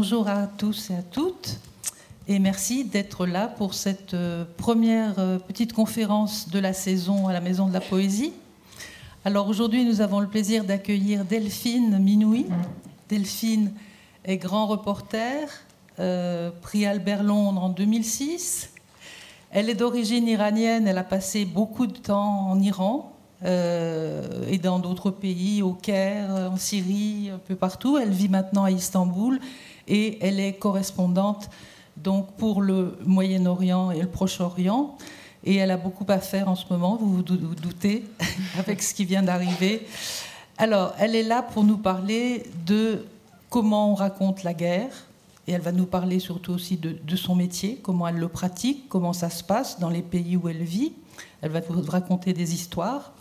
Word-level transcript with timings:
bonjour 0.00 0.28
à 0.28 0.46
tous 0.46 0.88
et 0.88 0.94
à 0.94 1.02
toutes. 1.02 1.58
Et 2.26 2.38
merci 2.38 2.86
d'être 2.86 3.26
là 3.26 3.48
pour 3.48 3.74
cette 3.74 4.14
euh, 4.14 4.46
première 4.56 5.18
euh, 5.18 5.38
petite 5.38 5.74
conférence 5.74 6.48
de 6.48 6.58
la 6.58 6.72
saison 6.72 7.28
à 7.28 7.34
la 7.34 7.42
Maison 7.42 7.68
de 7.68 7.74
la 7.74 7.82
Poésie. 7.82 8.32
Alors 9.26 9.46
aujourd'hui, 9.46 9.84
nous 9.84 10.00
avons 10.00 10.20
le 10.20 10.26
plaisir 10.26 10.64
d'accueillir 10.64 11.26
Delphine 11.26 11.98
Minoui. 11.98 12.46
Delphine 13.10 13.72
est 14.24 14.38
grand 14.38 14.68
reporter, 14.68 15.50
euh, 15.98 16.50
prix 16.62 16.86
Albert 16.86 17.22
Londres 17.22 17.62
en 17.62 17.68
2006. 17.68 18.70
Elle 19.50 19.68
est 19.68 19.74
d'origine 19.74 20.26
iranienne, 20.26 20.88
elle 20.88 20.96
a 20.96 21.04
passé 21.04 21.44
beaucoup 21.44 21.86
de 21.86 21.98
temps 21.98 22.48
en 22.48 22.58
Iran 22.58 23.12
et 23.42 24.58
dans 24.62 24.78
d'autres 24.78 25.10
pays, 25.10 25.62
au 25.62 25.72
Caire, 25.72 26.50
en 26.52 26.58
Syrie, 26.58 27.30
un 27.32 27.38
peu 27.38 27.54
partout. 27.54 27.96
Elle 27.96 28.10
vit 28.10 28.28
maintenant 28.28 28.64
à 28.64 28.70
Istanbul 28.70 29.40
et 29.90 30.18
elle 30.24 30.40
est 30.40 30.54
correspondante 30.54 31.50
donc 31.98 32.32
pour 32.36 32.62
le 32.62 32.96
Moyen-Orient 33.04 33.90
et 33.90 34.00
le 34.00 34.08
Proche-Orient. 34.08 34.96
Et 35.44 35.56
elle 35.56 35.70
a 35.70 35.76
beaucoup 35.76 36.06
à 36.08 36.18
faire 36.18 36.48
en 36.48 36.56
ce 36.56 36.64
moment, 36.70 36.96
vous 36.96 37.16
vous 37.16 37.22
doutez, 37.22 38.04
avec 38.58 38.82
ce 38.82 38.94
qui 38.94 39.04
vient 39.04 39.22
d'arriver. 39.22 39.86
Alors, 40.58 40.94
elle 40.98 41.14
est 41.14 41.22
là 41.22 41.42
pour 41.42 41.64
nous 41.64 41.78
parler 41.78 42.44
de 42.66 43.04
comment 43.48 43.92
on 43.92 43.94
raconte 43.94 44.42
la 44.42 44.54
guerre, 44.54 44.90
et 45.46 45.52
elle 45.52 45.62
va 45.62 45.72
nous 45.72 45.86
parler 45.86 46.20
surtout 46.20 46.52
aussi 46.52 46.76
de, 46.76 47.16
son 47.16 47.34
métier, 47.34 47.80
comment 47.82 48.06
elle 48.06 48.18
le 48.18 48.28
pratique, 48.28 48.88
comment 48.88 49.12
ça 49.12 49.30
se 49.30 49.42
passe 49.42 49.80
dans 49.80 49.88
les 49.88 50.02
pays 50.02 50.36
où 50.36 50.48
elle 50.48 50.62
vit. 50.62 50.92
Elle 51.40 51.50
va 51.50 51.60
vous 51.60 51.82
raconter 51.82 52.32
des 52.32 52.54
histoires. 52.54 53.12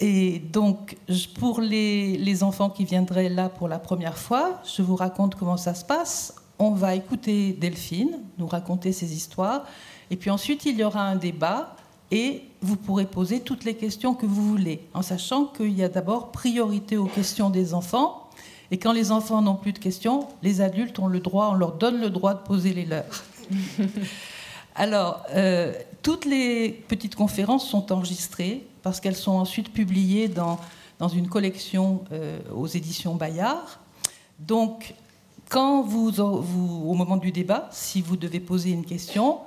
Et 0.00 0.38
donc, 0.38 0.96
pour 1.38 1.60
les, 1.60 2.16
les 2.16 2.42
enfants 2.42 2.70
qui 2.70 2.84
viendraient 2.84 3.28
là 3.28 3.50
pour 3.50 3.68
la 3.68 3.78
première 3.78 4.16
fois, 4.16 4.62
je 4.64 4.80
vous 4.80 4.96
raconte 4.96 5.34
comment 5.34 5.58
ça 5.58 5.74
se 5.74 5.84
passe. 5.84 6.34
On 6.58 6.70
va 6.70 6.94
écouter 6.94 7.52
Delphine 7.52 8.18
nous 8.38 8.46
raconter 8.46 8.92
ses 8.92 9.14
histoires, 9.14 9.64
et 10.10 10.16
puis 10.16 10.30
ensuite 10.30 10.64
il 10.64 10.76
y 10.78 10.84
aura 10.84 11.02
un 11.02 11.16
débat, 11.16 11.76
et 12.10 12.42
vous 12.60 12.76
pourrez 12.76 13.06
poser 13.06 13.40
toutes 13.40 13.64
les 13.64 13.74
questions 13.74 14.14
que 14.14 14.26
vous 14.26 14.46
voulez, 14.46 14.88
en 14.94 15.02
sachant 15.02 15.46
qu'il 15.46 15.72
y 15.72 15.84
a 15.84 15.88
d'abord 15.88 16.32
priorité 16.32 16.96
aux 16.96 17.06
questions 17.06 17.50
des 17.50 17.74
enfants, 17.74 18.28
et 18.70 18.78
quand 18.78 18.92
les 18.92 19.10
enfants 19.12 19.42
n'ont 19.42 19.56
plus 19.56 19.72
de 19.72 19.78
questions, 19.78 20.28
les 20.42 20.60
adultes 20.60 20.98
ont 20.98 21.08
le 21.08 21.20
droit, 21.20 21.50
on 21.52 21.54
leur 21.54 21.72
donne 21.72 22.00
le 22.00 22.10
droit 22.10 22.34
de 22.34 22.40
poser 22.40 22.72
les 22.72 22.86
leurs. 22.86 23.24
Alors, 24.74 25.24
euh, 25.30 25.72
toutes 26.02 26.24
les 26.24 26.70
petites 26.88 27.16
conférences 27.16 27.68
sont 27.68 27.92
enregistrées 27.92 28.66
parce 28.82 29.00
qu'elles 29.00 29.16
sont 29.16 29.32
ensuite 29.32 29.72
publiées 29.72 30.28
dans, 30.28 30.58
dans 30.98 31.08
une 31.08 31.28
collection 31.28 32.04
euh, 32.12 32.38
aux 32.54 32.66
éditions 32.66 33.14
Bayard. 33.14 33.80
Donc, 34.38 34.94
quand 35.48 35.82
vous, 35.82 36.20
au 36.20 36.94
moment 36.94 37.16
du 37.16 37.32
débat, 37.32 37.68
si 37.72 38.00
vous 38.00 38.16
devez 38.16 38.40
poser 38.40 38.70
une 38.70 38.84
question, 38.84 39.38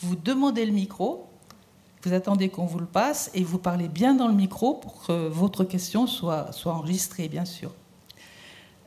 vous 0.00 0.16
demandez 0.16 0.66
le 0.66 0.72
micro, 0.72 1.26
vous 2.04 2.12
attendez 2.12 2.48
qu'on 2.48 2.66
vous 2.66 2.78
le 2.78 2.86
passe 2.86 3.30
et 3.34 3.42
vous 3.42 3.58
parlez 3.58 3.88
bien 3.88 4.14
dans 4.14 4.28
le 4.28 4.34
micro 4.34 4.74
pour 4.74 5.06
que 5.06 5.28
votre 5.28 5.64
question 5.64 6.06
soit, 6.06 6.52
soit 6.52 6.72
enregistrée, 6.72 7.28
bien 7.28 7.44
sûr. 7.44 7.70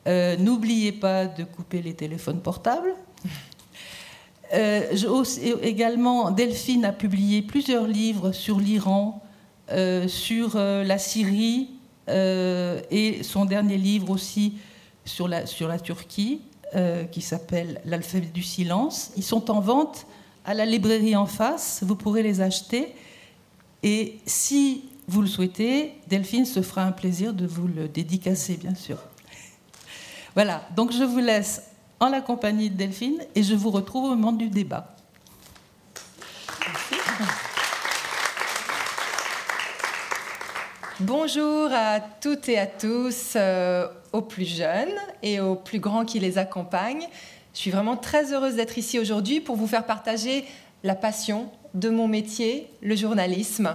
Euh, 0.06 0.36
n'oubliez 0.36 0.92
pas 0.92 1.26
de 1.26 1.44
couper 1.44 1.80
les 1.82 1.94
téléphones 1.94 2.40
portables. 2.40 2.94
Euh, 4.54 4.92
également, 5.62 6.30
Delphine 6.30 6.84
a 6.84 6.92
publié 6.92 7.40
plusieurs 7.40 7.86
livres 7.86 8.32
sur 8.32 8.58
l'Iran, 8.60 9.22
sur 9.68 10.56
la 10.56 10.98
Syrie, 10.98 11.70
et 12.08 13.22
son 13.22 13.44
dernier 13.44 13.78
livre 13.78 14.10
aussi 14.10 14.54
sur 15.04 15.28
la, 15.28 15.46
sur 15.46 15.68
la 15.68 15.78
Turquie, 15.78 16.40
euh, 16.74 17.04
qui 17.04 17.20
s'appelle 17.20 17.82
L'alphabet 17.84 18.28
du 18.32 18.42
silence. 18.42 19.12
Ils 19.18 19.22
sont 19.22 19.50
en 19.50 19.60
vente 19.60 20.06
à 20.46 20.54
la 20.54 20.64
librairie 20.64 21.14
en 21.14 21.26
face, 21.26 21.82
vous 21.82 21.96
pourrez 21.96 22.22
les 22.22 22.40
acheter. 22.40 22.94
Et 23.82 24.18
si 24.24 24.84
vous 25.06 25.20
le 25.20 25.26
souhaitez, 25.26 25.92
Delphine 26.08 26.46
se 26.46 26.62
fera 26.62 26.84
un 26.84 26.92
plaisir 26.92 27.34
de 27.34 27.46
vous 27.46 27.68
le 27.68 27.88
dédicacer, 27.88 28.56
bien 28.56 28.74
sûr. 28.74 28.96
Voilà, 30.34 30.66
donc 30.74 30.92
je 30.92 31.04
vous 31.04 31.18
laisse 31.18 31.62
en 32.00 32.08
la 32.08 32.22
compagnie 32.22 32.70
de 32.70 32.76
Delphine 32.76 33.18
et 33.34 33.42
je 33.42 33.54
vous 33.54 33.70
retrouve 33.70 34.04
au 34.04 34.16
moment 34.16 34.32
du 34.32 34.48
débat. 34.48 34.96
Bonjour 41.04 41.68
à 41.72 41.98
toutes 41.98 42.48
et 42.48 42.60
à 42.60 42.66
tous, 42.66 43.32
euh, 43.34 43.88
aux 44.12 44.22
plus 44.22 44.44
jeunes 44.44 44.94
et 45.24 45.40
aux 45.40 45.56
plus 45.56 45.80
grands 45.80 46.04
qui 46.04 46.20
les 46.20 46.38
accompagnent. 46.38 47.08
Je 47.54 47.58
suis 47.58 47.72
vraiment 47.72 47.96
très 47.96 48.32
heureuse 48.32 48.54
d'être 48.54 48.78
ici 48.78 49.00
aujourd'hui 49.00 49.40
pour 49.40 49.56
vous 49.56 49.66
faire 49.66 49.84
partager 49.84 50.44
la 50.84 50.94
passion 50.94 51.50
de 51.74 51.90
mon 51.90 52.06
métier, 52.06 52.70
le 52.82 52.94
journalisme. 52.94 53.74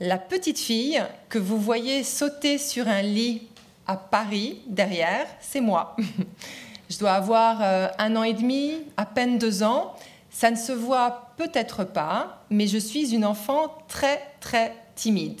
La 0.00 0.16
petite 0.16 0.58
fille 0.58 1.02
que 1.28 1.38
vous 1.38 1.58
voyez 1.58 2.02
sauter 2.02 2.56
sur 2.56 2.88
un 2.88 3.02
lit 3.02 3.42
à 3.86 3.98
Paris 3.98 4.62
derrière, 4.66 5.26
c'est 5.40 5.60
moi. 5.60 5.94
Je 6.88 6.98
dois 6.98 7.12
avoir 7.12 7.58
euh, 7.60 7.88
un 7.98 8.16
an 8.16 8.22
et 8.22 8.32
demi, 8.32 8.78
à 8.96 9.04
peine 9.04 9.36
deux 9.36 9.62
ans. 9.62 9.94
Ça 10.30 10.50
ne 10.50 10.56
se 10.56 10.72
voit 10.72 11.32
peut-être 11.36 11.84
pas, 11.84 12.42
mais 12.48 12.66
je 12.66 12.78
suis 12.78 13.14
une 13.14 13.24
enfant 13.24 13.72
très 13.88 14.20
très 14.40 14.74
timide. 14.94 15.40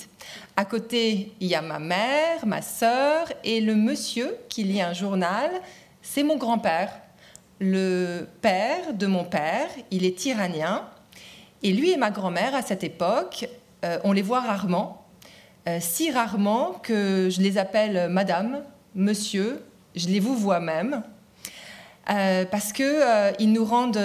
À 0.56 0.64
côté, 0.64 1.32
il 1.40 1.48
y 1.48 1.54
a 1.54 1.62
ma 1.62 1.78
mère, 1.78 2.46
ma 2.46 2.62
sœur 2.62 3.32
et 3.42 3.60
le 3.60 3.74
monsieur 3.74 4.36
qui 4.48 4.64
lit 4.64 4.80
un 4.80 4.92
journal. 4.92 5.50
C'est 6.02 6.22
mon 6.22 6.36
grand-père, 6.36 6.92
le 7.60 8.26
père 8.40 8.94
de 8.94 9.06
mon 9.06 9.24
père. 9.24 9.68
Il 9.90 10.04
est 10.04 10.24
iranien. 10.26 10.88
Et 11.62 11.72
lui 11.72 11.90
et 11.90 11.96
ma 11.96 12.10
grand-mère, 12.10 12.54
à 12.54 12.62
cette 12.62 12.84
époque, 12.84 13.48
euh, 13.84 13.98
on 14.04 14.12
les 14.12 14.22
voit 14.22 14.40
rarement. 14.40 15.06
Euh, 15.66 15.78
si 15.80 16.10
rarement 16.10 16.72
que 16.82 17.28
je 17.30 17.40
les 17.40 17.58
appelle 17.58 18.08
madame, 18.10 18.62
monsieur, 18.94 19.64
je 19.96 20.08
les 20.08 20.20
vous 20.20 20.36
vois 20.36 20.60
même. 20.60 21.02
Euh, 22.10 22.44
parce 22.44 22.72
qu'ils 22.72 23.52
nous 23.52 23.64
rendent 23.64 24.00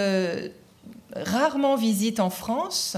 rarement 1.16 1.76
visite 1.76 2.20
en 2.20 2.30
France. 2.30 2.98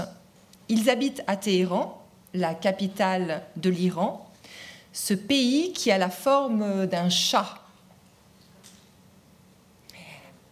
Ils 0.68 0.88
habitent 0.88 1.22
à 1.26 1.36
Téhéran 1.36 2.01
la 2.34 2.54
capitale 2.54 3.42
de 3.56 3.70
l'Iran, 3.70 4.28
ce 4.92 5.14
pays 5.14 5.72
qui 5.72 5.90
a 5.90 5.98
la 5.98 6.10
forme 6.10 6.86
d'un 6.86 7.08
chat 7.08 7.62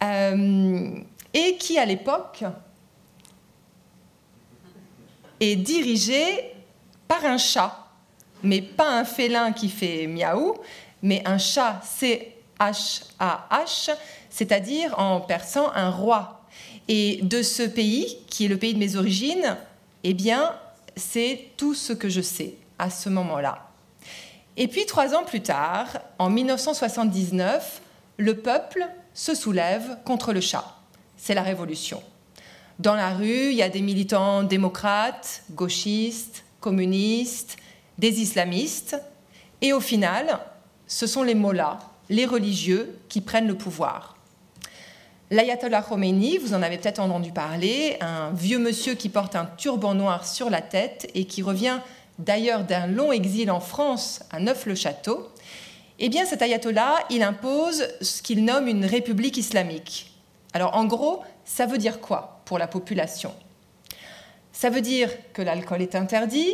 euh, 0.03 0.91
et 1.33 1.57
qui 1.57 1.77
à 1.77 1.85
l'époque 1.85 2.43
est 5.39 5.55
dirigé 5.55 6.53
par 7.07 7.25
un 7.25 7.37
chat, 7.37 7.87
mais 8.43 8.61
pas 8.61 8.99
un 8.99 9.05
félin 9.05 9.51
qui 9.51 9.69
fait 9.69 10.07
miaou, 10.07 10.55
mais 11.01 11.21
un 11.25 11.37
chat 11.37 11.81
C-H-A-H, 11.83 13.91
c'est-à-dire 14.29 14.97
en 14.99 15.21
persan 15.21 15.71
un 15.75 15.89
roi. 15.89 16.37
Et 16.87 17.19
de 17.21 17.41
ce 17.41 17.63
pays, 17.63 18.17
qui 18.27 18.45
est 18.45 18.47
le 18.47 18.57
pays 18.57 18.73
de 18.73 18.79
mes 18.79 18.95
origines, 18.95 19.57
eh 20.03 20.13
bien, 20.13 20.53
c'est 21.01 21.49
tout 21.57 21.73
ce 21.73 21.93
que 21.93 22.09
je 22.09 22.21
sais 22.21 22.55
à 22.79 22.89
ce 22.89 23.09
moment-là. 23.09 23.69
Et 24.57 24.67
puis 24.67 24.85
trois 24.85 25.15
ans 25.15 25.23
plus 25.23 25.41
tard, 25.41 25.87
en 26.19 26.29
1979, 26.29 27.81
le 28.17 28.37
peuple 28.37 28.85
se 29.13 29.33
soulève 29.33 29.97
contre 30.05 30.33
le 30.33 30.41
chat. 30.41 30.77
C'est 31.17 31.33
la 31.33 31.41
révolution. 31.41 32.01
Dans 32.79 32.95
la 32.95 33.13
rue, 33.13 33.49
il 33.49 33.55
y 33.55 33.61
a 33.61 33.69
des 33.69 33.81
militants 33.81 34.43
démocrates, 34.43 35.43
gauchistes, 35.51 36.43
communistes, 36.59 37.57
des 37.97 38.21
islamistes. 38.21 38.99
Et 39.61 39.73
au 39.73 39.79
final, 39.79 40.39
ce 40.87 41.07
sont 41.07 41.23
les 41.23 41.35
mollahs, 41.35 41.79
les 42.09 42.25
religieux, 42.25 42.99
qui 43.07 43.21
prennent 43.21 43.47
le 43.47 43.57
pouvoir. 43.57 44.15
L'ayatollah 45.31 45.81
Khomeini, 45.81 46.39
vous 46.39 46.53
en 46.53 46.61
avez 46.61 46.77
peut-être 46.77 46.99
entendu 46.99 47.31
parler, 47.31 47.95
un 48.01 48.31
vieux 48.31 48.59
monsieur 48.59 48.95
qui 48.95 49.07
porte 49.07 49.37
un 49.37 49.45
turban 49.45 49.93
noir 49.93 50.27
sur 50.27 50.49
la 50.49 50.61
tête 50.61 51.09
et 51.15 51.23
qui 51.23 51.41
revient 51.41 51.79
d'ailleurs 52.19 52.65
d'un 52.65 52.85
long 52.85 53.13
exil 53.13 53.49
en 53.49 53.61
France 53.61 54.23
à 54.29 54.41
Neuf-le-Château. 54.41 55.29
Eh 55.99 56.09
bien, 56.09 56.25
cet 56.25 56.41
ayatollah, 56.41 56.95
il 57.09 57.23
impose 57.23 57.87
ce 58.01 58.21
qu'il 58.21 58.43
nomme 58.43 58.67
une 58.67 58.83
république 58.83 59.37
islamique. 59.37 60.11
Alors, 60.51 60.75
en 60.75 60.83
gros, 60.83 61.21
ça 61.45 61.65
veut 61.65 61.77
dire 61.77 62.01
quoi 62.01 62.41
pour 62.43 62.59
la 62.59 62.67
population? 62.67 63.33
Ça 64.51 64.69
veut 64.69 64.81
dire 64.81 65.09
que 65.31 65.41
l'alcool 65.41 65.81
est 65.81 65.95
interdit, 65.95 66.53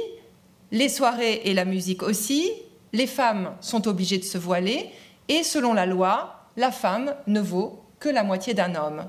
les 0.71 0.89
soirées 0.89 1.41
et 1.45 1.55
la 1.55 1.65
musique 1.65 2.03
aussi, 2.03 2.51
les 2.93 3.07
femmes 3.07 3.55
sont 3.59 3.87
obligées 3.87 4.19
de 4.19 4.23
se 4.23 4.37
voiler, 4.37 4.91
et 5.29 5.41
selon 5.41 5.73
la 5.73 5.87
loi, 5.87 6.43
la 6.57 6.71
femme 6.71 7.15
ne 7.25 7.39
vaut 7.39 7.81
la 8.11 8.23
moitié 8.23 8.53
d'un 8.53 8.75
homme. 8.75 9.05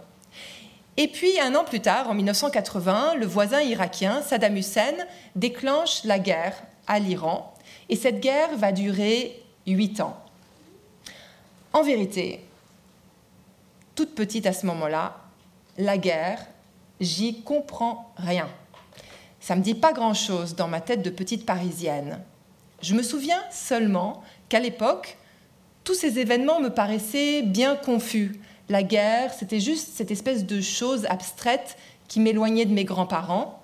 Et 0.96 1.08
puis, 1.08 1.38
un 1.40 1.54
an 1.54 1.64
plus 1.64 1.80
tard, 1.80 2.10
en 2.10 2.14
1980, 2.14 3.14
le 3.14 3.26
voisin 3.26 3.60
irakien, 3.60 4.20
Saddam 4.22 4.56
Hussein, 4.56 4.94
déclenche 5.36 6.02
la 6.04 6.18
guerre 6.18 6.62
à 6.86 6.98
l'Iran. 6.98 7.54
Et 7.88 7.96
cette 7.96 8.20
guerre 8.20 8.56
va 8.56 8.72
durer 8.72 9.42
huit 9.66 10.00
ans. 10.00 10.16
En 11.72 11.82
vérité, 11.82 12.44
toute 13.94 14.14
petite 14.14 14.46
à 14.46 14.52
ce 14.52 14.66
moment-là, 14.66 15.16
la 15.76 15.98
guerre, 15.98 16.44
j'y 17.00 17.42
comprends 17.42 18.12
rien. 18.16 18.48
Ça 19.40 19.54
me 19.54 19.62
dit 19.62 19.74
pas 19.74 19.92
grand-chose 19.92 20.56
dans 20.56 20.68
ma 20.68 20.80
tête 20.80 21.02
de 21.02 21.10
petite 21.10 21.46
parisienne. 21.46 22.20
Je 22.82 22.94
me 22.94 23.02
souviens 23.02 23.42
seulement 23.50 24.22
qu'à 24.48 24.60
l'époque, 24.60 25.16
tous 25.84 25.94
ces 25.94 26.18
événements 26.18 26.60
me 26.60 26.70
paraissaient 26.70 27.42
bien 27.42 27.76
confus. 27.76 28.40
La 28.68 28.82
guerre, 28.82 29.32
c'était 29.32 29.60
juste 29.60 29.90
cette 29.94 30.10
espèce 30.10 30.44
de 30.44 30.60
chose 30.60 31.06
abstraite 31.06 31.76
qui 32.06 32.20
m'éloignait 32.20 32.66
de 32.66 32.74
mes 32.74 32.84
grands-parents. 32.84 33.62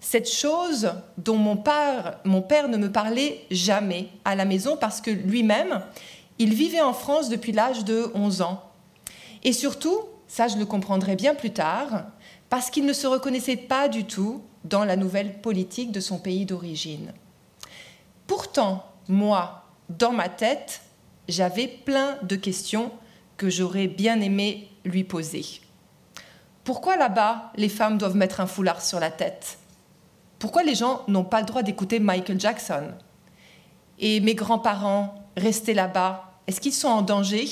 Cette 0.00 0.30
chose 0.30 0.92
dont 1.18 1.36
mon 1.36 1.56
père, 1.56 2.18
mon 2.24 2.42
père 2.42 2.68
ne 2.68 2.76
me 2.76 2.90
parlait 2.90 3.44
jamais 3.50 4.08
à 4.24 4.34
la 4.34 4.44
maison 4.44 4.76
parce 4.76 5.00
que 5.00 5.10
lui-même, 5.10 5.82
il 6.38 6.54
vivait 6.54 6.80
en 6.80 6.94
France 6.94 7.28
depuis 7.28 7.52
l'âge 7.52 7.84
de 7.84 8.10
11 8.14 8.42
ans. 8.42 8.62
Et 9.44 9.52
surtout, 9.52 9.98
ça 10.26 10.48
je 10.48 10.56
le 10.56 10.66
comprendrai 10.66 11.16
bien 11.16 11.34
plus 11.34 11.52
tard, 11.52 12.04
parce 12.48 12.70
qu'il 12.70 12.86
ne 12.86 12.92
se 12.92 13.06
reconnaissait 13.06 13.56
pas 13.56 13.88
du 13.88 14.04
tout 14.04 14.42
dans 14.64 14.84
la 14.84 14.96
nouvelle 14.96 15.40
politique 15.40 15.92
de 15.92 16.00
son 16.00 16.18
pays 16.18 16.46
d'origine. 16.46 17.12
Pourtant, 18.26 18.84
moi, 19.08 19.64
dans 19.88 20.12
ma 20.12 20.28
tête, 20.28 20.82
j'avais 21.28 21.66
plein 21.66 22.16
de 22.22 22.36
questions 22.36 22.90
que 23.40 23.48
j'aurais 23.48 23.86
bien 23.86 24.20
aimé 24.20 24.68
lui 24.84 25.02
poser. 25.02 25.46
Pourquoi 26.62 26.98
là-bas, 26.98 27.52
les 27.56 27.70
femmes 27.70 27.96
doivent 27.96 28.14
mettre 28.14 28.40
un 28.40 28.46
foulard 28.46 28.82
sur 28.82 29.00
la 29.00 29.10
tête? 29.10 29.58
Pourquoi 30.38 30.62
les 30.62 30.74
gens 30.74 31.04
n'ont 31.08 31.24
pas 31.24 31.40
le 31.40 31.46
droit 31.46 31.62
d'écouter 31.62 32.00
Michael 32.00 32.38
Jackson? 32.38 32.88
Et 33.98 34.20
mes 34.20 34.34
grands-parents, 34.34 35.14
restés 35.38 35.72
là-bas, 35.72 36.34
est-ce 36.46 36.60
qu'ils 36.60 36.74
sont 36.74 36.88
en 36.88 37.00
danger? 37.00 37.48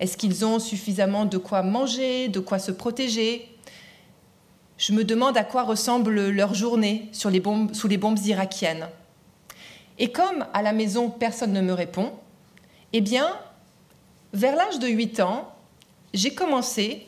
Est-ce 0.00 0.16
qu'ils 0.16 0.46
ont 0.46 0.58
suffisamment 0.58 1.26
de 1.26 1.36
quoi 1.36 1.62
manger, 1.62 2.28
de 2.28 2.40
quoi 2.40 2.58
se 2.58 2.72
protéger? 2.72 3.54
Je 4.78 4.94
me 4.94 5.04
demande 5.04 5.36
à 5.36 5.44
quoi 5.44 5.64
ressemble 5.64 6.30
leur 6.30 6.54
journée 6.54 7.10
sous 7.12 7.28
les 7.28 7.40
bombes 7.98 8.18
irakiennes. 8.24 8.88
Et 9.98 10.10
comme 10.10 10.46
à 10.54 10.62
la 10.62 10.72
maison, 10.72 11.10
personne 11.10 11.52
ne 11.52 11.60
me 11.60 11.74
répond, 11.74 12.12
eh 12.94 13.02
bien, 13.02 13.28
vers 14.32 14.56
l'âge 14.56 14.78
de 14.78 14.88
8 14.88 15.20
ans, 15.20 15.52
j'ai 16.14 16.34
commencé 16.34 17.06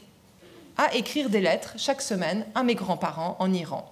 à 0.77 0.95
écrire 0.95 1.31
des 1.31 1.41
lettres 1.41 1.75
chaque 1.77 2.03
semaine 2.03 2.45
à 2.55 2.63
mes 2.63 2.75
grands-parents 2.75 3.37
en 3.39 3.53
Iran. 3.53 3.91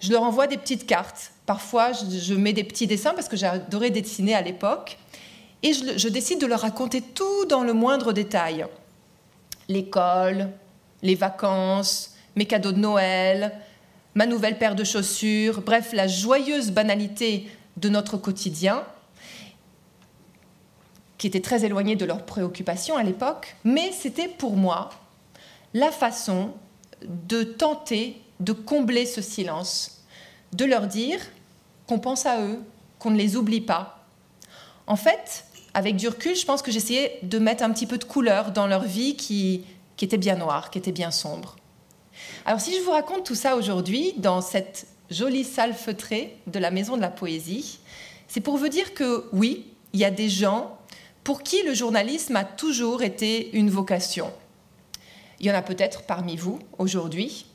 Je 0.00 0.12
leur 0.12 0.22
envoie 0.22 0.46
des 0.46 0.56
petites 0.56 0.86
cartes. 0.86 1.32
Parfois, 1.46 1.92
je, 1.92 2.34
mets 2.34 2.52
des 2.52 2.64
petits 2.64 2.86
dessins 2.86 3.14
parce 3.14 3.28
que 3.28 3.36
j'adorais 3.36 3.90
dessiner 3.90 4.34
à 4.34 4.42
l'époque. 4.42 4.98
Et 5.62 5.72
je, 5.72 5.96
je, 5.96 6.08
décide 6.08 6.40
de 6.40 6.46
leur 6.46 6.60
raconter 6.60 7.00
tout 7.00 7.46
dans 7.46 7.62
le 7.62 7.72
moindre 7.72 8.12
détail. 8.12 8.66
L'école, 9.68 10.50
les 11.02 11.14
vacances, 11.14 12.14
mes 12.36 12.46
cadeaux 12.46 12.72
de 12.72 12.78
Noël, 12.78 13.52
ma 14.14 14.26
nouvelle 14.26 14.58
paire 14.58 14.74
de 14.74 14.84
chaussures, 14.84 15.62
bref, 15.62 15.92
la 15.92 16.06
joyeuse 16.06 16.70
banalité 16.70 17.48
de 17.76 17.88
notre 17.88 18.16
quotidien, 18.16 18.84
qui 21.24 21.28
était 21.28 21.40
très 21.40 21.64
éloigné 21.64 21.96
de 21.96 22.04
leurs 22.04 22.26
préoccupations 22.26 22.98
à 22.98 23.02
l'époque, 23.02 23.56
mais 23.64 23.92
c'était 23.92 24.28
pour 24.28 24.58
moi 24.58 24.90
la 25.72 25.90
façon 25.90 26.50
de 27.00 27.44
tenter 27.44 28.20
de 28.40 28.52
combler 28.52 29.06
ce 29.06 29.22
silence, 29.22 30.04
de 30.52 30.66
leur 30.66 30.86
dire 30.86 31.18
qu'on 31.86 31.98
pense 31.98 32.26
à 32.26 32.42
eux, 32.42 32.58
qu'on 32.98 33.10
ne 33.10 33.16
les 33.16 33.36
oublie 33.36 33.62
pas. 33.62 34.04
En 34.86 34.96
fait, 34.96 35.46
avec 35.72 35.96
du 35.96 36.08
recul, 36.08 36.36
je 36.36 36.44
pense 36.44 36.60
que 36.60 36.70
j'essayais 36.70 37.18
de 37.22 37.38
mettre 37.38 37.64
un 37.64 37.70
petit 37.70 37.86
peu 37.86 37.96
de 37.96 38.04
couleur 38.04 38.50
dans 38.50 38.66
leur 38.66 38.82
vie 38.82 39.16
qui, 39.16 39.64
qui 39.96 40.04
était 40.04 40.18
bien 40.18 40.36
noire, 40.36 40.68
qui 40.68 40.76
était 40.76 40.92
bien 40.92 41.10
sombre. 41.10 41.56
Alors 42.44 42.60
si 42.60 42.76
je 42.76 42.82
vous 42.82 42.90
raconte 42.90 43.24
tout 43.24 43.34
ça 43.34 43.56
aujourd'hui, 43.56 44.12
dans 44.18 44.42
cette 44.42 44.88
jolie 45.08 45.44
salle 45.44 45.72
feutrée 45.72 46.36
de 46.48 46.58
la 46.58 46.70
Maison 46.70 46.98
de 46.98 47.00
la 47.00 47.08
Poésie, 47.08 47.78
c'est 48.28 48.42
pour 48.42 48.58
vous 48.58 48.68
dire 48.68 48.92
que 48.92 49.24
oui, 49.32 49.70
il 49.94 50.00
y 50.00 50.04
a 50.04 50.10
des 50.10 50.28
gens 50.28 50.76
pour 51.24 51.42
qui 51.42 51.62
le 51.62 51.74
journalisme 51.74 52.36
a 52.36 52.44
toujours 52.44 53.02
été 53.02 53.56
une 53.56 53.70
vocation. 53.70 54.30
Il 55.40 55.46
y 55.46 55.50
en 55.50 55.54
a 55.54 55.62
peut-être 55.62 56.02
parmi 56.02 56.36
vous 56.36 56.58
aujourd'hui, 56.78 57.46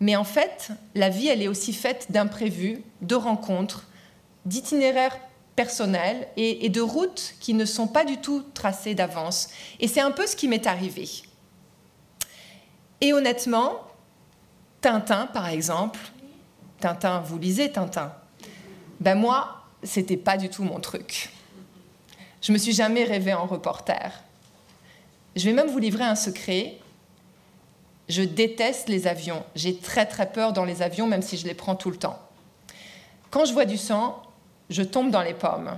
mais 0.00 0.16
en 0.16 0.24
fait, 0.24 0.70
la 0.94 1.08
vie, 1.08 1.28
elle 1.28 1.42
est 1.42 1.48
aussi 1.48 1.72
faite 1.72 2.06
d'imprévus, 2.10 2.82
de 3.02 3.14
rencontres, 3.14 3.86
d'itinéraires 4.44 5.16
personnels 5.56 6.26
et, 6.36 6.68
de 6.68 6.80
routes 6.80 7.34
qui 7.38 7.54
ne 7.54 7.64
sont 7.64 7.86
pas 7.86 8.04
du 8.04 8.16
tout 8.16 8.42
tracées 8.54 8.94
d'avance. 8.94 9.48
Et 9.78 9.86
c'est 9.86 10.00
un 10.00 10.10
peu 10.10 10.26
ce 10.26 10.34
qui 10.34 10.48
m'est 10.48 10.66
arrivé. 10.66 11.08
Et 13.00 13.12
honnêtement, 13.12 13.80
Tintin, 14.80 15.26
par 15.26 15.48
exemple, 15.48 16.00
Tintin, 16.80 17.20
vous 17.20 17.38
lisez 17.38 17.70
Tintin? 17.70 18.12
Ben 19.00 19.14
moi, 19.14 19.62
c'était 19.82 20.16
pas 20.16 20.36
du 20.36 20.48
tout 20.48 20.64
mon 20.64 20.80
truc. 20.80 21.30
Je 22.44 22.52
me 22.52 22.58
suis 22.58 22.74
jamais 22.74 23.04
rêvée 23.04 23.32
en 23.32 23.46
reporter. 23.46 24.12
Je 25.34 25.46
vais 25.46 25.54
même 25.54 25.68
vous 25.68 25.78
livrer 25.78 26.04
un 26.04 26.14
secret. 26.14 26.74
Je 28.10 28.20
déteste 28.20 28.90
les 28.90 29.06
avions. 29.06 29.42
J'ai 29.54 29.78
très 29.78 30.04
très 30.04 30.30
peur 30.30 30.52
dans 30.52 30.66
les 30.66 30.82
avions, 30.82 31.06
même 31.06 31.22
si 31.22 31.38
je 31.38 31.46
les 31.46 31.54
prends 31.54 31.74
tout 31.74 31.90
le 31.90 31.96
temps. 31.96 32.18
Quand 33.30 33.46
je 33.46 33.54
vois 33.54 33.64
du 33.64 33.78
sang, 33.78 34.22
je 34.68 34.82
tombe 34.82 35.10
dans 35.10 35.22
les 35.22 35.32
pommes. 35.32 35.70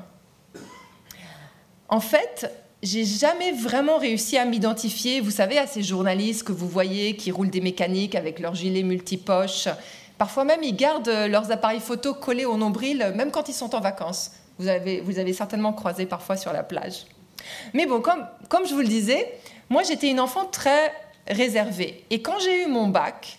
En 1.89 2.01
fait, 2.01 2.53
j'ai 2.83 3.05
jamais 3.05 3.53
vraiment 3.53 3.99
réussi 3.99 4.37
à 4.37 4.45
m'identifier, 4.45 5.21
vous 5.21 5.31
savez, 5.31 5.59
à 5.59 5.69
ces 5.69 5.85
journalistes 5.85 6.43
que 6.43 6.51
vous 6.51 6.69
voyez 6.69 7.15
qui 7.15 7.31
roulent 7.31 7.49
des 7.49 7.61
mécaniques 7.61 8.17
avec 8.17 8.41
leurs 8.41 8.57
gilets 8.57 8.83
multipoches 8.83 9.69
Parfois 10.19 10.45
même, 10.45 10.65
ils 10.65 10.75
gardent 10.75 11.27
leurs 11.29 11.53
appareils 11.53 11.79
photo 11.79 12.13
collés 12.13 12.47
au 12.47 12.57
nombril, 12.57 13.13
même 13.15 13.31
quand 13.31 13.49
ils 13.49 13.55
sont 13.55 13.75
en 13.77 13.81
vacances. 13.81 14.33
Vous 14.59 14.69
avez, 14.69 15.33
certainement 15.33 15.73
croisé 15.73 16.07
parfois 16.07 16.37
sur 16.37 16.53
la 16.53 16.63
plage. 16.63 17.07
Mais 17.75 17.87
bon, 17.87 18.01
comme, 18.01 18.67
je 18.67 18.75
vous 18.75 18.81
le 18.81 18.89
disais, 18.89 19.39
moi 19.69 19.83
j'étais 19.83 20.11
une 20.11 20.21
enfant 20.21 20.47
très 20.47 20.93
réservée. 21.29 22.05
Et 22.11 22.23
quand 22.23 22.39
j'ai 22.41 22.65
eu 22.65 22.67
mon 22.67 22.89
bac, 22.89 23.39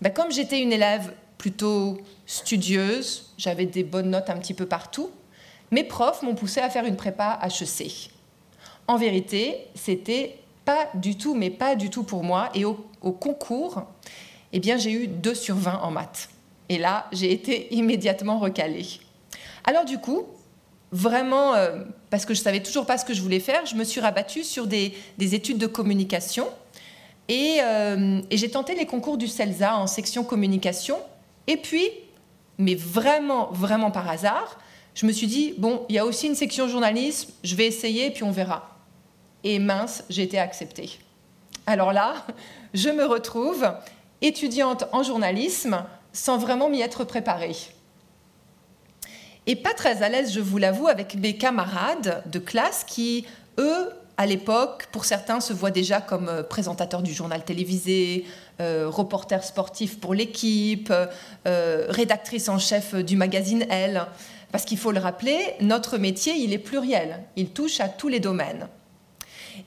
ben, 0.00 0.12
comme 0.12 0.32
j'étais 0.32 0.60
une 0.60 0.72
élève 0.72 1.12
plutôt 1.38 1.98
studieuse, 2.26 3.32
j'avais 3.38 3.66
des 3.66 3.84
bonnes 3.84 4.10
notes 4.10 4.30
un 4.30 4.36
petit 4.38 4.54
peu 4.54 4.66
partout, 4.66 5.10
mes 5.70 5.84
profs 5.84 6.22
m'ont 6.22 6.34
poussé 6.34 6.60
à 6.60 6.70
faire 6.70 6.84
une 6.84 6.96
prépa 6.96 7.38
HEC. 7.42 8.10
En 8.88 8.96
vérité, 8.96 9.66
c'était 9.74 10.38
pas 10.64 10.88
du 10.94 11.16
tout, 11.16 11.34
mais 11.34 11.50
pas 11.50 11.76
du 11.76 11.90
tout 11.90 12.02
pour 12.02 12.22
moi. 12.22 12.50
Et 12.54 12.64
au, 12.64 12.86
au 13.02 13.12
concours, 13.12 13.82
eh 14.52 14.60
bien 14.60 14.76
j'ai 14.76 14.92
eu 14.92 15.06
2 15.06 15.34
sur 15.34 15.56
20 15.56 15.80
en 15.82 15.90
maths. 15.90 16.28
Et 16.68 16.78
là, 16.78 17.06
j'ai 17.12 17.32
été 17.32 17.72
immédiatement 17.74 18.38
recalée. 18.38 18.86
Alors 19.64 19.84
du 19.84 19.98
coup, 19.98 20.24
vraiment, 20.92 21.54
euh, 21.54 21.82
parce 22.10 22.24
que 22.24 22.34
je 22.34 22.40
savais 22.40 22.62
toujours 22.62 22.86
pas 22.86 22.98
ce 22.98 23.04
que 23.04 23.14
je 23.14 23.22
voulais 23.22 23.40
faire, 23.40 23.66
je 23.66 23.74
me 23.74 23.84
suis 23.84 24.00
rabattue 24.00 24.44
sur 24.44 24.66
des, 24.66 24.94
études 25.18 25.58
de 25.58 25.66
communication. 25.66 26.48
Euh, 27.30 28.20
et, 28.30 28.36
j'ai 28.36 28.50
tenté 28.50 28.74
les 28.74 28.86
concours 28.86 29.16
du 29.16 29.26
CELSA 29.26 29.76
en 29.76 29.86
section 29.86 30.24
communication. 30.24 30.98
Et 31.46 31.56
puis, 31.56 31.90
mais 32.58 32.74
vraiment, 32.74 33.50
vraiment 33.52 33.90
par 33.90 34.08
hasard, 34.08 34.58
je 34.94 35.06
me 35.06 35.12
suis 35.12 35.26
dit, 35.26 35.54
bon, 35.58 35.84
il 35.88 35.96
y 35.96 35.98
a 35.98 36.06
aussi 36.06 36.26
une 36.26 36.34
section 36.34 36.68
journalisme, 36.68 37.30
je 37.44 37.54
vais 37.54 37.66
essayer, 37.66 38.10
puis 38.10 38.22
on 38.22 38.30
verra. 38.30 38.78
Et 39.44 39.58
mince, 39.58 40.04
j'ai 40.08 40.22
été 40.22 40.38
acceptée. 40.38 40.90
Alors 41.66 41.92
là, 41.92 42.14
je 42.74 42.88
me 42.88 43.04
retrouve 43.04 43.66
étudiante 44.22 44.84
en 44.92 45.02
journalisme 45.02 45.84
sans 46.12 46.38
vraiment 46.38 46.70
m'y 46.70 46.80
être 46.80 47.04
préparée. 47.04 47.54
Et 49.46 49.56
pas 49.56 49.74
très 49.74 50.02
à 50.02 50.08
l'aise, 50.08 50.32
je 50.32 50.40
vous 50.40 50.58
l'avoue, 50.58 50.88
avec 50.88 51.14
mes 51.14 51.36
camarades 51.36 52.22
de 52.26 52.38
classe 52.38 52.84
qui, 52.84 53.26
eux, 53.58 53.90
à 54.16 54.26
l'époque, 54.26 54.86
pour 54.92 55.04
certains, 55.04 55.40
se 55.40 55.52
voient 55.52 55.70
déjà 55.70 56.00
comme 56.00 56.28
euh, 56.28 56.42
présentateurs 56.42 57.02
du 57.02 57.12
journal 57.12 57.44
télévisé, 57.44 58.24
euh, 58.60 58.88
reporters 58.88 59.44
sportifs 59.44 60.00
pour 60.00 60.14
l'équipe, 60.14 60.92
euh, 61.46 61.86
rédactrice 61.88 62.48
en 62.48 62.58
chef 62.58 62.94
du 62.94 63.16
magazine 63.16 63.66
Elle. 63.68 64.06
Parce 64.52 64.64
qu'il 64.64 64.78
faut 64.78 64.92
le 64.92 65.00
rappeler, 65.00 65.38
notre 65.60 65.98
métier, 65.98 66.34
il 66.34 66.52
est 66.52 66.58
pluriel. 66.58 67.22
Il 67.36 67.50
touche 67.50 67.80
à 67.80 67.88
tous 67.88 68.08
les 68.08 68.20
domaines. 68.20 68.68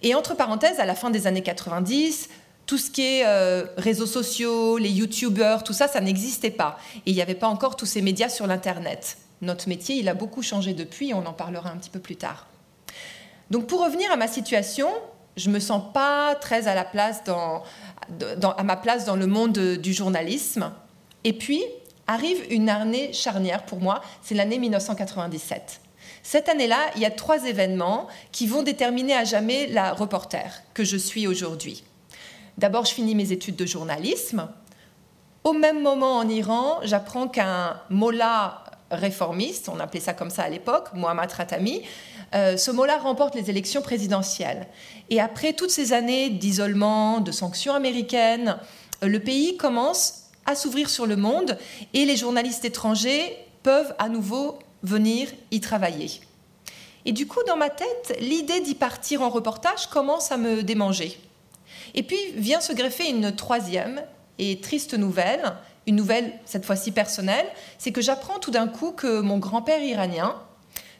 Et 0.02 0.16
entre 0.16 0.36
parenthèses, 0.36 0.80
à 0.80 0.86
la 0.86 0.96
fin 0.96 1.10
des 1.10 1.28
années 1.28 1.44
90, 1.44 2.30
tout 2.66 2.78
ce 2.78 2.92
qui 2.92 3.02
est 3.02 3.24
euh, 3.26 3.66
réseaux 3.78 4.06
sociaux, 4.06 4.78
les 4.78 4.90
youtubeurs, 4.90 5.64
tout 5.64 5.74
ça, 5.74 5.88
ça 5.88 6.02
n'existait 6.02 6.52
pas. 6.52 6.78
Et 7.06 7.12
il 7.12 7.16
n'y 7.16 7.22
avait 7.22 7.36
pas 7.36 7.48
encore 7.48 7.76
tous 7.76 7.86
ces 7.86 8.02
médias 8.02 8.30
sur 8.30 8.48
l'Internet. 8.48 9.18
Notre 9.41 9.69
métier, 9.69 9.96
il 9.96 10.10
a 10.10 10.13
beaucoup 10.13 10.41
changé 10.41 10.74
depuis, 10.74 11.13
on 11.13 11.25
en 11.25 11.34
parlera 11.34 11.69
un 11.69 11.77
petit 11.77 11.89
peu 11.89 12.00
plus 12.00 12.15
tard. 12.15 12.48
Donc 13.50 13.67
pour 13.67 13.84
revenir 13.84 14.12
à 14.12 14.15
ma 14.15 14.27
situation, 14.27 14.89
je 15.38 15.50
ne 15.50 15.55
me 15.55 15.60
sens 15.60 15.81
pas 15.93 16.36
très 16.36 16.67
à, 16.67 16.75
la 16.75 16.84
place 16.84 17.24
à 17.27 18.63
ma 18.63 18.75
place 18.75 19.05
dans 19.05 19.15
le 19.15 19.27
monde 19.27 19.58
du 19.58 19.93
journalisme. 19.93 20.72
Et 21.24 21.34
puis 21.34 21.63
arrive 22.08 22.43
une 22.50 22.69
année 22.69 23.13
charnière 23.13 23.63
pour 23.63 23.79
moi, 23.79 24.01
c'est 24.22 24.36
l'année 24.36 24.58
1997. 24.58 25.81
Cette 26.24 26.50
année-là, 26.50 26.77
il 26.96 27.01
y 27.01 27.05
a 27.05 27.12
trois 27.12 27.46
événements 27.46 28.08
qui 28.31 28.48
vont 28.48 28.63
déterminer 28.63 29.15
à 29.15 29.24
jamais 29.24 29.67
la 29.67 29.93
reporter 29.93 30.63
que 30.74 30.84
je 30.84 30.98
suis 30.98 31.27
aujourd'hui. 31.27 31.84
D'abord, 32.58 32.86
je 32.86 32.93
finis 32.93 33.15
mes 33.15 33.31
études 33.31 33.55
de 33.55 33.65
journalisme. 33.65 34.50
Au 35.43 35.53
même 35.53 35.81
moment, 35.81 36.17
en 36.17 36.27
Iran, 36.27 36.79
j'apprends 36.84 37.27
qu'un 37.27 37.79
mollah 37.89 38.63
réformiste, 38.91 39.69
on 39.69 39.79
appelait 39.79 40.00
ça 40.00 40.13
comme 40.13 40.29
ça 40.29 40.43
à 40.43 40.50
l'époque, 40.50 40.89
Mohammad 40.93 41.31
Ratami, 41.31 41.84
euh, 42.34 42.58
ce 42.58 42.72
mollah 42.72 42.98
remporte 42.98 43.36
les 43.36 43.50
élections 43.50 43.81
présidentielles. 43.81 44.67
Et 45.10 45.19
après 45.19 45.53
toutes 45.53 45.72
ces 45.72 45.93
années 45.93 46.29
d'isolement, 46.29 47.19
de 47.19 47.31
sanctions 47.31 47.74
américaines, 47.74 48.58
euh, 49.03 49.08
le 49.08 49.19
pays 49.19 49.58
commence 49.58 50.25
à 50.46 50.55
s'ouvrir 50.55 50.89
sur 50.89 51.05
le 51.05 51.15
monde 51.15 51.58
et 51.93 52.05
les 52.05 52.17
journalistes 52.17 52.65
étrangers 52.65 53.38
peuvent 53.63 53.93
à 54.00 54.10
nouveau 54.10 54.60
venir 54.84 55.29
y 55.51 55.60
travailler. 55.60 56.22
Et 57.05 57.12
du 57.12 57.27
coup, 57.27 57.39
dans 57.48 57.58
ma 57.58 57.69
tête, 57.69 58.17
l'idée 58.19 58.60
d'y 58.60 58.75
partir 58.75 59.22
en 59.22 59.29
reportage 59.29 59.88
commence 59.88 60.31
à 60.31 60.38
me 60.38 60.63
démanger. 60.63 61.19
Et 61.96 62.03
puis 62.03 62.19
vient 62.36 62.62
se 62.62 62.74
greffer 62.74 63.10
une 63.10 63.36
troisième 63.36 64.01
et 64.38 64.60
triste 64.60 64.93
nouvelle, 64.93 65.53
une 65.89 65.96
nouvelle 65.96 66.31
cette 66.46 66.65
fois-ci 66.65 66.91
personnelle, 66.91 67.48
c'est 67.79 67.91
que 67.91 68.01
j'apprends 68.01 68.38
tout 68.38 68.51
d'un 68.51 68.67
coup 68.67 68.91
que 68.91 69.22
mon 69.22 69.39
grand-père 69.39 69.84
iranien, 69.84 70.36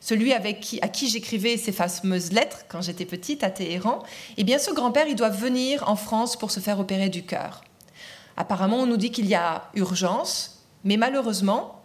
celui 0.02 0.34
avec 0.34 0.62
qui, 0.62 0.80
à 0.82 0.88
qui 0.88 1.08
j'écrivais 1.08 1.58
ces 1.58 1.72
fameuses 1.72 2.32
lettres 2.32 2.66
quand 2.70 2.82
j'étais 2.82 3.06
petite 3.06 3.44
à 3.44 3.52
Téhéran, 3.52 4.02
eh 4.38 4.44
bien 4.44 4.58
ce 4.58 4.72
grand-père, 4.72 5.08
il 5.08 5.16
doit 5.16 5.30
venir 5.30 5.88
en 5.88 5.96
France 5.96 6.36
pour 6.38 6.50
se 6.50 6.60
faire 6.60 6.80
opérer 6.80 7.10
du 7.10 7.24
cœur. 7.24 7.64
Apparemment, 8.36 8.78
on 8.78 8.88
nous 8.88 8.98
dit 8.98 9.12
qu'il 9.12 9.28
y 9.28 9.36
a 9.36 9.70
urgence, 9.76 10.64
mais 10.84 10.98
malheureusement, 10.98 11.84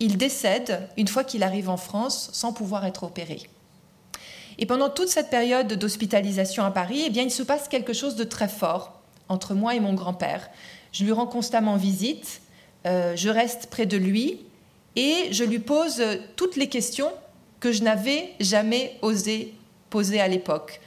il 0.00 0.16
décède 0.16 0.88
une 0.96 1.08
fois 1.08 1.24
qu'il 1.24 1.42
arrive 1.42 1.68
en 1.68 1.76
France 1.76 2.30
sans 2.32 2.54
pouvoir 2.54 2.86
être 2.86 3.02
opéré. 3.02 3.42
Et 4.56 4.64
pendant 4.64 4.88
toute 4.88 5.08
cette 5.08 5.28
période 5.28 5.74
d'hospitalisation 5.74 6.64
à 6.64 6.70
Paris, 6.70 7.02
eh 7.04 7.10
bien, 7.10 7.24
il 7.24 7.30
se 7.30 7.42
passe 7.42 7.68
quelque 7.68 7.92
chose 7.92 8.16
de 8.16 8.24
très 8.24 8.48
fort 8.48 8.94
entre 9.28 9.54
moi 9.54 9.74
et 9.74 9.80
mon 9.80 9.92
grand-père. 9.92 10.48
Je 10.92 11.04
lui 11.04 11.12
rends 11.12 11.26
constamment 11.26 11.76
visite, 11.76 12.40
euh, 12.86 13.14
je 13.16 13.28
reste 13.28 13.68
près 13.70 13.86
de 13.86 13.96
lui 13.96 14.40
et 14.96 15.28
je 15.30 15.44
lui 15.44 15.58
pose 15.58 16.02
toutes 16.36 16.56
les 16.56 16.68
questions 16.68 17.12
que 17.60 17.72
je 17.72 17.82
n'avais 17.82 18.34
jamais 18.40 18.96
osé 19.02 19.54
poser 19.90 20.20
à 20.20 20.28
l'époque. 20.28 20.80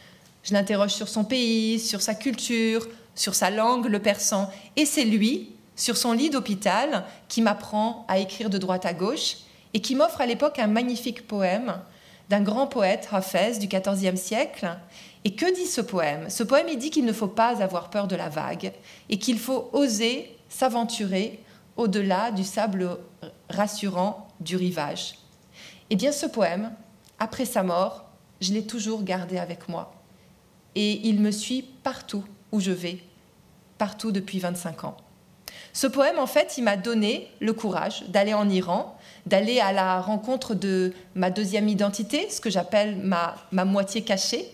Je 0.44 0.54
l'interroge 0.54 0.92
sur 0.92 1.08
son 1.08 1.24
pays, 1.24 1.80
sur 1.80 2.02
sa 2.02 2.16
culture, 2.16 2.88
sur 3.16 3.36
sa 3.36 3.50
langue, 3.50 3.88
le 3.88 4.00
persan. 4.00 4.50
Et 4.76 4.86
c'est 4.86 5.06
lui, 5.06 5.50
sur 5.76 5.98
son 5.98 6.14
lit 6.14 6.30
d'hôpital, 6.30 7.06
qui 7.28 7.42
m'apprend 7.42 8.06
à 8.08 8.20
écrire 8.20 8.50
de 8.50 8.58
droite 8.58 8.86
à 8.86 8.94
gauche 8.94 9.38
et 9.74 9.80
qui 9.80 9.96
m'offre 9.96 10.22
à 10.22 10.26
l'époque 10.26 10.60
un 10.60 10.68
magnifique 10.68 11.28
poème 11.28 11.76
d'un 12.32 12.42
grand 12.42 12.66
poète, 12.66 13.10
Hafez, 13.12 13.60
du 13.60 13.68
XIVe 13.68 14.16
siècle. 14.16 14.70
Et 15.26 15.36
que 15.36 15.54
dit 15.54 15.66
ce 15.66 15.82
poème? 15.82 16.30
Ce 16.30 16.44
poème, 16.44 16.68
il 16.70 16.78
dit 16.78 16.90
qu'il 16.90 17.04
ne 17.04 17.12
faut 17.12 17.28
pas 17.28 17.62
avoir 17.62 17.90
peur 17.90 18.08
de 18.08 18.16
la 18.16 18.30
vague 18.30 18.72
et 19.10 19.20
qu'il 19.20 19.38
faut 19.38 19.70
oser 19.74 20.34
s'aventurer 20.48 21.44
au-delà 21.76 22.32
du 22.32 22.46
sable 22.46 22.98
rassurant 23.50 24.30
du 24.40 24.56
rivage. 24.56 25.16
Eh 25.90 25.98
bien, 25.98 26.14
ce 26.14 26.26
poème, 26.26 26.72
après 27.20 27.44
sa 27.44 27.64
mort, 27.64 28.06
je 28.40 28.54
l'ai 28.54 28.66
toujours 28.66 29.04
gardé 29.04 29.38
avec 29.38 29.68
moi. 29.68 29.94
Et 30.76 31.06
il 31.06 31.20
me 31.20 31.32
suit 31.32 31.64
partout 31.84 32.24
où 32.54 32.62
je 32.62 32.72
vais, 32.72 33.04
partout 33.78 34.14
depuis 34.14 34.40
25 34.40 34.86
ans. 34.86 34.96
Ce 35.74 35.86
poème, 35.86 36.18
en 36.18 36.28
fait, 36.28 36.58
il 36.58 36.64
m'a 36.64 36.78
donné 36.78 37.30
le 37.42 37.52
courage 37.52 38.06
d'aller 38.08 38.34
en 38.34 38.50
Iran, 38.50 38.98
d'aller 39.26 39.60
à 39.60 39.72
la 39.72 40.02
rencontre 40.02 40.56
de 40.56 40.94
ma 41.16 41.30
deuxième 41.30 41.68
identité, 41.68 42.30
ce 42.30 42.42
que 42.42 42.50
j'appelle 42.50 42.98
ma, 42.98 43.36
ma 43.52 43.66
moitié 43.66 44.02
cachée. 44.04 44.48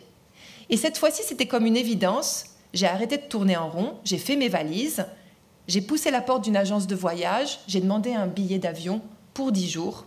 Et 0.69 0.77
cette 0.77 0.97
fois-ci, 0.97 1.23
c'était 1.23 1.47
comme 1.47 1.65
une 1.65 1.77
évidence. 1.77 2.45
J'ai 2.73 2.87
arrêté 2.87 3.17
de 3.17 3.23
tourner 3.23 3.55
en 3.55 3.69
rond, 3.69 3.95
j'ai 4.03 4.17
fait 4.17 4.35
mes 4.35 4.49
valises, 4.49 5.05
j'ai 5.67 5.81
poussé 5.81 6.11
la 6.11 6.21
porte 6.21 6.43
d'une 6.43 6.57
agence 6.57 6.87
de 6.87 6.95
voyage, 6.95 7.59
j'ai 7.67 7.81
demandé 7.81 8.13
un 8.13 8.27
billet 8.27 8.59
d'avion 8.59 9.01
pour 9.33 9.51
dix 9.51 9.69
jours. 9.69 10.05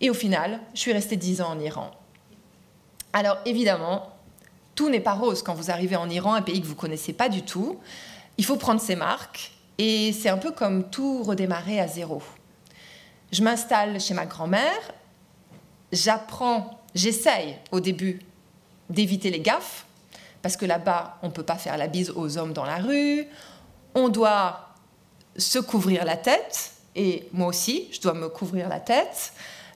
Et 0.00 0.10
au 0.10 0.14
final, 0.14 0.60
je 0.74 0.80
suis 0.80 0.92
restée 0.92 1.16
dix 1.16 1.40
ans 1.40 1.50
en 1.50 1.60
Iran. 1.60 1.90
Alors 3.12 3.38
évidemment, 3.44 4.10
tout 4.74 4.88
n'est 4.88 5.00
pas 5.00 5.14
rose 5.14 5.42
quand 5.42 5.54
vous 5.54 5.70
arrivez 5.70 5.96
en 5.96 6.10
Iran, 6.10 6.34
un 6.34 6.42
pays 6.42 6.60
que 6.60 6.66
vous 6.66 6.74
connaissez 6.74 7.12
pas 7.12 7.28
du 7.28 7.42
tout. 7.42 7.78
Il 8.38 8.44
faut 8.44 8.56
prendre 8.56 8.80
ses 8.80 8.96
marques 8.96 9.52
et 9.78 10.12
c'est 10.12 10.28
un 10.28 10.38
peu 10.38 10.50
comme 10.50 10.90
tout 10.90 11.22
redémarrer 11.22 11.80
à 11.80 11.86
zéro. 11.86 12.22
Je 13.34 13.42
m'installe 13.42 14.00
chez 14.00 14.14
ma 14.14 14.26
grand-mère, 14.26 14.92
j'apprends, 15.90 16.78
j'essaye 16.94 17.56
au 17.72 17.80
début 17.80 18.20
d'éviter 18.88 19.28
les 19.28 19.40
gaffes, 19.40 19.86
parce 20.40 20.56
que 20.56 20.64
là-bas, 20.64 21.18
on 21.20 21.26
ne 21.26 21.32
peut 21.32 21.42
pas 21.42 21.56
faire 21.56 21.76
la 21.76 21.88
bise 21.88 22.10
aux 22.10 22.38
hommes 22.38 22.52
dans 22.52 22.64
la 22.64 22.76
rue, 22.76 23.26
on 23.96 24.08
doit 24.08 24.68
se 25.36 25.58
couvrir 25.58 26.04
la 26.04 26.16
tête, 26.16 26.74
et 26.94 27.28
moi 27.32 27.48
aussi, 27.48 27.88
je 27.90 28.00
dois 28.00 28.14
me 28.14 28.28
couvrir 28.28 28.68
la 28.68 28.78
tête. 28.78 29.32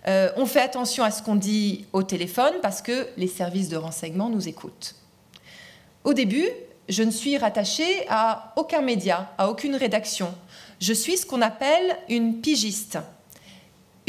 Euh, 0.06 0.30
on 0.36 0.46
fait 0.46 0.60
attention 0.60 1.02
à 1.02 1.10
ce 1.10 1.20
qu'on 1.20 1.34
dit 1.34 1.84
au 1.92 2.04
téléphone 2.04 2.54
parce 2.62 2.80
que 2.80 3.08
les 3.16 3.26
services 3.26 3.68
de 3.68 3.76
renseignement 3.76 4.28
nous 4.28 4.46
écoutent. 4.46 4.94
Au 6.04 6.14
début, 6.14 6.48
je 6.88 7.02
ne 7.02 7.10
suis 7.10 7.36
rattachée 7.36 8.06
à 8.08 8.52
aucun 8.54 8.82
média, 8.82 9.32
à 9.36 9.50
aucune 9.50 9.74
rédaction. 9.74 10.32
Je 10.80 10.92
suis 10.92 11.16
ce 11.16 11.26
qu'on 11.26 11.42
appelle 11.42 11.98
une 12.08 12.40
pigiste. 12.40 12.98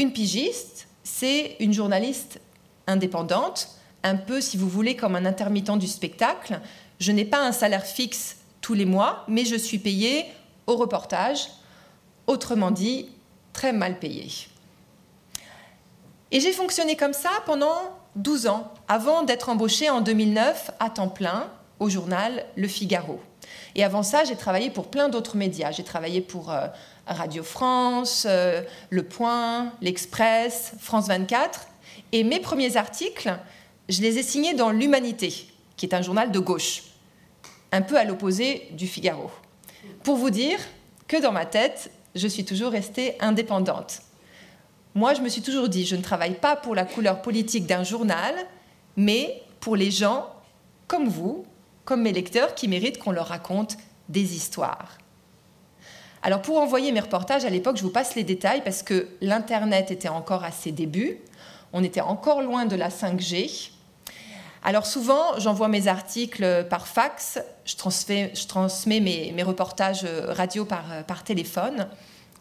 Une 0.00 0.14
pigiste, 0.14 0.88
c'est 1.04 1.56
une 1.60 1.74
journaliste 1.74 2.40
indépendante, 2.86 3.68
un 4.02 4.16
peu, 4.16 4.40
si 4.40 4.56
vous 4.56 4.66
voulez, 4.66 4.96
comme 4.96 5.14
un 5.14 5.26
intermittent 5.26 5.76
du 5.76 5.86
spectacle. 5.86 6.58
Je 7.00 7.12
n'ai 7.12 7.26
pas 7.26 7.46
un 7.46 7.52
salaire 7.52 7.84
fixe 7.84 8.38
tous 8.62 8.72
les 8.72 8.86
mois, 8.86 9.26
mais 9.28 9.44
je 9.44 9.56
suis 9.56 9.76
payée 9.76 10.24
au 10.66 10.76
reportage, 10.76 11.48
autrement 12.26 12.70
dit, 12.70 13.10
très 13.52 13.74
mal 13.74 13.98
payée. 13.98 14.30
Et 16.30 16.40
j'ai 16.40 16.52
fonctionné 16.52 16.96
comme 16.96 17.12
ça 17.12 17.28
pendant 17.44 17.76
12 18.16 18.46
ans, 18.46 18.72
avant 18.88 19.22
d'être 19.22 19.50
embauchée 19.50 19.90
en 19.90 20.00
2009 20.00 20.70
à 20.80 20.88
temps 20.88 21.08
plein 21.08 21.50
au 21.78 21.90
journal 21.90 22.46
Le 22.56 22.68
Figaro. 22.68 23.20
Et 23.74 23.84
avant 23.84 24.02
ça, 24.02 24.24
j'ai 24.24 24.36
travaillé 24.36 24.70
pour 24.70 24.88
plein 24.88 25.08
d'autres 25.08 25.36
médias. 25.36 25.70
J'ai 25.70 25.84
travaillé 25.84 26.20
pour 26.20 26.50
euh, 26.50 26.66
Radio 27.06 27.42
France, 27.42 28.26
euh, 28.28 28.62
Le 28.90 29.02
Point, 29.02 29.72
L'Express, 29.80 30.72
France 30.78 31.08
24. 31.08 31.68
Et 32.12 32.24
mes 32.24 32.40
premiers 32.40 32.76
articles, 32.76 33.32
je 33.88 34.02
les 34.02 34.18
ai 34.18 34.22
signés 34.22 34.54
dans 34.54 34.70
L'Humanité, 34.70 35.46
qui 35.76 35.86
est 35.86 35.94
un 35.94 36.02
journal 36.02 36.30
de 36.30 36.38
gauche, 36.38 36.82
un 37.72 37.82
peu 37.82 37.96
à 37.96 38.04
l'opposé 38.04 38.68
du 38.72 38.86
Figaro. 38.86 39.30
Pour 40.02 40.16
vous 40.16 40.30
dire 40.30 40.58
que 41.06 41.20
dans 41.20 41.32
ma 41.32 41.46
tête, 41.46 41.90
je 42.14 42.26
suis 42.26 42.44
toujours 42.44 42.72
restée 42.72 43.14
indépendante. 43.20 44.00
Moi, 44.94 45.14
je 45.14 45.20
me 45.20 45.28
suis 45.28 45.42
toujours 45.42 45.68
dit, 45.68 45.86
je 45.86 45.94
ne 45.94 46.02
travaille 46.02 46.34
pas 46.34 46.56
pour 46.56 46.74
la 46.74 46.84
couleur 46.84 47.22
politique 47.22 47.66
d'un 47.66 47.84
journal, 47.84 48.34
mais 48.96 49.42
pour 49.60 49.76
les 49.76 49.90
gens 49.90 50.28
comme 50.88 51.08
vous, 51.08 51.44
comme 51.84 52.02
mes 52.02 52.12
lecteurs 52.12 52.54
qui 52.54 52.68
méritent 52.68 52.98
qu'on 52.98 53.12
leur 53.12 53.28
raconte 53.28 53.76
des 54.08 54.34
histoires. 54.36 54.98
Alors 56.22 56.42
pour 56.42 56.58
envoyer 56.58 56.92
mes 56.92 57.00
reportages 57.00 57.44
à 57.44 57.50
l'époque, 57.50 57.76
je 57.76 57.82
vous 57.82 57.90
passe 57.90 58.14
les 58.14 58.24
détails 58.24 58.62
parce 58.62 58.82
que 58.82 59.08
l'Internet 59.20 59.90
était 59.90 60.08
encore 60.08 60.44
à 60.44 60.50
ses 60.50 60.70
débuts, 60.70 61.18
on 61.72 61.82
était 61.82 62.02
encore 62.02 62.42
loin 62.42 62.66
de 62.66 62.76
la 62.76 62.90
5G. 62.90 63.70
Alors 64.62 64.84
souvent, 64.84 65.38
j'envoie 65.38 65.68
mes 65.68 65.88
articles 65.88 66.66
par 66.68 66.86
fax, 66.86 67.40
je, 67.64 67.76
transmets, 67.76 69.00
mes, 69.00 69.42
reportages 69.42 70.04
radio 70.28 70.66
par, 70.66 71.04
par 71.06 71.24
téléphone. 71.24 71.88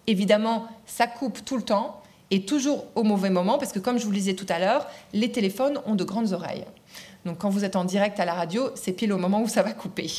Évidemment, 0.07 0.67
ça 0.85 1.07
coupe 1.07 1.45
tout 1.45 1.55
le 1.55 1.63
temps 1.63 2.01
et 2.31 2.45
toujours 2.45 2.85
au 2.95 3.03
mauvais 3.03 3.29
moment 3.29 3.57
parce 3.57 3.71
que 3.71 3.79
comme 3.79 3.97
je 3.97 4.03
vous 4.03 4.11
le 4.11 4.17
disais 4.17 4.33
tout 4.33 4.45
à 4.49 4.59
l'heure, 4.59 4.87
les 5.13 5.31
téléphones 5.31 5.79
ont 5.85 5.95
de 5.95 6.03
grandes 6.03 6.33
oreilles. 6.33 6.65
Donc 7.25 7.39
quand 7.39 7.49
vous 7.49 7.65
êtes 7.65 7.75
en 7.75 7.85
direct 7.85 8.19
à 8.19 8.25
la 8.25 8.33
radio, 8.33 8.69
c'est 8.75 8.93
pile 8.93 9.13
au 9.13 9.17
moment 9.17 9.41
où 9.41 9.47
ça 9.47 9.61
va 9.61 9.71
couper. 9.73 10.11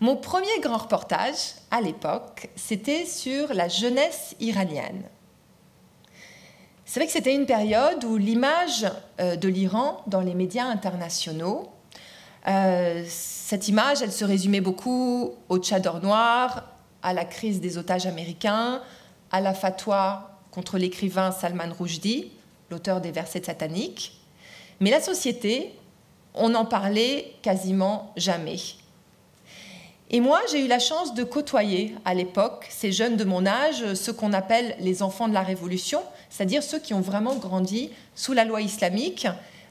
Mon 0.00 0.16
premier 0.16 0.60
grand 0.60 0.76
reportage 0.76 1.54
à 1.70 1.80
l'époque, 1.80 2.50
c'était 2.54 3.06
sur 3.06 3.54
la 3.54 3.68
jeunesse 3.68 4.36
iranienne. 4.40 5.04
C'est 6.84 7.00
vrai 7.00 7.06
que 7.06 7.12
c'était 7.12 7.34
une 7.34 7.46
période 7.46 8.04
où 8.04 8.16
l'image 8.16 8.86
euh, 9.20 9.36
de 9.36 9.48
l'Iran 9.48 10.02
dans 10.06 10.20
les 10.20 10.34
médias 10.34 10.66
internationaux, 10.66 11.70
euh, 12.46 13.04
cette 13.08 13.68
image, 13.68 14.02
elle 14.02 14.12
se 14.12 14.24
résumait 14.24 14.60
beaucoup 14.60 15.32
au 15.48 15.58
Tchador 15.58 16.00
noir, 16.00 16.64
à 17.02 17.12
la 17.12 17.24
crise 17.24 17.60
des 17.60 17.78
otages 17.78 18.06
américains, 18.06 18.82
à 19.32 19.40
la 19.40 19.52
fatwa 19.52 20.38
contre 20.50 20.78
l'écrivain 20.78 21.32
Salman 21.32 21.72
Rushdie, 21.78 22.32
l'auteur 22.70 23.00
des 23.00 23.10
versets 23.10 23.42
sataniques, 23.42 24.15
mais 24.80 24.90
la 24.90 25.00
société, 25.00 25.72
on 26.34 26.50
n'en 26.50 26.64
parlait 26.64 27.32
quasiment 27.42 28.12
jamais. 28.16 28.58
Et 30.10 30.20
moi, 30.20 30.40
j'ai 30.50 30.64
eu 30.64 30.68
la 30.68 30.78
chance 30.78 31.14
de 31.14 31.24
côtoyer 31.24 31.94
à 32.04 32.14
l'époque 32.14 32.66
ces 32.70 32.92
jeunes 32.92 33.16
de 33.16 33.24
mon 33.24 33.44
âge, 33.44 33.94
ceux 33.94 34.12
qu'on 34.12 34.32
appelle 34.32 34.76
les 34.78 35.02
enfants 35.02 35.26
de 35.26 35.34
la 35.34 35.42
Révolution, 35.42 36.00
c'est-à-dire 36.30 36.62
ceux 36.62 36.78
qui 36.78 36.94
ont 36.94 37.00
vraiment 37.00 37.34
grandi 37.34 37.90
sous 38.14 38.32
la 38.32 38.44
loi 38.44 38.60
islamique 38.60 39.26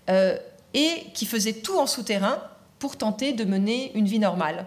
euh, 0.10 0.38
et 0.74 1.06
qui 1.14 1.26
faisaient 1.26 1.54
tout 1.54 1.78
en 1.78 1.88
souterrain 1.88 2.42
pour 2.80 2.98
tenter 2.98 3.32
de 3.32 3.46
mener 3.46 3.92
une 3.96 4.06
vie 4.06 4.20
normale. 4.20 4.66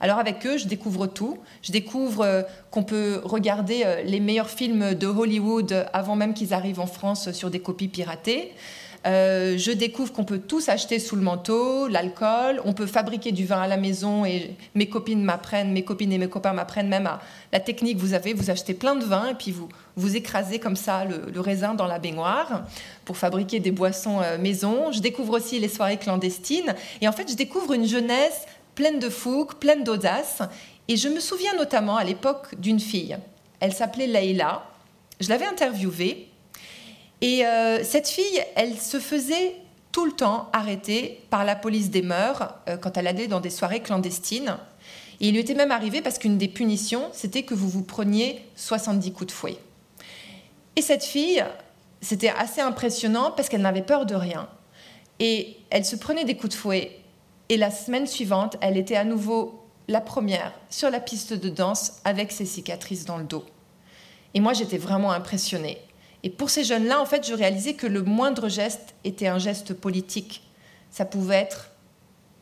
Alors 0.00 0.18
avec 0.18 0.44
eux, 0.46 0.56
je 0.56 0.66
découvre 0.66 1.06
tout. 1.06 1.38
Je 1.62 1.70
découvre 1.72 2.22
euh, 2.22 2.42
qu'on 2.70 2.82
peut 2.82 3.20
regarder 3.22 3.82
euh, 3.84 4.02
les 4.02 4.18
meilleurs 4.18 4.50
films 4.50 4.94
de 4.94 5.06
Hollywood 5.06 5.86
avant 5.92 6.16
même 6.16 6.34
qu'ils 6.34 6.52
arrivent 6.52 6.80
en 6.80 6.86
France 6.86 7.30
sur 7.32 7.50
des 7.50 7.60
copies 7.60 7.88
piratées. 7.88 8.54
Euh, 9.06 9.56
je 9.56 9.70
découvre 9.72 10.12
qu'on 10.12 10.24
peut 10.24 10.38
tous 10.38 10.68
acheter 10.68 10.98
sous 10.98 11.16
le 11.16 11.22
manteau, 11.22 11.88
l'alcool, 11.88 12.60
on 12.66 12.74
peut 12.74 12.86
fabriquer 12.86 13.32
du 13.32 13.46
vin 13.46 13.62
à 13.62 13.66
la 13.66 13.78
maison 13.78 14.26
et 14.26 14.54
mes 14.74 14.90
copines 14.90 15.22
m'apprennent, 15.22 15.72
mes 15.72 15.84
copines 15.84 16.12
et 16.12 16.18
mes 16.18 16.28
copains 16.28 16.52
m'apprennent 16.52 16.88
même 16.88 17.06
à 17.06 17.20
la 17.50 17.60
technique. 17.60 17.96
Vous 17.96 18.12
avez, 18.12 18.34
vous 18.34 18.50
achetez 18.50 18.74
plein 18.74 18.96
de 18.96 19.04
vin 19.04 19.28
et 19.28 19.34
puis 19.34 19.52
vous 19.52 19.68
vous 19.96 20.16
écrasez 20.16 20.58
comme 20.58 20.76
ça 20.76 21.06
le, 21.06 21.40
raisin 21.40 21.74
dans 21.74 21.86
la 21.86 21.98
baignoire 21.98 22.64
pour 23.06 23.16
fabriquer 23.16 23.58
des 23.58 23.70
boissons 23.70 24.20
euh, 24.20 24.36
maison. 24.36 24.92
Je 24.92 25.00
découvre 25.00 25.34
aussi 25.34 25.58
les 25.58 25.68
soirées 25.68 25.96
clandestines 25.96 26.74
et 27.00 27.08
en 27.08 27.12
fait 27.12 27.30
je 27.30 27.36
découvre 27.36 27.72
une 27.72 27.86
jeunesse 27.86 28.44
pleine 28.74 28.98
de 28.98 29.08
fougue, 29.08 29.54
pleine 29.54 29.82
d'audace. 29.82 30.42
Et 30.88 30.96
je 30.96 31.08
me 31.08 31.20
souviens 31.20 31.54
notamment 31.56 31.96
à 31.96 32.04
l'époque 32.04 32.58
d'une 32.58 32.80
fille. 32.80 33.16
Elle 33.60 33.72
s'appelait 33.72 34.06
Leïla. 34.06 34.64
Je 35.20 35.28
l'avais 35.28 35.46
interviewée 35.46 36.29
et 37.20 37.44
euh, 37.44 37.84
cette 37.84 38.08
fille, 38.08 38.42
elle 38.56 38.78
se 38.78 38.98
faisait 38.98 39.56
tout 39.92 40.06
le 40.06 40.12
temps 40.12 40.48
arrêter 40.52 41.20
par 41.30 41.44
la 41.44 41.56
police 41.56 41.90
des 41.90 42.02
mœurs 42.02 42.54
euh, 42.68 42.76
quand 42.76 42.96
elle 42.96 43.06
allait 43.06 43.26
dans 43.26 43.40
des 43.40 43.50
soirées 43.50 43.80
clandestines. 43.80 44.56
Et 45.20 45.28
il 45.28 45.32
lui 45.32 45.40
était 45.40 45.54
même 45.54 45.72
arrivé 45.72 46.00
parce 46.00 46.18
qu'une 46.18 46.38
des 46.38 46.48
punitions, 46.48 47.08
c'était 47.12 47.42
que 47.42 47.54
vous 47.54 47.68
vous 47.68 47.82
preniez 47.82 48.42
70 48.56 49.12
coups 49.12 49.26
de 49.26 49.32
fouet. 49.32 49.56
Et 50.76 50.82
cette 50.82 51.04
fille, 51.04 51.44
c'était 52.00 52.30
assez 52.30 52.60
impressionnant 52.60 53.32
parce 53.32 53.48
qu'elle 53.48 53.60
n'avait 53.60 53.82
peur 53.82 54.06
de 54.06 54.14
rien. 54.14 54.48
Et 55.18 55.58
elle 55.68 55.84
se 55.84 55.96
prenait 55.96 56.24
des 56.24 56.36
coups 56.36 56.54
de 56.54 56.58
fouet. 56.58 56.96
Et 57.50 57.58
la 57.58 57.70
semaine 57.70 58.06
suivante, 58.06 58.56
elle 58.62 58.78
était 58.78 58.96
à 58.96 59.04
nouveau 59.04 59.66
la 59.88 60.00
première 60.00 60.54
sur 60.70 60.88
la 60.88 61.00
piste 61.00 61.34
de 61.34 61.50
danse 61.50 62.00
avec 62.04 62.32
ses 62.32 62.46
cicatrices 62.46 63.04
dans 63.04 63.18
le 63.18 63.24
dos. 63.24 63.44
Et 64.32 64.40
moi, 64.40 64.52
j'étais 64.54 64.78
vraiment 64.78 65.10
impressionnée. 65.10 65.78
Et 66.22 66.30
pour 66.30 66.50
ces 66.50 66.64
jeunes-là, 66.64 67.00
en 67.00 67.06
fait, 67.06 67.26
je 67.26 67.34
réalisais 67.34 67.74
que 67.74 67.86
le 67.86 68.02
moindre 68.02 68.48
geste 68.48 68.94
était 69.04 69.26
un 69.26 69.38
geste 69.38 69.74
politique. 69.74 70.42
Ça 70.90 71.04
pouvait 71.04 71.36
être 71.36 71.70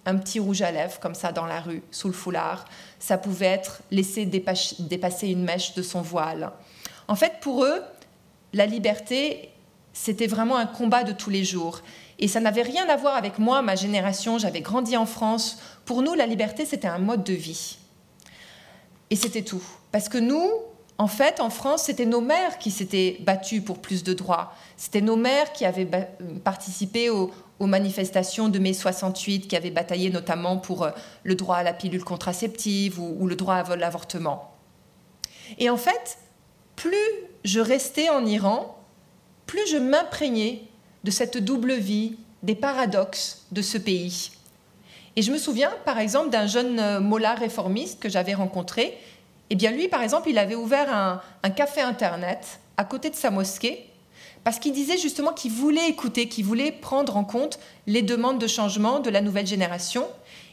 un 0.04 0.16
petit 0.16 0.40
rouge 0.40 0.62
à 0.62 0.70
lèvres 0.70 0.98
comme 1.00 1.14
ça 1.14 1.32
dans 1.32 1.46
la 1.46 1.60
rue, 1.60 1.82
sous 1.90 2.08
le 2.08 2.14
foulard. 2.14 2.64
Ça 2.98 3.18
pouvait 3.18 3.46
être 3.46 3.82
laisser 3.90 4.26
dépasser 4.26 5.28
une 5.28 5.44
mèche 5.44 5.74
de 5.74 5.82
son 5.82 6.00
voile. 6.00 6.50
En 7.06 7.14
fait, 7.14 7.34
pour 7.40 7.64
eux, 7.64 7.82
la 8.52 8.66
liberté, 8.66 9.50
c'était 9.92 10.26
vraiment 10.26 10.56
un 10.56 10.66
combat 10.66 11.04
de 11.04 11.12
tous 11.12 11.30
les 11.30 11.44
jours. 11.44 11.82
Et 12.18 12.26
ça 12.26 12.40
n'avait 12.40 12.62
rien 12.62 12.88
à 12.88 12.96
voir 12.96 13.16
avec 13.16 13.38
moi, 13.38 13.62
ma 13.62 13.76
génération. 13.76 14.38
J'avais 14.38 14.60
grandi 14.60 14.96
en 14.96 15.06
France. 15.06 15.60
Pour 15.84 16.02
nous, 16.02 16.14
la 16.14 16.26
liberté, 16.26 16.64
c'était 16.64 16.88
un 16.88 16.98
mode 16.98 17.22
de 17.22 17.34
vie. 17.34 17.78
Et 19.10 19.16
c'était 19.16 19.42
tout. 19.42 19.62
Parce 19.92 20.08
que 20.08 20.18
nous, 20.18 20.50
en 21.00 21.06
fait, 21.06 21.38
en 21.38 21.48
France, 21.48 21.84
c'était 21.84 22.06
nos 22.06 22.20
mères 22.20 22.58
qui 22.58 22.72
s'étaient 22.72 23.18
battues 23.20 23.60
pour 23.60 23.78
plus 23.78 24.02
de 24.02 24.12
droits. 24.14 24.52
C'était 24.76 25.00
nos 25.00 25.14
mères 25.14 25.52
qui 25.52 25.64
avaient 25.64 25.88
participé 26.42 27.08
aux, 27.08 27.32
manifestations 27.60 28.48
de 28.48 28.58
mai 28.58 28.72
68, 28.72 29.46
qui 29.46 29.56
avaient 29.56 29.70
bataillé 29.70 30.10
notamment 30.10 30.58
pour 30.58 30.84
euh, 30.84 30.90
le 31.24 31.34
droit 31.34 31.56
à 31.56 31.62
la 31.62 31.72
pilule 31.72 32.04
contraceptive 32.04 33.00
ou, 33.00 33.26
le 33.26 33.36
droit 33.36 33.56
à 33.56 33.76
l'avortement. 33.76 34.54
Et 35.58 35.70
en 35.70 35.76
fait, 35.76 36.18
plus 36.76 36.96
je 37.44 37.60
restais 37.60 38.08
en 38.10 38.24
Iran, 38.26 38.76
plus 39.46 39.68
je 39.68 39.76
m'imprégnais 39.76 40.62
de 41.02 41.10
cette 41.10 41.38
double 41.38 41.74
vie, 41.74 42.16
des 42.44 42.54
paradoxes 42.54 43.46
de 43.50 43.62
ce 43.62 43.78
pays. 43.78 44.30
Et 45.16 45.22
je 45.22 45.32
me 45.32 45.38
souviens, 45.38 45.72
par 45.84 45.98
exemple, 45.98 46.30
d'un 46.30 46.46
jeune 46.46 46.78
euh, 46.78 47.00
mollah 47.00 47.34
réformiste 47.34 48.00
que 48.00 48.08
j'avais 48.08 48.34
rencontré 48.34 48.96
eh 49.50 49.54
bien 49.54 49.70
lui, 49.70 49.88
par 49.88 50.02
exemple, 50.02 50.28
il 50.28 50.38
avait 50.38 50.54
ouvert 50.54 50.92
un, 51.42 51.50
café 51.50 51.80
Internet 51.80 52.60
à 52.76 52.84
côté 52.84 53.10
de 53.10 53.14
sa 53.14 53.30
mosquée 53.30 53.84
parce 54.44 54.58
qu'il 54.58 54.72
disait 54.72 54.98
justement 54.98 55.32
qu'il 55.32 55.52
voulait 55.52 55.88
écouter, 55.88 56.28
qu'il 56.28 56.44
voulait 56.44 56.72
prendre 56.72 57.16
en 57.16 57.24
compte 57.24 57.58
les 57.86 58.02
demandes 58.02 58.38
de 58.38 58.46
changement 58.46 59.00
de 59.00 59.10
la 59.10 59.20
nouvelle 59.20 59.46
génération 59.46 60.06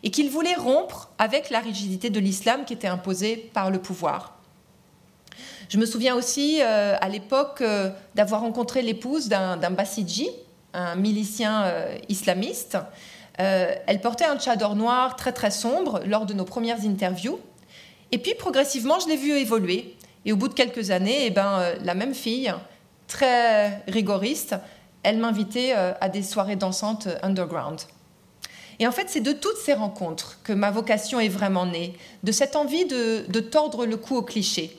et 0.04 0.12
qu'il 0.12 0.30
voulait 0.30 0.56
rompre 0.56 1.10
avec 1.18 1.50
la 1.50 1.60
rigidité 1.60 2.10
de 2.10 2.20
l'islam 2.20 2.66
qui 2.66 2.74
était 2.74 2.88
imposée 2.88 3.50
par 3.54 3.70
le 3.72 3.80
pouvoir. 3.80 4.36
Je 5.70 5.78
me 5.78 5.86
souviens 5.86 6.16
aussi 6.16 6.60
euh, 6.62 6.96
à 7.00 7.10
l'époque 7.10 7.62
euh, 7.62 7.90
d'avoir 8.14 8.42
rencontré 8.42 8.82
l'épouse 8.82 9.28
d'un 9.28 9.72
Bassidji, 9.72 10.30
un 10.74 10.96
milicien 10.96 11.64
euh, 11.64 11.98
islamiste. 12.10 12.78
elle 13.38 14.02
portait 14.02 14.26
un 14.26 14.38
tchador 14.38 14.76
noir 14.76 15.16
très 15.16 15.34
très 15.34 15.52
sombre 15.52 16.02
lors 16.06 16.26
de 16.26 16.34
nos 16.34 16.46
premières 16.46 16.86
interviews. 16.86 17.40
Et 18.12 18.18
puis 18.18 18.34
progressivement, 18.36 19.00
je 19.00 19.08
l'ai 19.08 19.18
vu 19.18 19.32
évoluer. 19.32 19.96
Et 20.26 20.32
au 20.32 20.36
bout 20.36 20.48
de 20.48 20.54
quelques 20.54 20.92
années, 20.92 21.26
eh 21.26 21.30
ben, 21.30 21.60
euh, 21.60 21.76
la 21.84 21.94
même 21.94 22.14
fille, 22.14 22.54
très 23.08 23.84
rigoriste, 23.88 24.56
elle 25.04 25.18
m'invitait 25.18 25.74
euh, 25.76 25.94
à 26.02 26.10
des 26.10 26.24
soirées 26.24 26.56
dansantes 26.56 27.08
underground. 27.22 27.80
Et 28.80 28.88
en 28.88 28.92
fait, 28.92 29.06
c'est 29.08 29.22
de 29.22 29.32
toutes 29.32 29.58
ces 29.58 29.74
rencontres 29.74 30.40
que 30.44 30.52
ma 30.52 30.72
vocation 30.72 31.20
est 31.20 31.30
vraiment 31.30 31.66
née, 31.66 31.96
de 32.24 32.32
cette 32.32 32.56
envie 32.56 32.86
de, 32.86 33.40
tordre 33.40 33.86
le 33.86 33.98
cou 33.98 34.18
aux 34.18 34.22
clichés, 34.22 34.78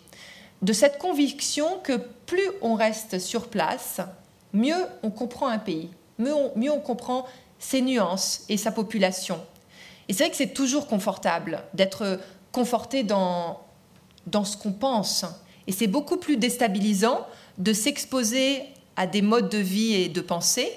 de 0.63 0.73
cette 0.73 0.99
conviction 0.99 1.79
que 1.83 1.97
plus 2.27 2.51
on 2.61 2.75
reste 2.75 3.19
sur 3.19 3.49
place, 3.49 4.01
mieux 4.53 4.85
on 5.03 5.11
comprend 5.11 5.49
un 5.49 5.59
pays, 5.59 5.91
mieux 6.19 6.35
on, 6.35 6.53
mieux 6.57 6.73
on 6.73 6.81
comprend 6.81 7.27
ses 7.59 7.81
nuances 7.81 8.45
et 8.49 8.57
sa 8.57 8.71
population. 8.71 9.41
Et 10.09 10.13
c'est 10.13 10.25
vrai 10.25 10.31
que 10.31 10.37
c'est 10.37 10.55
toujours 10.55 10.87
confortable 10.87 11.63
d'être 11.75 12.21
conforté 12.57 13.03
dans, 13.03 13.61
dans 14.27 14.47
ce 14.47 14.57
qu'on 14.57 14.73
pense. 14.73 15.27
Et 15.67 15.73
c'est 15.73 15.87
beaucoup 15.87 16.17
plus 16.17 16.39
déstabilisant 16.39 17.27
de 17.59 17.75
s'exposer 17.75 18.63
à 18.97 19.07
des 19.07 19.21
modes 19.21 19.51
de 19.51 19.59
vie 19.59 19.93
et 19.93 20.09
de 20.09 20.23
pensée, 20.23 20.73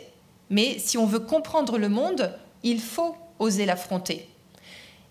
mais 0.50 0.78
si 0.78 0.98
on 0.98 1.06
veut 1.06 1.22
comprendre 1.22 1.78
le 1.78 1.88
monde, 1.88 2.34
il 2.64 2.82
faut 2.82 3.16
oser 3.40 3.66
l'affronter. 3.66 4.28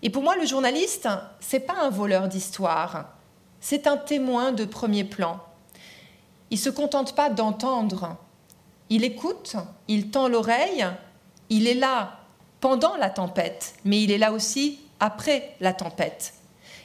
Et 0.02 0.11
pour 0.11 0.22
moi, 0.22 0.37
le 0.37 0.44
journaliste, 0.44 1.09
c'est 1.40 1.61
pas 1.61 1.76
un 1.81 1.88
voleur 1.88 2.28
d'histoire, 2.28 3.16
c'est 3.61 3.87
un 3.87 3.96
témoin 3.96 4.52
de 4.52 4.66
premier 4.66 5.04
plan. 5.04 5.40
Il 6.50 6.59
se 6.59 6.68
contente 6.68 7.14
pas 7.14 7.31
d'entendre, 7.31 8.18
il 8.90 9.04
écoute, 9.04 9.57
il 9.88 10.11
tend 10.11 10.28
l'oreille, 10.28 10.87
il 11.48 11.66
est 11.66 11.72
là 11.72 12.18
pendant 12.61 12.94
la 12.96 13.09
tempête, 13.09 13.72
mais 13.87 14.02
il 14.02 14.11
est 14.11 14.18
là 14.18 14.33
aussi 14.33 14.81
après 15.00 15.57
la 15.61 15.72
tempête. 15.72 16.35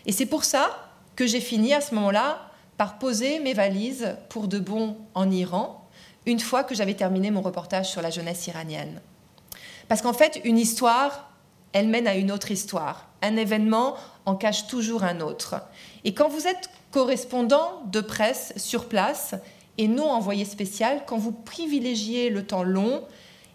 Et 0.05 0.11
c'est 0.11 0.25
pour 0.25 0.43
ça 0.43 0.89
que 1.15 1.27
j'ai 1.27 1.39
fini 1.39 1.73
à 1.73 1.81
ce 1.81 1.95
moment-là 1.95 2.49
par 2.77 2.97
poser 2.97 3.39
mes 3.39 3.53
valises 3.53 4.15
pour 4.29 4.47
de 4.47 4.59
bon 4.59 4.97
en 5.13 5.29
Iran, 5.29 5.87
une 6.25 6.39
fois 6.39 6.63
que 6.63 6.75
j'avais 6.75 6.95
terminé 6.95 7.31
mon 7.31 7.41
reportage 7.41 7.89
sur 7.89 8.01
la 8.01 8.09
jeunesse 8.09 8.47
iranienne. 8.47 9.01
Parce 9.87 10.01
qu'en 10.01 10.13
fait, 10.13 10.41
une 10.43 10.57
histoire, 10.57 11.31
elle 11.73 11.87
mène 11.87 12.07
à 12.07 12.15
une 12.15 12.31
autre 12.31 12.51
histoire. 12.51 13.07
Un 13.21 13.35
événement 13.35 13.95
en 14.25 14.35
cache 14.35 14.67
toujours 14.67 15.03
un 15.03 15.19
autre. 15.19 15.55
Et 16.03 16.13
quand 16.13 16.29
vous 16.29 16.47
êtes 16.47 16.69
correspondant 16.91 17.83
de 17.85 18.01
presse 18.01 18.53
sur 18.57 18.87
place 18.87 19.35
et 19.77 19.87
non 19.87 20.09
envoyé 20.09 20.45
spécial, 20.45 21.03
quand 21.05 21.17
vous 21.17 21.31
privilégiez 21.31 22.29
le 22.29 22.45
temps 22.45 22.63
long, 22.63 23.03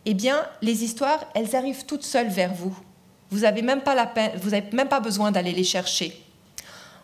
eh 0.05 0.15
bien, 0.15 0.45
les 0.63 0.85
histoires, 0.85 1.25
elles 1.35 1.55
arrivent 1.57 1.87
toutes 1.87 2.05
seules 2.05 2.29
vers 2.29 2.55
vous. 2.55 2.77
Vous 3.31 3.41
n'avez 3.41 3.63
même, 3.63 3.83
même 4.73 4.89
pas 4.89 5.01
besoin 5.01 5.31
d'aller 5.31 5.53
les 5.53 5.65
chercher. 5.65 6.25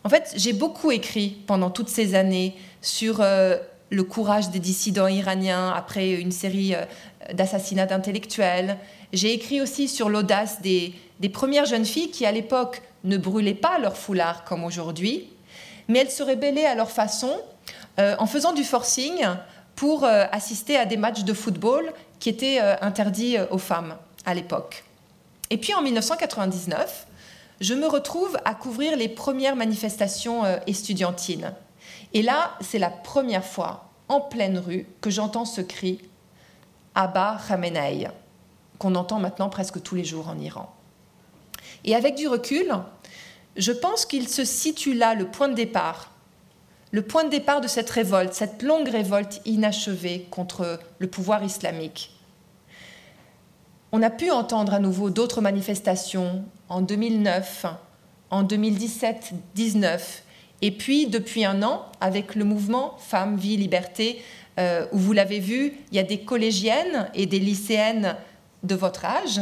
En 0.05 0.11
fait, 0.11 0.35
j'ai 0.37 0.53
beaucoup 0.53 0.91
écrit 0.91 1.31
pendant 1.47 1.71
toutes 1.71 1.89
ces 1.89 2.15
années 2.15 2.55
sur 2.83 3.21
euh, 3.21 3.57
le 3.89 4.05
courage 4.05 4.51
des 4.51 4.59
dissidents 4.59 5.09
iraniens 5.09 5.71
après 5.71 6.11
une 6.11 6.31
série 6.31 6.75
euh, 6.75 6.85
d'assassinats 7.33 7.87
d'intellectuels. 7.87 8.77
J'ai 9.15 9.33
écrit 9.33 9.63
aussi 9.63 9.89
sur 9.89 10.11
l'audace 10.11 10.61
des, 10.61 10.95
premières 11.33 11.65
jeunes 11.65 11.87
filles 11.87 12.11
qui, 12.11 12.27
à 12.27 12.33
l'époque, 12.33 12.83
ne 13.05 13.17
brûlaient 13.17 13.55
pas 13.55 13.79
leur 13.79 13.97
foulard 13.97 14.45
comme 14.45 14.65
aujourd'hui, 14.65 15.31
mais 15.89 16.01
elles 16.01 16.11
se 16.11 16.23
rebellaient 16.23 16.67
à 16.67 16.75
leur 16.75 16.91
façon 16.91 17.41
euh, 17.99 18.15
en 18.19 18.27
faisant 18.27 18.53
du 18.53 18.63
forcing 18.63 19.25
pour 19.75 20.05
assister 20.05 20.77
à 20.77 20.85
des 20.85 20.97
matchs 20.97 21.25
de 21.25 21.33
football 21.33 21.93
qui 22.21 22.29
étaient 22.29 22.61
interdits 22.61 23.39
aux 23.51 23.59
femmes 23.59 23.97
à 24.25 24.33
l'époque. 24.33 24.85
Et 25.51 25.57
puis 25.57 25.75
en 25.75 25.83
1999, 25.83 27.07
je 27.61 27.75
me 27.75 27.87
retrouve 27.87 28.37
à 28.45 28.55
couvrir 28.55 28.97
les 28.97 29.09
premières 29.09 29.57
manifestations 29.57 30.45
euh, 30.45 30.57
estudiantines. 30.67 31.55
Et 32.13 32.23
là, 32.23 32.57
c'est 32.61 32.79
la 32.79 32.91
première 32.91 33.45
fois, 33.45 33.91
en 34.09 34.21
pleine 34.21 34.59
rue, 34.59 34.87
que 35.01 35.11
j'entends 35.11 35.45
ce 35.45 35.61
cri 35.61 36.01
Abba 36.95 37.39
Khamenei, 37.49 38.09
qu'on 38.79 38.95
entend 38.95 39.19
maintenant 39.19 39.49
presque 39.49 39.83
tous 39.83 39.95
les 39.95 40.05
jours 40.05 40.29
en 40.29 40.39
Iran. 40.39 40.75
Et 41.85 41.95
avec 41.95 42.15
du 42.15 42.29
recul, 42.29 42.73
je 43.57 43.73
pense 43.73 44.07
qu'il 44.07 44.29
se 44.29 44.45
situe 44.45 44.95
là, 44.95 45.15
le 45.15 45.27
point 45.27 45.49
de 45.49 45.55
départ, 45.55 46.11
le 46.93 47.03
point 47.03 47.25
de 47.25 47.31
départ 47.31 47.61
de 47.61 47.67
cette 47.67 47.91
révolte, 47.91 48.35
cette 48.35 48.63
longue 48.63 48.89
révolte 48.89 49.41
inachevée 49.45 50.27
contre 50.31 50.79
le 50.99 51.09
pouvoir 51.09 51.43
islamique. 51.43 52.13
On 53.91 54.03
a 54.03 54.11
pu 54.11 54.31
entendre 54.31 54.75
à 54.75 54.79
nouveau 54.79 55.11
d'autres 55.11 55.41
manifestations 55.41 56.45
en 56.69 56.81
2009, 56.81 57.67
en 58.31 58.45
2017-19, 58.45 60.01
et 60.63 60.71
puis 60.71 61.07
depuis 61.07 61.45
un 61.45 61.63
an 61.63 61.87
avec 62.01 62.35
le 62.35 62.45
mouvement 62.45 62.97
Femmes, 62.99 63.37
Vie, 63.37 63.57
Liberté, 63.57 64.23
euh, 64.59 64.87
où 64.93 64.99
vous 64.99 65.13
l'avez 65.13 65.41
vu, 65.41 65.75
il 65.91 65.97
y 65.97 65.99
a 65.99 66.05
des 66.05 66.21
collégiennes 66.21 67.11
et 67.15 67.27
des 67.27 67.39
lycéennes 67.39 68.17
de 68.63 68.75
votre 68.75 69.05
âge 69.05 69.41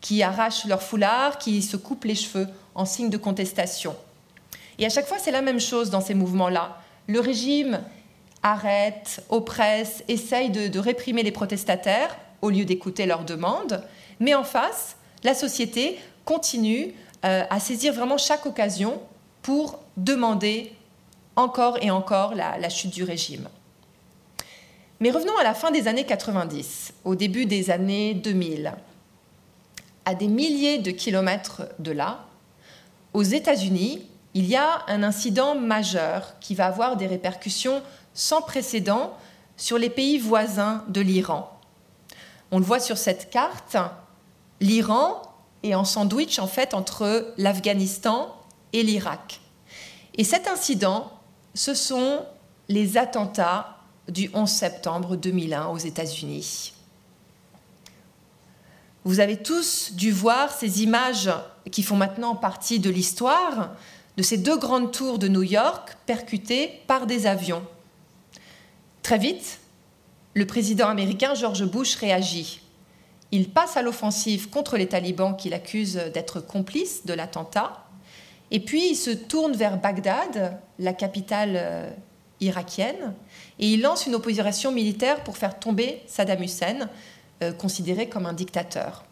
qui 0.00 0.22
arrachent 0.22 0.66
leur 0.66 0.82
foulard, 0.82 1.38
qui 1.38 1.62
se 1.62 1.76
coupent 1.76 2.04
les 2.04 2.14
cheveux 2.14 2.48
en 2.74 2.84
signe 2.84 3.10
de 3.10 3.16
contestation. 3.16 3.94
Et 4.78 4.86
à 4.86 4.88
chaque 4.88 5.06
fois, 5.06 5.18
c'est 5.18 5.30
la 5.30 5.42
même 5.42 5.60
chose 5.60 5.90
dans 5.90 6.00
ces 6.00 6.14
mouvements-là. 6.14 6.78
Le 7.06 7.20
régime 7.20 7.80
arrête, 8.42 9.22
oppresse, 9.28 10.02
essaye 10.08 10.50
de, 10.50 10.78
réprimer 10.78 11.22
les 11.22 11.32
protestataires 11.32 12.16
au 12.40 12.50
lieu 12.50 12.64
d'écouter 12.64 13.04
leurs 13.04 13.24
demandes, 13.24 13.84
mais 14.18 14.34
en 14.34 14.44
face, 14.44 14.96
la 15.22 15.34
société 15.34 15.98
continue 16.24 16.94
euh, 17.24 17.44
à 17.48 17.60
saisir 17.60 17.92
vraiment 17.92 18.18
chaque 18.18 18.46
occasion 18.46 19.00
pour 19.42 19.78
demander 19.96 20.72
encore 21.36 21.78
et 21.82 21.90
encore 21.90 22.34
la 22.34 22.68
chute 22.68 22.92
du 22.92 23.04
régime. 23.04 23.48
Mais 25.02 25.10
revenons 25.10 25.36
à 25.38 25.42
la 25.42 25.54
fin 25.54 25.70
des 25.70 25.88
années 25.88 26.04
90, 26.04 26.92
au 27.04 27.14
début 27.14 27.46
des 27.46 27.70
années 27.70 28.12
2000. 28.12 28.74
À 30.04 30.14
des 30.14 30.28
milliers 30.28 30.76
de 30.76 30.90
kilomètres 30.90 31.62
de 31.78 31.90
là, 31.90 32.26
aux 33.14 33.22
États-Unis, 33.22 34.06
il 34.34 34.46
y 34.46 34.56
a 34.56 34.84
un 34.88 35.02
incident 35.02 35.54
majeur 35.54 36.38
qui 36.40 36.54
va 36.54 36.66
avoir 36.66 36.98
des 36.98 37.06
répercussions 37.06 37.82
sans 38.12 38.42
précédent 38.42 39.16
sur 39.56 39.78
les 39.78 39.88
pays 39.88 40.18
voisins 40.18 40.84
de 40.88 41.00
l'Iran. 41.00 41.50
On 42.50 42.58
le 42.58 42.64
voit 42.64 42.78
sur 42.78 42.98
cette 42.98 43.30
carte, 43.30 43.78
l'Iran 44.60 45.22
est 45.62 45.74
en 45.74 45.84
sandwich 45.84 46.38
en 46.38 46.46
fait 46.46 46.74
entre 46.74 47.32
l'Afghanistan 47.36 48.34
et 48.72 48.82
l'Irak. 48.82 49.40
Et 50.14 50.24
cet 50.24 50.48
incident, 50.48 51.10
ce 51.54 51.74
sont 51.74 52.24
les 52.68 52.96
attentats 52.96 53.76
du 54.08 54.30
11 54.32 54.48
septembre 54.48 55.16
2001 55.16 55.66
aux 55.66 55.78
États-Unis. 55.78 56.72
Vous 59.04 59.20
avez 59.20 59.38
tous 59.38 59.92
dû 59.92 60.12
voir 60.12 60.52
ces 60.52 60.82
images 60.82 61.30
qui 61.70 61.82
font 61.82 61.96
maintenant 61.96 62.36
partie 62.36 62.80
de 62.80 62.90
l'histoire 62.90 63.70
de 64.16 64.22
ces 64.22 64.36
deux 64.36 64.58
grandes 64.58 64.92
tours 64.92 65.18
de 65.18 65.28
New 65.28 65.42
York 65.42 65.96
percutées 66.06 66.82
par 66.86 67.06
des 67.06 67.26
avions. 67.26 67.62
Très 69.02 69.18
vite, 69.18 69.60
le 70.34 70.46
président 70.46 70.88
américain 70.88 71.34
George 71.34 71.64
Bush 71.64 71.96
réagit. 71.96 72.60
Il 73.32 73.50
passe 73.50 73.76
à 73.76 73.82
l'offensive 73.82 74.50
contre 74.50 74.76
les 74.76 74.88
talibans 74.88 75.36
qu'il 75.36 75.54
accuse 75.54 75.94
d'être 76.12 76.40
complices 76.40 77.06
de 77.06 77.14
l'attentat, 77.14 77.86
et 78.50 78.60
puis 78.60 78.90
il 78.90 78.96
se 78.96 79.10
tourne 79.10 79.52
vers 79.52 79.78
Bagdad, 79.78 80.58
la 80.78 80.92
capitale 80.92 81.52
euh, 81.54 81.90
irakienne, 82.40 83.14
et 83.58 83.68
il 83.68 83.82
lance 83.82 84.06
une 84.06 84.14
opération 84.14 84.72
militaire 84.72 85.22
pour 85.22 85.36
faire 85.36 85.58
tomber 85.58 86.02
Saddam 86.06 86.42
Hussein, 86.42 86.88
euh, 87.42 87.52
considéré 87.52 88.08
comme 88.08 88.26
un 88.26 88.32
dictateur. 88.32 89.04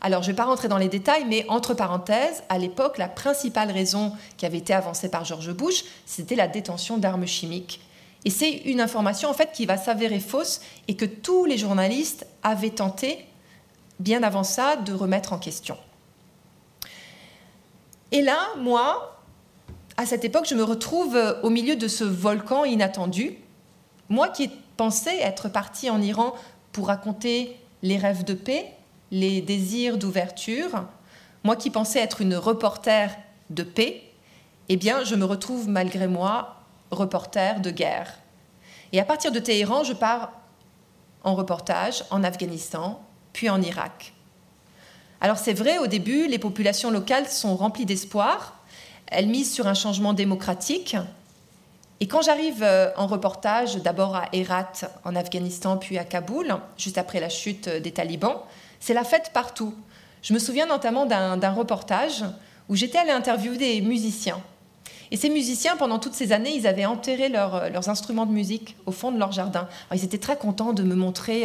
Alors, 0.00 0.22
je 0.22 0.28
ne 0.28 0.32
vais 0.32 0.36
pas 0.36 0.44
rentrer 0.44 0.68
dans 0.68 0.76
les 0.76 0.88
détails, 0.88 1.24
mais 1.26 1.46
entre 1.48 1.72
parenthèses, 1.72 2.42
à 2.48 2.58
l'époque, 2.58 2.98
la 2.98 3.08
principale 3.08 3.70
raison 3.70 4.12
qui 4.36 4.44
avait 4.44 4.58
été 4.58 4.74
avancée 4.74 5.08
par 5.10 5.24
George 5.24 5.52
Bush, 5.52 5.84
c'était 6.04 6.34
la 6.34 6.46
détention 6.46 6.98
d'armes 6.98 7.26
chimiques. 7.26 7.80
Et 8.26 8.30
c'est 8.30 8.50
une 8.50 8.80
information 8.80 9.30
en 9.30 9.34
fait 9.34 9.52
qui 9.52 9.66
va 9.66 9.76
s'avérer 9.76 10.20
fausse 10.20 10.60
et 10.88 10.96
que 10.96 11.04
tous 11.04 11.44
les 11.44 11.58
journalistes 11.58 12.26
avaient 12.42 12.70
tenté, 12.70 13.26
bien 14.00 14.22
avant 14.22 14.44
ça, 14.44 14.76
de 14.76 14.92
remettre 14.92 15.32
en 15.32 15.38
question. 15.38 15.76
Et 18.12 18.22
là, 18.22 18.38
moi, 18.58 19.20
à 19.96 20.06
cette 20.06 20.24
époque, 20.24 20.46
je 20.48 20.54
me 20.54 20.62
retrouve 20.62 21.16
euh, 21.16 21.40
au 21.42 21.50
milieu 21.50 21.76
de 21.76 21.88
ce 21.88 22.04
volcan 22.04 22.64
inattendu. 22.64 23.38
Moi 24.08 24.28
qui 24.28 24.50
pensais 24.76 25.18
être 25.20 25.48
partie 25.48 25.90
en 25.90 26.00
Iran 26.00 26.34
pour 26.72 26.88
raconter 26.88 27.56
les 27.82 27.96
rêves 27.96 28.24
de 28.24 28.34
paix, 28.34 28.72
les 29.10 29.40
désirs 29.40 29.98
d'ouverture, 29.98 30.84
moi 31.44 31.56
qui 31.56 31.70
pensais 31.70 32.00
être 32.00 32.20
une 32.20 32.36
reporter 32.36 33.16
de 33.50 33.62
paix, 33.62 34.02
eh 34.68 34.76
bien, 34.76 35.04
je 35.04 35.14
me 35.14 35.24
retrouve 35.24 35.68
malgré 35.68 36.06
moi 36.06 36.56
reporter 36.90 37.60
de 37.60 37.70
guerre. 37.70 38.18
Et 38.92 39.00
à 39.00 39.04
partir 39.04 39.32
de 39.32 39.38
Téhéran, 39.38 39.84
je 39.84 39.92
pars 39.92 40.32
en 41.22 41.34
reportage 41.34 42.04
en 42.10 42.22
Afghanistan, 42.22 43.02
puis 43.34 43.50
en 43.50 43.60
Irak. 43.60 44.14
Alors 45.20 45.36
c'est 45.36 45.52
vrai, 45.52 45.76
au 45.76 45.86
début, 45.86 46.26
les 46.26 46.38
populations 46.38 46.90
locales 46.90 47.28
sont 47.28 47.54
remplies 47.56 47.84
d'espoir, 47.84 48.58
elle 49.08 49.26
mise 49.26 49.52
sur 49.52 49.66
un 49.66 49.74
changement 49.74 50.14
démocratique. 50.14 50.96
Et 52.00 52.08
quand 52.08 52.22
j'arrive 52.22 52.62
euh, 52.62 52.90
en 52.96 53.06
reportage, 53.06 53.76
d'abord 53.76 54.16
à 54.16 54.28
Herat 54.32 54.72
en 55.04 55.14
Afghanistan, 55.14 55.76
puis 55.76 55.98
à 55.98 56.04
Kaboul, 56.04 56.56
juste 56.78 56.98
après 56.98 57.20
la 57.20 57.28
chute 57.28 57.68
des 57.68 57.92
talibans, 57.92 58.38
c'est 58.80 58.94
la 58.94 59.04
fête 59.04 59.30
partout. 59.34 59.74
Je 60.22 60.32
me 60.32 60.38
souviens 60.38 60.66
notamment 60.66 61.06
d'un 61.06 61.52
reportage 61.52 62.24
où 62.68 62.76
j'étais 62.76 62.98
allée 62.98 63.10
interviewer 63.10 63.58
des 63.58 63.80
musiciens. 63.82 64.40
Et 65.14 65.16
ces 65.16 65.30
musiciens, 65.30 65.76
pendant 65.76 66.00
toutes 66.00 66.14
ces 66.14 66.32
années, 66.32 66.50
ils 66.56 66.66
avaient 66.66 66.86
enterré 66.86 67.30
euh, 67.32 67.68
leurs 67.68 67.88
instruments 67.88 68.26
de 68.26 68.32
musique 68.32 68.74
au 68.84 68.90
fond 68.90 69.12
de 69.12 69.18
leur 69.20 69.30
jardin. 69.30 69.68
ils 69.94 70.02
étaient 70.02 70.18
très 70.18 70.36
contents 70.36 70.72
de 70.72 70.82
me 70.82 70.96
montrer 70.96 71.44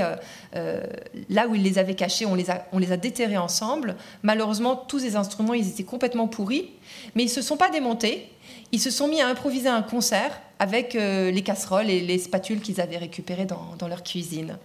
euh, 0.55 0.81
là 1.29 1.47
où 1.47 1.53
ils 1.53 1.61
les 1.61 1.77
avaient 1.77 1.93
cachés. 1.93 2.25
On 2.25 2.33
les 2.33 2.49
a, 2.49 2.97
déterrés 2.97 3.37
ensemble. 3.37 3.95
Malheureusement, 4.23 4.75
tous 4.75 4.97
ces 4.97 5.15
instruments, 5.15 5.53
ils 5.53 5.69
étaient 5.69 5.83
complètement 5.83 6.27
pourris. 6.27 6.71
Mais 7.13 7.21
ils 7.21 7.27
ne 7.27 7.31
se 7.31 7.43
sont 7.43 7.57
pas 7.57 7.69
démontés. 7.69 8.31
Ils 8.71 8.81
se 8.81 8.89
sont 8.89 9.07
mis 9.07 9.21
à 9.21 9.27
improviser 9.27 9.69
un 9.69 9.83
concert 9.83 10.41
avec 10.57 10.95
euh, 10.95 11.29
les 11.29 11.43
casseroles 11.43 11.91
et 11.91 11.99
les 11.99 12.17
spatules 12.17 12.61
qu'ils 12.61 12.81
avaient 12.81 12.97
récupérées 12.97 13.45
dans, 13.45 13.87
leur 13.87 14.01
cuisine. 14.01 14.57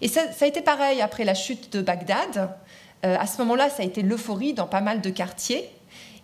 Et 0.00 0.06
ça, 0.06 0.22
a 0.40 0.46
été 0.46 0.62
pareil 0.62 1.00
après 1.00 1.24
la 1.24 1.34
chute 1.34 1.72
de 1.72 1.82
Bagdad. 1.82 2.54
Euh, 3.04 3.16
à 3.18 3.26
ce 3.26 3.38
moment-là, 3.38 3.68
ça 3.68 3.82
a 3.82 3.86
été 3.86 4.02
l'euphorie 4.02 4.54
dans 4.54 4.68
pas 4.68 4.80
mal 4.80 5.00
de 5.00 5.10
quartiers. 5.10 5.68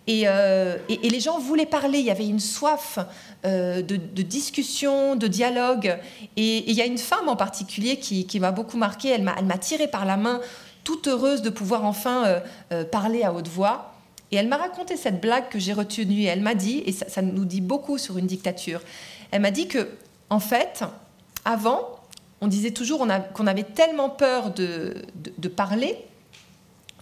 Et, 0.09 0.23
euh, 0.25 0.77
les 0.89 1.19
gens 1.19 1.39
voulaient 1.39 1.65
parler, 1.65 1.99
il 1.99 2.05
y 2.05 2.11
avait 2.11 2.27
une 2.27 2.39
soif 2.39 2.99
de, 3.43 4.21
discussion, 4.21 5.15
de 5.15 5.27
dialogue. 5.27 5.97
Et, 6.35 6.69
il 6.69 6.75
y 6.75 6.81
a 6.81 6.85
une 6.85 6.97
femme 6.97 7.29
en 7.29 7.37
particulier 7.37 7.97
qui, 7.97 8.39
m'a 8.39 8.51
beaucoup 8.51 8.77
marquée, 8.77 9.09
elle 9.09 9.23
m'a 9.23 9.57
tirée 9.57 9.87
par 9.87 10.05
la 10.05 10.17
main, 10.17 10.41
toute 10.83 11.07
heureuse 11.07 11.41
de 11.41 11.49
pouvoir 11.49 11.85
enfin 11.85 12.41
parler 12.91 13.23
à 13.23 13.33
haute 13.33 13.47
voix. 13.47 13.93
Et 14.31 14.35
elle 14.35 14.47
m'a 14.47 14.57
raconté 14.57 14.95
cette 14.95 15.21
blague 15.21 15.49
que 15.49 15.59
j'ai 15.59 15.73
retenue. 15.73 16.25
Elle 16.25 16.41
m'a 16.41 16.55
dit, 16.55 16.83
et 16.85 16.91
ça, 16.91 17.21
nous 17.21 17.45
dit 17.45 17.61
beaucoup 17.61 17.97
sur 17.97 18.17
une 18.17 18.27
dictature, 18.27 18.81
elle 19.31 19.41
m'a 19.41 19.51
dit 19.51 19.67
que, 19.67 19.89
en 20.29 20.39
fait, 20.39 20.83
avant, 21.45 21.99
on 22.41 22.47
disait 22.47 22.71
toujours 22.71 23.05
qu'on 23.33 23.47
avait 23.47 23.63
tellement 23.63 24.09
peur 24.09 24.51
de, 24.53 24.93
parler 25.55 25.97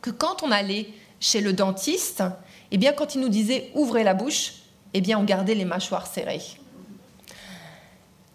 que 0.02 0.10
quand 0.10 0.44
on 0.44 0.52
allait 0.52 0.90
chez 1.20 1.42
le 1.42 1.54
dentiste, 1.54 2.24
eh 2.72 2.78
bien, 2.78 2.94
quand 2.94 3.16
il 3.16 3.22
nous 3.22 3.30
disait 3.30 3.72
ouvrez 3.76 4.04
la 4.04 4.14
bouche, 4.14 4.54
eh 4.94 5.02
bien, 5.02 5.20
on 5.20 5.24
gardait 5.24 5.56
les 5.56 5.66
mâchoires 5.66 6.08
serrées. 6.08 6.42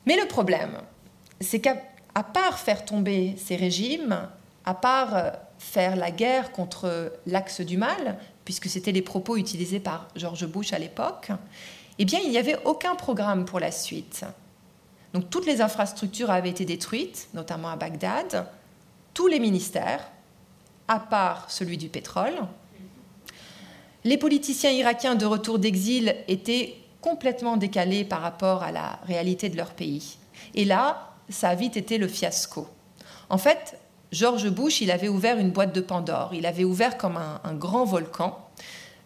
Mais 0.06 0.16
le 0.16 0.26
problème, 0.26 0.78
c'est 1.40 1.60
qu'à 1.60 1.76
part 2.32 2.58
faire 2.58 2.84
tomber 2.84 3.34
ces 3.36 3.56
régimes, 3.56 4.28
à 4.64 4.74
part 4.74 5.16
euh, 5.16 5.30
faire 5.58 5.96
la 5.96 6.10
guerre 6.10 6.52
contre 6.52 7.12
l'axe 7.26 7.60
du 7.60 7.76
mal, 7.76 8.18
puisque 8.44 8.68
c'était 8.68 8.92
les 8.92 9.02
propos 9.02 9.36
utilisés 9.36 9.80
par 9.80 10.08
George 10.16 10.46
Bush 10.46 10.72
à 10.72 10.78
l'époque, 10.78 11.30
eh 11.98 12.04
bien, 12.04 12.20
il 12.24 12.30
n'y 12.30 12.38
avait 12.38 12.58
aucun 12.64 12.94
programme 12.96 13.44
pour 13.44 13.60
la 13.60 13.70
suite. 13.70 14.24
Donc 15.12 15.28
toutes 15.30 15.46
les 15.46 15.60
infrastructures 15.60 16.30
avaient 16.30 16.50
été 16.50 16.64
détruites, 16.64 17.28
notamment 17.34 17.68
à 17.68 17.76
Bagdad, 17.76 18.46
tous 19.14 19.26
les 19.26 19.40
ministères, 19.40 20.10
à 20.88 20.98
part 20.98 21.50
celui 21.50 21.76
du 21.76 21.88
pétrole. 21.88 22.34
Les 24.04 24.16
politiciens 24.16 24.70
irakiens 24.70 25.14
de 25.14 25.26
retour 25.26 25.58
d'exil 25.58 26.16
étaient 26.26 26.74
complètement 27.00 27.56
décalés 27.56 28.04
par 28.04 28.20
rapport 28.20 28.62
à 28.62 28.72
la 28.72 28.98
réalité 29.06 29.48
de 29.48 29.56
leur 29.56 29.70
pays. 29.70 30.16
Et 30.54 30.64
là, 30.64 31.10
ça 31.28 31.50
a 31.50 31.54
vite 31.54 31.76
été 31.76 31.98
le 31.98 32.08
fiasco. 32.08 32.66
En 33.28 33.38
fait, 33.38 33.78
George 34.12 34.50
Bush, 34.50 34.80
il 34.80 34.90
avait 34.90 35.08
ouvert 35.08 35.38
une 35.38 35.50
boîte 35.50 35.74
de 35.74 35.80
Pandore. 35.80 36.32
Il 36.34 36.46
avait 36.46 36.64
ouvert 36.64 36.98
comme 36.98 37.16
un, 37.16 37.54
grand 37.54 37.84
volcan 37.84 38.38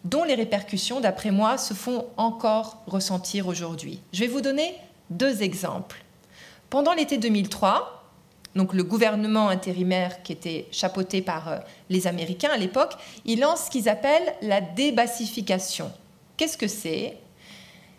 dont 0.03 0.23
les 0.23 0.35
répercussions, 0.35 0.99
d'après 0.99 1.31
moi, 1.31 1.57
se 1.57 1.73
font 1.73 2.05
encore 2.17 2.81
ressentir 2.87 3.47
aujourd'hui. 3.47 4.01
Je 4.13 4.21
vais 4.21 4.27
vous 4.27 4.41
donner 4.41 4.75
deux 5.09 5.43
exemples. 5.43 6.03
Pendant 6.69 6.93
l'été 6.93 7.17
2003, 7.17 7.96
donc 8.57 8.73
le 8.73 8.83
gouvernement 8.83 9.49
intérimaire 9.49 10.23
qui 10.23 10.33
était 10.33 10.67
chapeauté 10.71 11.21
par 11.21 11.47
euh, 11.47 11.57
les 11.89 12.07
Américains 12.07 12.49
à 12.51 12.57
l'époque, 12.57 12.93
il 13.23 13.39
lance 13.39 13.65
ce 13.65 13.69
qu'ils 13.69 13.87
appellent 13.87 14.35
la 14.41 14.59
débassification. 14.59 15.91
Qu'est-ce 16.35 16.57
que 16.57 16.67
c'est? 16.67 17.17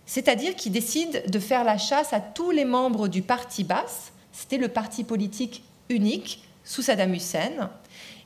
C'est-à-dire 0.05 0.57
qu'il 0.57 0.73
décide 0.73 1.31
de 1.31 1.39
faire 1.39 1.65
la 1.65 1.79
chasse 1.79 2.13
à 2.13 2.21
tous 2.21 2.51
les 2.51 2.65
membres 2.65 3.09
du 3.09 3.23
parti 3.23 3.65
basse, 3.65 4.13
c'était 4.33 4.59
le 4.59 4.69
parti 4.69 5.05
politique 5.05 5.63
unique 5.89 6.43
sous 6.65 6.83
Saddam 6.83 7.15
Hussein, 7.15 7.71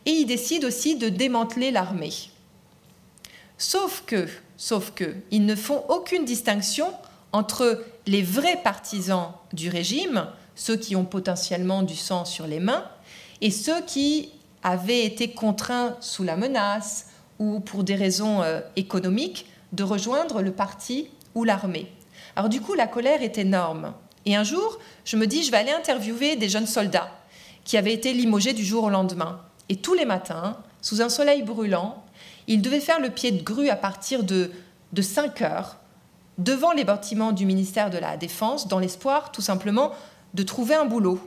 et 0.07 0.11
il 0.11 0.27
décide 0.27 0.65
aussi 0.65 0.97
de 0.97 1.09
démanteler 1.09 1.71
l'armée. 1.71 2.13
Sauf 3.59 4.03
que, 4.07 4.29
sauf 4.57 4.93
que, 4.93 5.15
ils 5.31 5.47
ne 5.47 5.55
font 5.55 5.85
aucune 5.89 6.25
distinction 6.25 6.93
entre 7.33 7.85
les 8.07 8.23
vrais 8.23 8.61
partisans 8.63 9.33
du 9.53 9.69
régime, 9.69 10.27
ceux 10.63 10.77
qui 10.77 10.95
ont 10.95 11.05
potentiellement 11.05 11.83
du 11.83 11.97
sang 11.97 12.25
sur 12.25 12.47
les 12.47 12.61
mains, 12.61 12.85
et 13.41 13.51
ceux 13.51 13.81
qui 13.81 14.31
avaient 14.63 15.05
été 15.05 15.33
contraints 15.33 15.97
sous 15.99 16.23
la 16.23 16.37
menace 16.37 17.09
ou 17.41 17.59
pour 17.59 17.83
des 17.83 17.97
raisons 17.97 18.43
euh, 18.43 18.61
économiques 18.77 19.47
de 19.73 19.83
rejoindre 19.83 20.41
le 20.41 20.53
parti 20.53 21.09
ou 21.35 21.43
l'armée. 21.43 21.91
Alors 22.37 22.49
du 22.49 22.61
coup, 22.61 22.75
la 22.75 22.87
colère 22.87 23.23
est 23.23 23.39
énorme. 23.39 23.93
Et 24.25 24.37
un 24.37 24.45
jour, 24.45 24.79
je 25.05 25.17
me 25.17 25.27
dis, 25.27 25.43
je 25.43 25.51
vais 25.51 25.57
aller 25.57 25.73
interviewer 25.73 26.37
des 26.37 26.49
jeunes 26.49 26.69
soldats 26.69 27.11
qui 27.65 27.77
avaient 27.77 27.93
été 27.93 28.13
limogés 28.13 28.53
du 28.53 28.65
jour 28.65 28.85
au 28.85 28.91
lendemain. 28.91 29.41
Et 29.69 29.75
tous 29.75 29.95
les 29.95 30.05
matins, 30.05 30.57
sous 30.81 31.03
un 31.03 31.09
soleil 31.09 31.43
brûlant, 31.43 32.05
ils 32.47 32.63
devaient 32.63 32.79
faire 32.79 33.01
le 33.01 33.11
pied 33.11 33.33
de 33.33 33.43
grue 33.43 33.69
à 33.69 33.77
partir 33.77 34.23
de, 34.23 34.53
de 34.93 35.03
5 35.03 35.43
heures 35.43 35.79
devant 36.39 36.71
les 36.71 36.85
bâtiments 36.85 37.33
du 37.33 37.47
ministère 37.47 37.91
de 37.91 37.99
la 37.99 38.17
Défense 38.17 38.69
dans 38.69 38.79
l'espoir 38.79 39.33
tout 39.33 39.43
simplement 39.43 39.91
de 40.35 40.43
trouver 40.43 40.75
un 40.75 40.85
boulot. 40.85 41.21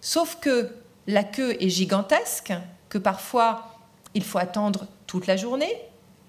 Sauf 0.00 0.38
que 0.40 0.70
la 1.06 1.24
queue 1.24 1.56
est 1.60 1.68
gigantesque, 1.68 2.52
que 2.88 2.98
parfois 2.98 3.76
il 4.14 4.24
faut 4.24 4.38
attendre 4.38 4.86
toute 5.06 5.26
la 5.26 5.36
journée, 5.36 5.74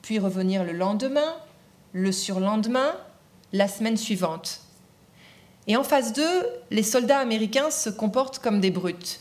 puis 0.02 0.20
revenir 0.20 0.64
le 0.64 0.74
lendemain, 0.74 1.36
le 1.94 2.12
surlendemain, 2.12 2.96
la 3.54 3.68
semaine 3.68 3.98
suivante. 3.98 4.62
Et 5.68 5.76
en 5.76 5.84
phase 5.84 6.14
d'eux, 6.14 6.46
les 6.72 6.84
soldats 6.84 7.20
américains 7.20 7.70
se 7.70 7.90
comportent 7.90 8.40
comme 8.40 8.60
des 8.60 8.72
brutes. 8.72 9.20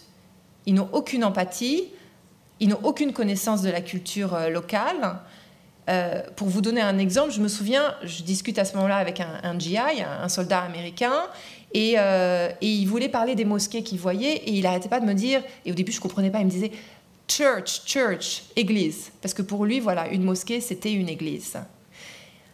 Ils 0.67 0.75
n'ont 0.75 0.89
aucune 0.93 1.25
empathie, 1.25 1.89
ils 2.61 2.69
n'ont 2.69 2.81
aucune 2.83 3.13
connaissance 3.13 3.63
de 3.63 3.71
la 3.71 3.81
culture 3.81 4.35
euh, 4.35 4.49
locale, 4.49 5.21
euh, 5.89 6.23
pour 6.37 6.49
vous 6.49 6.61
donner 6.61 6.81
un 6.81 6.99
exemple, 6.99 7.33
je 7.33 7.41
me 7.41 7.49
souviens, 7.49 7.95
je 8.05 8.23
discute 8.23 8.59
à 8.59 8.65
ce 8.65 8.77
moment-là 8.77 8.99
avec 8.99 9.21
un, 9.21 9.59
GI, 9.59 9.79
un, 9.79 10.29
soldat 10.29 10.61
américain, 10.61 11.25
euh, 11.77 12.51
et, 12.61 12.67
il 12.67 12.87
voulait 12.87 13.09
parler 13.09 13.35
des 13.35 13.45
mosquées 13.45 13.83
qu'il 13.83 13.99
voyait, 13.99 14.37
et 14.37 14.53
il 14.53 14.63
n'arrêtait 14.63 14.89
pas 14.89 15.01
de 15.01 15.07
me 15.07 15.15
dire, 15.15 15.43
et 15.65 15.73
au 15.73 15.75
début 15.75 15.93
je 15.93 16.01
comprenais 16.01 16.31
pas, 16.31 16.41
il 16.41 16.47
me 16.47 16.51
disait 16.51 16.73
church, 17.29 17.83
church, 17.87 18.43
église, 18.57 19.13
parce 19.23 19.35
que 19.35 19.43
pour 19.43 19.65
lui, 19.65 19.81
voilà, 19.81 20.09
une 20.09 20.25
mosquée, 20.25 20.61
c'était 20.61 20.93
une 20.93 21.09
église. 21.09 21.57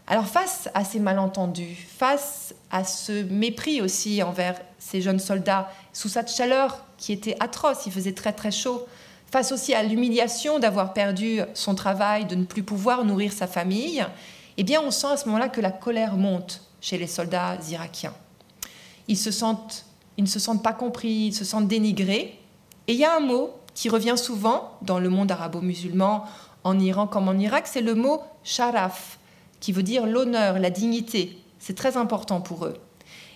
Alors 0.06 0.26
face 0.26 0.68
à 0.74 0.84
ces 0.84 1.00
malentendus, 1.00 1.76
face 1.98 2.54
à 2.70 2.84
ce 2.84 3.24
mépris 3.24 3.80
aussi 3.80 4.22
envers 4.22 4.60
ces 4.78 5.00
jeunes 5.00 5.18
soldats, 5.18 5.68
sous 5.92 6.08
cette 6.08 6.30
chaleur 6.30 6.84
qui 6.96 7.12
était 7.12 7.36
atroce, 7.40 7.86
il 7.86 7.92
faisait 7.92 8.12
très 8.12 8.32
très 8.32 8.52
chaud, 8.52 8.86
face 9.32 9.50
aussi 9.50 9.74
à 9.74 9.82
l'humiliation 9.82 10.58
d'avoir 10.60 10.92
perdu 10.92 11.40
son 11.54 11.74
travail, 11.74 12.26
de 12.26 12.36
ne 12.36 12.44
plus 12.44 12.62
pouvoir 12.62 13.04
nourrir 13.04 13.32
sa 13.32 13.48
famille, 13.48 14.06
eh 14.58 14.62
bien 14.62 14.80
on 14.80 14.90
sent 14.90 15.08
à 15.08 15.16
ce 15.16 15.26
moment-là 15.26 15.48
que 15.48 15.60
la 15.60 15.72
colère 15.72 16.16
monte 16.16 16.62
chez 16.80 16.98
les 16.98 17.08
soldats 17.08 17.58
irakiens. 17.68 18.14
Ils, 19.08 19.18
se 19.18 19.30
sentent, 19.30 19.84
ils 20.16 20.24
ne 20.24 20.28
se 20.28 20.38
sentent 20.38 20.62
pas 20.62 20.72
compris, 20.72 21.26
ils 21.28 21.34
se 21.34 21.44
sentent 21.44 21.68
dénigrés. 21.68 22.38
Et 22.88 22.92
il 22.92 22.98
y 22.98 23.04
a 23.04 23.16
un 23.16 23.20
mot 23.20 23.50
qui 23.74 23.88
revient 23.88 24.16
souvent 24.16 24.72
dans 24.82 24.98
le 24.98 25.08
monde 25.08 25.30
arabo-musulman, 25.30 26.24
en 26.64 26.78
Iran 26.80 27.06
comme 27.06 27.28
en 27.28 27.38
Irak, 27.38 27.66
c'est 27.66 27.80
le 27.80 27.94
mot 27.94 28.20
sharaf, 28.42 29.18
qui 29.60 29.70
veut 29.72 29.82
dire 29.82 30.06
l'honneur, 30.06 30.58
la 30.58 30.70
dignité. 30.70 31.38
C'est 31.58 31.76
très 31.76 31.96
important 31.96 32.40
pour 32.40 32.64
eux. 32.64 32.76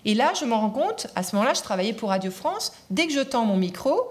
Et 0.04 0.14
là, 0.14 0.33
je 0.38 0.44
m'en 0.44 0.61
rends 0.61 0.70
compte, 0.70 1.06
à 1.14 1.22
ce 1.22 1.37
moment-là, 1.37 1.54
je 1.54 1.61
travaillais 1.61 1.92
pour 1.92 2.09
Radio 2.09 2.30
France, 2.30 2.72
dès 2.90 3.06
que 3.06 3.12
je 3.12 3.20
tends 3.20 3.44
mon 3.44 3.56
micro, 3.56 4.11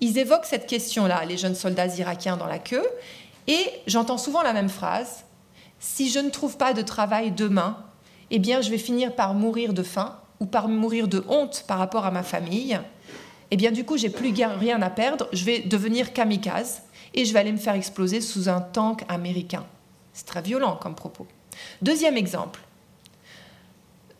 ils 0.00 0.18
évoquent 0.18 0.46
cette 0.46 0.66
question-là, 0.66 1.24
les 1.24 1.36
jeunes 1.36 1.54
soldats 1.54 1.86
irakiens 1.86 2.36
dans 2.36 2.46
la 2.46 2.58
queue, 2.58 2.86
et 3.46 3.70
j'entends 3.86 4.18
souvent 4.18 4.42
la 4.42 4.52
même 4.52 4.68
phrase 4.68 5.24
si 5.80 6.10
je 6.10 6.18
ne 6.18 6.30
trouve 6.30 6.56
pas 6.56 6.72
de 6.72 6.82
travail 6.82 7.30
demain, 7.30 7.78
eh 8.30 8.38
bien, 8.38 8.60
je 8.60 8.70
vais 8.70 8.78
finir 8.78 9.14
par 9.14 9.34
mourir 9.34 9.72
de 9.72 9.82
faim 9.82 10.18
ou 10.40 10.46
par 10.46 10.68
mourir 10.68 11.08
de 11.08 11.24
honte 11.28 11.64
par 11.66 11.78
rapport 11.78 12.06
à 12.06 12.10
ma 12.10 12.22
famille. 12.22 12.78
Eh 13.50 13.56
bien, 13.56 13.70
du 13.70 13.84
coup, 13.84 13.96
j'ai 13.96 14.10
plus 14.10 14.32
rien 14.32 14.82
à 14.82 14.90
perdre. 14.90 15.28
Je 15.32 15.44
vais 15.44 15.60
devenir 15.60 16.12
kamikaze 16.12 16.82
et 17.14 17.24
je 17.24 17.32
vais 17.32 17.38
aller 17.38 17.52
me 17.52 17.58
faire 17.58 17.74
exploser 17.74 18.20
sous 18.20 18.48
un 18.48 18.60
tank 18.60 19.04
américain. 19.08 19.64
C'est 20.12 20.26
très 20.26 20.42
violent 20.42 20.76
comme 20.76 20.94
propos. 20.94 21.26
Deuxième 21.82 22.16
exemple. 22.16 22.60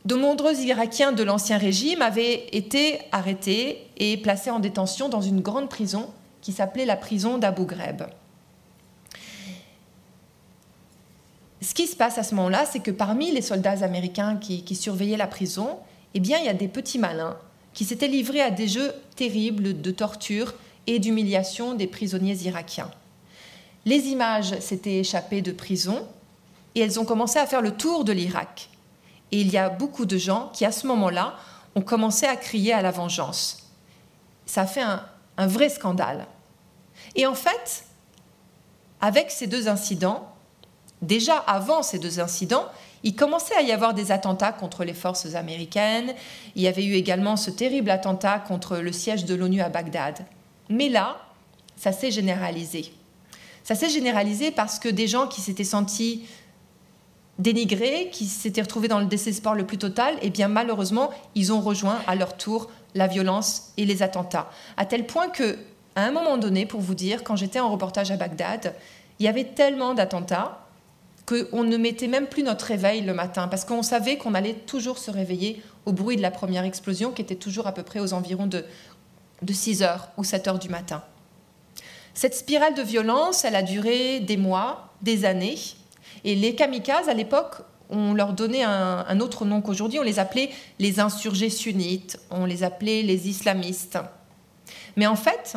De 0.05 0.15
nombreux 0.15 0.55
Irakiens 0.55 1.13
de 1.13 1.23
l'Ancien 1.23 1.59
Régime 1.59 2.03
avaient 2.03 2.47
été 2.53 3.01
arrêtés 3.13 3.87
et 3.97 4.17
placés 4.17 4.51
en 4.51 4.59
détention 4.59 5.09
dans 5.09 5.21
une 5.21 5.41
grande 5.41 5.69
prison 5.69 6.09
qui 6.41 6.53
s'appelait 6.53 6.87
la 6.87 6.97
prison 6.97 7.37
d'Abu 7.37 7.67
Ghraib. 7.67 8.05
Ce 11.61 11.75
qui 11.75 11.87
se 11.87 11.97
passe 11.97 12.19
à 12.19 12.23
ce 12.23 12.35
moment-là, 12.37 12.65
c'est 12.65 12.79
que 12.79 12.91
parmi 12.91 13.33
les 13.33 13.43
soldats 13.43 13.85
américains 13.85 14.37
qui, 14.37 14.77
surveillaient 14.77 15.17
la 15.17 15.27
prison, 15.27 15.79
eh 16.15 16.21
bien, 16.21 16.39
il 16.39 16.47
y 16.47 16.49
a 16.49 16.55
des 16.55 16.69
petits 16.69 16.99
malins 16.99 17.37
qui 17.75 17.85
s'étaient 17.85 18.09
livrés 18.09 18.41
à 18.41 18.51
des 18.51 18.69
jeux 18.69 18.93
terribles 19.17 19.81
de 19.81 19.91
torture 19.91 20.55
et 20.87 20.99
d'humiliation 20.99 21.75
des 21.75 21.87
prisonniers 21.87 22.37
irakiens. 22.37 22.91
Les 23.85 24.09
images 24.09 24.59
s'étaient 24.61 24.99
échappées 24.99 25.43
de 25.43 25.53
prison 25.53 26.07
et 26.75 26.81
elles 26.81 26.99
ont 26.99 27.05
commencé 27.05 27.39
à 27.39 27.47
faire 27.47 27.63
le 27.63 27.73
tour 27.73 28.05
de 28.05 28.13
l'Irak. 28.13 28.71
Et 29.33 29.41
il 29.41 29.51
y 29.51 29.57
a 29.57 29.69
beaucoup 29.69 30.07
de 30.07 30.17
gens 30.17 30.51
qui, 30.53 30.65
à 30.65 30.73
ce 30.73 30.87
moment-là, 30.87 31.37
ont 31.75 31.83
commencé 31.83 32.27
à 32.27 32.37
crier 32.37 32.73
à 32.73 32.83
la 32.83 32.91
vengeance. 32.91 33.71
Ça 34.47 34.63
a 34.63 34.67
fait 34.67 34.83
un, 34.83 35.03
vrai 35.47 35.69
scandale. 35.69 36.27
Et 37.15 37.27
en 37.27 37.35
fait, 37.35 37.85
avec 39.01 39.31
ces 39.31 39.47
deux 39.47 39.69
incidents, 39.69 40.35
déjà 41.03 41.37
avant 41.37 41.83
ces 41.83 41.99
deux 41.99 42.21
incidents, 42.21 42.67
il 43.05 43.15
commençait 43.15 43.55
à 43.55 43.63
y 43.63 43.73
avoir 43.73 43.95
des 43.95 44.11
attentats 44.13 44.53
contre 44.53 44.85
les 44.85 44.95
forces 44.95 45.35
américaines. 45.35 46.15
Il 46.57 46.63
y 46.63 46.67
avait 46.69 46.85
eu 46.85 46.95
également 46.95 47.37
ce 47.37 47.51
terrible 47.51 47.91
attentat 47.91 48.39
contre 48.39 48.79
le 48.79 48.93
siège 48.93 49.25
de 49.25 49.35
l'ONU 49.35 49.61
à 49.61 49.69
Bagdad. 49.69 50.27
Mais 50.69 50.89
là, 50.89 51.17
ça 51.77 51.93
s'est 51.93 52.11
généralisé. 52.11 52.93
Ça 53.63 53.75
s'est 53.75 53.91
généralisé 53.91 54.51
parce 54.51 54.79
que 54.79 54.89
des 54.89 55.07
gens 55.07 55.27
qui 55.29 55.41
s'étaient 55.41 55.65
sentis 55.65 56.27
dénigrés, 57.39 58.11
qui 58.11 58.27
s'étaient 58.27 58.63
retrouvés 58.63 58.89
dans 58.89 58.99
le 58.99 59.07
désespoir 59.07 59.55
le 59.55 59.65
plus 59.65 59.79
total, 59.79 60.15
et 60.17 60.19
eh 60.23 60.31
bien 60.31 60.49
malheureusement, 60.49 61.11
ils 61.35 61.53
ont 61.53 61.61
rejoint 61.61 62.01
à 62.07 62.17
leur 62.17 62.37
tour 62.37 62.69
la 62.95 63.07
violence 63.07 63.73
et 63.77 63.85
les 63.85 64.03
attentats. 64.03 64.51
À 64.77 64.87
tel 64.87 65.07
point 65.07 65.29
que, 65.29 65.59
à 65.95 66.03
un 66.03 66.11
moment 66.11 66.37
donné, 66.37 66.67
pour 66.67 66.81
vous 66.81 66.95
dire, 66.95 67.23
quand 67.23 67.37
j'étais 67.37 67.61
en 67.61 67.71
reportage 67.71 68.11
à 68.11 68.17
Bagdad, 68.17 68.75
il 69.19 69.27
y 69.27 69.29
avait 69.29 69.45
tellement 69.45 69.95
d'attentats 69.95 70.68
qu'on 71.29 71.63
ne 71.63 71.77
mettait 71.77 72.07
même 72.07 72.27
plus 72.27 72.43
notre 72.43 72.65
réveil 72.65 73.03
le 73.03 73.13
matin, 73.13 73.49
parce 73.49 73.67
qu'on 73.67 73.83
savait 73.83 74.17
qu'on 74.17 74.35
allait 74.35 74.55
toujours 74.55 74.97
se 74.97 75.11
réveiller 75.11 75.63
au 75.85 75.93
bruit 75.93 76.17
de 76.17 76.23
la 76.23 76.31
première 76.31 76.65
explosion, 76.65 77.13
qui 77.13 77.21
était 77.21 77.35
toujours 77.35 77.67
à 77.67 77.73
peu 77.73 77.83
près 77.83 78.01
aux 78.01 78.15
environs 78.15 78.47
de, 78.47 78.65
de 79.43 79.53
6 79.53 79.83
heures 79.83 80.09
ou 80.17 80.25
7 80.25 80.49
heures 80.49 80.59
du 80.59 80.71
matin. 80.71 81.03
Cette 82.15 82.35
spirale 82.35 82.75
de 82.75 82.83
violence, 82.83 83.45
elle 83.45 83.57
a 83.57 83.63
duré 83.63 84.21
des 84.21 84.39
mois, 84.39 84.95
des 85.03 85.27
années, 85.27 85.59
et 86.25 86.35
les 86.35 86.55
kamikazes, 86.55 87.11
à 87.11 87.15
l'époque, 87.15 87.57
on 87.91 88.15
leur 88.15 88.33
donnait 88.33 88.65
un, 88.65 89.21
autre 89.21 89.45
nom 89.45 89.61
qu'aujourd'hui, 89.61 89.99
on 89.99 90.03
les 90.03 90.19
appelait 90.19 90.51
les 90.79 90.99
insurgés 90.99 91.51
sunnites, 91.51 92.19
on 92.31 92.47
les 92.47 92.63
appelait 92.63 93.03
les 93.03 93.29
islamistes. 93.29 93.99
Mais 94.97 95.07
en 95.07 95.17
fait, 95.17 95.57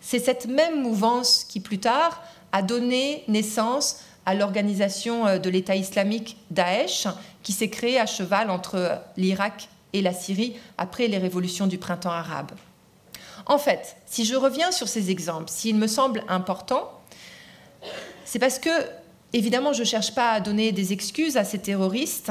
c'est 0.00 0.18
cette 0.18 0.46
même 0.46 0.82
mouvance 0.82 1.44
qui, 1.44 1.60
plus 1.60 1.78
tard, 1.78 2.22
a 2.52 2.62
donné 2.62 3.24
naissance 3.28 4.00
à 4.26 4.34
l'organisation 4.34 5.26
euh, 5.26 5.38
de 5.38 5.50
l'État 5.50 5.76
islamique 5.76 6.36
Daesh, 6.50 7.06
qui 7.42 7.52
s'est 7.52 7.70
créée 7.70 7.98
à 7.98 8.06
cheval 8.06 8.50
entre 8.50 9.00
l'Irak 9.16 9.68
et 9.92 10.02
la 10.02 10.12
Syrie 10.12 10.56
après 10.78 11.06
les 11.08 11.18
révolutions 11.18 11.66
du 11.66 11.78
printemps 11.78 12.10
arabe. 12.10 12.52
En 13.46 13.58
fait, 13.58 13.96
si 14.06 14.24
je 14.24 14.34
reviens 14.34 14.72
sur 14.72 14.88
ces 14.88 15.10
exemples, 15.10 15.50
s'ils 15.50 15.76
me 15.76 15.86
semblent 15.86 16.24
importants, 16.28 16.90
c'est 18.24 18.38
parce 18.38 18.58
que 18.58 18.70
Évidemment, 19.34 19.72
je 19.72 19.80
ne 19.80 19.84
cherche 19.84 20.14
pas 20.14 20.30
à 20.30 20.40
donner 20.40 20.70
des 20.70 20.92
excuses 20.92 21.36
à 21.36 21.42
ces 21.42 21.58
terroristes, 21.58 22.30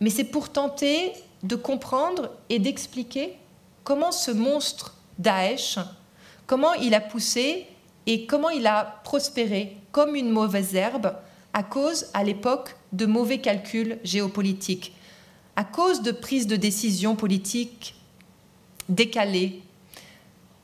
mais 0.00 0.10
c'est 0.10 0.22
pour 0.22 0.48
tenter 0.48 1.12
de 1.42 1.56
comprendre 1.56 2.30
et 2.48 2.60
d'expliquer 2.60 3.34
comment 3.82 4.12
ce 4.12 4.30
monstre 4.30 4.94
Daesh, 5.18 5.80
comment 6.46 6.72
il 6.74 6.94
a 6.94 7.00
poussé 7.00 7.66
et 8.10 8.26
comment 8.26 8.50
il 8.50 8.66
a 8.66 9.00
prospéré 9.04 9.76
comme 9.92 10.16
une 10.16 10.30
mauvaise 10.30 10.74
herbe 10.74 11.14
à 11.52 11.62
cause, 11.62 12.06
à 12.12 12.24
l'époque, 12.24 12.74
de 12.90 13.06
mauvais 13.06 13.38
calculs 13.38 14.00
géopolitiques, 14.02 14.96
à 15.54 15.62
cause 15.62 16.02
de 16.02 16.10
prises 16.10 16.48
de 16.48 16.56
décisions 16.56 17.14
politiques 17.14 17.94
décalées, 18.88 19.62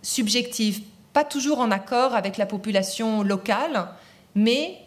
subjectives, 0.03 0.81
pas 1.13 1.23
toujours 1.23 1.61
en 1.61 1.71
accord 1.71 2.17
avec 2.17 2.37
la 2.37 2.47
population 2.47 3.23
locale, 3.23 3.91
mais 4.35 4.79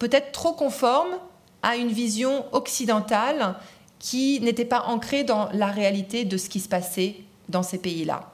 peut-être 0.00 0.32
trop 0.32 0.54
conformes 0.54 1.18
à 1.62 1.76
une 1.76 1.92
vision 1.92 2.46
occidentale 2.50 3.54
qui 4.00 4.40
n'était 4.40 4.64
pas 4.64 4.86
ancrée 4.88 5.22
dans 5.22 5.50
la 5.52 5.68
réalité 5.68 6.24
de 6.24 6.36
ce 6.36 6.48
qui 6.48 6.58
se 6.58 6.68
passait 6.68 7.14
dans 7.48 7.62
ces 7.62 7.78
pays-là. 7.78 8.32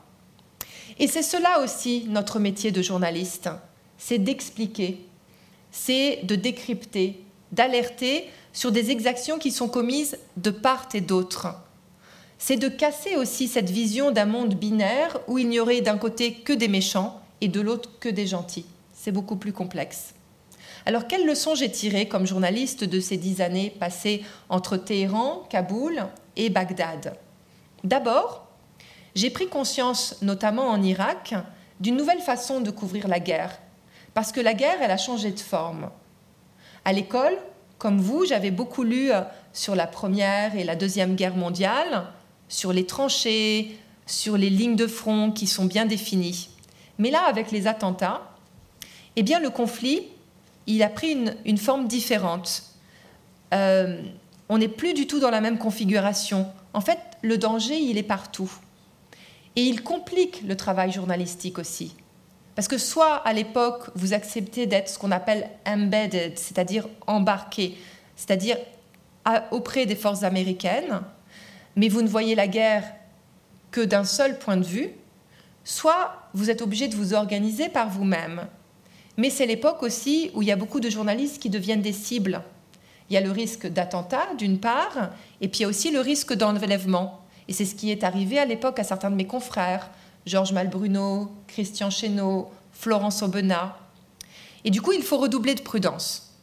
Et 0.98 1.06
c'est 1.06 1.22
cela 1.22 1.60
aussi 1.60 2.06
notre 2.08 2.38
métier 2.38 2.70
de 2.70 2.80
journaliste, 2.80 3.50
c'est 3.98 4.18
d'expliquer, 4.18 5.06
c'est 5.70 6.20
de 6.24 6.36
décrypter, 6.36 7.22
d'alerter 7.52 8.28
sur 8.52 8.72
des 8.72 8.90
exactions 8.90 9.38
qui 9.38 9.50
sont 9.50 9.68
commises 9.68 10.18
de 10.36 10.50
part 10.50 10.88
et 10.94 11.00
d'autre. 11.00 11.48
C'est 12.38 12.56
de 12.56 12.68
casser 12.68 13.16
aussi 13.16 13.48
cette 13.48 13.70
vision 13.70 14.10
d'un 14.10 14.26
monde 14.26 14.54
binaire 14.54 15.18
où 15.28 15.38
il 15.38 15.48
n'y 15.48 15.60
aurait 15.60 15.80
d'un 15.80 15.98
côté 15.98 16.34
que 16.34 16.52
des 16.52 16.68
méchants 16.68 17.20
et 17.40 17.48
de 17.48 17.60
l'autre 17.60 17.90
que 18.00 18.08
des 18.08 18.26
gentils. 18.26 18.66
C'est 18.92 19.12
beaucoup 19.12 19.36
plus 19.36 19.52
complexe. 19.52 20.14
Alors, 20.86 21.06
quelles 21.06 21.26
leçons 21.26 21.54
j'ai 21.54 21.70
tirées 21.70 22.08
comme 22.08 22.26
journaliste 22.26 22.84
de 22.84 23.00
ces 23.00 23.16
dix 23.16 23.40
années 23.40 23.70
passées 23.70 24.22
entre 24.50 24.76
Téhéran, 24.76 25.46
Kaboul 25.48 26.06
et 26.36 26.50
Bagdad? 26.50 27.16
D'abord, 27.82 28.46
j'ai 29.14 29.30
pris 29.30 29.48
conscience, 29.48 30.16
notamment 30.20 30.68
en 30.68 30.82
Irak, 30.82 31.34
d'une 31.80 31.96
nouvelle 31.96 32.20
façon 32.20 32.60
de 32.60 32.70
couvrir 32.70 33.08
la 33.08 33.20
guerre, 33.20 33.58
parce 34.14 34.30
que 34.32 34.40
la 34.40 34.54
guerre, 34.54 34.78
elle 34.80 34.90
a 34.90 34.96
changé 34.96 35.32
de 35.32 35.40
forme. 35.40 35.90
À 36.84 36.92
l'école, 36.92 37.36
comme 37.78 38.00
vous, 38.00 38.24
j'avais 38.24 38.52
beaucoup 38.52 38.84
lu 38.84 39.12
euh, 39.12 39.22
sur 39.52 39.74
la 39.74 39.86
Première 39.86 40.56
et 40.56 40.64
la 40.64 40.76
Deuxième 40.76 41.16
Guerre 41.16 41.36
mondiale, 41.36 42.06
sur 42.48 42.72
les 42.72 42.86
tranchées, 42.86 43.76
sur 44.06 44.36
les 44.36 44.50
lignes 44.50 44.76
de 44.76 44.86
front 44.86 45.32
qui 45.32 45.46
sont 45.46 45.64
bien 45.64 45.84
définies. 45.84 46.48
Mais 46.98 47.10
là, 47.10 47.22
avec 47.24 47.50
les 47.50 47.66
attentats, 47.66 48.22
eh 49.16 49.22
bien, 49.22 49.40
le 49.40 49.50
conflit, 49.50 50.08
il 50.66 50.82
a 50.82 50.88
pris 50.88 51.16
une, 51.44 51.58
forme 51.58 51.88
différente. 51.88 52.62
Euh, 53.52 54.00
on 54.48 54.58
n'est 54.58 54.68
plus 54.68 54.94
du 54.94 55.06
tout 55.06 55.20
dans 55.20 55.30
la 55.30 55.40
même 55.40 55.58
configuration. 55.58 56.46
En 56.72 56.80
fait, 56.80 56.98
le 57.22 57.38
danger, 57.38 57.76
il 57.76 57.98
est 57.98 58.02
partout. 58.02 58.50
Et 59.56 59.62
il 59.62 59.82
complique 59.82 60.42
le 60.46 60.56
travail 60.56 60.92
journalistique 60.92 61.58
aussi. 61.58 61.94
Parce 62.54 62.68
que 62.68 62.78
soit 62.78 63.16
à 63.16 63.32
l'époque, 63.32 63.90
vous 63.94 64.12
acceptez 64.12 64.66
d'être 64.66 64.88
ce 64.88 64.98
qu'on 64.98 65.10
appelle 65.10 65.50
embedded, 65.66 66.38
c'est-à-dire 66.38 66.88
embarqué, 67.06 67.76
c'est-à-dire 68.16 68.56
auprès 69.50 69.86
des 69.86 69.96
forces 69.96 70.22
américaines, 70.22 71.00
mais 71.76 71.88
vous 71.88 72.02
ne 72.02 72.08
voyez 72.08 72.34
la 72.34 72.46
guerre 72.46 72.84
que 73.70 73.80
d'un 73.80 74.04
seul 74.04 74.38
point 74.38 74.56
de 74.56 74.64
vue, 74.64 74.90
soit 75.64 76.28
vous 76.34 76.50
êtes 76.50 76.62
obligé 76.62 76.88
de 76.88 76.94
vous 76.94 77.14
organiser 77.14 77.68
par 77.68 77.88
vous-même. 77.88 78.46
Mais 79.16 79.30
c'est 79.30 79.46
l'époque 79.46 79.82
aussi 79.82 80.30
où 80.34 80.42
il 80.42 80.48
y 80.48 80.52
a 80.52 80.56
beaucoup 80.56 80.80
de 80.80 80.90
journalistes 80.90 81.40
qui 81.40 81.50
deviennent 81.50 81.82
des 81.82 81.92
cibles. 81.92 82.42
Il 83.08 83.14
y 83.14 83.16
a 83.16 83.20
le 83.20 83.30
risque 83.30 83.66
d'attentat, 83.66 84.28
d'une 84.38 84.58
part, 84.58 85.10
et 85.40 85.48
puis 85.48 85.60
il 85.60 85.62
y 85.62 85.64
a 85.66 85.68
aussi 85.68 85.90
le 85.90 86.00
risque 86.00 86.34
d'enlèvement. 86.34 87.20
Et 87.48 87.52
c'est 87.52 87.64
ce 87.64 87.74
qui 87.74 87.90
est 87.90 88.04
arrivé 88.04 88.38
à 88.38 88.44
l'époque 88.44 88.78
à 88.78 88.84
certains 88.84 89.10
de 89.10 89.16
mes 89.16 89.26
confrères, 89.26 89.90
Georges 90.26 90.52
Malbruno, 90.52 91.30
Christian 91.46 91.90
Chesneau, 91.90 92.50
Florence 92.72 93.22
Aubenas. 93.22 93.76
Et 94.64 94.70
du 94.70 94.80
coup, 94.80 94.92
il 94.92 95.02
faut 95.02 95.18
redoubler 95.18 95.54
de 95.54 95.60
prudence. 95.60 96.34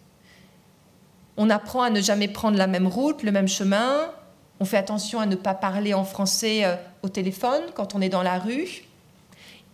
On 1.37 1.49
apprend 1.49 1.81
à 1.81 1.89
ne 1.89 2.01
jamais 2.01 2.27
prendre 2.27 2.57
la 2.57 2.67
même 2.67 2.87
route, 2.87 3.23
le 3.23 3.31
même 3.31 3.47
chemin. 3.47 4.11
On 4.59 4.65
fait 4.65 4.77
attention 4.77 5.19
à 5.19 5.25
ne 5.25 5.35
pas 5.35 5.55
parler 5.55 5.93
en 5.93 6.03
français 6.03 6.65
euh, 6.65 6.75
au 7.01 7.09
téléphone 7.09 7.61
quand 7.73 7.95
on 7.95 8.01
est 8.01 8.09
dans 8.09 8.21
la 8.21 8.37
rue. 8.37 8.83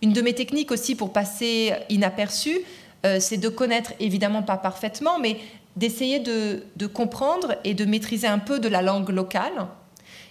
Une 0.00 0.12
de 0.12 0.22
mes 0.22 0.34
techniques 0.34 0.70
aussi 0.70 0.94
pour 0.94 1.12
passer 1.12 1.74
inaperçu, 1.90 2.60
euh, 3.04 3.18
c'est 3.20 3.36
de 3.36 3.48
connaître, 3.48 3.92
évidemment 4.00 4.42
pas 4.42 4.56
parfaitement, 4.56 5.18
mais 5.18 5.38
d'essayer 5.76 6.20
de, 6.20 6.64
de, 6.76 6.86
comprendre 6.86 7.56
et 7.64 7.74
de 7.74 7.84
maîtriser 7.84 8.26
un 8.26 8.38
peu 8.38 8.58
de 8.58 8.68
la 8.68 8.80
langue 8.80 9.10
locale. 9.10 9.66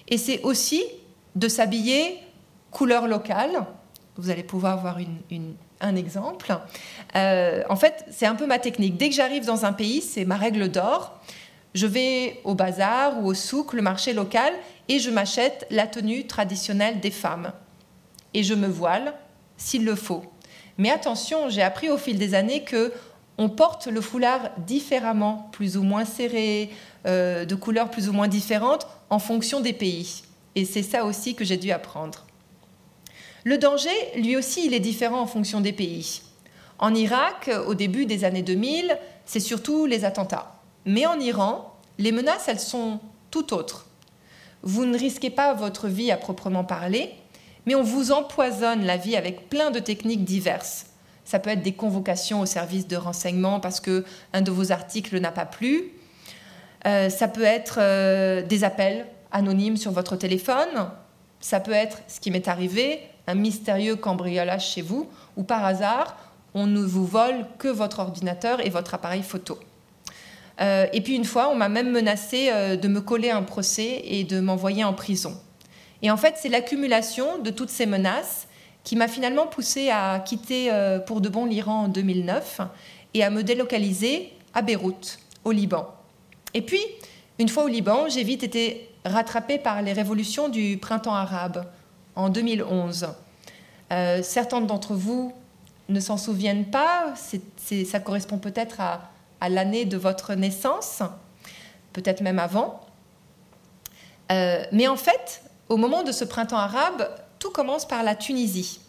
Et 0.07 0.17
c'est 0.17 0.41
aussi 0.41 0.83
de 1.35 1.47
s'habiller 1.47 2.17
couleur 2.71 3.07
locale. 3.07 3.65
Vous 4.17 4.29
allez 4.29 4.43
pouvoir 4.43 4.79
voir 4.79 4.97
un 5.79 5.95
exemple. 5.95 6.57
Euh, 7.15 7.63
en 7.69 7.75
fait, 7.75 8.05
c'est 8.09 8.25
un 8.25 8.35
peu 8.35 8.47
ma 8.47 8.59
technique. 8.59 8.97
Dès 8.97 9.09
que 9.09 9.15
j'arrive 9.15 9.45
dans 9.45 9.65
un 9.65 9.73
pays, 9.73 10.01
c'est 10.01 10.25
ma 10.25 10.37
règle 10.37 10.69
d'or. 10.69 11.19
Je 11.75 11.85
vais 11.85 12.39
au 12.43 12.55
bazar 12.55 13.19
ou 13.21 13.27
au 13.27 13.33
souk, 13.33 13.73
le 13.73 13.81
marché 13.81 14.13
local, 14.13 14.53
et 14.87 14.99
je 14.99 15.11
m'achète 15.11 15.67
la 15.69 15.85
tenue 15.85 16.25
traditionnelle 16.25 16.99
des 16.99 17.11
femmes. 17.11 17.51
Et 18.33 18.43
je 18.43 18.55
me 18.55 18.67
voile 18.67 19.13
s'il 19.57 19.85
le 19.85 19.95
faut. 19.95 20.23
Mais 20.77 20.89
attention, 20.89 21.49
j'ai 21.49 21.61
appris 21.61 21.89
au 21.89 21.97
fil 21.97 22.17
des 22.17 22.33
années 22.33 22.63
que 22.63 22.93
on 23.37 23.49
porte 23.49 23.87
le 23.87 24.01
foulard 24.01 24.49
différemment, 24.57 25.49
plus 25.51 25.77
ou 25.77 25.83
moins 25.83 26.05
serré, 26.05 26.71
euh, 27.05 27.45
de 27.45 27.55
couleurs 27.55 27.91
plus 27.91 28.09
ou 28.09 28.13
moins 28.13 28.27
différentes 28.27 28.87
en 29.09 29.19
fonction 29.19 29.59
des 29.59 29.73
pays. 29.73 30.23
Et 30.55 30.65
c'est 30.65 30.83
ça 30.83 31.05
aussi 31.05 31.35
que 31.35 31.45
j'ai 31.45 31.57
dû 31.57 31.71
apprendre. 31.71 32.26
Le 33.47 33.57
danger, 33.57 33.95
lui 34.17 34.35
aussi, 34.35 34.65
il 34.65 34.73
est 34.73 34.81
différent 34.81 35.21
en 35.21 35.25
fonction 35.25 35.61
des 35.61 35.71
pays. 35.71 36.21
En 36.79 36.93
Irak, 36.93 37.49
au 37.65 37.75
début 37.75 38.05
des 38.05 38.25
années 38.25 38.41
2000, 38.41 38.99
c'est 39.25 39.39
surtout 39.39 39.85
les 39.85 40.03
attentats. 40.03 40.59
Mais 40.83 41.05
en 41.05 41.17
Iran, 41.17 41.73
les 41.97 42.11
menaces, 42.11 42.49
elles 42.49 42.59
sont 42.59 42.99
tout 43.31 43.53
autres. 43.53 43.85
Vous 44.63 44.83
ne 44.83 44.97
risquez 44.97 45.29
pas 45.29 45.53
votre 45.53 45.87
vie 45.87 46.11
à 46.11 46.17
proprement 46.17 46.65
parler, 46.65 47.13
mais 47.65 47.73
on 47.73 47.83
vous 47.83 48.11
empoisonne 48.11 48.83
la 48.83 48.97
vie 48.97 49.15
avec 49.15 49.47
plein 49.47 49.71
de 49.71 49.79
techniques 49.79 50.25
diverses. 50.25 50.87
Ça 51.23 51.39
peut 51.39 51.51
être 51.51 51.63
des 51.63 51.71
convocations 51.71 52.41
au 52.41 52.45
service 52.45 52.85
de 52.85 52.97
renseignement 52.97 53.61
parce 53.61 53.79
que 53.79 54.03
un 54.33 54.41
de 54.41 54.51
vos 54.51 54.73
articles 54.73 55.17
n'a 55.21 55.31
pas 55.31 55.45
plu. 55.45 55.93
Euh, 56.85 57.09
ça 57.09 57.29
peut 57.29 57.45
être 57.45 57.77
euh, 57.79 58.41
des 58.41 58.65
appels 58.65 59.05
anonymes 59.31 59.77
sur 59.77 59.93
votre 59.93 60.17
téléphone. 60.17 60.89
Ça 61.39 61.61
peut 61.61 61.71
être, 61.71 61.99
ce 62.09 62.19
qui 62.19 62.29
m'est 62.29 62.49
arrivé, 62.49 62.99
un 63.27 63.35
mystérieux 63.35 63.95
cambriolage 63.95 64.69
chez 64.69 64.81
vous, 64.81 65.07
ou 65.35 65.43
par 65.43 65.63
hasard, 65.65 66.17
on 66.53 66.65
ne 66.65 66.81
vous 66.81 67.05
vole 67.05 67.45
que 67.59 67.67
votre 67.67 67.99
ordinateur 67.99 68.65
et 68.65 68.69
votre 68.69 68.93
appareil 68.93 69.21
photo. 69.21 69.59
Euh, 70.59 70.87
et 70.93 71.01
puis 71.01 71.15
une 71.15 71.25
fois, 71.25 71.49
on 71.49 71.55
m'a 71.55 71.69
même 71.69 71.91
menacé 71.91 72.49
de 72.77 72.87
me 72.87 73.01
coller 73.01 73.29
un 73.29 73.43
procès 73.43 74.01
et 74.05 74.23
de 74.23 74.39
m'envoyer 74.39 74.83
en 74.83 74.93
prison. 74.93 75.37
Et 76.01 76.11
en 76.11 76.17
fait, 76.17 76.35
c'est 76.37 76.49
l'accumulation 76.49 77.39
de 77.39 77.49
toutes 77.49 77.69
ces 77.69 77.85
menaces 77.85 78.47
qui 78.83 78.95
m'a 78.95 79.07
finalement 79.07 79.47
poussé 79.47 79.89
à 79.89 80.19
quitter 80.19 80.71
euh, 80.71 80.99
pour 80.99 81.19
de 81.19 81.29
bon 81.29 81.45
l'Iran 81.45 81.83
en 81.83 81.87
2009 81.87 82.61
et 83.13 83.23
à 83.23 83.29
me 83.29 83.43
délocaliser 83.43 84.31
à 84.53 84.61
Beyrouth, 84.61 85.19
au 85.43 85.51
Liban. 85.51 85.93
Et 86.53 86.61
puis, 86.61 86.79
une 87.39 87.49
fois 87.49 87.65
au 87.65 87.67
Liban, 87.67 88.07
j'ai 88.07 88.23
vite 88.23 88.43
été 88.43 88.89
rattrapée 89.03 89.57
par 89.57 89.81
les 89.81 89.93
révolutions 89.93 90.49
du 90.49 90.77
printemps 90.77 91.15
arabe 91.15 91.65
en 92.17 92.29
2011. 92.29 93.07
Euh, 93.91 94.21
certains 94.21 94.59
d'entre 94.59 94.93
vous 94.93 95.33
ne 95.87 96.01
s'en 96.01 96.17
souviennent 96.17 96.65
pas, 96.65 97.13
ça 97.15 97.99
correspond 98.01 98.39
peut-être 98.39 98.81
à, 98.81 99.49
l'année 99.49 99.85
de 99.85 99.95
votre 99.95 100.33
naissance, 100.33 101.01
peut-être 101.93 102.21
même 102.21 102.39
avant. 102.39 102.81
Euh, 104.31 104.65
mais 104.73 104.89
en 104.89 104.97
fait, 104.97 105.43
au 105.69 105.77
moment 105.77 106.03
de 106.03 106.11
ce 106.11 106.25
printemps 106.25 106.57
arabe, 106.57 107.09
tout 107.39 107.51
commence 107.51 107.87
par 107.87 108.03
la 108.03 108.15
Tunisie. 108.15 108.81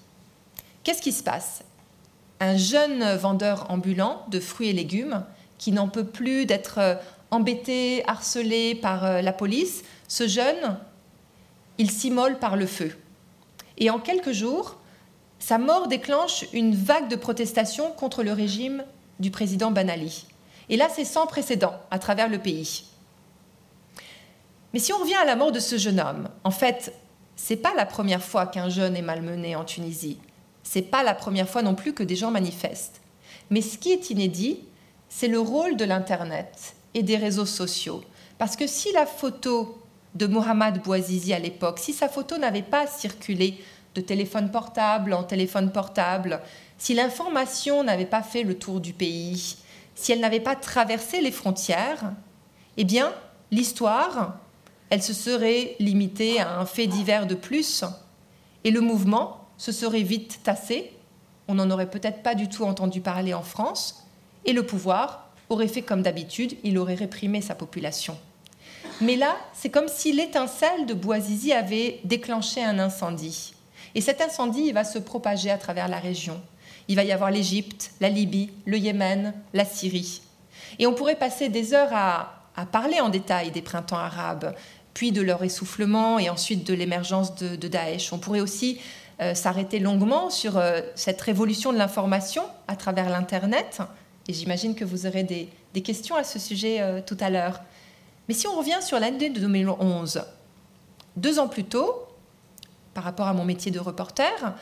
Qu'est-ce 0.83 1.03
qui 1.03 1.13
se 1.13 1.23
passe? 1.23 1.63
Un 2.41 2.57
jeune 2.57 3.15
vendeur 3.15 3.71
ambulant 3.71 4.25
de 4.29 4.41
fruits 4.41 4.71
et 4.71 4.73
légumes 4.73 5.23
qui 5.59 5.71
n'en 5.71 5.89
peut 5.89 6.07
plus 6.07 6.47
d'être 6.47 6.79
euh, 6.79 6.95
embêté, 7.31 8.03
harcelé 8.09 8.75
par 8.75 9.23
la 9.23 9.33
police, 9.33 9.85
ce 10.09 10.27
jeune, 10.27 10.79
il 11.77 11.91
s'immole 11.91 12.39
par 12.39 12.57
le 12.57 12.67
feu. 12.67 12.97
Et 13.79 13.91
en 13.91 13.99
quelques 13.99 14.33
jours, 14.33 14.77
sa 15.39 15.57
mort 15.59 15.89
déclenche 15.89 16.45
une 16.53 16.75
vague 16.75 17.09
de 17.09 17.17
protestations 17.17 17.93
contre 17.93 18.23
le 18.23 18.33
régime 18.33 18.85
du 19.21 19.31
président 19.31 19.71
Ben 19.71 19.89
Ali. 19.89 20.27
Et 20.69 20.77
là, 20.77 20.89
c'est 20.95 21.05
sans 21.05 21.27
précédent 21.27 21.75
à 21.91 21.99
travers 21.99 22.29
le 22.29 22.39
pays. 22.39 22.85
Mais 24.73 24.81
si 24.81 24.93
on 24.93 24.99
revient 24.99 25.15
à 25.15 25.25
la 25.25 25.37
mort 25.37 25.53
de 25.53 25.61
ce 25.61 25.79
jeune 25.79 26.01
homme, 26.01 26.29
en 26.45 26.51
fait, 26.51 26.93
c'est 27.37 27.57
pas 27.57 27.73
la 27.75 27.87
première 27.87 28.23
fois 28.23 28.47
qu'un 28.47 28.69
jeune 28.69 28.97
est 28.97 29.03
malmené 29.03 29.57
en 29.57 29.65
Tunisie. 29.65 30.19
C'est 30.63 30.83
pas 30.83 31.03
la 31.03 31.15
première 31.15 31.49
fois 31.49 31.63
non 31.63 31.75
plus 31.75 31.95
que 31.95 32.03
des 32.03 32.17
gens 32.17 32.31
manifestent. 32.31 33.01
Mais 33.49 33.63
ce 33.63 33.79
qui 33.79 33.93
est 33.93 34.11
inédit, 34.11 34.61
c'est 35.09 35.29
le 35.29 35.39
rôle 35.39 35.77
de 35.77 35.85
l'Internet 35.85 36.75
et 36.95 37.03
des 37.03 37.17
réseaux 37.17 37.47
sociaux. 37.47 38.03
Parce 38.37 38.57
que 38.57 38.67
si 38.67 38.93
la 38.93 39.07
photo 39.07 39.78
de 40.15 40.27
Mohamed 40.27 40.83
Bouazizi 40.83 41.33
à 41.33 41.39
l'époque, 41.39 41.79
si 41.79 41.93
sa 41.93 42.09
photo 42.09 42.39
n'avait 42.39 42.63
pas 42.63 42.87
circulé 42.87 43.59
de 43.95 44.01
téléphone 44.01 44.51
portable 44.51 45.13
en 45.13 45.23
téléphone 45.23 45.73
portable, 45.73 46.41
si 46.79 46.95
l'information 46.95 47.83
n'avait 47.83 48.07
pas 48.07 48.23
fait 48.23 48.43
le 48.43 48.59
tour 48.59 48.81
du 48.81 48.93
pays, 48.93 49.57
si 49.95 50.13
elle 50.13 50.21
n'avait 50.21 50.41
pas 50.41 50.57
traversé 50.57 51.21
les 51.21 51.33
frontières, 51.33 52.13
eh 52.77 52.85
bien, 52.85 53.13
l'histoire, 53.51 54.37
elle 54.91 55.03
se 55.03 55.13
serait 55.13 55.75
limitée 55.81 56.41
à 56.41 56.59
un 56.59 56.67
fait 56.67 56.87
divers 56.87 57.27
de 57.27 57.35
plus, 57.35 57.85
et 58.65 58.71
le 58.71 58.81
mouvement 58.81 59.49
se 59.57 59.73
serait 59.73 60.03
vite 60.03 60.41
tassé, 60.45 60.93
on 61.49 61.55
n'en 61.55 61.71
aurait 61.71 61.91
peut-être 61.91 62.23
pas 62.23 62.35
du 62.35 62.49
tout 62.49 62.65
entendu 62.65 63.01
parler 63.01 63.35
en 63.35 63.43
France, 63.43 64.07
et 64.45 64.53
le 64.53 64.65
pouvoir 64.65 65.31
aurait 65.49 65.69
fait 65.69 65.83
comme 65.83 66.03
d'habitude, 66.03 66.57
il 66.63 66.79
aurait 66.79 66.95
réprimé 66.95 67.41
sa 67.41 67.55
population. 67.55 68.17
Mais 69.01 69.17
là, 69.17 69.37
c'est 69.61 69.71
comme 69.71 69.89
si 69.89 70.13
l'étincelle 70.13 70.87
de 70.87 70.95
Bouazizi 70.95 71.53
avait 71.53 71.99
déclenché 72.05 72.63
un 72.63 72.79
incendie. 72.79 73.55
Et 73.97 74.01
cet 74.01 74.21
incendie, 74.21 74.67
il 74.67 74.73
va 74.73 74.85
se 74.85 75.01
propager 75.01 75.51
à 75.51 75.59
travers 75.59 75.89
la 75.89 75.99
région. 75.99 76.41
Il 76.87 76.95
va 76.95 77.03
y 77.03 77.11
avoir 77.11 77.33
l'Égypte, 77.33 77.91
la 78.01 78.09
Libye, 78.09 78.51
le 78.67 78.79
Yémen, 78.79 79.35
la 79.55 79.65
Syrie. 79.65 80.23
Et 80.79 80.87
on 80.87 80.95
pourrait 80.95 81.17
passer 81.17 81.49
des 81.49 81.75
heures 81.75 81.93
à, 81.93 82.35
parler 82.71 83.01
en 83.01 83.09
détail 83.09 83.51
des 83.51 83.63
printemps 83.63 83.99
arabes, 83.99 84.55
puis 84.95 85.11
de 85.11 85.23
leur 85.23 85.43
essoufflement 85.43 86.21
et 86.21 86.31
ensuite 86.31 86.65
de 86.65 86.75
l'émergence 86.75 87.35
de, 87.35 87.69
Daesh. 87.69 88.13
On 88.13 88.19
pourrait 88.19 88.41
aussi 88.41 88.81
euh, 89.21 89.35
s'arrêter 89.35 89.81
longuement 89.81 90.31
sur 90.31 90.57
euh, 90.57 90.83
cette 90.95 91.21
révolution 91.21 91.73
de 91.73 91.79
l'information 91.79 92.45
à 92.69 92.77
travers 92.77 93.11
l'Internet. 93.11 93.81
Et 94.29 94.33
j'imagine 94.33 94.77
que 94.77 94.85
vous 94.85 95.07
aurez 95.07 95.25
des, 95.25 95.49
questions 95.83 96.15
à 96.17 96.25
ce 96.25 96.39
sujet 96.39 96.81
euh, 96.81 97.01
tout 97.05 97.17
à 97.21 97.31
l'heure. 97.31 97.61
Mais 98.29 98.35
si 98.35 98.47
on 98.47 98.57
revient 98.57 98.79
sur 98.83 99.01
l'année 99.01 99.31
de 99.31 99.41
2011, 99.41 100.23
deux 101.17 101.39
ans 101.39 101.49
plus 101.49 101.65
tôt, 101.65 102.07
par 102.95 103.05
rapport 103.05 103.27
à 103.27 103.33
mon 103.33 103.45
métier 103.45 103.71
de 103.71 103.81
reporter, 103.81 104.55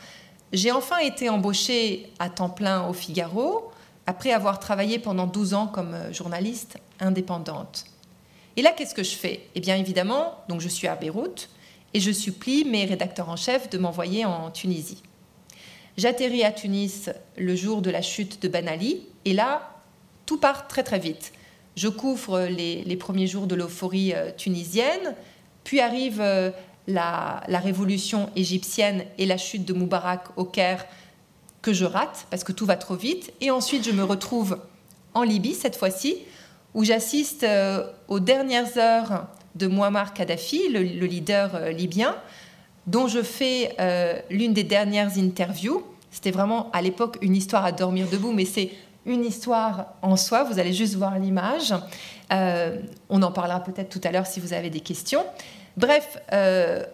j'ai 0.53 0.71
enfin 0.71 0.99
été 0.99 1.29
embauchée 1.29 2.11
à 2.19 2.29
temps 2.29 2.49
plein 2.49 2.87
au 2.87 2.93
Figaro, 2.93 3.71
après 4.05 4.31
avoir 4.31 4.59
travaillé 4.59 4.99
pendant 4.99 5.27
12 5.27 5.53
ans 5.53 5.67
comme 5.67 5.95
journaliste 6.13 6.77
indépendante. 6.99 7.85
Et 8.55 8.61
là, 8.61 8.71
qu'est-ce 8.71 8.95
que 8.95 9.03
je 9.03 9.15
fais? 9.15 9.47
Eh 9.53 9.59
bien, 9.59 9.75
évidemment, 9.75 10.43
donc 10.47 10.61
je 10.61 10.69
suis 10.69 10.87
à 10.87 10.95
Beyrouth 10.95 11.49
et 11.93 11.99
je 11.99 12.11
supplie 12.11 12.63
mes 12.63 12.85
rédacteurs 12.85 13.29
en 13.29 13.35
chef 13.35 13.69
de 13.69 13.77
m'envoyer 13.77 14.25
en 14.25 14.49
Tunisie. 14.49 15.03
J'atterris 15.97 16.43
à 16.43 16.51
Tunis 16.51 17.09
le 17.37 17.55
jour 17.55 17.81
de 17.81 17.89
la 17.89 18.01
chute 18.01 18.41
de 18.41 18.47
Ben 18.47 18.67
Ali 18.67 19.07
et 19.25 19.33
là, 19.33 19.73
tout 20.25 20.39
part 20.39 20.67
très 20.67 20.83
très 20.83 20.99
vite. 20.99 21.33
Je 21.77 21.87
couvre 21.87 22.47
les, 22.47 22.95
premiers 22.95 23.27
jours 23.27 23.45
de 23.45 23.53
l'euphorie 23.53 24.11
euh, 24.11 24.31
tunisienne, 24.35 25.13
puis 25.63 25.79
arrive 25.79 26.19
euh, 26.19 26.49
la, 26.87 27.43
révolution 27.47 28.31
égyptienne 28.35 29.05
et 29.19 29.27
la 29.27 29.37
chute 29.37 29.63
de 29.63 29.73
Moubarak 29.73 30.23
au 30.37 30.43
Caire 30.43 30.87
que 31.61 31.73
je 31.73 31.85
rate 31.85 32.25
parce 32.31 32.43
que 32.43 32.51
tout 32.51 32.65
va 32.65 32.77
trop 32.77 32.95
vite. 32.95 33.31
Et 33.41 33.51
ensuite, 33.51 33.85
je 33.85 33.91
me 33.91 34.03
retrouve 34.03 34.57
en 35.13 35.21
Libye 35.21 35.53
cette 35.53 35.75
fois-ci 35.75 36.17
où 36.73 36.83
j'assiste 36.83 37.43
euh, 37.43 37.85
aux 38.07 38.19
dernières 38.19 38.79
heures 38.79 39.27
de 39.53 39.67
Muammar 39.67 40.15
Kadhafi, 40.15 40.69
le, 40.69 40.81
leader 40.81 41.69
libyen, 41.69 42.15
dont 42.87 43.07
je 43.07 43.21
fais 43.21 43.75
l'une 44.29 44.53
des 44.53 44.63
dernières 44.63 45.17
interviews. 45.17 45.83
C'était 46.09 46.31
vraiment 46.31 46.71
à 46.71 46.81
l'époque 46.81 47.17
une 47.21 47.35
histoire 47.35 47.65
à 47.65 47.71
dormir 47.71 48.07
debout, 48.07 48.31
mais 48.31 48.45
c'est 48.45 48.71
une 49.07 49.25
histoire 49.25 49.93
en 50.01 50.15
soi. 50.15 50.43
Vous 50.43 50.59
allez 50.59 50.73
juste 50.73 50.95
voir 50.95 51.17
l'image. 51.17 51.73
on 52.29 53.21
en 53.21 53.31
parlera 53.31 53.63
peut-être 53.63 53.89
tout 53.89 54.01
à 54.03 54.11
l'heure 54.11 54.27
si 54.27 54.39
vous 54.39 54.53
avez 54.53 54.69
des 54.69 54.81
questions. 54.81 55.23
Bref, 55.77 56.19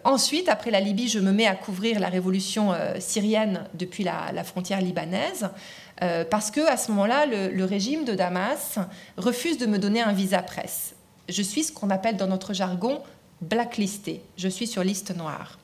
ensuite, 0.04 0.50
après 0.50 0.72
la 0.72 0.80
Libye, 0.80 1.08
je 1.08 1.20
me 1.20 1.32
mets 1.32 1.48
à 1.48 1.56
couvrir 1.56 2.00
la 2.00 2.10
révolution 2.10 2.74
syrienne 3.00 3.64
depuis 3.74 4.04
la 4.04 4.44
frontière 4.44 4.82
libanaise. 4.82 5.50
Euh, 6.02 6.26
parce 6.26 6.50
que 6.52 6.62
à 6.68 6.78
ce 6.78 6.92
moment-là, 6.92 7.26
le, 7.26 7.64
régime 7.66 8.04
de 8.04 8.14
Damas 8.14 8.80
refuse 9.18 9.58
de 9.58 9.66
me 9.66 9.78
donner 9.78 10.02
un 10.02 10.12
visa 10.12 10.42
presse. 10.42 10.96
Je 11.30 11.42
suis 11.42 11.64
ce 11.64 11.72
qu'on 11.72 11.90
appelle 11.90 12.18
dans 12.18 12.28
notre 12.28 12.54
jargon 12.54 13.02
blacklisté. 13.42 14.22
Je 14.38 14.48
suis 14.48 14.68
sur 14.68 14.84
liste 14.84 15.16
noire. 15.16 15.60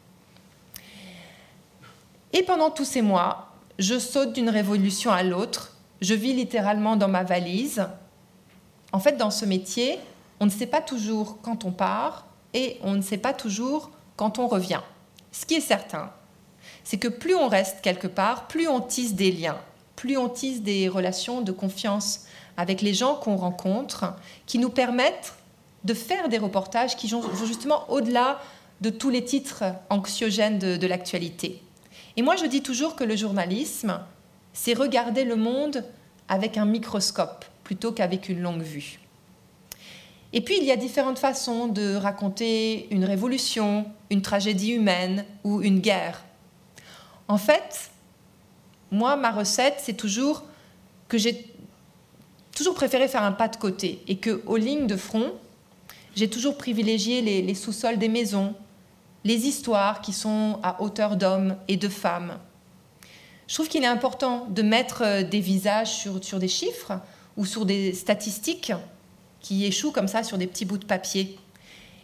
Et 2.32 2.43
pendant 2.43 2.70
tous 2.70 2.86
ces 2.86 3.02
mois, 3.02 3.54
je 3.80 3.97
saute 3.97 4.34
d'une 4.34 4.50
révolution 4.50 5.12
à 5.12 5.24
l'autre. 5.24 5.76
Je 6.02 6.14
vis 6.14 6.34
littéralement 6.34 6.95
dans 6.95 7.08
ma 7.08 7.24
valise. 7.24 7.88
En 8.91 9.00
fait, 9.00 9.18
dans 9.18 9.32
ce 9.32 9.45
métier, 9.45 10.00
on 10.39 10.45
ne 10.45 10.52
sait 10.52 10.68
pas 10.68 10.82
toujours 10.82 11.39
quand 11.41 11.66
on 11.66 11.72
part 11.72 12.28
et 12.54 12.78
on 12.84 12.93
ne 12.93 13.02
sait 13.02 13.18
pas 13.18 13.34
toujours 13.34 13.91
quand 14.16 14.39
on 14.39 14.47
revient. 14.47 14.82
Ce 15.32 15.45
qui 15.45 15.56
est 15.56 15.62
certain, 15.62 16.12
c'est 16.84 16.97
que 16.97 17.08
plus 17.08 17.36
on 17.36 17.47
reste 17.47 17.82
quelque 17.82 18.08
part, 18.08 18.47
plus 18.47 18.68
on 18.68 18.82
tisse 18.82 19.14
des 19.14 19.32
liens 19.32 19.60
plus 20.00 20.16
on 20.16 20.30
tisse 20.30 20.62
des 20.62 20.88
relations 20.88 21.41
de 21.41 21.52
confiance 21.52 22.22
avec 22.56 22.82
les 22.82 22.93
gens 22.93 23.16
qu'on 23.16 23.36
rencontre, 23.36 24.14
qui 24.45 24.58
nous 24.58 24.70
permettent 24.70 25.34
de 25.84 25.93
faire 25.93 26.30
des 26.30 26.38
reportages 26.38 26.95
qui 26.95 27.10
vont 27.10 27.22
justement 27.45 27.84
au-delà 27.89 28.39
de 28.80 28.91
tous 28.91 29.10
les 29.10 29.26
titres 29.26 29.66
anxiogènes 29.89 30.58
de, 30.58 30.88
l'actualité. 30.88 31.62
Et 32.16 32.22
moi, 32.22 32.38
je 32.38 32.45
dis 32.45 32.62
toujours 32.62 32.95
que 32.95 33.04
le 33.04 33.18
journalisme, 33.18 34.00
c'est 34.62 34.74
regarder 34.74 35.24
le 35.24 35.38
monde 35.38 35.86
avec 36.28 36.57
un 36.57 36.66
microscope 36.66 37.45
plutôt 37.64 37.93
qu'avec 37.93 38.28
une 38.28 38.41
longue 38.41 38.62
vue. 38.62 38.99
Et 40.34 40.41
puis, 40.41 40.57
il 40.57 40.66
y 40.66 40.72
a 40.72 40.76
différentes 40.76 41.18
façons 41.18 41.68
de 41.68 41.95
raconter 41.95 42.93
une 42.93 43.05
révolution, 43.05 43.86
une 44.10 44.22
tragédie 44.22 44.72
humaine 44.72 45.24
ou 45.45 45.62
une 45.62 45.80
guerre. 45.80 46.26
En 47.30 47.38
fait, 47.38 47.89
moi, 48.91 49.16
ma 49.16 49.32
recette, 49.32 49.76
c'est 49.78 49.93
toujours 49.93 50.43
que 51.07 51.18
j'ai 51.18 51.53
toujours 52.53 52.76
préféré 52.76 53.07
faire 53.07 53.24
un 53.24 53.32
pas 53.32 53.47
de 53.47 53.55
côté 53.55 54.03
et 54.10 54.18
que 54.18 54.43
aux 54.45 54.57
lignes 54.57 54.88
de 54.88 54.97
front, 54.97 55.32
j'ai 56.18 56.30
toujours 56.30 56.57
privilégié 56.57 57.22
les, 57.22 57.55
sous-sols 57.55 57.97
des 57.97 58.10
maisons, 58.10 58.53
les 59.24 59.47
histoires 59.47 60.01
qui 60.01 60.12
sont 60.12 60.60
à 60.64 60.82
hauteur 60.82 61.16
d'hommes 61.16 61.55
et 61.70 61.78
de 61.78 61.88
femmes. 61.88 62.39
Je 63.50 63.56
trouve 63.56 63.68
qu'il 63.68 63.84
est 63.84 63.88
important 63.88 64.45
de 64.47 64.62
mettre 64.62 65.02
euh, 65.04 65.24
des 65.24 65.39
visages 65.39 65.89
sur, 65.89 66.38
des 66.38 66.47
chiffres 66.47 66.93
ou 67.36 67.47
sur 67.47 67.66
des 67.66 67.93
statistiques 67.93 68.72
qui 69.39 69.66
échouent 69.66 69.91
comme 69.91 70.08
ça 70.08 70.22
sur 70.22 70.38
des 70.38 70.45
petits 70.45 70.66
bouts 70.66 70.78
de 70.78 70.86
papier. 70.86 71.39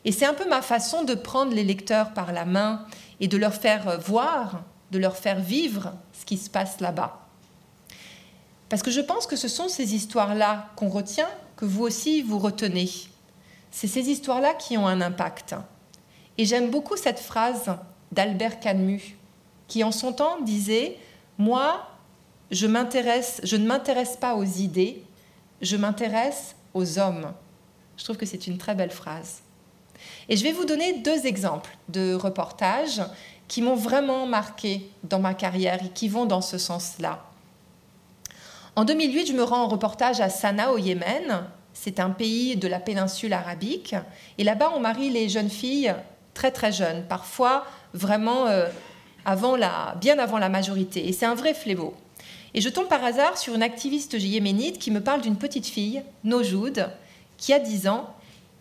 Et 0.05 0.11
c'est 0.11 0.25
un 0.25 0.33
peu 0.33 0.49
ma 0.49 0.63
façon 0.63 1.03
de 1.03 1.13
prendre 1.13 1.53
les 1.53 1.63
lecteurs 1.63 2.13
par 2.13 2.33
la 2.33 2.45
main 2.45 2.83
et 3.19 3.27
de 3.27 3.37
leur 3.37 3.53
faire 3.53 3.87
euh, 3.87 3.97
voir 3.97 4.63
de 4.91 4.97
leur 4.97 5.17
faire 5.17 5.39
vivre 5.39 5.93
ce 6.13 6.25
qui 6.25 6.37
se 6.37 6.49
passe 6.49 6.79
là-bas. 6.79 7.27
Parce 8.69 8.81
que 8.81 8.91
je 8.91 9.01
pense 9.01 9.27
que 9.27 9.35
ce 9.35 9.47
sont 9.47 9.67
ces 9.67 9.93
histoires-là 9.93 10.69
qu'on 10.75 10.89
retient, 10.89 11.29
que 11.57 11.65
vous 11.65 11.83
aussi 11.83 12.23
vous 12.23 12.39
retenez. 12.39 12.89
C'est 13.69 13.87
ces 13.87 14.09
histoires-là 14.09 14.55
qui 14.55 14.77
ont 14.77 14.87
un 14.87 15.01
impact. 15.01 15.55
Et 16.39 16.45
j'aime 16.45 16.71
beaucoup 16.71 16.97
cette 16.97 17.19
phrase 17.19 17.75
d'Albert 18.11 18.59
Camus, 18.59 19.15
qui 19.67 19.83
en 19.83 19.91
son 19.91 20.13
temps 20.13 20.41
disait 20.41 20.97
Moi, 21.37 21.87
je, 22.51 22.67
ne 22.67 23.65
m'intéresse 23.65 24.17
pas 24.19 24.35
aux 24.35 24.43
idées, 24.43 25.03
je 25.61 25.75
m'intéresse 25.75 26.55
aux 26.73 26.99
hommes. 26.99 27.33
Je 27.97 28.03
trouve 28.03 28.17
que 28.17 28.25
c'est 28.25 28.47
une 28.47 28.57
très 28.57 28.75
belle 28.75 28.91
phrase. 28.91 29.41
Et 30.29 30.37
je 30.37 30.43
vais 30.43 30.51
vous 30.51 30.65
donner 30.65 30.99
deux 30.99 31.25
exemples 31.25 31.75
de 31.89 32.13
reportages 32.13 33.01
qui 33.47 33.61
m'ont 33.61 33.75
vraiment 33.75 34.25
marqué 34.25 34.89
dans 35.03 35.19
ma 35.19 35.33
carrière 35.33 35.83
et 35.83 35.89
qui 35.89 36.07
vont 36.07 36.25
dans 36.25 36.41
ce 36.41 36.57
sens-là. 36.57 37.23
En 38.75 38.83
2008, 38.83 39.27
je 39.27 39.33
me 39.33 39.43
rends 39.43 39.63
en 39.63 39.67
reportage 39.67 40.19
à 40.19 40.29
Sanaa 40.29 40.71
au 40.71 40.77
Yémen. 40.77 41.45
C'est 41.73 41.99
un 41.99 42.09
pays 42.09 42.57
de 42.57 42.67
la 42.67 42.79
péninsule 42.79 43.33
arabique. 43.33 43.95
Et 44.37 44.43
là-bas, 44.43 44.71
on 44.75 44.79
marie 44.79 45.09
les 45.09 45.29
jeunes 45.29 45.49
filles 45.49 45.93
très 46.33 46.51
très 46.51 46.71
jeunes, 46.71 47.05
parfois 47.07 47.65
vraiment 47.93 48.47
euh, 48.47 48.67
bien 49.99 50.19
avant 50.19 50.37
la 50.37 50.49
majorité. 50.49 51.07
Et 51.07 51.13
c'est 51.13 51.25
un 51.25 51.35
vrai 51.35 51.53
fléau. 51.53 51.93
Et 52.53 52.61
je 52.61 52.69
tombe 52.69 52.87
par 52.87 53.03
hasard 53.03 53.37
sur 53.37 53.53
une 53.53 53.63
activiste 53.63 54.13
yéménite 54.13 54.79
qui 54.79 54.91
me 54.91 55.01
parle 55.01 55.21
d'une 55.21 55.35
petite 55.35 55.67
fille, 55.67 56.03
Nojoud, 56.23 56.89
qui 57.37 57.53
a 57.53 57.59
10 57.59 57.87
ans 57.87 58.13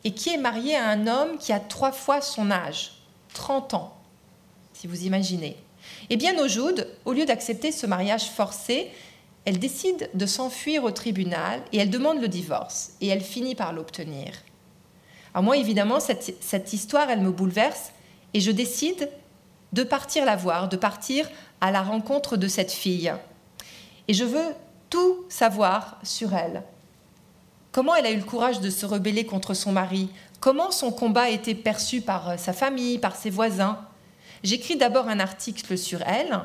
et 0.02 0.12
qui 0.12 0.30
est 0.30 0.38
mariée 0.38 0.74
à 0.74 0.88
un 0.88 1.06
homme 1.06 1.38
qui 1.38 1.52
a 1.52 1.60
trois 1.60 1.92
fois 1.92 2.20
son 2.20 2.50
âge, 2.50 2.92
30 3.34 3.74
ans 3.74 3.94
si 4.74 4.86
vous 4.86 5.04
imaginez. 5.04 5.56
Eh 6.10 6.16
bien, 6.16 6.34
Nojoud, 6.34 6.88
au 7.04 7.12
lieu 7.12 7.24
d'accepter 7.24 7.72
ce 7.72 7.86
mariage 7.86 8.24
forcé, 8.30 8.90
elle 9.44 9.58
décide 9.58 10.10
de 10.12 10.26
s'enfuir 10.26 10.84
au 10.84 10.90
tribunal 10.90 11.62
et 11.72 11.78
elle 11.78 11.90
demande 11.90 12.20
le 12.20 12.28
divorce. 12.28 12.92
Et 13.00 13.08
elle 13.08 13.22
finit 13.22 13.54
par 13.54 13.72
l'obtenir. 13.72 14.34
Alors 15.32 15.44
moi, 15.44 15.56
évidemment, 15.56 16.00
cette 16.00 16.72
histoire, 16.72 17.10
elle 17.10 17.20
me 17.20 17.30
bouleverse 17.30 17.92
et 18.34 18.40
je 18.40 18.50
décide 18.50 19.08
de 19.74 19.82
partir 19.82 20.24
la 20.24 20.36
voir, 20.36 20.68
de 20.68 20.76
partir 20.76 21.28
à 21.60 21.72
la 21.72 21.82
rencontre 21.82 22.36
de 22.36 22.46
cette 22.46 22.70
fille. 22.70 23.12
Et 24.06 24.14
je 24.14 24.24
veux 24.24 24.54
tout 24.88 25.24
savoir 25.28 25.98
sur 26.04 26.32
elle. 26.32 26.62
Comment 27.72 27.96
elle 27.96 28.06
a 28.06 28.12
eu 28.12 28.18
le 28.18 28.22
courage 28.22 28.60
de 28.60 28.70
se 28.70 28.86
rebeller 28.86 29.26
contre 29.26 29.52
son 29.52 29.72
mari? 29.72 30.08
Comment 30.38 30.70
son 30.70 30.92
combat 30.92 31.22
a 31.22 31.30
été 31.30 31.56
perçu 31.56 32.00
par 32.00 32.38
sa 32.38 32.52
famille, 32.52 32.98
par 32.98 33.16
ses 33.16 33.30
voisins? 33.30 33.80
J'écris 34.44 34.76
d'abord 34.76 35.08
un 35.08 35.18
article 35.18 35.76
sur 35.76 36.02
elle, 36.02 36.38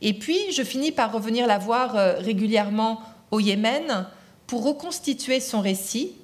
et 0.00 0.14
puis 0.14 0.52
je 0.52 0.64
finis 0.64 0.90
par 0.90 1.12
revenir 1.12 1.46
la 1.46 1.58
voir 1.58 1.96
euh, 1.96 2.14
régulièrement 2.18 3.00
au 3.30 3.38
Yémen 3.38 4.08
pour 4.48 4.64
reconstituer 4.64 5.38
son 5.38 5.60
récit 5.60 6.16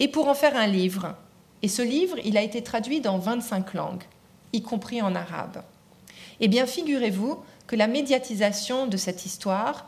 et 0.00 0.08
pour 0.08 0.28
en 0.28 0.34
faire 0.34 0.56
un 0.56 0.66
livre. 0.66 1.14
Et 1.62 1.68
ce 1.68 1.80
livre, 1.80 2.18
il 2.24 2.36
a 2.36 2.42
été 2.42 2.62
traduit 2.62 3.00
dans 3.00 3.16
25 3.16 3.72
langues, 3.72 4.02
y 4.54 4.62
compris 4.62 5.02
en 5.02 5.14
arabe. 5.14 5.62
Eh 6.40 6.48
bien, 6.48 6.66
figurez-vous 6.66 7.38
que 7.66 7.76
la 7.76 7.86
médiatisation 7.86 8.86
de 8.86 8.96
cette 8.96 9.26
histoire, 9.26 9.86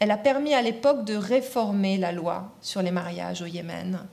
elle 0.00 0.10
a 0.10 0.16
permis 0.16 0.54
à 0.54 0.62
l'époque 0.62 1.04
de 1.04 1.14
réformer 1.14 1.98
la 1.98 2.12
loi 2.12 2.52
sur 2.60 2.82
les 2.82 2.90
mariages 2.90 3.42
au 3.42 3.46
Yémen. 3.46 4.06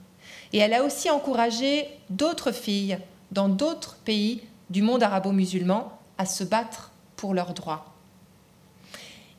Et 0.52 0.58
elle 0.58 0.74
a 0.74 0.84
aussi 0.84 1.10
encouragé 1.10 1.88
d'autres 2.08 2.52
filles 2.52 2.98
dans 3.32 3.48
d'autres 3.48 3.96
pays 4.04 4.42
du 4.70 4.82
monde 4.82 5.02
arabo-musulman 5.02 5.92
à 6.18 6.24
se 6.24 6.44
battre 6.44 6.92
pour 7.16 7.34
leurs 7.34 7.54
droits. 7.54 7.92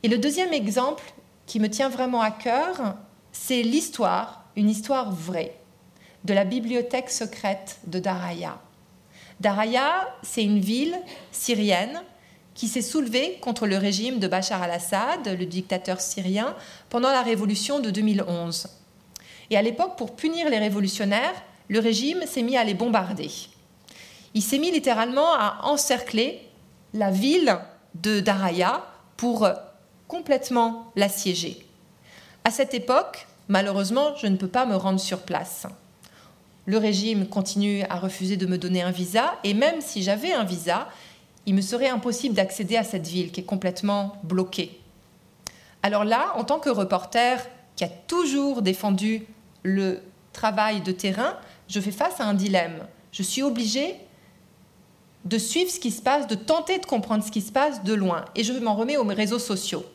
Et 0.03 0.09
le 0.09 0.17
deuxième 0.17 0.53
exemple 0.53 1.13
qui 1.45 1.59
me 1.59 1.69
tient 1.69 1.89
vraiment 1.89 2.21
à 2.21 2.31
cœur, 2.31 2.95
c'est 3.31 3.61
l'histoire, 3.61 4.43
une 4.55 4.69
histoire 4.69 5.11
vraie, 5.11 5.57
de 6.25 6.33
la 6.33 6.43
bibliothèque 6.43 7.09
secrète 7.09 7.79
de 7.87 7.99
Daraya. 7.99 8.59
Daraya, 9.39 10.07
c'est 10.23 10.43
une 10.43 10.59
ville 10.59 10.97
syrienne 11.31 12.01
qui 12.55 12.67
s'est 12.67 12.81
soulevée 12.81 13.37
contre 13.39 13.67
le 13.67 13.77
régime 13.77 14.19
de 14.19 14.27
Bachar 14.27 14.63
al-Assad, 14.63 15.27
le 15.27 15.45
dictateur 15.45 16.01
syrien, 16.01 16.55
pendant 16.89 17.11
la 17.11 17.21
révolution 17.21 17.79
de 17.79 17.91
2011. 17.91 18.67
Et 19.51 19.57
à 19.57 19.61
l'époque, 19.61 19.95
pour 19.95 20.15
punir 20.15 20.49
les 20.49 20.57
révolutionnaires, 20.57 21.35
le 21.67 21.79
régime 21.79 22.25
s'est 22.25 22.41
mis 22.41 22.57
à 22.57 22.63
les 22.63 22.73
bombarder. 22.73 23.29
Il 24.33 24.41
s'est 24.41 24.57
mis 24.57 24.71
littéralement 24.71 25.33
à 25.33 25.59
encercler 25.63 26.41
la 26.93 27.11
ville 27.11 27.57
de 27.95 28.19
Daraya 28.19 28.83
pour 29.17 29.47
complètement 30.07 30.91
l'assiéger. 30.95 31.65
À 32.43 32.49
cette 32.49 32.73
époque, 32.73 33.27
malheureusement, 33.47 34.15
je 34.15 34.27
ne 34.27 34.37
peux 34.37 34.47
pas 34.47 34.65
me 34.65 34.75
rendre 34.75 34.99
sur 34.99 35.19
place. 35.19 35.67
Le 36.67 36.77
régime 36.77 37.27
continue 37.27 37.83
à 37.89 37.97
refuser 37.97 38.35
de 38.35 38.45
me 38.45 38.57
donner 38.57 38.81
un 38.81 38.91
visa 38.91 39.39
et 39.45 39.53
même 39.53 39.79
si 39.79 40.03
j'avais 40.03 40.33
un 40.33 40.43
visa, 40.43 40.89
il 41.45 41.55
me 41.55 41.61
serait 41.61 41.87
impossible 41.87 42.35
d'accéder 42.35 42.75
à 42.75 42.83
cette 42.83 43.07
ville 43.07 43.31
qui 43.31 43.39
est 43.39 43.45
complètement 43.45 44.17
bloquée. 44.23 44.77
Alors 45.81 46.03
là, 46.03 46.33
en 46.35 46.43
tant 46.43 46.59
que 46.59 46.69
reporter 46.69 47.41
qui 47.77 47.85
a 47.85 47.87
toujours 47.87 48.61
défendu 48.61 49.25
le 49.63 50.01
travail 50.33 50.81
de 50.81 50.91
terrain, 50.91 51.37
je 51.69 51.79
fais 51.79 51.91
face 51.91 52.19
à 52.19 52.25
un 52.25 52.33
dilemme. 52.33 52.85
Je 53.13 53.23
suis 53.23 53.43
obligée 53.43 53.95
de 55.23 55.37
suivre 55.37 55.71
ce 55.71 55.79
qui 55.79 55.91
se 55.91 56.01
passe, 56.01 56.27
de 56.27 56.35
tenter 56.35 56.79
de 56.79 56.85
comprendre 56.85 57.23
ce 57.23 57.31
qui 57.31 57.41
se 57.41 57.53
passe 57.53 57.81
de 57.83 57.93
loin. 57.93 58.25
Et 58.35 58.43
je 58.43 58.51
m'en 58.51 58.75
remets 58.75 58.97
aux 58.97 59.05
réseaux 59.05 59.39
sociaux. 59.39 59.85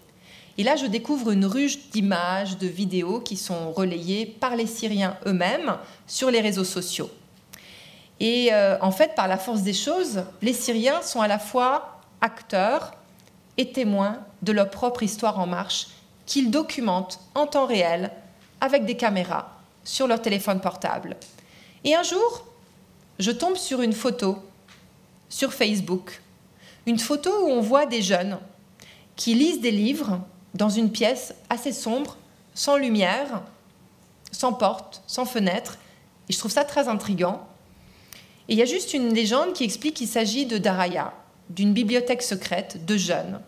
Et 0.58 0.64
là, 0.64 0.76
je 0.76 0.86
découvre 0.86 1.30
une 1.30 1.46
ruche 1.46 1.88
d'images, 1.90 2.58
de 2.58 2.66
vidéos 2.66 3.20
qui 3.20 3.36
sont 3.36 3.72
relayées 3.72 4.26
par 4.26 4.56
les 4.56 4.66
Syriens 4.66 5.16
eux-mêmes 5.26 5.76
sur 6.06 6.30
les 6.30 6.40
réseaux 6.40 6.64
sociaux. 6.64 7.10
Et 8.20 8.52
euh, 8.52 8.76
en 8.80 8.90
fait, 8.90 9.14
par 9.14 9.28
la 9.28 9.38
force 9.38 9.62
des 9.62 9.72
choses, 9.72 10.24
les 10.42 10.52
Syriens 10.52 11.02
sont 11.02 11.20
à 11.20 11.28
la 11.28 11.38
fois 11.38 12.00
acteurs 12.20 12.92
et 13.56 13.72
témoins 13.72 14.18
de 14.42 14.52
leur 14.52 14.70
propre 14.70 15.02
histoire 15.02 15.38
en 15.38 15.46
marche 15.46 15.88
qu'ils 16.26 16.50
documentent 16.50 17.20
en 17.34 17.46
temps 17.46 17.66
réel 17.66 18.10
avec 18.60 18.84
des 18.84 18.96
caméras 18.96 19.58
sur 19.84 20.06
leur 20.06 20.22
téléphone 20.22 20.60
portable. 20.60 21.16
Et 21.84 21.94
un 21.96 22.02
jour, 22.02 22.46
je 23.18 23.30
tombe 23.30 23.56
sur 23.56 23.82
une 23.82 23.92
photo 23.92 24.38
sur 25.28 25.52
Facebook, 25.52 26.20
une 26.86 26.98
photo 26.98 27.30
où 27.42 27.48
on 27.48 27.60
voit 27.60 27.86
des 27.86 28.02
jeunes 28.02 28.38
qui 29.16 29.34
lisent 29.34 29.60
des 29.60 29.70
livres 29.70 30.20
dans 30.54 30.68
une 30.68 30.90
pièce 30.90 31.34
assez 31.50 31.72
sombre, 31.72 32.16
sans 32.54 32.76
lumière, 32.76 33.42
sans 34.30 34.52
porte, 34.52 35.02
sans 35.06 35.24
fenêtre. 35.24 35.78
Et 36.28 36.32
je 36.32 36.38
trouve 36.38 36.50
ça 36.50 36.64
très 36.64 36.88
intrigant. 36.88 37.46
Et 38.48 38.54
il 38.54 38.58
y 38.58 38.62
a 38.62 38.66
juste 38.66 38.94
une 38.94 39.14
légende 39.14 39.52
qui 39.52 39.64
explique 39.64 39.94
qu'il 39.94 40.08
s'agit 40.08 40.46
de 40.46 40.58
Daraya, 40.58 41.12
d'une 41.50 41.72
bibliothèque 41.72 42.22
secrète 42.22 42.84
de 42.84 42.96
jeunes 42.96 43.40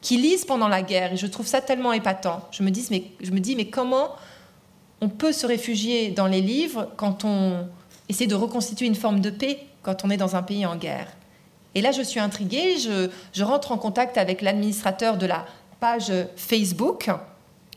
qui 0.00 0.16
lisent 0.16 0.44
pendant 0.44 0.68
la 0.68 0.82
guerre. 0.82 1.12
Et 1.12 1.16
je 1.16 1.26
trouve 1.26 1.46
ça 1.46 1.60
tellement 1.60 1.92
épatant. 1.92 2.46
Je 2.50 2.62
me 2.62 2.70
dis, 2.70 2.86
mais, 2.90 3.04
je 3.20 3.30
me 3.30 3.40
dis, 3.40 3.56
mais 3.56 3.68
comment 3.68 4.10
on 5.00 5.08
peut 5.08 5.32
se 5.32 5.46
réfugier 5.46 6.10
dans 6.10 6.26
les 6.26 6.40
livres 6.40 6.88
quand 6.96 7.24
on 7.24 7.66
essaie 8.08 8.26
de 8.26 8.34
reconstituer 8.34 8.86
une 8.86 8.94
forme 8.94 9.20
de 9.20 9.30
paix 9.30 9.60
quand 9.82 10.04
on 10.04 10.10
est 10.10 10.16
dans 10.16 10.36
un 10.36 10.42
pays 10.42 10.66
en 10.66 10.76
guerre? 10.76 11.08
Et 11.74 11.80
là, 11.80 11.92
je 11.92 12.02
suis 12.02 12.20
intriguée. 12.20 12.78
Je, 12.78 13.10
je 13.32 13.44
rentre 13.44 13.72
en 13.72 13.78
contact 13.78 14.18
avec 14.18 14.40
l'administrateur 14.40 15.16
de 15.16 15.26
la 15.26 15.44
page 15.80 16.12
Facebook, 16.36 17.10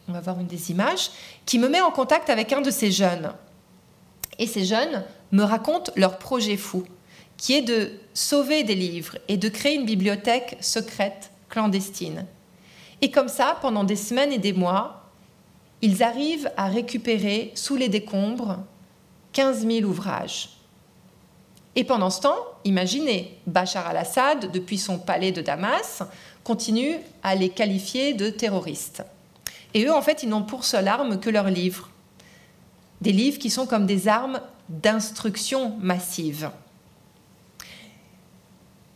on 0.08 0.14
va 0.14 0.22
voir 0.22 0.40
une 0.40 0.48
des 0.48 0.72
images, 0.72 1.12
qui 1.46 1.60
me 1.60 1.70
met 1.70 1.82
en 1.82 1.92
contact 1.92 2.30
avec 2.30 2.52
un 2.54 2.62
de 2.62 2.72
ces 2.72 2.92
jeunes. 2.92 3.34
Et 4.40 4.48
ces 4.48 4.66
jeunes 4.66 5.04
me 5.32 5.44
racontent 5.44 5.92
leur 5.96 6.18
projet 6.18 6.58
fou, 6.58 6.84
qui 7.38 7.54
est 7.54 7.62
de 7.62 7.92
sauver 8.14 8.64
des 8.64 8.76
livres 8.76 9.18
et 9.28 9.38
de 9.38 9.50
créer 9.50 9.76
une 9.76 9.86
bibliothèque 9.86 10.58
secrète, 10.62 11.32
clandestine. 11.50 12.26
Et 13.02 13.12
comme 13.12 13.28
ça, 13.28 13.58
pendant 13.62 13.84
des 13.84 13.96
semaines 13.96 14.32
et 14.32 14.38
des 14.38 14.54
mois, 14.54 15.10
ils 15.82 16.04
arrivent 16.04 16.52
à 16.58 16.68
récupérer 16.68 17.52
sous 17.56 17.76
les 17.76 17.90
décombres 17.90 18.60
15 19.34 19.66
000 19.66 19.90
ouvrages. 19.90 20.50
Et 21.76 21.84
pendant 21.84 22.10
ce 22.10 22.22
temps, 22.22 22.38
imaginez, 22.66 23.40
Bachar 23.48 23.88
al-Assad, 23.88 24.52
depuis 24.52 24.78
son 24.78 25.00
palais 25.00 25.32
de 25.32 25.42
Damas, 25.42 26.04
continue 26.44 26.98
à 27.24 27.36
les 27.36 27.50
qualifier 27.50 28.14
de 28.14 28.30
terroristes. 28.30 29.04
Et 29.74 29.86
eux, 29.86 29.94
en 29.94 30.02
fait, 30.02 30.24
ils 30.24 30.30
n'ont 30.30 30.44
pour 30.44 30.66
seule 30.66 30.88
arme 30.88 31.20
que 31.20 31.30
leurs 31.30 31.50
livres. 31.50 31.90
Des 33.02 33.12
livres 33.12 33.40
qui 33.40 33.50
sont 33.50 33.66
comme 33.66 33.86
des 33.86 34.08
armes 34.08 34.42
d'instruction 34.70 35.76
massive. 35.80 36.52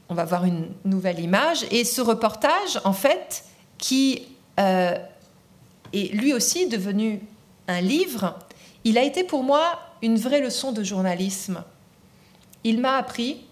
On 0.10 0.14
va 0.14 0.26
voir 0.26 0.46
une 0.46 0.68
nouvelle 0.84 1.20
image. 1.20 1.66
Et 1.72 1.84
ce 1.84 2.02
reportage, 2.02 2.80
en 2.84 2.94
fait, 2.94 3.46
qui 3.78 4.28
euh, 4.60 4.96
est 5.94 6.14
lui 6.14 6.34
aussi 6.34 6.68
devenu 6.68 7.22
un 7.68 7.82
livre, 7.82 8.38
il 8.84 8.98
a 8.98 9.04
été 9.04 9.24
pour 9.24 9.44
moi 9.44 9.80
une 10.02 10.18
vraie 10.18 10.42
leçon 10.42 10.72
de 10.72 10.84
journalisme. 10.84 11.64
Il 12.64 12.80
m'a 12.80 12.98
appris 12.98 13.46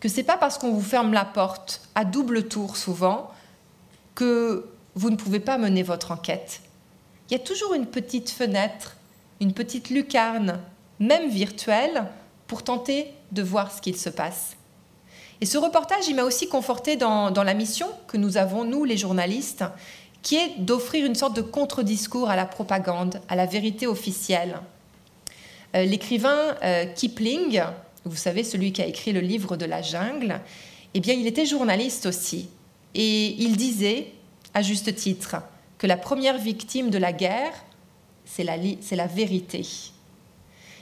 que 0.00 0.08
c'est 0.08 0.22
pas 0.22 0.36
parce 0.36 0.58
qu'on 0.58 0.72
vous 0.72 0.80
ferme 0.80 1.12
la 1.12 1.24
porte 1.24 1.82
à 1.94 2.04
double 2.04 2.48
tour 2.48 2.76
souvent 2.76 3.30
que 4.18 4.66
vous 4.96 5.10
ne 5.10 5.16
pouvez 5.16 5.38
pas 5.38 5.58
mener 5.58 5.84
votre 5.84 6.10
enquête. 6.10 6.60
Il 7.30 7.34
y 7.34 7.36
a 7.36 7.38
toujours 7.38 7.74
une 7.74 7.86
petite 7.86 8.30
fenêtre, 8.30 8.96
une 9.40 9.52
petite 9.52 9.90
lucarne, 9.90 10.58
même 10.98 11.30
virtuelle, 11.30 12.06
pour 12.48 12.64
tenter 12.64 13.12
de 13.30 13.42
voir 13.42 13.70
ce 13.70 13.80
qu'il 13.80 13.96
se 13.96 14.10
passe. 14.10 14.56
Et 15.40 15.46
ce 15.46 15.56
reportage, 15.56 16.08
il 16.08 16.16
m'a 16.16 16.24
aussi 16.24 16.48
conforté 16.48 16.96
dans, 16.96 17.30
la 17.30 17.54
mission 17.54 17.86
que 18.08 18.16
nous 18.16 18.38
avons, 18.38 18.64
nous, 18.64 18.82
les 18.82 18.96
journalistes, 18.96 19.62
qui 20.22 20.34
est 20.34 20.58
d'offrir 20.58 21.06
une 21.06 21.14
sorte 21.14 21.36
de 21.36 21.42
contre-discours 21.42 22.28
à 22.28 22.34
la 22.34 22.44
propagande, 22.44 23.20
à 23.28 23.36
la 23.36 23.46
vérité 23.46 23.86
officielle. 23.86 24.58
Euh, 25.76 25.84
l'écrivain 25.84 26.56
euh, 26.64 26.86
Kipling, 26.86 27.62
vous 28.04 28.16
savez, 28.16 28.42
celui 28.42 28.72
qui 28.72 28.82
a 28.82 28.86
écrit 28.86 29.12
le 29.12 29.20
livre 29.20 29.56
de 29.56 29.64
la 29.64 29.80
jungle, 29.80 30.40
eh 30.94 30.98
bien, 30.98 31.14
il 31.14 31.28
était 31.28 31.46
journaliste 31.46 32.06
aussi. 32.06 32.48
Et 33.00 33.40
il 33.40 33.56
disait, 33.56 34.12
à 34.54 34.60
juste 34.60 34.92
titre, 34.96 35.36
que 35.78 35.86
la 35.86 35.96
première 35.96 36.36
victime 36.36 36.90
de 36.90 36.98
la 36.98 37.12
guerre, 37.12 37.52
c'est 38.24 38.42
la, 38.42 39.06
vérité. 39.06 39.64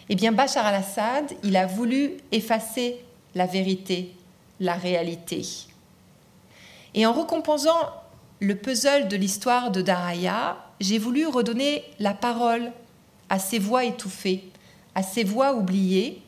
Eh 0.09 0.15
bien, 0.15 0.33
Bachar 0.33 0.65
al-Assad, 0.65 1.35
il 1.45 1.59
a 1.59 1.67
voulu 1.67 2.13
effacer 2.33 3.05
la 3.35 3.45
vérité, 3.45 4.15
la 4.61 4.77
réalité. 4.77 5.43
Et 6.95 7.05
en 7.05 7.13
recomposant 7.13 7.93
le 8.41 8.57
puzzle 8.57 9.09
de 9.09 9.17
l'histoire 9.17 9.71
de 9.71 9.83
Daraya, 9.83 10.57
j'ai 10.81 10.97
voulu 10.97 11.27
redonner 11.27 11.85
la 11.99 12.15
parole 12.15 12.73
à 13.29 13.39
ces 13.39 13.59
voix 13.59 13.85
étouffées, 13.85 14.45
à 14.95 15.03
ces 15.03 15.23
voix 15.23 15.53
oubliées. 15.53 16.23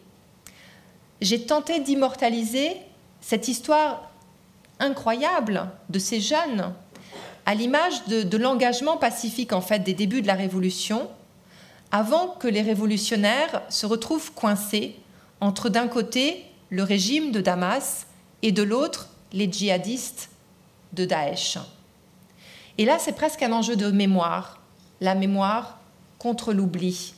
J'ai 1.22 1.46
tenté 1.46 1.80
d'immortaliser 1.80 2.76
cette 3.22 3.48
histoire 3.48 4.07
incroyable 4.80 5.70
de 5.88 5.98
ces 5.98 6.20
jeunes, 6.20 6.72
à 7.46 7.54
l'image 7.54 8.04
de, 8.06 8.36
l'engagement 8.36 8.96
pacifique 8.96 9.52
en 9.52 9.60
fait 9.60 9.80
des 9.80 9.94
débuts 9.94 10.22
de 10.22 10.26
la 10.26 10.34
Révolution, 10.34 11.08
avant 11.90 12.28
que 12.28 12.48
les 12.48 12.60
révolutionnaires 12.60 13.62
se 13.70 13.86
retrouvent 13.86 14.32
coincés 14.32 14.96
entre 15.40 15.68
d'un 15.70 15.88
côté 15.88 16.44
le 16.68 16.82
régime 16.82 17.32
de 17.32 17.40
Damas 17.40 18.06
et 18.42 18.52
de 18.52 18.62
l'autre 18.62 19.08
les 19.32 19.50
djihadistes 19.50 20.30
de 20.92 21.04
Daesh. 21.04 21.58
Et 22.76 22.84
là, 22.84 22.98
c'est 22.98 23.12
presque 23.12 23.42
un 23.42 23.52
enjeu 23.52 23.76
de 23.76 23.90
mémoire, 23.90 24.60
la 25.00 25.14
mémoire 25.14 25.78
contre 26.18 26.52
l'oubli. 26.52 27.14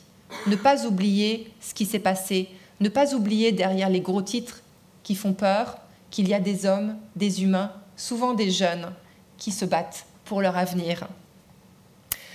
Ne 0.46 0.56
pas 0.56 0.86
oublier 0.86 1.52
ce 1.60 1.74
qui 1.74 1.86
s'est 1.86 1.98
passé, 1.98 2.48
ne 2.78 2.88
pas 2.88 3.14
oublier 3.14 3.52
derrière 3.52 3.90
les 3.90 4.00
gros 4.00 4.22
titres 4.22 4.60
qui 5.02 5.14
font 5.14 5.32
peur 5.32 5.78
qu'il 6.10 6.28
y 6.28 6.34
a 6.34 6.40
des 6.40 6.66
hommes, 6.66 6.96
des 7.16 7.42
humains, 7.42 7.72
souvent 7.96 8.34
des 8.34 8.50
jeunes, 8.50 8.92
qui 9.38 9.52
se 9.52 9.64
battent 9.64 10.06
pour 10.24 10.42
leur 10.42 10.56
avenir. 10.56 11.08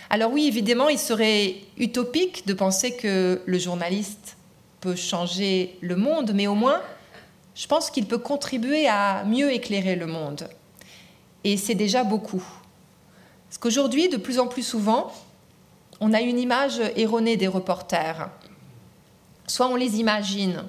Alors 0.10 0.32
oui, 0.32 0.48
évidemment, 0.48 0.90
il 0.90 1.00
serait 1.00 1.56
utopique 1.78 2.46
de 2.46 2.54
penser 2.54 2.96
que 2.96 3.42
le 3.46 3.60
journaliste 3.60 4.38
peut 4.82 4.96
changer 4.96 5.78
le 5.82 5.96
monde, 5.96 6.32
mais 6.34 6.48
au 6.48 6.56
moins, 6.56 6.82
je 7.56 7.68
pense 7.68 7.90
qu'il 7.90 8.06
peut 8.06 8.18
contribuer 8.18 8.88
à 8.88 9.24
mieux 9.24 9.52
éclairer 9.52 9.96
le 9.96 10.06
monde. 10.06 10.48
Et 11.44 11.58
c'est 11.58 11.76
déjà 11.76 12.04
beaucoup. 12.04 12.44
Parce 13.48 13.58
qu'aujourd'hui, 13.58 14.10
de 14.10 14.18
plus 14.18 14.40
en 14.40 14.48
plus 14.48 14.64
souvent, 14.64 15.12
on 16.00 16.14
a 16.14 16.22
une 16.22 16.40
image 16.40 16.82
erronée 16.96 17.38
des 17.38 17.48
reporters. 17.48 18.30
Soit 19.48 19.68
on 19.68 19.76
les 19.76 20.00
imagine 20.00 20.64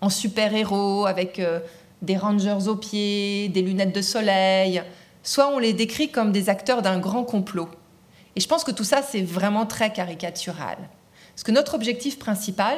en 0.00 0.10
super-héros 0.10 1.06
avec 1.06 1.38
euh, 1.38 1.60
des 2.02 2.16
rangers 2.16 2.68
aux 2.68 2.76
pieds, 2.76 3.48
des 3.48 3.62
lunettes 3.62 3.94
de 3.94 4.02
soleil, 4.02 4.82
soit 5.22 5.48
on 5.48 5.58
les 5.58 5.72
décrit 5.72 6.10
comme 6.10 6.32
des 6.32 6.48
acteurs 6.48 6.82
d'un 6.82 6.98
grand 6.98 7.24
complot. 7.24 7.68
Et 8.36 8.40
je 8.40 8.48
pense 8.48 8.64
que 8.64 8.70
tout 8.70 8.84
ça, 8.84 9.02
c'est 9.02 9.22
vraiment 9.22 9.66
très 9.66 9.92
caricatural. 9.92 10.76
Parce 11.34 11.42
que 11.42 11.52
notre 11.52 11.74
objectif 11.74 12.18
principal, 12.18 12.76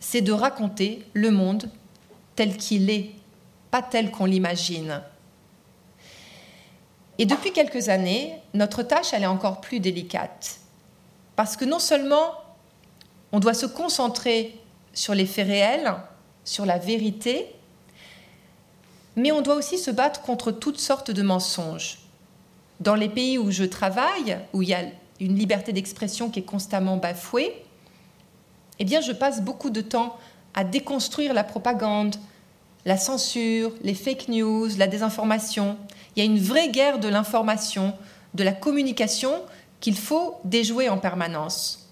c'est 0.00 0.20
de 0.20 0.32
raconter 0.32 1.04
le 1.12 1.30
monde 1.30 1.70
tel 2.34 2.56
qu'il 2.56 2.90
est, 2.90 3.10
pas 3.70 3.82
tel 3.82 4.10
qu'on 4.10 4.24
l'imagine. 4.24 5.00
Et 7.18 7.26
depuis 7.26 7.52
quelques 7.52 7.88
années, 7.88 8.34
notre 8.52 8.82
tâche, 8.82 9.12
elle 9.12 9.22
est 9.22 9.26
encore 9.26 9.60
plus 9.60 9.80
délicate. 9.80 10.58
Parce 11.36 11.56
que 11.56 11.64
non 11.64 11.78
seulement 11.78 12.32
on 13.32 13.40
doit 13.40 13.54
se 13.54 13.66
concentrer 13.66 14.58
sur 14.92 15.14
les 15.14 15.26
faits 15.26 15.46
réels, 15.46 15.94
sur 16.44 16.66
la 16.66 16.78
vérité, 16.78 17.46
mais 19.16 19.32
on 19.32 19.42
doit 19.42 19.56
aussi 19.56 19.78
se 19.78 19.90
battre 19.90 20.22
contre 20.22 20.52
toutes 20.52 20.78
sortes 20.78 21.10
de 21.10 21.22
mensonges. 21.22 21.98
Dans 22.80 22.94
les 22.94 23.08
pays 23.08 23.38
où 23.38 23.50
je 23.50 23.64
travaille, 23.64 24.38
où 24.52 24.62
il 24.62 24.68
y 24.68 24.74
a 24.74 24.84
une 25.20 25.36
liberté 25.36 25.72
d'expression 25.72 26.30
qui 26.30 26.40
est 26.40 26.44
constamment 26.44 26.96
bafouée, 26.96 27.64
eh 28.78 28.84
bien, 28.84 29.00
je 29.00 29.12
passe 29.12 29.42
beaucoup 29.42 29.70
de 29.70 29.80
temps 29.80 30.16
à 30.54 30.64
déconstruire 30.64 31.34
la 31.34 31.44
propagande, 31.44 32.16
la 32.84 32.96
censure, 32.96 33.72
les 33.82 33.94
fake 33.94 34.28
news, 34.28 34.68
la 34.76 34.86
désinformation. 34.86 35.76
Il 36.14 36.24
y 36.24 36.26
a 36.26 36.30
une 36.30 36.40
vraie 36.40 36.68
guerre 36.68 36.98
de 36.98 37.08
l'information, 37.08 37.94
de 38.34 38.42
la 38.42 38.52
communication 38.52 39.42
qu'il 39.80 39.96
faut 39.96 40.36
déjouer 40.44 40.88
en 40.88 40.98
permanence. 40.98 41.90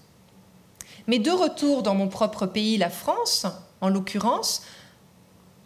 Mais 1.07 1.19
de 1.19 1.31
retour 1.31 1.83
dans 1.83 1.95
mon 1.95 2.07
propre 2.07 2.45
pays, 2.45 2.77
la 2.77 2.89
France, 2.89 3.45
en 3.79 3.89
l'occurrence, 3.89 4.63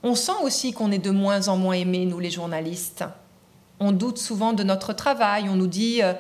on 0.06 0.14
sent 0.14 0.39
aussi 0.43 0.72
qu'on 0.72 0.91
est 0.91 0.99
de 0.99 1.10
moins 1.10 1.47
en 1.47 1.58
moins 1.58 1.74
aimés, 1.74 2.06
nous 2.06 2.20
les 2.20 2.30
journalistes. 2.30 3.03
On 3.80 3.91
doute 3.91 4.20
souvent 4.20 4.53
de 4.53 4.64
notre 4.64 4.93
travail, 4.93 5.49
on 5.49 5.56
nous 5.56 5.68
dit 5.68 6.03
euh, 6.03 6.14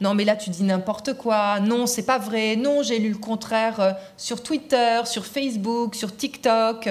non 0.00 0.14
mais 0.14 0.24
là 0.24 0.36
tu 0.36 0.48
dis 0.48 0.62
n'importe 0.62 1.14
quoi, 1.14 1.58
non 1.58 1.88
c'est 1.88 2.04
pas 2.04 2.18
vrai, 2.18 2.54
non 2.54 2.84
j'ai 2.84 3.00
lu 3.00 3.10
le 3.10 3.18
contraire 3.18 3.80
euh, 3.80 3.92
sur 4.16 4.44
Twitter, 4.44 5.00
sur 5.06 5.26
Facebook, 5.26 5.96
sur 5.96 6.16
TikTok. 6.16 6.88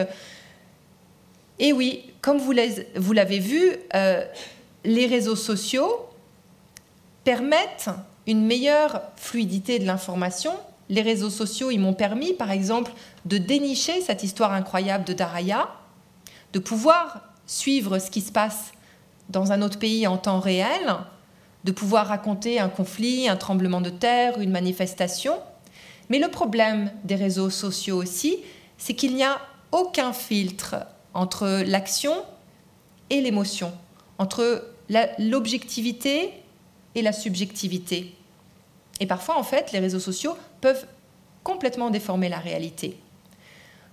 Et 1.58 1.72
oui, 1.72 2.12
comme 2.20 2.38
vous 2.38 2.52
l'avez 2.52 3.40
vu, 3.40 3.78
euh, 3.96 4.26
les 4.84 5.06
réseaux 5.06 5.38
sociaux 5.38 6.10
permettent 7.24 7.90
une 8.28 8.46
meilleure 8.46 9.04
fluidité 9.16 9.80
de 9.80 9.86
l'information. 9.86 10.52
Les 10.90 11.02
réseaux 11.02 11.30
sociaux, 11.30 11.72
ils 11.72 11.80
m'ont 11.80 11.94
permis, 11.94 12.34
par 12.34 12.52
exemple, 12.52 12.92
de 13.24 13.38
dénicher 13.38 14.02
cette 14.02 14.24
histoire 14.24 14.52
incroyable 14.52 15.06
de 15.06 15.14
Daraya, 15.14 15.70
de 16.54 16.60
pouvoir 16.60 17.22
suivre 17.46 18.00
ce 18.00 18.10
qui 18.12 18.22
se 18.22 18.32
passe 18.32 18.72
dans 19.30 19.52
un 19.52 19.62
autre 19.62 19.80
pays 19.80 20.08
en 20.08 20.18
temps 20.18 20.40
réel, 20.40 20.96
de 21.64 21.72
pouvoir 21.72 22.08
raconter 22.08 22.60
un 22.60 22.70
conflit, 22.70 23.30
un 23.30 23.38
tremblement 23.38 23.82
de 23.82 23.90
terre, 23.90 24.40
une 24.40 24.52
manifestation. 24.52 25.36
Mais 26.10 26.20
le 26.20 26.30
problème 26.30 26.92
des 27.04 27.16
réseaux 27.16 27.50
sociaux 27.50 27.98
aussi, 27.98 28.40
c'est 28.78 28.96
qu'il 28.96 29.16
n'y 29.16 29.24
a 29.24 29.40
aucun 29.72 30.12
filtre 30.12 30.76
entre 31.14 31.64
l'action 31.66 32.14
et 33.10 33.22
l'émotion, 33.22 33.72
entre 34.18 34.68
l'objectivité 35.20 36.34
et 36.96 37.02
la 37.02 37.14
subjectivité. 37.14 38.14
Et 39.00 39.06
parfois, 39.06 39.38
en 39.38 39.44
fait, 39.44 39.72
les 39.72 39.80
réseaux 39.80 40.00
sociaux 40.00 40.36
peuvent 40.60 40.86
complètement 41.44 41.90
déformer 41.90 42.30
la 42.30 42.40
réalité. 42.40 42.98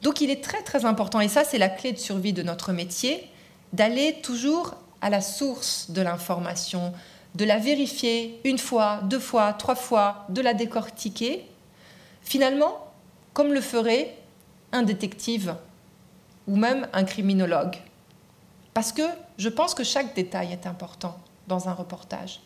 Donc 0.03 0.21
il 0.21 0.31
est 0.31 0.43
très 0.43 0.63
très 0.63 0.85
important, 0.85 1.21
et 1.21 1.29
ça 1.29 1.45
c'est 1.45 1.59
la 1.59 1.69
clé 1.69 1.93
de 1.93 1.99
survie 1.99 2.33
de 2.33 2.43
notre 2.43 2.73
métier, 2.73 3.29
d'aller 3.73 4.21
toujours 4.23 4.75
à 5.01 5.11
la 5.11 5.21
source 5.21 5.91
de 5.91 6.01
l'information, 6.03 6.93
de 7.35 7.45
la 7.45 7.59
vérifier 7.59 8.41
une 8.45 8.59
fois, 8.59 9.01
deux 9.05 9.19
fois, 9.19 9.53
trois 9.53 9.75
fois, 9.75 10.25
de 10.29 10.41
la 10.41 10.55
décortiquer, 10.55 11.47
finalement, 12.23 12.87
comme 13.33 13.53
le 13.53 13.61
ferait 13.61 14.17
un 14.73 14.83
détective 14.83 15.55
ou 16.47 16.57
même 16.57 16.89
un 16.93 17.05
criminologue. 17.05 17.77
Parce 18.75 18.93
que 18.93 19.03
je 19.37 19.49
pense 19.49 19.75
que 19.75 19.85
chaque 19.85 20.15
détail 20.15 20.53
est 20.53 20.67
important 20.67 21.17
dans 21.47 21.69
un 21.69 21.73
reportage. 21.73 22.41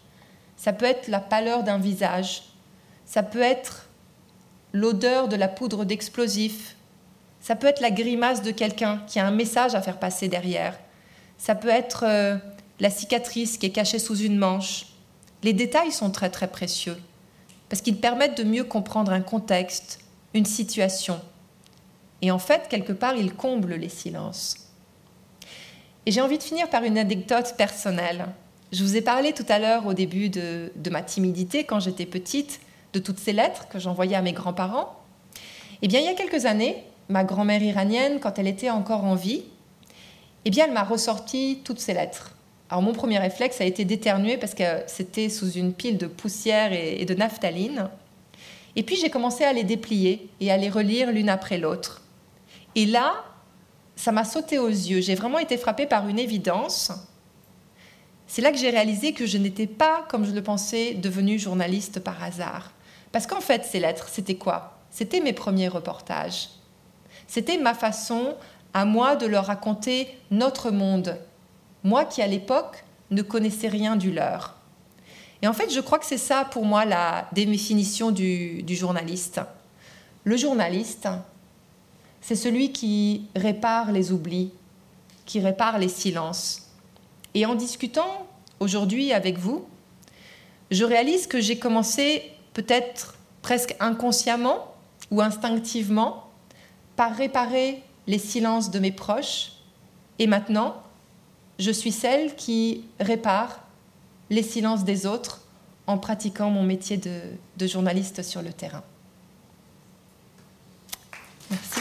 Ça 0.56 0.72
peut 0.72 0.84
être 0.84 1.08
la 1.08 1.20
pâleur 1.20 1.62
d'un 1.62 1.78
visage, 1.78 2.42
ça 3.06 3.22
peut 3.22 3.42
être 3.42 3.88
l'odeur 4.72 5.28
de 5.28 5.36
la 5.36 5.48
poudre 5.48 5.84
d'explosif, 5.84 6.76
ça 7.42 7.56
peut 7.56 7.66
être 7.66 7.80
la 7.80 7.90
grimace 7.90 8.40
de 8.40 8.52
quelqu'un 8.52 9.02
qui 9.06 9.18
a 9.18 9.26
un 9.26 9.32
message 9.32 9.74
à 9.74 9.82
faire 9.82 9.98
passer 9.98 10.28
derrière, 10.28 10.78
ça 11.36 11.54
peut 11.54 11.68
être 11.68 12.04
euh, 12.06 12.36
la 12.80 12.88
cicatrice 12.88 13.58
qui 13.58 13.66
est 13.66 13.70
cachée 13.70 13.98
sous 13.98 14.16
une 14.16 14.38
manche. 14.38 14.86
Les 15.42 15.52
détails 15.52 15.92
sont 15.92 16.10
très 16.10 16.30
très 16.30 16.46
précieux 16.46 16.96
parce 17.68 17.82
qu'ils 17.82 17.96
permettent 17.96 18.36
de 18.36 18.44
mieux 18.44 18.64
comprendre 18.64 19.12
un 19.12 19.22
contexte, 19.22 20.00
une 20.34 20.44
situation. 20.44 21.20
Et 22.20 22.30
en 22.30 22.38
fait, 22.38 22.68
quelque 22.68 22.92
part, 22.92 23.16
ils 23.16 23.34
comblent 23.34 23.74
les 23.74 23.88
silences. 23.88 24.68
Et 26.06 26.12
j'ai 26.12 26.20
envie 26.20 26.38
de 26.38 26.42
finir 26.42 26.68
par 26.68 26.84
une 26.84 26.98
anecdote 26.98 27.54
personnelle. 27.56 28.26
Je 28.72 28.84
vous 28.84 28.96
ai 28.96 29.00
parlé 29.00 29.32
tout 29.32 29.46
à 29.48 29.58
l'heure 29.58 29.86
au 29.86 29.94
début 29.94 30.28
de, 30.28 30.70
ma 30.90 31.02
timidité 31.02 31.64
quand 31.64 31.80
j'étais 31.80 32.06
petite, 32.06 32.60
de 32.92 32.98
toutes 32.98 33.18
ces 33.18 33.32
lettres 33.32 33.68
que 33.68 33.78
j'envoyais 33.78 34.16
à 34.16 34.22
mes 34.22 34.32
grands-parents. 34.32 35.00
Eh 35.80 35.88
bien, 35.88 35.98
il 35.98 36.06
y 36.06 36.08
a 36.08 36.14
quelques 36.14 36.46
années, 36.46 36.84
ma 37.08 37.24
grand-mère 37.24 37.62
iranienne, 37.62 38.20
quand 38.20 38.38
elle 38.38 38.46
était 38.46 38.70
encore 38.70 39.04
en 39.04 39.14
vie, 39.14 39.42
eh 40.44 40.50
bien, 40.50 40.66
elle 40.66 40.72
m'a 40.72 40.84
ressorti 40.84 41.60
toutes 41.64 41.80
ces 41.80 41.94
lettres. 41.94 42.34
Alors, 42.68 42.82
mon 42.82 42.92
premier 42.92 43.18
réflexe 43.18 43.60
a 43.60 43.64
été 43.64 43.84
d'éternuer 43.84 44.38
parce 44.38 44.54
que 44.54 44.64
c'était 44.86 45.28
sous 45.28 45.50
une 45.52 45.72
pile 45.72 45.98
de 45.98 46.06
poussière 46.06 46.72
et 46.72 47.04
de 47.04 47.14
naphtaline. 47.14 47.88
Et 48.76 48.82
puis, 48.82 48.96
j'ai 48.96 49.10
commencé 49.10 49.44
à 49.44 49.52
les 49.52 49.64
déplier 49.64 50.30
et 50.40 50.50
à 50.50 50.56
les 50.56 50.70
relire 50.70 51.12
l'une 51.12 51.28
après 51.28 51.58
l'autre. 51.58 52.02
Et 52.74 52.86
là, 52.86 53.24
ça 53.94 54.10
m'a 54.10 54.24
sauté 54.24 54.58
aux 54.58 54.68
yeux. 54.68 55.00
J'ai 55.00 55.14
vraiment 55.14 55.38
été 55.38 55.58
frappée 55.58 55.86
par 55.86 56.08
une 56.08 56.18
évidence 56.18 56.92
c'est 58.32 58.40
là 58.40 58.50
que 58.50 58.56
j'ai 58.56 58.70
réalisé 58.70 59.12
que 59.12 59.26
je 59.26 59.36
n'étais 59.36 59.66
pas, 59.66 60.06
comme 60.08 60.24
je 60.24 60.32
le 60.32 60.42
pensais, 60.42 60.94
devenue 60.94 61.38
journaliste 61.38 62.00
par 62.00 62.24
hasard. 62.24 62.72
Parce 63.12 63.26
qu'en 63.26 63.42
fait, 63.42 63.62
ces 63.66 63.78
lettres, 63.78 64.08
c'était 64.08 64.36
quoi? 64.36 64.78
C'était 64.90 65.20
mes 65.20 65.34
premiers 65.34 65.68
reportages. 65.68 66.48
C'était 67.32 67.56
ma 67.56 67.72
façon 67.72 68.34
à 68.74 68.84
moi 68.84 69.16
de 69.16 69.24
leur 69.24 69.46
raconter 69.46 70.06
notre 70.30 70.70
monde. 70.70 71.16
Moi 71.82 72.04
qui, 72.04 72.20
à 72.20 72.26
l'époque, 72.26 72.84
ne 73.10 73.22
connaissais 73.22 73.68
rien 73.68 73.96
du 73.96 74.12
leur. 74.12 74.56
Et 75.40 75.46
en 75.46 75.54
fait, 75.54 75.72
je 75.72 75.80
crois 75.80 75.98
que 75.98 76.04
c'est 76.04 76.18
ça 76.18 76.44
pour 76.44 76.66
moi 76.66 76.84
la 76.84 77.26
définition 77.32 78.10
du, 78.10 78.62
journaliste. 78.68 79.40
Le 80.24 80.36
journaliste, 80.36 81.08
c'est 82.20 82.36
celui 82.36 82.70
qui 82.70 83.24
répare 83.34 83.92
les 83.92 84.12
oublis, 84.12 84.52
qui 85.24 85.40
répare 85.40 85.78
les 85.78 85.88
silences, 85.88 86.68
et 87.32 87.46
en 87.46 87.54
discutant 87.54 88.26
aujourd'hui 88.60 89.10
avec 89.14 89.38
vous, 89.38 89.64
je 90.70 90.84
réalise 90.84 91.26
que 91.26 91.40
j'ai 91.40 91.58
commencé 91.58 92.30
peut-être 92.52 93.14
presque 93.40 93.74
inconsciemment 93.80 94.74
ou 95.10 95.22
instinctivement 95.22 96.28
par 96.96 97.14
réparer 97.14 97.82
les 98.06 98.18
silences 98.18 98.70
de 98.70 98.78
mes 98.78 98.92
proches. 98.92 99.52
Et 100.18 100.26
maintenant, 100.26 100.82
je 101.58 101.70
suis 101.70 101.92
celle 101.92 102.34
qui 102.34 102.84
répare 103.00 103.60
les 104.30 104.42
silences 104.42 104.84
des 104.84 105.06
autres 105.06 105.42
en 105.86 105.98
pratiquant 105.98 106.50
mon 106.50 106.62
métier 106.62 106.96
de, 106.96 107.66
journaliste 107.66 108.22
sur 108.22 108.42
le 108.42 108.52
terrain. 108.52 108.82
Merci. 111.50 111.80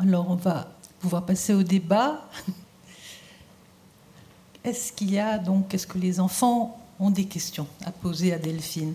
Alors 0.00 0.30
on 0.30 0.36
va 0.36 0.68
pouvoir 1.00 1.17
passer 1.28 1.52
au 1.52 1.62
débat. 1.62 2.26
Est-ce 4.64 4.94
qu'il 4.94 5.10
y 5.10 5.18
a 5.18 5.36
donc, 5.36 5.74
est-ce 5.74 5.86
que 5.86 5.98
les 5.98 6.20
enfants 6.20 6.80
ont 6.98 7.10
des 7.10 7.26
questions 7.26 7.66
à 7.84 7.92
poser 7.92 8.32
à 8.32 8.38
Delphine? 8.38 8.94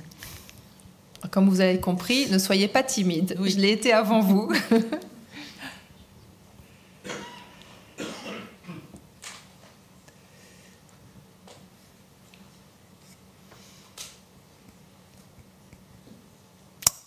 Comme 1.29 1.47
vous 1.47 1.61
avez 1.61 1.79
compris, 1.79 2.27
ne 2.31 2.39
soyez 2.39 2.67
pas 2.67 2.81
timide. 2.81 3.38
Je 3.39 3.57
l'ai 3.57 3.71
été 3.71 3.93
avant 3.93 4.19
vous. 4.19 4.51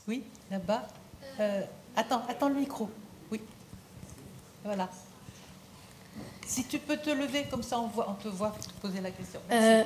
Oui, 0.09 0.23
là-bas. 0.53 0.87
Euh, 1.41 1.63
attends, 1.97 2.23
attends 2.29 2.49
le 2.49 2.55
micro. 2.55 2.89
Oui. 3.33 3.41
Voilà. 4.63 4.89
Si 6.47 6.65
tu 6.65 6.79
peux 6.79 6.97
te 6.97 7.11
lever, 7.11 7.45
comme 7.51 7.56
ça 7.67 7.79
on, 7.79 7.89
voit, 7.89 8.07
on 8.09 8.15
te 8.23 8.29
voit 8.29 8.55
poser 8.81 9.01
la 9.01 9.11
question. 9.11 9.41
Euh, 9.51 9.83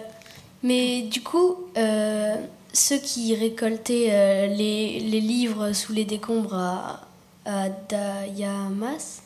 mais 0.62 1.02
du 1.02 1.22
coup, 1.22 1.56
euh, 1.76 2.36
ceux 2.72 2.98
qui 2.98 3.34
récoltaient 3.34 4.48
les, 4.48 5.00
les, 5.00 5.20
livres 5.20 5.72
sous 5.72 5.92
les 5.92 6.04
décombres 6.04 6.54
à, 6.54 7.00
à 7.44 7.68
Dayamas, 7.68 9.22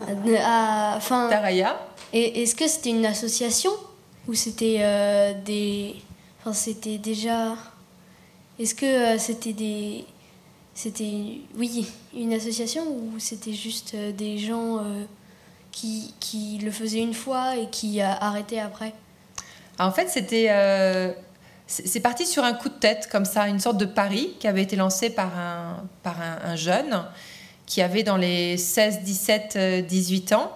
à, 0.00 0.94
enfin, 0.96 1.28
Daraya. 1.28 1.80
Est-ce 2.12 2.54
que 2.54 2.68
c'était 2.68 2.90
une 2.90 3.06
association 3.06 3.70
ou 4.28 4.34
c'était 4.34 5.34
des, 5.44 5.96
enfin 6.40 6.52
c'était 6.52 6.98
déjà, 6.98 7.56
est-ce 8.58 8.74
que 8.74 9.18
c'était 9.18 9.52
des 9.52 10.04
c'était, 10.80 11.40
oui, 11.58 11.86
une 12.14 12.32
association 12.32 12.82
ou 12.88 13.18
c'était 13.18 13.52
juste 13.52 13.92
euh, 13.94 14.12
des 14.12 14.38
gens 14.38 14.78
euh, 14.78 15.04
qui, 15.72 16.58
le 16.62 16.70
faisaient 16.70 17.00
une 17.00 17.14
fois 17.14 17.56
et 17.56 17.68
qui 17.70 18.00
a 18.00 18.12
arrêté 18.12 18.60
après 18.60 18.92
ah, 19.78 19.86
En 19.86 19.92
fait, 19.92 20.08
c'était. 20.08 20.48
Euh, 20.50 21.12
c'est 21.66 22.00
parti 22.00 22.26
sur 22.26 22.42
un 22.42 22.52
coup 22.52 22.68
de 22.68 22.74
tête, 22.74 23.08
comme 23.12 23.24
ça, 23.24 23.46
une 23.46 23.60
sorte 23.60 23.78
de 23.78 23.84
pari 23.84 24.34
qui 24.40 24.48
avait 24.48 24.62
été 24.62 24.74
lancé 24.74 25.08
par 25.08 25.38
un, 25.38 25.84
par 26.02 26.16
un, 26.20 26.56
jeune 26.56 27.04
qui 27.64 27.80
avait 27.80 28.02
dans 28.02 28.16
les 28.16 28.56
16, 28.56 29.02
17, 29.02 29.86
18 29.86 30.32
ans 30.32 30.50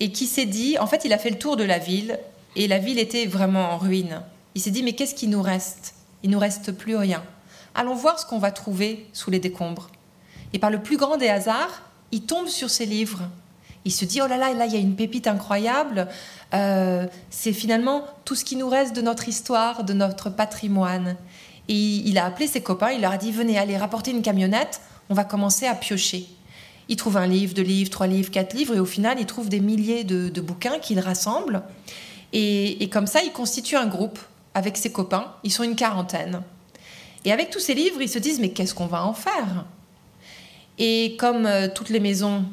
et 0.00 0.12
qui 0.12 0.24
s'est 0.26 0.46
dit, 0.46 0.78
en 0.78 0.86
fait, 0.86 1.04
il 1.04 1.12
a 1.12 1.18
fait 1.18 1.28
le 1.28 1.38
tour 1.38 1.58
de 1.58 1.64
la 1.64 1.78
ville 1.78 2.18
et 2.54 2.68
la 2.68 2.78
ville 2.78 2.98
était 2.98 3.26
vraiment 3.26 3.72
en 3.72 3.76
ruine. 3.76 4.22
Il 4.54 4.62
s'est 4.62 4.70
dit, 4.70 4.82
mais 4.82 4.94
qu'est-ce 4.94 5.14
qui 5.14 5.26
nous 5.26 5.42
reste? 5.42 5.92
Il 6.22 6.30
nous 6.30 6.38
reste 6.38 6.72
plus 6.72 6.96
rien 6.96 7.22
allons 7.76 7.94
voir 7.94 8.18
ce 8.18 8.26
qu'on 8.26 8.38
va 8.38 8.50
trouver 8.50 9.06
sous 9.12 9.30
les 9.30 9.38
décombres. 9.38 9.88
Et 10.52 10.58
par 10.58 10.70
le 10.70 10.82
plus 10.82 10.96
grand 10.96 11.16
des 11.16 11.28
hasards, 11.28 11.82
il 12.10 12.22
tombe 12.22 12.48
sur 12.48 12.70
ces 12.70 12.86
livres. 12.86 13.22
Il 13.86 13.92
se 13.92 14.04
dit, 14.04 14.20
oh 14.20 14.26
là 14.26 14.36
là, 14.36 14.52
là, 14.52 14.66
il 14.66 14.72
y 14.72 14.76
a 14.76 14.80
une 14.80 14.96
pépite 14.96 15.28
incroyable. 15.28 16.08
Euh, 16.54 17.06
c'est 17.30 17.52
finalement 17.52 18.04
tout 18.24 18.34
ce 18.34 18.44
qui 18.44 18.56
nous 18.56 18.68
reste 18.68 18.96
de 18.96 19.00
notre 19.00 19.28
histoire, 19.28 19.84
de 19.84 19.92
notre 19.92 20.28
patrimoine. 20.28 21.16
Et 21.68 21.74
il 21.74 22.18
a 22.18 22.26
appelé 22.26 22.48
ses 22.48 22.60
copains, 22.60 22.90
il 22.90 23.00
leur 23.00 23.12
a 23.12 23.16
dit, 23.16 23.30
venez, 23.30 23.56
allez, 23.56 23.76
rapporter 23.76 24.10
une 24.10 24.22
camionnette, 24.22 24.80
on 25.08 25.14
va 25.14 25.22
commencer 25.22 25.66
à 25.66 25.74
piocher. 25.76 26.26
Il 26.88 26.96
trouve 26.96 27.16
un 27.16 27.28
livre, 27.28 27.54
deux 27.54 27.62
livres, 27.62 27.90
trois 27.90 28.08
livres, 28.08 28.32
quatre 28.32 28.54
livres, 28.54 28.74
et 28.74 28.80
au 28.80 28.84
final, 28.84 29.18
il 29.20 29.26
trouve 29.26 29.48
des 29.48 29.60
milliers 29.60 30.02
de, 30.02 30.40
bouquins 30.40 30.80
qu'il 30.80 30.98
rassemble. 30.98 31.62
Et, 32.32 32.82
et 32.82 32.88
comme 32.88 33.06
ça, 33.06 33.22
il 33.22 33.30
constitue 33.30 33.76
un 33.76 33.86
groupe 33.86 34.18
avec 34.54 34.76
ses 34.76 34.90
copains. 34.90 35.32
Ils 35.44 35.52
sont 35.52 35.62
une 35.62 35.76
quarantaine. 35.76 36.42
Et 37.24 37.30
avec 37.30 37.50
tous 37.50 37.60
ces 37.60 37.74
livres, 37.74 38.02
ils 38.02 38.08
se 38.08 38.18
disent 38.18 38.40
mais 38.40 38.50
qu'est-ce 38.50 38.74
qu'on 38.74 38.86
va 38.86 39.04
en 39.04 39.14
faire? 39.14 39.64
Et 40.78 41.16
comme 41.20 41.46
euh, 41.46 41.68
toutes 41.72 41.90
les 41.90 42.00
maisons 42.00 42.44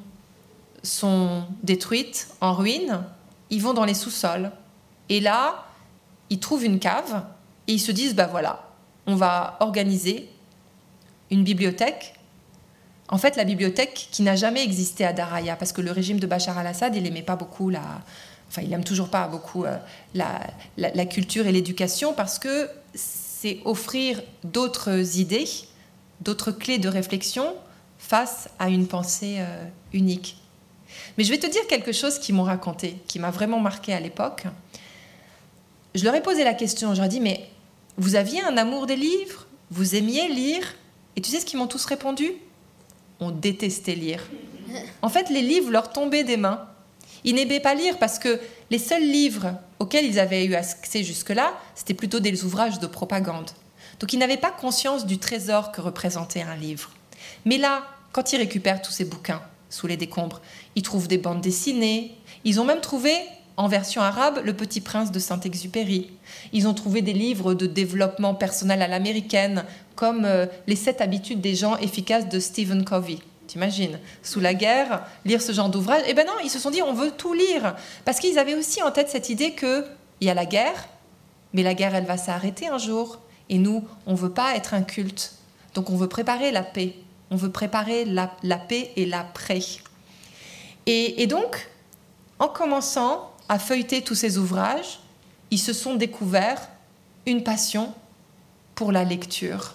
sont 0.83 1.43
détruites, 1.63 2.27
en 2.41 2.53
ruine, 2.53 3.03
ils 3.49 3.61
vont 3.61 3.73
dans 3.73 3.85
les 3.85 3.93
sous-sols. 3.93 4.51
Et 5.09 5.19
là, 5.19 5.65
ils 6.29 6.39
trouvent 6.39 6.65
une 6.65 6.79
cave 6.79 7.23
et 7.67 7.73
ils 7.73 7.79
se 7.79 7.91
disent 7.91 8.15
bah 8.15 8.27
voilà, 8.27 8.67
on 9.07 9.15
va 9.15 9.57
organiser 9.59 10.29
une 11.31 11.43
bibliothèque. 11.43 12.15
En 13.09 13.17
fait, 13.17 13.35
la 13.35 13.43
bibliothèque 13.43 14.09
qui 14.11 14.23
n'a 14.23 14.35
jamais 14.35 14.63
existé 14.63 15.05
à 15.05 15.13
Daraya, 15.13 15.55
parce 15.55 15.71
que 15.71 15.81
le 15.81 15.91
régime 15.91 16.19
de 16.19 16.27
Bachar 16.27 16.57
al-Assad, 16.57 16.95
il 16.95 17.03
n'aimait 17.03 17.21
pas 17.21 17.35
beaucoup 17.35 17.69
la, 17.69 18.01
enfin, 18.49 18.61
il 18.61 18.71
aime 18.73 18.83
toujours 18.83 19.09
pas 19.09 19.27
beaucoup 19.27 19.65
euh, 19.65 19.77
la, 20.13 20.39
la, 20.77 21.05
culture 21.05 21.47
et 21.47 21.51
l'éducation 21.51 22.13
parce 22.13 22.39
que 22.39 22.69
c'est 22.93 23.59
offrir 23.65 24.21
d'autres 24.43 25.19
idées, 25.19 25.47
d'autres 26.21 26.51
clés 26.51 26.77
de 26.77 26.87
réflexion 26.87 27.53
face 27.97 28.49
à 28.59 28.69
une 28.69 28.87
pensée 28.87 29.37
euh, 29.39 29.65
unique. 29.91 30.37
Mais 31.17 31.23
je 31.23 31.29
vais 31.29 31.37
te 31.37 31.47
dire 31.47 31.65
quelque 31.67 31.91
chose 31.91 32.19
qu'ils 32.19 32.35
m'ont 32.35 32.43
raconté, 32.43 32.97
qui 33.07 33.19
m'a 33.19 33.31
vraiment 33.31 33.59
marqué 33.59 33.93
à 33.93 33.99
l'époque. 33.99 34.43
Je 35.95 36.03
leur 36.03 36.15
ai 36.15 36.21
posé 36.21 36.43
la 36.43 36.53
question, 36.53 36.93
je 36.93 36.97
leur 36.97 37.05
ai 37.05 37.09
dit, 37.09 37.19
mais 37.19 37.49
vous 37.97 38.15
aviez 38.15 38.41
un 38.41 38.57
amour 38.57 38.87
des 38.87 38.95
livres? 38.95 39.47
Vous 39.69 39.95
aimiez 39.95 40.27
lire? 40.27 40.75
Et 41.15 41.21
tu 41.21 41.29
sais 41.29 41.39
ce 41.39 41.45
qu'ils 41.45 41.59
m'ont 41.59 41.67
tous 41.67 41.85
répondu? 41.85 42.33
On 43.19 43.31
détestait 43.31 43.95
lire. 43.95 44.23
En 45.01 45.09
fait, 45.09 45.29
les 45.29 45.41
livres 45.41 45.71
leur 45.71 45.91
tombaient 45.91 46.23
des 46.23 46.37
mains. 46.37 46.67
Ils 47.23 47.35
n'aimaient 47.35 47.59
pas 47.59 47.75
lire 47.75 47.99
parce 47.99 48.19
que 48.19 48.39
les 48.69 48.79
seuls 48.79 49.03
livres 49.03 49.53
auxquels 49.79 50.05
ils 50.05 50.19
avaient 50.19 50.45
eu 50.45 50.55
accès 50.55 51.03
jusque-là, 51.03 51.53
c'était 51.75 51.93
plutôt 51.93 52.19
des 52.19 52.43
ouvrages 52.43 52.79
de 52.79 52.87
propagande. 52.87 53.51
Donc 53.99 54.13
ils 54.13 54.19
n'avaient 54.19 54.37
pas 54.37 54.51
conscience 54.51 55.05
du 55.05 55.19
trésor 55.19 55.71
que 55.71 55.79
représentait 55.79 56.41
un 56.41 56.55
livre. 56.55 56.91
Mais 57.45 57.57
là, 57.57 57.83
quand 58.11 58.33
ils 58.33 58.37
récupèrent 58.37 58.81
tous 58.81 58.91
ces 58.91 59.05
bouquins 59.05 59.41
sous 59.73 59.87
les 59.87 59.97
décombres, 59.97 60.41
ils 60.75 60.83
trouvent 60.83 61.07
des 61.07 61.17
bandes 61.17 61.41
dessinées, 61.41 62.15
ils 62.45 62.61
ont 62.61 62.63
même 62.63 62.79
trouvé 62.79 63.13
en 63.57 63.67
version 63.67 64.01
arabe 64.01 64.41
Le 64.45 64.53
Petit 64.53 64.81
Prince 64.81 65.11
de 65.11 65.17
Saint-Exupéry. 65.17 66.11
Ils 66.53 66.67
ont 66.67 66.75
trouvé 66.75 67.01
des 67.01 67.13
livres 67.13 67.55
de 67.55 67.65
développement 67.65 68.35
personnel 68.35 68.83
à 68.83 68.87
l'américaine, 68.87 69.65
comme 69.95 70.25
euh, 70.25 70.45
Les 70.67 70.75
sept 70.75 71.01
habitudes 71.01 71.41
des 71.41 71.55
gens 71.55 71.77
efficaces 71.77 72.29
de 72.29 72.39
Stephen 72.39 72.85
Covey. 72.85 73.17
T'imagines? 73.47 73.99
Sous 74.21 74.39
la 74.39 74.53
guerre, 74.53 75.05
lire 75.25 75.41
ce 75.41 75.51
genre 75.51 75.69
d'ouvrage. 75.69 76.03
Eh 76.07 76.13
ben 76.13 76.25
non, 76.25 76.33
ils 76.43 76.49
se 76.51 76.59
sont 76.59 76.71
dit, 76.71 76.81
on 76.83 76.93
veut 76.93 77.11
tout 77.11 77.33
lire. 77.33 77.75
Parce 78.05 78.19
qu'ils 78.19 78.37
avaient 78.37 78.55
aussi 78.55 78.81
en 78.83 78.91
tête 78.91 79.09
cette 79.09 79.29
idée 79.29 79.53
qu'il 79.55 79.85
y 80.21 80.29
a 80.29 80.33
la 80.35 80.45
guerre, 80.45 80.87
mais 81.53 81.63
la 81.63 81.73
guerre, 81.73 81.95
elle 81.95 82.05
va 82.05 82.17
s'arrêter 82.17 82.67
un 82.67 82.77
jour. 82.77 83.19
Et 83.49 83.57
nous, 83.57 83.83
on 84.05 84.11
ne 84.11 84.17
veut 84.17 84.31
pas 84.31 84.55
être 84.55 84.73
un 84.73 84.83
culte. 84.83 85.33
Donc 85.73 85.89
on 85.89 85.95
veut 85.95 86.07
préparer 86.07 86.51
la 86.51 86.63
paix. 86.63 86.95
On 87.33 87.35
veut 87.35 87.51
préparer 87.51 88.05
la, 88.05 88.27
paix 88.57 88.91
et 88.95 89.07
l'après. 89.07 89.59
Et, 90.85 91.23
et 91.23 91.25
donc, 91.25 91.67
en 92.37 92.47
commençant 92.47 93.31
à 93.49 93.57
feuilleter 93.57 94.03
tous 94.03 94.13
ces 94.13 94.37
ouvrages, 94.37 94.99
ils 95.49 95.57
se 95.57 95.73
sont 95.73 95.95
découverts 95.95 96.69
une 97.25 97.43
passion 97.43 97.91
pour 98.75 98.91
la 98.91 99.03
lecture. 99.03 99.73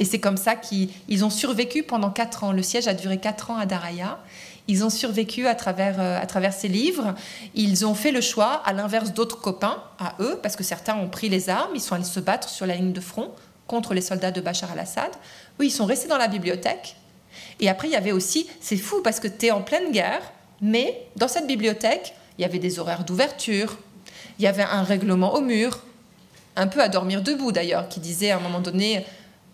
Et 0.00 0.06
c'est 0.06 0.18
comme 0.18 0.38
ça 0.38 0.56
qu'ils 0.56 1.24
ont 1.26 1.30
survécu 1.30 1.82
pendant 1.82 2.10
quatre 2.10 2.42
ans. 2.42 2.52
Le 2.52 2.62
siège 2.62 2.88
a 2.88 2.94
duré 2.94 3.18
quatre 3.18 3.50
ans 3.50 3.58
à 3.58 3.66
Daraya. 3.66 4.18
Ils 4.66 4.84
ont 4.84 4.90
survécu 4.90 5.46
à 5.46 5.54
travers, 5.54 6.00
euh, 6.00 6.18
à 6.18 6.24
travers 6.24 6.54
ces 6.54 6.68
livres. 6.68 7.14
Ils 7.54 7.84
ont 7.84 7.94
fait 7.94 8.12
le 8.12 8.22
choix, 8.22 8.62
à 8.64 8.72
l'inverse 8.72 9.12
d'autres 9.12 9.40
copains, 9.40 9.82
à 9.98 10.14
eux, 10.20 10.38
parce 10.42 10.56
que 10.56 10.64
certains 10.64 10.96
ont 10.96 11.08
pris 11.08 11.28
les 11.28 11.50
armes, 11.50 11.72
ils 11.74 11.82
sont 11.82 11.94
allés 11.94 12.04
se 12.04 12.20
battre 12.20 12.48
sur 12.48 12.64
la 12.64 12.76
ligne 12.76 12.94
de 12.94 13.00
front 13.00 13.30
contre 13.66 13.94
les 13.94 14.00
soldats 14.00 14.30
de 14.30 14.40
Bachar 14.40 14.72
al-Assad. 14.72 15.10
Oui, 15.58 15.66
ils 15.66 15.70
sont 15.70 15.86
restés 15.86 16.08
dans 16.08 16.18
la 16.18 16.28
bibliothèque. 16.28 16.96
Et 17.60 17.68
après, 17.68 17.88
il 17.88 17.92
y 17.92 17.96
avait 17.96 18.12
aussi, 18.12 18.48
c'est 18.60 18.76
fou 18.76 19.02
parce 19.02 19.20
que 19.20 19.28
tu 19.28 19.46
es 19.46 19.50
en 19.50 19.62
pleine 19.62 19.90
guerre, 19.90 20.22
mais 20.60 21.06
dans 21.16 21.28
cette 21.28 21.46
bibliothèque, 21.46 22.14
il 22.38 22.42
y 22.42 22.44
avait 22.44 22.58
des 22.58 22.78
horaires 22.78 23.04
d'ouverture, 23.04 23.76
il 24.38 24.44
y 24.44 24.46
avait 24.46 24.62
un 24.62 24.82
règlement 24.82 25.34
au 25.34 25.40
mur, 25.40 25.80
un 26.56 26.66
peu 26.66 26.80
à 26.80 26.88
dormir 26.88 27.22
debout 27.22 27.52
d'ailleurs, 27.52 27.88
qui 27.88 28.00
disait 28.00 28.30
à 28.30 28.36
un 28.36 28.40
moment 28.40 28.60
donné, 28.60 29.04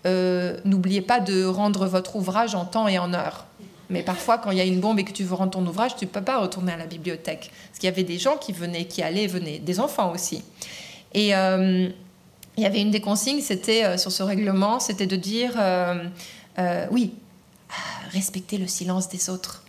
euh, 0.06 0.58
n'oubliez 0.64 1.00
pas 1.00 1.20
de 1.20 1.44
rendre 1.44 1.86
votre 1.86 2.16
ouvrage 2.16 2.54
en 2.54 2.64
temps 2.64 2.88
et 2.88 2.98
en 2.98 3.14
heure. 3.14 3.46
Mais 3.90 4.02
parfois, 4.02 4.38
quand 4.38 4.50
il 4.50 4.58
y 4.58 4.60
a 4.60 4.64
une 4.64 4.80
bombe 4.80 4.98
et 4.98 5.04
que 5.04 5.12
tu 5.12 5.24
veux 5.24 5.34
rendre 5.34 5.52
ton 5.52 5.66
ouvrage, 5.66 5.96
tu 5.96 6.04
ne 6.04 6.10
peux 6.10 6.22
pas 6.22 6.38
retourner 6.38 6.72
à 6.72 6.76
la 6.76 6.86
bibliothèque. 6.86 7.50
Parce 7.68 7.78
qu'il 7.78 7.88
y 7.88 7.92
avait 7.92 8.02
des 8.02 8.18
gens 8.18 8.36
qui 8.36 8.52
venaient, 8.52 8.86
qui 8.86 9.02
allaient, 9.02 9.26
venaient, 9.26 9.58
des 9.58 9.80
enfants 9.80 10.10
aussi. 10.12 10.42
Et 11.12 11.34
euh, 11.34 11.88
il 12.56 12.62
y 12.62 12.66
avait 12.66 12.80
une 12.80 12.90
des 12.90 13.00
consignes, 13.00 13.40
c'était 13.40 13.84
euh, 13.84 13.98
sur 13.98 14.12
ce 14.12 14.22
règlement, 14.22 14.80
c'était 14.80 15.06
de 15.06 15.16
dire 15.16 15.52
oui, 16.90 17.12
respecter 18.10 18.58
le 18.58 18.68
silence 18.68 19.08
des 19.08 19.28
autres. 19.28 19.64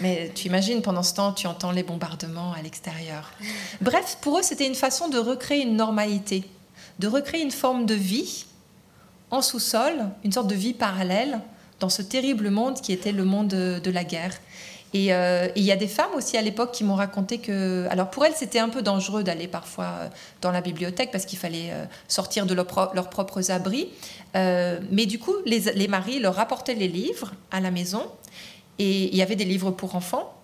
Mais 0.00 0.30
tu 0.34 0.46
imagines, 0.46 0.80
pendant 0.80 1.02
ce 1.02 1.14
temps, 1.14 1.32
tu 1.32 1.46
entends 1.46 1.72
les 1.72 1.82
bombardements 1.82 2.52
à 2.52 2.62
l'extérieur. 2.62 3.32
Bref, 3.80 4.18
pour 4.20 4.38
eux, 4.38 4.42
c'était 4.42 4.66
une 4.66 4.74
façon 4.74 5.08
de 5.08 5.18
recréer 5.18 5.62
une 5.62 5.76
normalité, 5.76 6.44
de 6.98 7.08
recréer 7.08 7.42
une 7.42 7.50
forme 7.50 7.84
de 7.84 7.94
vie 7.94 8.46
en 9.30 9.42
sous-sol, 9.42 9.92
une 10.24 10.32
sorte 10.32 10.48
de 10.48 10.54
vie 10.54 10.74
parallèle 10.74 11.40
dans 11.80 11.88
ce 11.88 12.02
terrible 12.02 12.50
monde 12.50 12.80
qui 12.80 12.92
était 12.92 13.12
le 13.12 13.24
monde 13.24 13.48
de, 13.48 13.90
la 13.90 14.04
guerre. 14.04 14.34
Euh, 14.94 15.48
et 15.54 15.60
il 15.60 15.64
y 15.64 15.72
a 15.72 15.76
des 15.76 15.88
femmes 15.88 16.14
aussi 16.14 16.36
à 16.36 16.42
l'époque 16.42 16.72
qui 16.72 16.82
m'ont 16.82 16.94
raconté 16.94 17.38
que, 17.38 17.86
alors 17.90 18.10
pour 18.10 18.24
elles, 18.24 18.34
c'était 18.34 18.58
un 18.58 18.68
peu 18.68 18.82
dangereux 18.82 19.22
d'aller 19.22 19.46
parfois 19.46 19.84
euh, 19.84 20.08
dans 20.40 20.50
la 20.50 20.60
bibliothèque 20.60 21.10
parce 21.10 21.26
qu'il 21.26 21.38
fallait 21.38 21.70
euh, 21.72 21.84
sortir 22.08 22.46
de 22.46 22.54
leurs 22.54 23.10
propres 23.10 23.50
abris. 23.50 23.88
mais 24.34 25.06
du 25.06 25.18
coup, 25.18 25.34
les, 25.44 25.88
maris 25.88 26.20
leur 26.20 26.34
rapportaient 26.34 26.74
les 26.74 26.88
livres 26.88 27.32
à 27.50 27.60
la 27.60 27.70
maison 27.70 28.02
et 28.78 29.08
il 29.08 29.16
y 29.16 29.22
avait 29.22 29.36
des 29.36 29.44
livres 29.44 29.70
pour 29.70 29.94
enfants. 29.94 30.34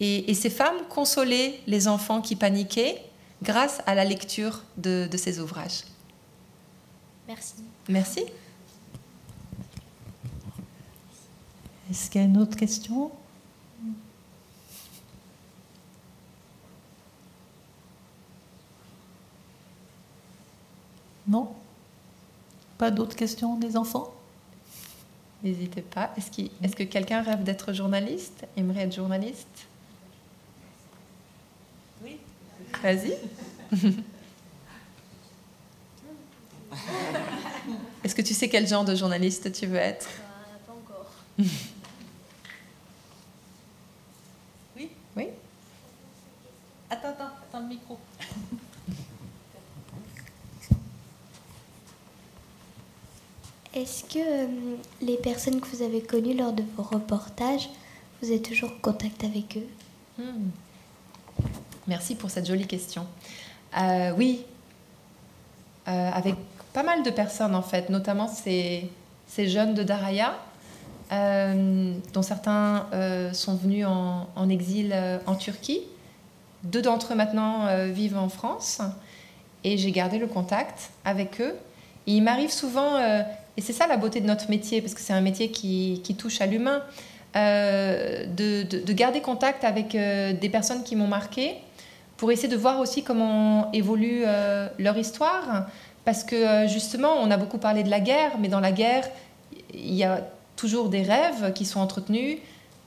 Et, 0.00 0.34
ces 0.34 0.50
femmes 0.50 0.76
consolaient 0.88 1.60
les 1.66 1.88
enfants 1.88 2.20
qui 2.20 2.36
paniquaient 2.36 3.02
grâce 3.42 3.80
à 3.86 3.94
la 3.94 4.04
lecture 4.04 4.62
de 4.76 5.16
ces 5.16 5.40
ouvrages. 5.40 5.82
Merci. 7.28 7.54
Merci. 7.88 8.24
Est-ce 11.90 12.10
qu'il 12.10 12.20
y 12.20 12.24
a 12.24 12.26
une 12.26 12.38
autre 12.38 12.56
question 12.56 13.10
Non 21.26 21.54
Pas 22.84 22.90
d'autres 22.90 23.16
questions 23.16 23.56
des 23.56 23.78
enfants? 23.78 24.12
N'hésitez 25.42 25.80
pas. 25.80 26.12
Est-ce 26.18 26.30
est 26.62 26.74
que 26.74 26.82
quelqu'un 26.82 27.22
rêve 27.22 27.42
d'être 27.42 27.72
journaliste 27.72 28.44
Aimerait 28.58 28.82
être 28.82 28.94
journaliste? 28.94 29.48
Oui. 32.04 32.18
Vas-y. 32.82 33.16
Est-ce 38.04 38.14
que 38.14 38.20
tu 38.20 38.34
sais 38.34 38.50
quel 38.50 38.66
genre 38.68 38.84
de 38.84 38.94
journaliste 38.94 39.50
tu 39.50 39.64
veux 39.64 39.78
être? 39.78 40.06
Euh, 40.06 40.58
Pas 40.66 40.74
encore. 40.74 41.10
oui 44.76 44.90
Oui 45.16 45.28
Attends, 46.90 47.08
attends, 47.08 47.30
attends 47.48 47.60
le 47.60 47.68
micro. 47.68 47.98
Est-ce 53.74 54.04
que 54.04 54.18
euh, 54.18 54.76
les 55.04 55.16
personnes 55.16 55.60
que 55.60 55.66
vous 55.68 55.82
avez 55.82 56.00
connues 56.00 56.34
lors 56.34 56.52
de 56.52 56.62
vos 56.76 56.82
reportages, 56.82 57.68
vous 58.22 58.32
êtes 58.32 58.42
toujours 58.42 58.70
en 58.70 58.80
contact 58.80 59.24
avec 59.24 59.58
eux 59.58 60.22
hmm. 60.22 60.48
Merci 61.86 62.14
pour 62.14 62.30
cette 62.30 62.46
jolie 62.46 62.66
question. 62.66 63.06
Euh, 63.78 64.12
oui, 64.16 64.44
euh, 65.88 66.10
avec 66.12 66.34
pas 66.72 66.82
mal 66.82 67.02
de 67.02 67.10
personnes 67.10 67.54
en 67.54 67.62
fait, 67.62 67.90
notamment 67.90 68.26
ces, 68.26 68.90
jeunes 69.36 69.74
de 69.74 69.82
Daraya, 69.82 70.34
dont 71.10 72.22
certains 72.22 72.86
sont 73.32 73.54
venus 73.56 73.86
en, 73.86 74.26
en 74.34 74.48
exil 74.48 74.94
en 75.26 75.34
Turquie. 75.36 75.82
Deux 76.62 76.82
d'entre 76.82 77.12
eux 77.12 77.16
maintenant 77.16 77.66
vivent 77.92 78.16
en 78.16 78.28
France 78.28 78.80
et 79.64 79.76
j'ai 79.76 79.92
gardé 79.92 80.18
le 80.18 80.26
contact 80.26 80.90
avec 81.04 81.40
eux. 81.40 81.54
il 82.06 82.22
m'arrive 82.22 82.50
souvent, 82.50 82.98
et 83.56 83.60
c'est 83.60 83.72
ça 83.72 83.86
la 83.86 83.96
beauté 83.96 84.20
de 84.20 84.26
notre 84.26 84.50
métier, 84.50 84.80
parce 84.80 84.94
que 84.94 85.00
c'est 85.00 85.12
un 85.12 85.20
métier 85.20 85.50
qui, 85.50 86.00
touche 86.18 86.40
à 86.40 86.46
l'humain, 86.46 86.82
euh, 87.36 88.26
de, 88.26 88.92
garder 88.92 89.20
contact 89.20 89.64
avec 89.64 89.94
euh, 89.94 90.32
des 90.32 90.48
personnes 90.48 90.82
qui 90.82 90.96
m'ont 90.96 91.06
marqué 91.06 91.54
pour 92.16 92.30
essayer 92.32 92.48
de 92.48 92.56
voir 92.56 92.80
aussi 92.80 93.02
comment 93.02 93.70
évolue 93.72 94.22
euh, 94.26 94.68
leur 94.78 94.96
histoire. 94.98 95.66
Parce 96.04 96.24
que 96.24 96.66
justement, 96.66 97.14
on 97.20 97.30
a 97.30 97.36
beaucoup 97.36 97.58
parlé 97.58 97.82
de 97.82 97.90
la 97.90 98.00
guerre, 98.00 98.32
mais 98.38 98.48
dans 98.48 98.60
la 98.60 98.72
guerre, 98.72 99.08
il 99.72 99.94
y 99.94 100.04
a 100.04 100.20
toujours 100.56 100.88
des 100.88 101.02
rêves 101.02 101.52
qui 101.54 101.64
sont 101.64 101.80
entretenus. 101.80 102.38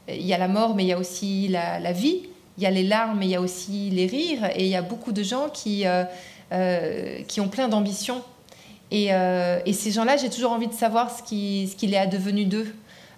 Il 0.07 0.25
y 0.25 0.33
a 0.33 0.37
la 0.37 0.47
mort, 0.47 0.75
mais 0.75 0.83
il 0.83 0.87
y 0.87 0.93
a 0.93 0.99
aussi 0.99 1.47
la, 1.47 1.91
vie. 1.91 2.23
Il 2.57 2.63
y 2.63 2.67
a 2.67 2.71
les 2.71 2.83
larmes, 2.83 3.19
mais 3.19 3.25
il 3.25 3.31
y 3.31 3.35
a 3.35 3.41
aussi 3.41 3.89
les 3.89 4.05
rires. 4.05 4.49
Et 4.55 4.65
il 4.65 4.69
y 4.69 4.75
a 4.75 4.83
beaucoup 4.83 5.13
de 5.13 5.23
gens 5.23 5.49
qui, 5.49 5.85
qui 7.27 7.41
ont 7.41 7.49
plein 7.49 7.67
d'ambitions 7.67 8.21
euh, 8.93 9.59
et, 9.65 9.73
ces 9.73 9.91
gens-là, 9.91 10.17
j'ai 10.17 10.29
toujours 10.29 10.51
envie 10.51 10.67
de 10.67 10.73
savoir 10.73 11.11
ce 11.11 11.23
qu'il 11.23 11.93
est 11.93 11.97
advenu 11.97 12.45
d'eux. 12.45 12.73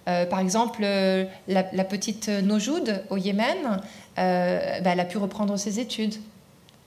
Euh, 0.08 0.26
par 0.26 0.40
exemple, 0.40 0.80
euh, 0.82 1.24
la, 1.46 1.62
petite 1.84 2.28
Nojoud 2.28 3.02
au 3.10 3.16
Yémen, 3.16 3.80
bah, 4.16 4.22
elle 4.84 5.00
a 5.00 5.04
pu 5.04 5.18
reprendre 5.18 5.56
ses 5.56 5.78
études, 5.78 6.14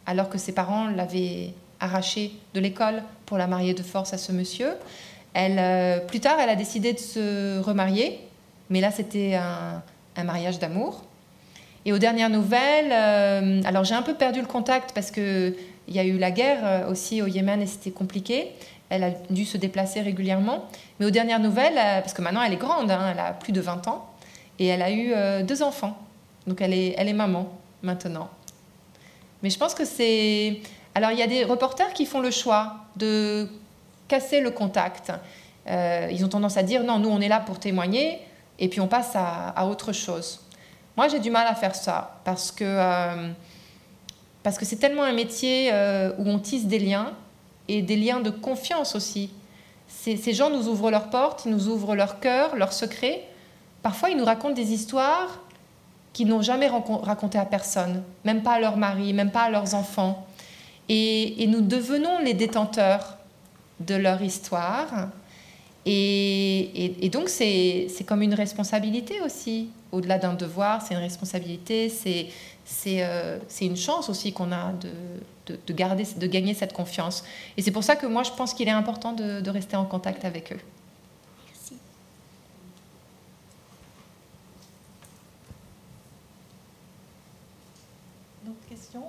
alors 0.05 0.29
que 0.29 0.37
ses 0.37 0.51
parents 0.51 0.87
l'avaient 0.87 1.53
arrachée 1.79 2.31
de 2.53 2.59
l'école 2.59 3.03
pour 3.25 3.37
la 3.37 3.47
marier 3.47 3.73
de 3.73 3.83
force 3.83 4.13
à 4.13 4.17
ce 4.17 4.31
monsieur. 4.31 4.71
Plus 5.33 6.19
tard, 6.19 6.37
elle 6.39 6.49
a 6.49 6.55
décidé 6.55 6.93
de 6.93 6.99
se 6.99 7.59
remarier, 7.59 8.19
mais 8.69 8.81
là, 8.81 8.91
c'était 8.91 9.35
un, 9.35 9.81
un, 10.15 10.23
mariage 10.23 10.59
d'amour. 10.59 11.03
Et 11.85 11.91
aux 11.91 11.97
dernières 11.97 12.29
nouvelles, 12.29 12.91
alors 13.65 13.83
j'ai 13.83 13.95
un 13.95 14.03
peu 14.03 14.13
perdu 14.13 14.39
le 14.39 14.47
contact 14.47 14.91
parce 14.93 15.11
qu'il 15.11 15.55
y 15.89 15.99
a 15.99 16.03
eu 16.03 16.17
la 16.17 16.31
guerre 16.31 16.87
aussi 16.89 17.21
au 17.21 17.27
Yémen 17.27 17.61
et 17.61 17.65
c'était 17.65 17.91
compliqué 17.91 18.51
elle 18.93 19.03
a 19.03 19.09
dû 19.31 19.43
se 19.43 19.57
déplacer 19.57 20.01
régulièrement. 20.01 20.65
Mais 20.99 21.07
aux 21.07 21.11
dernières 21.11 21.39
nouvelles, 21.39 21.77
euh, 21.77 22.01
parce 22.01 22.13
que 22.13 22.21
maintenant 22.21 22.43
elle 22.43 22.53
est 22.53 22.57
grande, 22.57 22.91
hein, 22.91 23.09
elle 23.11 23.19
a 23.19 23.33
plus 23.33 23.51
de 23.51 23.59
20 23.59 23.87
ans, 23.87 24.07
et 24.59 24.67
elle 24.67 24.83
a 24.83 24.91
eu 24.91 25.11
euh, 25.13 25.41
deux 25.41 25.63
enfants. 25.63 25.97
Donc 26.45 26.61
elle 26.61 26.73
est, 26.73 26.93
elle 26.97 27.07
est 27.07 27.13
maman 27.13 27.51
maintenant. 27.81 28.29
Mais 29.41 29.49
je 29.49 29.57
pense 29.57 29.73
que 29.73 29.83
c'est... 29.83 30.61
Alors 30.93 31.11
il 31.11 31.17
y 31.17 31.23
a 31.23 31.27
des 31.27 31.43
reporters 31.43 31.91
qui 31.93 32.05
font 32.05 32.19
le 32.19 32.29
choix 32.29 32.75
de 32.95 33.49
casser 34.07 34.41
le 34.41 34.51
contact. 34.51 35.11
Euh, 35.67 36.07
ils 36.11 36.23
ont 36.23 36.29
tendance 36.29 36.57
à 36.57 36.63
dire 36.63 36.83
non, 36.83 36.99
nous 36.99 37.09
on 37.09 37.19
est 37.19 37.27
là 37.27 37.39
pour 37.39 37.59
témoigner, 37.59 38.19
et 38.59 38.69
puis 38.69 38.79
on 38.79 38.87
passe 38.87 39.13
à, 39.15 39.65
autre 39.65 39.91
chose. 39.91 40.41
Moi 40.95 41.07
j'ai 41.07 41.19
du 41.19 41.31
mal 41.31 41.47
à 41.47 41.55
faire 41.55 41.73
ça, 41.73 42.19
parce 42.25 42.51
que... 42.51 43.33
parce 44.43 44.59
que 44.59 44.65
c'est 44.65 44.75
tellement 44.75 45.03
un 45.03 45.13
métier 45.13 45.71
où 46.19 46.29
on 46.29 46.37
tisse 46.37 46.67
des 46.67 46.77
liens, 46.79 47.13
et 47.73 47.81
des 47.81 47.95
liens 47.95 48.19
de 48.19 48.29
confiance 48.29 48.95
aussi. 48.95 49.31
Ces, 49.87 50.33
gens 50.33 50.49
nous 50.49 50.67
ouvrent 50.67 50.91
leurs 50.91 51.09
portes, 51.09 51.43
ils 51.45 51.51
nous 51.51 51.67
ouvrent 51.67 51.95
leur 51.95 52.19
cœur, 52.19 52.55
leurs 52.55 52.73
secrets. 52.73 53.23
Parfois, 53.81 54.09
ils 54.09 54.17
nous 54.17 54.25
racontent 54.25 54.53
des 54.53 54.73
histoires 54.73 55.39
qu'ils 56.11 56.27
n'ont 56.27 56.41
jamais 56.41 56.67
racontées 56.67 57.39
à 57.39 57.45
personne, 57.45 58.03
même 58.23 58.43
pas 58.43 58.53
à 58.53 58.59
leur 58.59 58.77
mari, 58.77 59.13
même 59.13 59.31
pas 59.31 59.43
à 59.43 59.49
leurs 59.49 59.73
enfants. 59.75 60.27
Et, 60.89 61.45
nous 61.47 61.61
devenons 61.61 62.19
les 62.19 62.33
détenteurs 62.33 63.17
de 63.79 63.95
leur 63.95 64.21
histoire. 64.21 65.09
Et, 65.85 67.09
donc, 67.11 67.29
c'est 67.29 67.87
comme 68.05 68.21
une 68.21 68.33
responsabilité 68.33 69.21
aussi. 69.21 69.69
Au-delà 69.91 70.17
d'un 70.17 70.33
devoir, 70.33 70.81
c'est 70.81 70.93
une 70.93 71.01
responsabilité, 71.01 71.89
c'est 71.89 72.29
euh, 73.03 73.39
une 73.61 73.77
chance 73.77 74.09
aussi 74.09 74.33
qu'on 74.33 74.51
a 74.51 74.71
de, 74.73 75.57
de, 75.67 75.73
garder, 75.73 76.05
de 76.17 76.27
gagner 76.27 76.53
cette 76.53 76.73
confiance. 76.73 77.23
Et 77.57 77.61
c'est 77.61 77.71
pour 77.71 77.83
ça 77.83 77.95
que 77.95 78.05
moi, 78.05 78.23
je 78.23 78.31
pense 78.31 78.53
qu'il 78.53 78.67
est 78.67 78.71
important 78.71 79.13
de, 79.13 79.49
rester 79.49 79.75
en 79.75 79.85
contact 79.85 80.25
avec 80.25 80.53
eux. 80.53 80.59
Merci. 81.47 81.77
D'autres 88.45 88.67
questions 88.69 89.03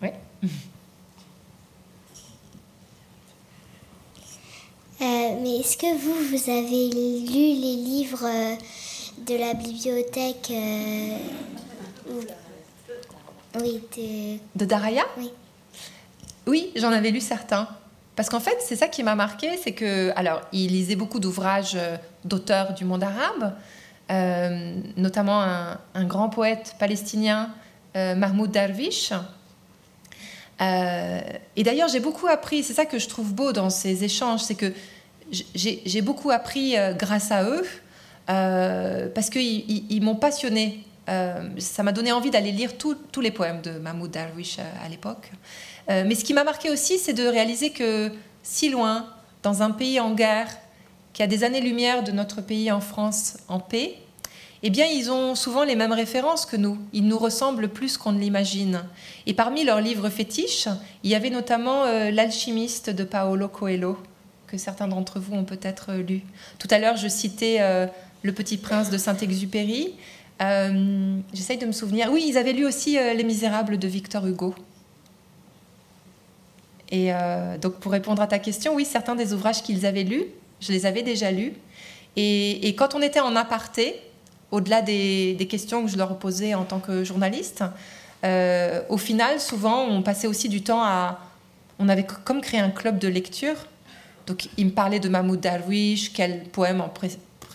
Oui. 0.00 0.10
Euh, 0.44 0.48
mais 5.00 5.58
est-ce 5.60 5.76
que 5.76 5.94
vous, 5.96 6.36
vous 6.36 6.50
avez 6.50 6.88
lu 6.88 7.60
les 7.60 7.76
livres 7.76 8.24
euh, 8.24 8.54
de 9.26 9.36
la 9.38 9.54
bibliothèque 9.54 10.50
euh, 10.50 11.16
oui, 13.60 13.80
de... 14.54 14.64
Daraya 14.64 15.04
Oui. 15.18 15.30
Oui, 16.46 16.70
j'en 16.76 16.92
avais 16.92 17.10
lu 17.10 17.20
certains. 17.20 17.68
Parce 18.14 18.30
qu'en 18.30 18.40
fait, 18.40 18.56
c'est 18.60 18.76
ça 18.76 18.88
qui 18.88 19.02
m'a 19.02 19.14
marqué, 19.14 19.58
c'est 19.62 19.72
que, 19.72 20.10
alors, 20.16 20.40
il 20.52 20.68
lisait 20.68 20.96
beaucoup 20.96 21.20
d'ouvrages 21.20 21.74
euh, 21.74 21.96
d'auteurs 22.24 22.72
du 22.72 22.84
monde 22.84 23.02
arabe, 23.02 23.54
euh, 24.10 24.74
notamment 24.96 25.42
un, 25.42 26.04
grand 26.04 26.30
poète 26.30 26.76
palestinien, 26.78 27.50
euh, 27.96 28.14
Mahmoud 28.14 28.50
Darwish. 28.50 29.12
Et 30.60 31.62
d'ailleurs, 31.62 31.88
j'ai 31.88 32.00
beaucoup 32.00 32.26
appris, 32.26 32.62
c'est 32.62 32.72
ça 32.72 32.86
que 32.86 32.98
je 32.98 33.08
trouve 33.08 33.34
beau 33.34 33.52
dans 33.52 33.70
ces 33.70 34.04
échanges, 34.04 34.40
c'est 34.40 34.54
que 34.54 34.72
j'ai 35.30 36.02
beaucoup 36.02 36.30
appris 36.30 36.76
grâce 36.98 37.30
à 37.30 37.44
eux, 37.44 37.64
parce 38.26 39.30
qu'ils 39.30 40.02
m'ont 40.02 40.16
passionné 40.16 40.86
euh, 41.08 41.50
ça 41.58 41.82
m'a 41.82 41.92
donné 41.92 42.12
envie 42.12 42.30
d'aller 42.30 42.52
lire 42.52 42.76
tous 42.76 43.20
les 43.20 43.30
poèmes 43.30 43.62
de 43.62 43.72
Mahmoud 43.72 44.10
Darwish 44.10 44.58
euh, 44.58 44.84
à 44.84 44.88
l'époque. 44.88 45.30
Euh, 45.88 46.04
mais 46.06 46.14
ce 46.14 46.24
qui 46.24 46.34
m'a 46.34 46.44
marqué 46.44 46.70
aussi, 46.70 46.98
c'est 46.98 47.12
de 47.12 47.26
réaliser 47.26 47.70
que 47.70 48.10
si 48.42 48.68
loin, 48.68 49.06
dans 49.42 49.62
un 49.62 49.70
pays 49.70 50.00
en 50.00 50.14
guerre, 50.14 50.48
qui 51.12 51.22
a 51.22 51.26
des 51.26 51.44
années-lumière 51.44 52.02
de 52.02 52.12
notre 52.12 52.40
pays 52.40 52.70
en 52.72 52.80
France 52.80 53.38
en 53.48 53.60
paix, 53.60 53.94
eh 54.66 54.70
bien, 54.70 54.86
ils 54.86 55.10
ont 55.10 55.34
souvent 55.34 55.64
les 55.64 55.76
mêmes 55.76 55.92
références 55.92 56.46
que 56.46 56.56
nous. 56.56 56.78
Ils 56.92 57.06
nous 57.06 57.18
ressemblent 57.18 57.68
plus 57.68 57.96
qu'on 57.96 58.12
ne 58.12 58.18
l'imagine. 58.18 58.84
Et 59.26 59.34
parmi 59.34 59.64
leurs 59.64 59.80
livres 59.80 60.08
fétiches, 60.08 60.68
il 61.04 61.10
y 61.10 61.14
avait 61.14 61.30
notamment 61.30 61.84
L'alchimiste 61.84 62.90
de 62.90 63.04
Paolo 63.04 63.48
Coelho, 63.48 63.96
que 64.46 64.58
certains 64.58 64.88
d'entre 64.88 65.20
vous 65.20 65.34
ont 65.34 65.44
peut-être 65.44 65.92
lu. 65.94 66.22
Tout 66.58 66.68
à 66.70 66.78
l'heure, 66.78 66.96
je 66.96 67.08
citais 67.08 67.58
Le 68.22 68.32
Petit 68.32 68.56
Prince 68.56 68.90
de 68.90 68.98
Saint-Exupéry. 68.98 69.94
Euh, 70.42 71.18
j'essaye 71.32 71.58
de 71.58 71.66
me 71.66 71.72
souvenir. 71.72 72.10
Oui, 72.12 72.24
ils 72.28 72.36
avaient 72.36 72.52
lu 72.52 72.66
aussi 72.66 72.98
euh, 72.98 73.14
Les 73.14 73.24
Misérables 73.24 73.78
de 73.78 73.88
Victor 73.88 74.26
Hugo. 74.26 74.54
Et 76.90 77.12
euh, 77.12 77.58
donc, 77.58 77.74
pour 77.74 77.92
répondre 77.92 78.22
à 78.22 78.26
ta 78.26 78.38
question, 78.38 78.74
oui, 78.74 78.84
certains 78.84 79.14
des 79.14 79.32
ouvrages 79.32 79.62
qu'ils 79.62 79.86
avaient 79.86 80.04
lus, 80.04 80.24
je 80.60 80.72
les 80.72 80.86
avais 80.86 81.02
déjà 81.02 81.30
lus. 81.30 81.54
Et, 82.16 82.74
quand 82.78 82.94
on 82.94 83.02
était 83.02 83.20
en 83.20 83.36
aparté, 83.36 84.00
au-delà 84.50 84.82
des, 84.82 85.46
questions 85.50 85.84
que 85.84 85.90
je 85.90 85.96
leur 85.96 86.18
posais 86.18 86.54
en 86.54 86.64
tant 86.64 86.78
que 86.78 87.04
journaliste, 87.04 87.64
au 88.88 88.98
final, 88.98 89.40
souvent, 89.40 89.84
on 89.84 90.02
passait 90.02 90.26
aussi 90.26 90.48
du 90.48 90.62
temps 90.62 90.82
à. 90.82 91.20
On 91.78 91.88
avait 91.88 92.06
comme 92.24 92.40
créé 92.40 92.58
un 92.58 92.70
club 92.70 92.98
de 92.98 93.06
lecture. 93.06 93.54
Donc, 94.26 94.48
ils 94.56 94.66
me 94.66 94.70
parlaient 94.70 94.98
de 94.98 95.08
Mahmoud 95.08 95.40
Darwish, 95.40 96.12
quel 96.12 96.44
poème 96.44 96.80
en 96.80 96.92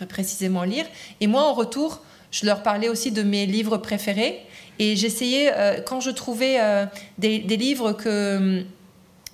précisément 0.06 0.64
lire. 0.64 0.86
Et 1.20 1.28
moi, 1.28 1.44
en 1.44 1.54
retour, 1.54 2.02
je 2.32 2.46
leur 2.46 2.64
parlais 2.64 2.90
aussi 2.90 3.12
de 3.12 3.24
mes 3.24 3.46
livres 3.46 3.78
préférés. 3.78 4.40
Et 4.80 4.96
j'essayais, 4.96 5.52
euh, 5.54 5.82
quand 5.82 6.00
je 6.00 6.10
trouvais 6.10 6.60
euh, 6.60 6.86
des, 7.18 7.40
livres 7.40 7.92
que, 7.92 8.64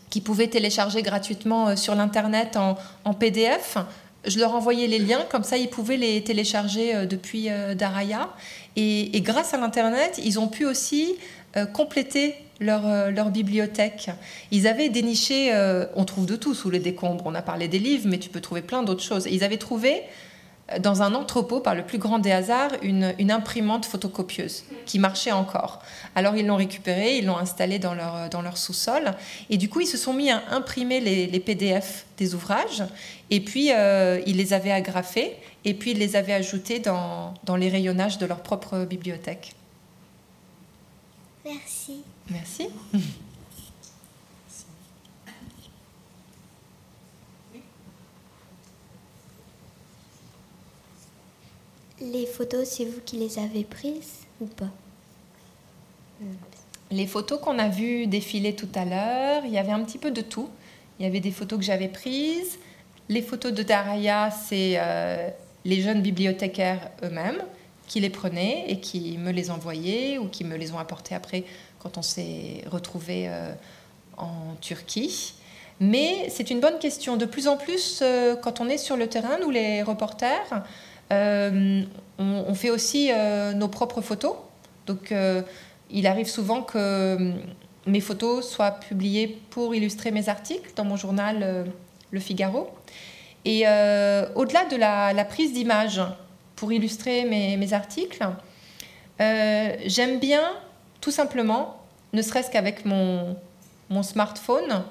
qu'ils 0.10 0.24
pouvaient 0.24 0.48
télécharger 0.48 1.04
gratuitement 1.04 1.76
sur 1.76 1.96
l'Internet 1.96 2.58
en, 2.58 3.14
PDF. 3.14 3.78
Je 4.28 4.40
leur 4.40 4.54
envoyais 4.54 4.88
les 4.88 5.00
liens, 5.00 5.26
comme 5.30 5.44
ça 5.44 5.58
ils 5.58 5.70
pouvaient 5.70 5.98
les 5.98 6.24
télécharger 6.24 7.06
depuis 7.06 7.50
Daraya. 7.76 8.30
Et, 8.76 9.22
grâce 9.22 9.54
à 9.54 9.58
l'Internet, 9.58 10.20
ils 10.24 10.40
ont 10.40 10.48
pu 10.48 10.66
aussi 10.66 11.16
compléter 11.74 12.36
leur, 12.60 13.12
leur, 13.12 13.30
bibliothèque. 13.30 14.10
Ils 14.52 14.68
avaient 14.68 14.90
déniché, 14.90 15.52
on 15.96 16.06
trouve 16.06 16.26
de 16.26 16.36
tout 16.36 16.54
sous 16.54 16.70
les 16.70 16.80
décombres, 16.80 17.24
on 17.26 17.36
a 17.36 17.42
parlé 17.42 17.68
des 17.68 17.80
livres, 17.80 18.08
mais 18.08 18.20
tu 18.20 18.30
peux 18.30 18.42
trouver 18.42 18.62
plein 18.62 18.84
d'autres 18.84 19.04
choses. 19.04 19.28
Ils 19.32 19.44
avaient 19.44 19.58
trouvé 19.58 20.04
dans 20.80 21.02
un 21.02 21.14
entrepôt, 21.14 21.62
par 21.62 21.76
le 21.76 21.84
plus 21.84 21.98
grand 21.98 22.20
des 22.20 22.32
hasards, 22.32 22.72
une, 22.82 23.32
imprimante 23.32 23.86
photocopieuse 23.86 24.66
qui 24.86 25.00
marchait 25.00 25.32
encore. 25.32 25.82
Alors 26.16 26.36
ils 26.36 26.46
l'ont 26.46 26.58
récupérée, 26.58 27.18
ils 27.18 27.26
l'ont 27.26 27.38
installée 27.38 27.80
dans 27.80 27.94
leur, 27.94 28.30
dans 28.30 28.42
leur 28.42 28.58
sous-sol, 28.58 29.14
et 29.50 29.58
du 29.58 29.70
coup 29.70 29.80
ils 29.80 29.88
se 29.88 29.98
sont 29.98 30.14
mis 30.14 30.30
à 30.30 30.44
imprimer 30.52 31.00
les, 31.00 31.40
PDF 31.40 32.06
des 32.18 32.36
ouvrages, 32.36 32.84
et 33.30 33.40
puis 33.40 33.72
euh, 33.72 34.22
ils 34.26 34.36
les 34.36 34.54
avaient 34.54 34.72
agrafés, 34.72 35.36
et 35.64 35.74
puis 35.74 35.92
ils 35.92 36.00
les 36.00 36.16
avaient 36.16 36.34
ajoutés 36.34 36.80
dans, 36.80 37.34
dans 37.46 37.56
les 37.56 37.70
rayonnages 37.70 38.18
de 38.18 38.26
leur 38.26 38.42
propre 38.42 38.86
bibliothèque. 38.86 39.54
Merci. 41.46 42.02
Merci. 42.30 42.68
Les 52.02 52.26
photos, 52.28 52.68
c'est 52.68 52.86
vous 52.86 53.02
qui 53.06 53.18
les 53.18 53.40
avez 53.40 53.64
prises 53.64 54.26
ou 54.40 54.46
pas 54.46 54.70
Les 56.92 57.08
photos 57.08 57.40
qu'on 57.40 57.58
a 57.58 57.70
vues 57.70 58.06
défiler 58.06 58.56
tout 58.56 58.70
à 58.76 58.86
l'heure, 58.86 59.44
il 59.46 59.52
y 59.52 59.58
avait 59.58 59.72
un 59.72 59.84
petit 59.84 59.98
peu 59.98 60.12
de 60.12 60.22
tout. 60.22 60.50
Il 61.00 61.06
y 61.06 61.10
avait 61.10 61.20
des 61.20 61.32
photos 61.32 61.58
que 61.58 61.66
j'avais 61.66 61.88
prises. 61.88 62.60
Les 63.10 63.22
photos 63.22 63.52
de 63.52 63.64
Daraya, 63.64 64.30
c'est 64.32 64.74
euh, 64.78 65.30
les 65.66 65.82
jeunes 65.82 66.02
bibliothécaires 66.02 66.90
eux-mêmes 67.04 67.42
qui 67.88 68.00
les 68.00 68.10
prenaient 68.10 68.66
et 68.68 68.80
qui 68.80 69.18
me 69.18 69.32
les 69.32 69.50
envoyaient 69.50 70.18
ou 70.18 70.28
qui 70.28 70.44
me 70.44 70.58
les 70.58 70.74
ont 70.74 70.80
apportées 70.80 71.16
après 71.16 71.46
quand 71.80 71.98
on 71.98 72.02
s'est 72.02 72.64
retrouvés 72.70 73.28
euh, 73.28 73.54
en 74.18 74.56
Turquie. 74.62 75.34
Mais 75.80 76.30
c'est 76.30 76.50
une 76.50 76.60
bonne 76.60 76.80
question. 76.80 77.18
De 77.18 77.26
plus 77.26 77.48
en 77.48 77.58
plus, 77.58 78.00
euh, 78.02 78.36
quand 78.36 78.60
on 78.60 78.68
est 78.68 78.78
sur 78.78 78.98
le 78.98 79.08
terrain, 79.08 79.38
nous 79.42 79.52
les 79.52 79.84
reporters, 79.84 80.64
euh, 81.12 81.84
on, 82.18 82.54
fait 82.54 82.70
aussi 82.70 83.12
euh, 83.12 83.54
nos 83.54 83.68
propres 83.68 84.02
photos. 84.02 84.36
Donc, 84.86 85.12
euh, 85.12 85.42
il 85.90 86.08
arrive 86.08 86.28
souvent 86.28 86.62
que 86.62 87.34
mes 87.86 88.02
photos 88.02 88.50
soient 88.50 88.72
publiées 88.72 89.40
pour 89.50 89.74
illustrer 89.74 90.12
mes 90.12 90.30
articles 90.30 90.72
dans 90.76 90.84
mon 90.84 90.98
journal 90.98 91.66
Le 92.12 92.20
Figaro. 92.20 92.70
Et 93.46 93.62
au-delà 94.36 94.66
de 94.66 94.76
la, 94.76 95.26
prise 95.26 95.54
d'image 95.54 96.02
pour 96.58 96.74
illustrer 96.74 97.24
mes, 97.24 97.74
articles, 97.74 98.28
j'aime 99.20 100.20
bien 100.20 100.44
tout 101.00 101.12
simplement, 101.12 101.82
ne 102.12 102.22
serait-ce 102.22 102.52
qu'avec 102.52 102.84
mon, 102.84 103.38
smartphone, 104.04 104.84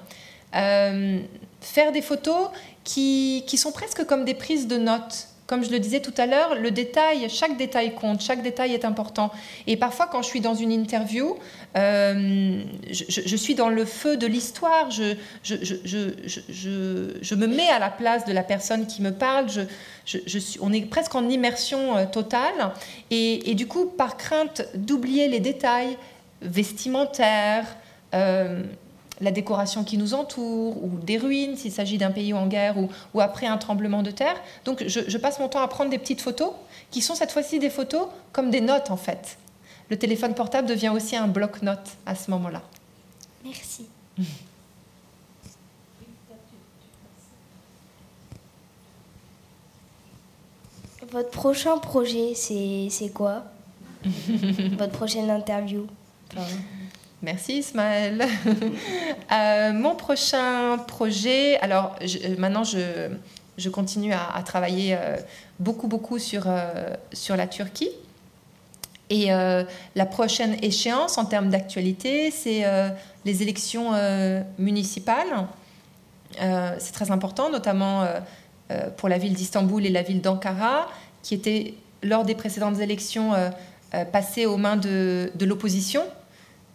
faire 0.51 1.91
des 1.91 2.01
photos 2.01 2.49
qui, 2.83 3.43
sont 3.57 3.71
presque 3.71 4.05
comme 4.05 4.25
des 4.25 4.33
prises 4.33 4.67
de 4.67 4.77
notes. 4.77 5.27
Comme 5.47 5.63
je 5.63 5.71
le 5.71 5.79
disais 5.79 6.01
tout 6.01 6.13
à 6.17 6.25
l'heure, 6.25 6.55
le 6.55 6.71
détail, 6.71 7.29
chaque 7.29 7.55
détail 7.55 7.95
compte, 7.95 8.19
chaque 8.19 8.43
détail 8.43 8.73
est 8.73 8.83
important. 8.83 9.31
Et 9.65 9.77
parfois, 9.77 10.07
quand 10.07 10.21
je 10.21 10.27
suis 10.27 10.41
dans 10.41 10.55
une 10.55 10.73
interview, 10.73 11.37
euh, 11.77 12.61
je, 12.91 13.35
suis 13.37 13.55
dans 13.55 13.69
le 13.69 13.85
feu 13.85 14.17
de 14.17 14.27
l'histoire, 14.27 14.91
je, 14.91 15.15
me 17.35 17.47
mets 17.47 17.69
à 17.69 17.79
la 17.79 17.89
place 17.89 18.25
de 18.25 18.33
la 18.33 18.43
personne 18.43 18.87
qui 18.87 19.01
me 19.01 19.11
parle, 19.13 19.47
on 20.59 20.73
est 20.73 20.81
presque 20.81 21.15
en 21.15 21.29
immersion 21.29 21.95
euh, 21.95 22.05
totale. 22.05 22.73
Et, 23.09 23.55
du 23.55 23.67
coup, 23.67 23.85
par 23.85 24.17
crainte 24.17 24.63
d'oublier 24.75 25.29
les 25.29 25.39
détails 25.39 25.97
vestimentaires, 26.41 27.77
euh, 28.13 28.63
la 29.19 29.31
décoration 29.31 29.83
qui 29.83 29.97
nous 29.97 30.13
entoure, 30.13 30.83
ou 30.83 30.89
des 31.01 31.17
ruines 31.17 31.55
s'il 31.55 31.71
s'agit 31.71 31.97
d'un 31.97 32.11
pays 32.11 32.33
en 32.33 32.47
guerre, 32.47 32.75
ou, 32.77 33.21
après 33.21 33.47
un 33.47 33.57
tremblement 33.57 34.03
de 34.03 34.11
terre. 34.11 34.35
Donc 34.65 34.83
je, 34.87 35.17
passe 35.17 35.39
mon 35.39 35.49
temps 35.49 35.61
à 35.61 35.67
prendre 35.67 35.89
des 35.89 35.97
petites 35.97 36.21
photos, 36.21 36.51
qui 36.91 37.01
sont 37.01 37.15
cette 37.15 37.31
fois-ci 37.31 37.59
des 37.59 37.69
photos 37.69 38.07
comme 38.31 38.49
des 38.49 38.61
notes 38.61 38.91
en 38.91 38.97
fait. 38.97 39.37
Le 39.89 39.97
téléphone 39.97 40.33
portable 40.33 40.67
devient 40.67 40.89
aussi 40.89 41.15
un 41.15 41.27
bloc-notes 41.27 41.97
à 42.05 42.15
ce 42.15 42.29
moment-là. 42.31 42.61
Merci. 43.43 43.87
Votre 51.11 51.29
prochain 51.29 51.77
projet, 51.77 52.33
c'est 52.35 53.13
quoi? 53.13 53.45
Votre 54.03 54.91
prochaine 54.91 55.29
interview? 55.29 55.87
Merci 57.21 57.59
Ismaël. 57.59 58.25
Euh, 59.33 59.73
mon 59.73 59.93
prochain 59.93 60.77
projet, 60.77 61.57
alors 61.57 61.97
euh, 62.01 62.35
maintenant 62.37 62.63
je, 62.63 63.69
continue 63.69 64.13
à, 64.13 64.41
travailler 64.41 64.95
euh, 64.95 65.17
beaucoup 65.59 65.89
beaucoup 65.89 66.17
sur, 66.17 66.45
la 66.45 67.47
Turquie. 67.47 67.89
Et 69.09 69.27
la 69.27 70.05
prochaine 70.05 70.55
échéance 70.61 71.17
en 71.17 71.25
termes 71.25 71.49
d'actualité, 71.49 72.31
c'est 72.31 72.63
les 73.25 73.41
élections 73.41 73.91
municipales. 74.57 75.47
c'est 76.37 76.93
très 76.93 77.11
important, 77.11 77.49
notamment 77.49 78.05
pour 78.95 79.09
la 79.09 79.17
ville 79.17 79.33
d'Istanbul 79.33 79.85
et 79.85 79.89
la 79.89 80.03
ville 80.03 80.21
d'Ankara, 80.21 80.87
qui 81.21 81.33
étaient 81.33 81.73
lors 82.03 82.23
des 82.23 82.35
précédentes 82.35 82.79
élections 82.79 83.33
passées 84.11 84.45
aux 84.45 84.57
mains 84.57 84.77
de 84.77 85.45
l'opposition 85.45 86.03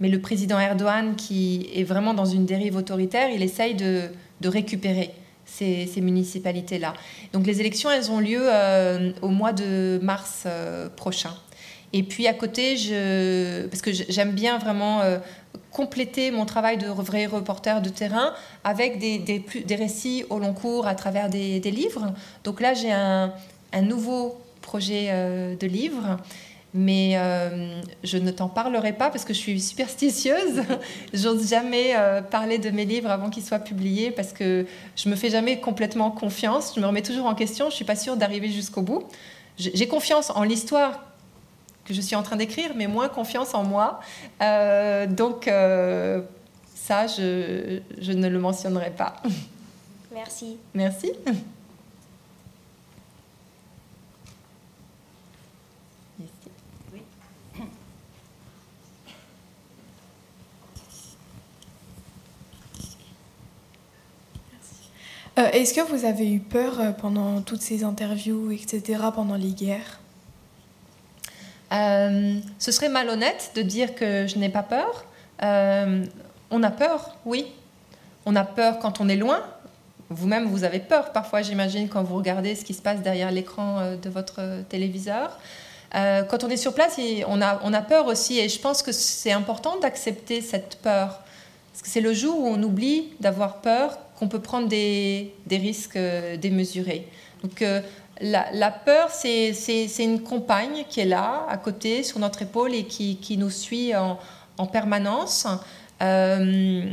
mais 0.02 0.08
le 0.08 0.20
président 0.20 0.58
Erdogan, 0.58 1.14
qui 1.14 1.70
est 1.72 1.84
vraiment 1.84 2.12
dans 2.12 2.24
une 2.24 2.44
dérive 2.44 2.74
autoritaire, 2.74 3.30
il 3.30 3.40
essaye 3.40 3.76
de, 3.76 4.10
récupérer 4.44 5.12
ces, 5.46 5.88
municipalités-là. 5.98 6.94
Donc 7.32 7.46
les 7.46 7.60
élections, 7.60 7.88
elles 7.88 8.10
ont 8.10 8.18
lieu 8.18 8.40
euh, 8.42 9.12
au 9.22 9.28
mois 9.28 9.52
de 9.52 10.00
mars 10.02 10.42
euh, 10.46 10.88
prochain. 10.88 11.32
Et 11.92 12.02
puis 12.02 12.26
à 12.26 12.34
côté, 12.34 12.74
parce 13.70 13.80
que 13.80 13.92
j'aime 13.92 14.32
bien 14.32 14.58
vraiment 14.58 15.02
euh, 15.02 15.18
compléter 15.70 16.32
mon 16.32 16.46
travail 16.46 16.78
de 16.78 16.88
vrai 16.88 17.26
reporter 17.26 17.80
de 17.80 17.88
terrain 17.88 18.34
avec 18.64 18.98
des, 18.98 19.76
récits 19.76 20.24
au 20.30 20.40
long 20.40 20.52
cours 20.52 20.88
à 20.88 20.96
travers 20.96 21.28
des, 21.30 21.60
livres. 21.60 22.12
Donc 22.42 22.60
là, 22.60 22.74
j'ai 22.74 22.90
un, 22.90 23.32
nouveau 23.82 24.36
projet 24.62 25.56
de 25.60 25.66
livre 25.68 26.18
mais 26.74 27.12
euh, 27.16 27.80
je 28.02 28.16
ne 28.16 28.30
t'en 28.30 28.48
parlerai 28.48 28.94
pas 28.94 29.10
parce 29.10 29.24
que 29.24 29.34
je 29.34 29.38
suis 29.38 29.60
superstitieuse. 29.60 30.62
J'ose 31.14 31.48
jamais 31.48 31.94
euh, 31.96 32.22
parler 32.22 32.58
de 32.58 32.70
mes 32.70 32.84
livres 32.84 33.10
avant 33.10 33.28
qu'ils 33.28 33.44
soient 33.44 33.58
publiés 33.58 34.10
parce 34.10 34.32
que 34.32 34.66
je 34.96 35.08
me 35.08 35.16
fais 35.16 35.28
jamais 35.28 35.60
complètement 35.60 36.10
confiance. 36.10 36.72
Je 36.74 36.80
me 36.80 36.86
remets 36.86 37.02
toujours 37.02 37.26
en 37.26 37.34
question. 37.34 37.68
Je 37.68 37.74
suis 37.74 37.84
pas 37.84 37.96
sûre 37.96 38.16
d'arriver 38.16 38.48
jusqu'au 38.48 38.82
bout. 38.82 39.02
J'ai 39.58 39.86
confiance 39.86 40.30
en 40.30 40.44
l'histoire 40.44 41.04
que 41.84 41.92
je 41.92 42.00
suis 42.00 42.16
en 42.16 42.22
train 42.22 42.36
d'écrire, 42.36 42.70
mais 42.74 42.86
moins 42.86 43.08
confiance 43.08 43.54
en 43.54 43.64
moi. 43.64 44.00
Euh, 44.40 45.06
donc 45.06 45.44
ça, 46.74 47.06
je, 47.06 47.80
je 48.00 48.12
ne 48.12 48.28
le 48.28 48.38
mentionnerai 48.38 48.90
pas. 48.90 49.16
Merci. 50.14 50.56
Merci. 50.74 51.12
Euh, 65.38 65.48
est-ce 65.52 65.72
que 65.72 65.80
vous 65.80 66.04
avez 66.04 66.30
eu 66.30 66.40
peur 66.40 66.78
euh, 66.78 66.90
pendant 66.90 67.40
toutes 67.40 67.62
ces 67.62 67.84
interviews, 67.84 68.50
etc., 68.50 69.00
pendant 69.14 69.36
les 69.36 69.52
guerres? 69.52 70.00
Euh, 71.72 72.38
Ce 72.58 72.70
serait 72.70 72.90
malhonnête 72.90 73.52
de 73.54 73.62
dire 73.62 73.94
que 73.94 74.26
je 74.26 74.36
n'ai 74.38 74.50
pas 74.50 74.62
peur. 74.62 75.06
on 75.40 76.62
a 76.62 76.70
peur, 76.70 77.16
oui. 77.24 77.46
On 78.26 78.36
a 78.36 78.44
peur 78.44 78.78
quand 78.78 79.00
on 79.00 79.08
est 79.08 79.16
loin. 79.16 79.40
Vous-même, 80.10 80.44
vous 80.44 80.64
avez 80.64 80.80
peur 80.80 81.12
parfois, 81.12 81.40
j'imagine, 81.40 81.88
quand 81.88 82.02
vous 82.02 82.16
regardez 82.16 82.54
ce 82.54 82.64
qui 82.64 82.74
se 82.74 82.82
passe 82.82 83.00
derrière 83.00 83.30
l'écran 83.32 83.96
de 83.96 84.10
votre 84.10 84.62
téléviseur. 84.68 85.38
quand 85.92 86.44
on 86.44 86.50
est 86.50 86.58
sur 86.58 86.74
place, 86.74 87.00
on 87.26 87.40
a, 87.40 87.58
on 87.64 87.72
a 87.72 87.80
peur 87.80 88.06
aussi. 88.06 88.38
Et 88.38 88.50
je 88.50 88.60
pense 88.60 88.82
que 88.82 88.92
c'est 88.92 89.32
important 89.32 89.80
d'accepter 89.80 90.42
cette 90.42 90.76
peur. 90.82 91.20
Parce 91.72 91.82
que 91.82 91.88
c'est 91.88 92.02
le 92.02 92.12
jour 92.12 92.38
où 92.38 92.46
on 92.46 92.62
oublie 92.62 93.14
d'avoir 93.20 93.62
peur 93.62 93.98
qu'on 94.22 94.28
peut 94.28 94.40
prendre 94.40 94.68
des, 94.68 95.32
risques 95.50 95.96
euh, 95.96 96.36
démesurés. 96.36 97.08
Donc 97.42 97.60
euh, 97.60 97.80
la, 98.20 98.70
peur, 98.70 99.10
c'est 99.10 99.50
une 99.98 100.22
compagne 100.22 100.84
qui 100.88 101.00
est 101.00 101.06
là, 101.06 101.44
à 101.48 101.56
côté, 101.56 102.04
sur 102.04 102.20
notre 102.20 102.42
épaule 102.42 102.72
et 102.72 102.84
qui, 102.84 103.36
nous 103.36 103.50
suit 103.50 103.92
en, 103.96 104.66
permanence. 104.68 105.48
Euh, 106.02 106.84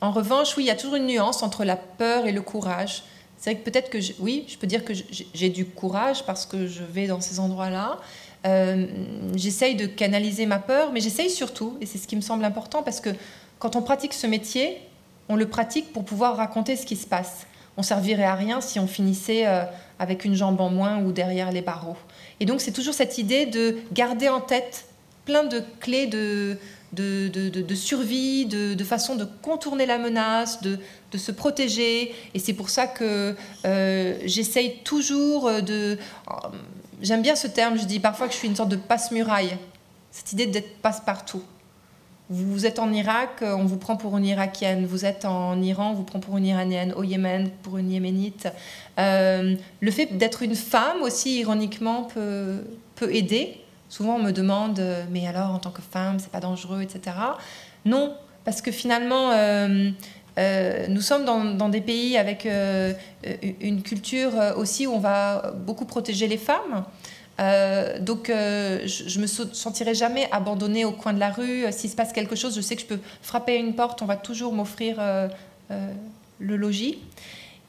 En 0.00 0.10
revanche, 0.10 0.56
oui, 0.56 0.64
il 0.64 0.66
y 0.66 0.70
a 0.70 0.74
toujours 0.74 0.96
une 0.96 1.06
nuance 1.06 1.44
entre 1.44 1.64
la 1.64 1.76
peur 1.76 2.26
et 2.26 2.32
le 2.32 2.42
courage. 2.42 3.04
C'est 3.36 3.52
vrai 3.52 3.60
que 3.60 3.70
peut-être 3.70 3.90
que, 3.90 3.98
oui, 4.18 4.44
je 4.48 4.56
peux 4.56 4.66
dire 4.66 4.84
que 4.84 4.92
j'ai 5.34 5.50
du 5.50 5.64
courage 5.66 6.26
parce 6.26 6.46
que 6.46 6.66
je 6.66 6.82
vais 6.82 7.06
dans 7.06 7.20
ces 7.20 7.38
endroits-là. 7.38 8.00
J'essaye 9.36 9.76
de 9.76 9.86
canaliser 9.86 10.46
ma 10.46 10.58
peur, 10.58 10.90
mais 10.90 10.98
j'essaye 10.98 11.30
surtout, 11.30 11.76
et 11.80 11.86
c'est 11.86 11.98
ce 11.98 12.08
qui 12.08 12.16
me 12.16 12.22
semble 12.22 12.44
important, 12.44 12.82
parce 12.82 13.00
que 13.00 13.10
quand 13.60 13.76
on 13.76 13.82
pratique 13.82 14.14
ce 14.14 14.26
métier, 14.26 14.80
on 15.28 15.36
le 15.36 15.48
pratique 15.48 15.92
pour 15.92 16.04
pouvoir 16.04 16.36
raconter 16.36 16.76
ce 16.76 16.86
qui 16.86 16.96
se 16.96 17.06
passe. 17.06 17.46
On 17.76 17.82
servirait 17.82 18.24
à 18.24 18.34
rien 18.34 18.60
si 18.60 18.78
on 18.78 18.86
finissait 18.86 19.46
euh, 19.46 19.64
avec 19.98 20.24
une 20.24 20.34
jambe 20.34 20.60
en 20.60 20.70
moins 20.70 20.98
ou 20.98 21.12
derrière 21.12 21.50
les 21.50 21.62
barreaux. 21.62 21.96
Et 22.40 22.46
donc 22.46 22.60
c'est 22.60 22.72
toujours 22.72 22.94
cette 22.94 23.18
idée 23.18 23.46
de 23.46 23.76
garder 23.92 24.28
en 24.28 24.40
tête 24.40 24.86
plein 25.24 25.44
de 25.44 25.62
clés 25.80 26.06
de, 26.06 26.58
de, 26.92 27.28
de, 27.28 27.74
survie, 27.74 28.46
de, 28.46 28.84
façon 28.84 29.16
de 29.16 29.26
contourner 29.42 29.86
la 29.86 29.98
menace, 29.98 30.60
de, 30.62 30.78
se 31.16 31.32
protéger. 31.32 32.14
Et 32.34 32.38
c'est 32.38 32.52
pour 32.52 32.70
ça 32.70 32.86
que 32.86 33.34
euh, 33.64 34.18
j'essaye 34.24 34.78
toujours 34.84 35.50
de... 35.62 35.96
J'aime 37.00 37.22
bien 37.22 37.36
ce 37.36 37.46
terme, 37.46 37.78
je 37.78 37.84
dis 37.84 38.00
parfois 38.00 38.26
que 38.26 38.32
je 38.32 38.38
suis 38.38 38.48
une 38.48 38.56
sorte 38.56 38.68
de 38.68 38.76
passe-muraille. 38.76 39.56
Cette 40.10 40.32
idée 40.32 40.46
d'être 40.46 40.76
passe-partout. 40.78 41.42
Vous 42.30 42.64
êtes 42.64 42.78
en 42.78 42.92
Irak, 42.92 43.42
on 43.42 43.64
vous 43.64 43.76
prend 43.76 43.96
pour 43.96 44.16
une 44.16 44.24
Irakienne. 44.24 44.86
Vous 44.86 45.04
êtes 45.04 45.24
en 45.24 45.60
Iran, 45.60 45.90
on 45.90 45.94
vous 45.94 46.04
prend 46.04 46.20
pour 46.20 46.38
une 46.38 46.46
Iranienne. 46.46 46.92
Au 46.96 47.04
Yémen, 47.04 47.50
pour 47.62 47.76
une 47.78 47.90
Yéménite. 47.90 48.48
Euh, 48.98 49.56
le 49.80 49.90
fait 49.90 50.16
d'être 50.16 50.42
une 50.42 50.54
femme 50.54 51.02
aussi, 51.02 51.40
ironiquement, 51.40 52.04
peut, 52.04 52.64
peut 52.96 53.14
aider. 53.14 53.60
Souvent, 53.90 54.16
on 54.16 54.22
me 54.22 54.32
demande, 54.32 54.82
mais 55.10 55.26
alors, 55.26 55.50
en 55.50 55.58
tant 55.58 55.70
que 55.70 55.82
femme, 55.82 56.18
c'est 56.18 56.30
pas 56.30 56.40
dangereux, 56.40 56.82
etc. 56.82 57.14
Non, 57.84 58.14
parce 58.44 58.60
que 58.60 58.70
finalement, 58.70 59.30
euh, 59.32 59.90
euh, 60.38 60.86
nous 60.88 61.00
sommes 61.00 61.24
dans, 61.24 61.68
des 61.68 61.80
pays 61.80 62.16
avec 62.16 62.46
euh, 62.46 62.92
une 63.60 63.82
culture 63.82 64.32
aussi 64.56 64.86
où 64.86 64.92
on 64.92 64.98
va 64.98 65.52
beaucoup 65.66 65.86
protéger 65.86 66.28
les 66.28 66.38
femmes. 66.38 66.84
Donc, 67.38 68.26
je, 68.28 69.18
ne 69.18 69.22
me 69.22 69.26
sentirai 69.26 69.94
jamais 69.94 70.28
abandonnée 70.30 70.84
au 70.84 70.92
coin 70.92 71.12
de 71.12 71.20
la 71.20 71.30
rue. 71.30 71.64
S'il 71.72 71.90
se 71.90 71.96
passe 71.96 72.12
quelque 72.12 72.36
chose, 72.36 72.54
je 72.54 72.60
sais 72.60 72.76
que 72.76 72.82
je 72.82 72.86
peux 72.86 73.00
frapper 73.22 73.52
à 73.52 73.56
une 73.56 73.74
porte, 73.74 74.02
on 74.02 74.06
va 74.06 74.16
toujours 74.16 74.52
m'offrir 74.52 74.96
le 76.40 76.56
logis. 76.56 76.98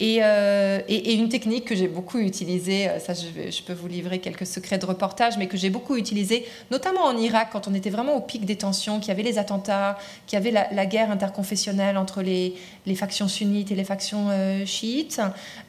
Euh, 0.02 0.82
et, 0.90 1.14
une 1.14 1.30
technique 1.30 1.64
que 1.64 1.76
j'ai 1.76 1.88
beaucoup 1.88 2.18
utilisée, 2.18 2.90
euh, 2.90 3.00
ça 3.00 3.14
je, 3.14 3.62
peux 3.62 3.72
vous 3.72 3.88
livrer 3.88 4.20
quelques 4.20 4.46
secrets 4.46 4.78
de 4.78 4.86
reportage, 4.86 5.38
mais 5.38 5.48
que 5.48 5.56
j'ai 5.56 5.70
beaucoup 5.70 5.96
utilisée, 5.96 6.46
notamment 6.70 7.06
en 7.06 7.18
Irak, 7.18 7.50
quand 7.54 7.70
on 7.70 7.74
était 7.74 7.90
vraiment 7.90 8.16
au 8.18 8.20
pic 8.20 8.46
des 8.46 8.58
tensions, 8.58 9.00
qu'il 9.00 9.08
y 9.08 9.12
avait 9.12 9.24
les 9.24 9.38
attentats, 9.38 9.98
qu'il 10.28 10.38
y 10.38 10.42
avait 10.42 10.52
la, 10.52 10.86
guerre 10.86 11.12
interconfessionnelle 11.12 11.98
entre 11.98 12.22
les, 12.22 12.56
factions 12.96 13.30
sunnites 13.30 13.72
et 13.72 13.76
les 13.76 13.86
factions 13.86 14.28
euh, 14.32 14.66
chiites. 14.66 15.22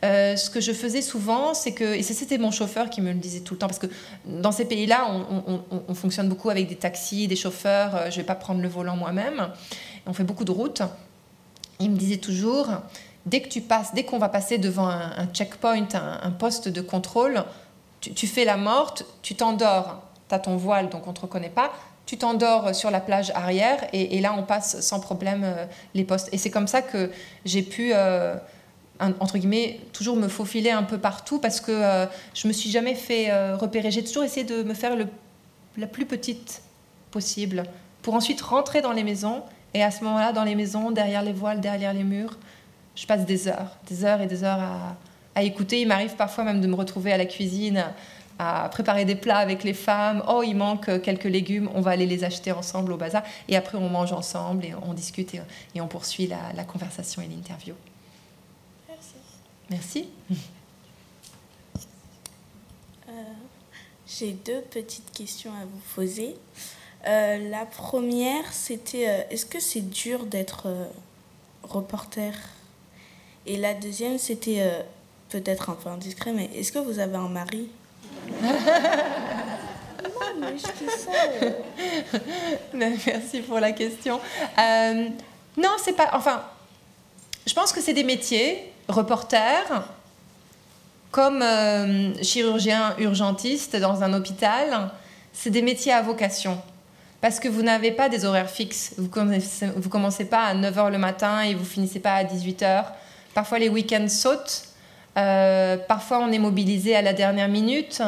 ce 0.03 0.51
que 0.51 0.61
je 0.61 0.73
faisais 0.73 1.03
souvent, 1.03 1.55
c'est 1.55 1.73
que, 1.73 1.95
et 1.95 2.03
c'était 2.03 2.39
mon 2.39 2.51
chauffeur 2.51 2.91
qui 2.91 3.03
me 3.03 3.13
le 3.13 3.19
disait 3.19 3.41
tout 3.41 3.55
le 3.55 3.59
temps, 3.59 3.69
parce 3.69 3.79
que 3.79 3.87
dans 4.27 4.53
ces 4.53 4.65
pays-là, 4.65 5.09
on, 5.09 5.61
on, 5.89 5.95
fonctionne 5.95 6.29
beaucoup 6.29 6.51
avec 6.51 6.69
des 6.69 6.75
taxis, 6.75 7.29
des 7.29 7.37
chauffeurs, 7.37 8.11
je 8.11 8.17
ne 8.17 8.17
vais 8.17 8.25
pas 8.25 8.35
prendre 8.35 8.61
le 8.61 8.69
volant 8.69 8.97
moi-même, 8.97 9.49
on 10.07 10.13
fait 10.13 10.25
beaucoup 10.25 10.45
de 10.45 10.53
routes. 10.53 10.83
Il 11.79 11.91
me 11.91 11.97
disait 11.97 12.17
toujours, 12.17 12.69
dès 13.27 13.43
que 13.43 13.49
tu 13.49 13.61
passes, 13.61 13.93
dès 13.93 14.05
qu'on 14.05 14.19
va 14.19 14.29
passer 14.29 14.57
devant 14.57 14.89
un, 14.89 15.27
checkpoint, 15.33 15.89
un, 15.95 16.31
poste 16.31 16.69
de 16.69 16.81
contrôle, 16.81 17.45
tu, 18.01 18.27
fais 18.27 18.45
la 18.45 18.57
morte, 18.57 19.05
tu 19.23 19.35
t'endors. 19.35 20.03
Tu 20.29 20.35
as 20.35 20.39
ton 20.39 20.57
voile, 20.57 20.89
donc 20.89 21.07
on 21.07 21.11
ne 21.11 21.17
te 21.17 21.21
reconnaît 21.21 21.51
pas. 21.51 21.73
Tu 22.07 22.17
t'endors 22.17 22.75
sur 22.75 22.91
la 22.91 23.01
plage 23.01 23.31
arrière 23.35 23.85
et, 23.93 24.21
là, 24.21 24.35
on 24.37 24.45
passe 24.45 24.81
sans 24.81 25.01
problème 25.01 25.43
euh, 25.45 25.67
les 25.95 26.05
postes. 26.05 26.29
Et 26.33 26.39
c'est 26.39 26.51
comme 26.51 26.69
ça 26.69 26.83
que 26.83 27.11
j'ai 27.45 27.63
pu, 27.63 27.91
euh, 27.93 28.37
entre 29.01 29.39
guillemets, 29.39 29.81
toujours 29.93 30.17
me 30.17 30.29
faufiler 30.29 30.71
un 30.71 30.85
peu 30.85 30.99
partout 30.99 31.41
parce 31.41 31.61
que 31.61 31.73
euh, 31.73 32.07
je 32.35 32.47
me 32.47 32.53
suis 32.53 32.71
jamais 32.71 32.95
fait 32.95 33.33
repérer. 33.55 33.91
J'ai 33.91 34.05
toujours 34.05 34.23
essayé 34.23 34.45
de 34.45 34.63
me 34.63 34.75
faire 34.75 34.97
la 35.77 35.87
plus 35.87 36.07
petite 36.07 36.63
possible 37.11 37.65
pour 38.03 38.15
ensuite 38.15 38.41
rentrer 38.41 38.83
dans 38.83 38.93
les 38.93 39.03
maisons. 39.03 39.43
Et 39.75 39.83
à 39.83 39.91
ce 39.91 40.05
moment-là, 40.05 40.33
dans 40.33 40.45
les 40.45 40.55
maisons, 40.55 40.93
derrière 40.93 41.23
les 41.23 41.33
voiles, 41.33 41.61
derrière 41.61 41.93
les 41.93 42.05
murs, 42.05 42.39
je 42.97 43.07
passe 43.07 43.27
des 43.27 43.47
heures, 43.47 43.77
des 43.89 44.05
heures 44.05 44.21
et 44.21 44.27
des 44.27 44.43
heures 44.43 44.59
à, 45.35 45.43
écouter. 45.43 45.83
Il 45.83 45.89
m'arrive 45.89 46.17
parfois 46.17 46.45
même 46.45 46.63
de 46.63 46.67
me 46.67 46.75
retrouver 46.75 47.13
à 47.13 47.19
la 47.19 47.27
cuisine 47.27 47.85
à 48.39 48.69
préparer 48.71 49.05
des 49.05 49.15
plats 49.15 49.39
avec 49.39 49.65
les 49.65 49.75
femmes. 49.75 50.23
Oh, 50.29 50.43
il 50.43 50.55
manque 50.55 51.03
quelques 51.03 51.25
légumes, 51.25 51.71
on 51.75 51.83
va 51.83 51.93
aller 51.93 52.07
les 52.07 52.25
acheter 52.25 52.53
ensemble 52.53 52.93
au 52.93 52.97
bazar. 52.97 53.23
Et 53.49 53.57
après, 53.57 53.79
on 53.79 53.89
mange 53.89 54.13
ensemble 54.13 54.65
et 54.65 54.75
on 54.75 54.95
discute 54.95 55.35
et, 55.75 55.81
on 55.81 55.87
poursuit 55.87 56.27
la, 56.27 56.65
conversation 56.65 57.23
et 57.23 57.29
l'interview. 57.29 57.75
Merci. 58.89 59.15
Merci. 59.71 60.09
Euh, 63.09 63.13
j'ai 64.07 64.33
deux 64.33 64.63
petites 64.63 65.13
questions 65.13 65.53
à 65.53 65.65
vous 65.65 65.81
poser. 65.95 66.37
Euh, 67.07 67.51
la 67.51 67.65
première, 67.65 68.53
c'était 68.53 69.09
euh, 69.09 69.23
est-ce 69.31 69.47
que 69.47 69.61
c'est 69.61 69.89
dur 69.89 70.27
d'être 70.27 70.67
reporter? 71.63 72.35
Et 73.47 73.57
la 73.57 73.75
deuxième, 73.75 74.19
c'était 74.19 74.61
euh, 74.61 74.83
peut-être 75.31 75.71
un 75.71 75.75
peu 75.75 75.89
indiscret, 75.89 76.33
mais 76.33 76.51
est-ce 76.55 76.73
que 76.73 76.79
vous 76.79 76.99
avez 76.99 77.17
un 77.17 77.29
mari? 77.29 77.69
Non, 80.39 80.49
mais 80.53 80.59
je 80.59 80.63
ça. 80.63 82.19
Merci 82.75 83.41
pour 83.41 83.59
la 83.59 83.73
question. 83.73 84.21
Euh, 84.59 85.09
non, 85.57 85.71
c'est 85.83 85.95
pas. 85.95 86.11
Enfin, 86.13 86.43
je 87.47 87.55
pense 87.55 87.73
que 87.73 87.81
c'est 87.81 87.95
des 87.95 88.05
métiers, 88.05 88.73
reporter, 88.89 89.89
comme 91.11 91.41
euh, 91.43 92.23
chirurgien 92.23 92.95
urgentiste 92.99 93.77
dans 93.77 94.03
un 94.03 94.13
hôpital, 94.13 94.91
c'est 95.33 95.51
des 95.51 95.63
métiers 95.63 95.93
à 95.93 96.03
vocation. 96.03 96.61
Parce 97.21 97.41
que 97.41 97.49
vous 97.49 97.63
n'avez 97.63 97.91
pas 97.91 98.09
des 98.09 98.25
horaires 98.25 98.51
fixes. 98.51 98.95
Vous 98.99 99.09
ne 99.25 99.81
vous 99.81 99.89
commencez 99.89 100.27
pas 100.27 100.45
à 100.45 100.55
9h 100.55 100.91
le 100.91 100.99
matin 100.99 101.41
et 101.41 101.55
vous 101.55 101.65
finissez 101.65 102.01
pas 102.01 102.15
à 102.15 102.25
18h. 102.25 102.85
Parfois, 103.37 103.59
les 103.59 103.69
week-ends 103.69 104.09
sautent. 104.09 104.65
Euh, 105.19 105.77
parfois, 105.77 106.21
on 106.21 106.33
est 106.33 106.39
mobilisé 106.39 106.97
à 106.97 107.03
la 107.03 107.13
dernière 107.13 107.49
minute. 107.49 108.01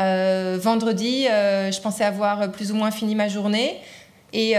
Euh, 0.00 0.58
vendredi, 0.60 1.28
euh, 1.28 1.70
je 1.70 1.80
pensais 1.80 2.02
avoir 2.02 2.50
plus 2.50 2.72
ou 2.72 2.74
moins 2.74 2.90
fini 2.90 3.14
ma 3.14 3.28
journée. 3.28 3.76
Et 4.32 4.56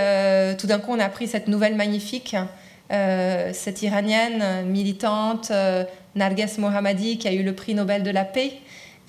tout 0.58 0.66
d'un 0.66 0.80
coup, 0.80 0.94
on 0.94 1.00
a 1.00 1.10
pris 1.10 1.28
cette 1.28 1.50
nouvelle 1.50 1.76
magnifique, 1.76 2.38
cette 2.90 3.82
iranienne 3.82 4.66
militante, 4.66 5.52
Narges 6.16 6.58
Mohammadi, 6.58 7.18
qui 7.18 7.28
a 7.28 7.34
eu 7.34 7.44
le 7.44 7.54
prix 7.54 7.76
Nobel 7.76 8.04
de 8.04 8.12
la 8.12 8.24
paix. 8.24 8.54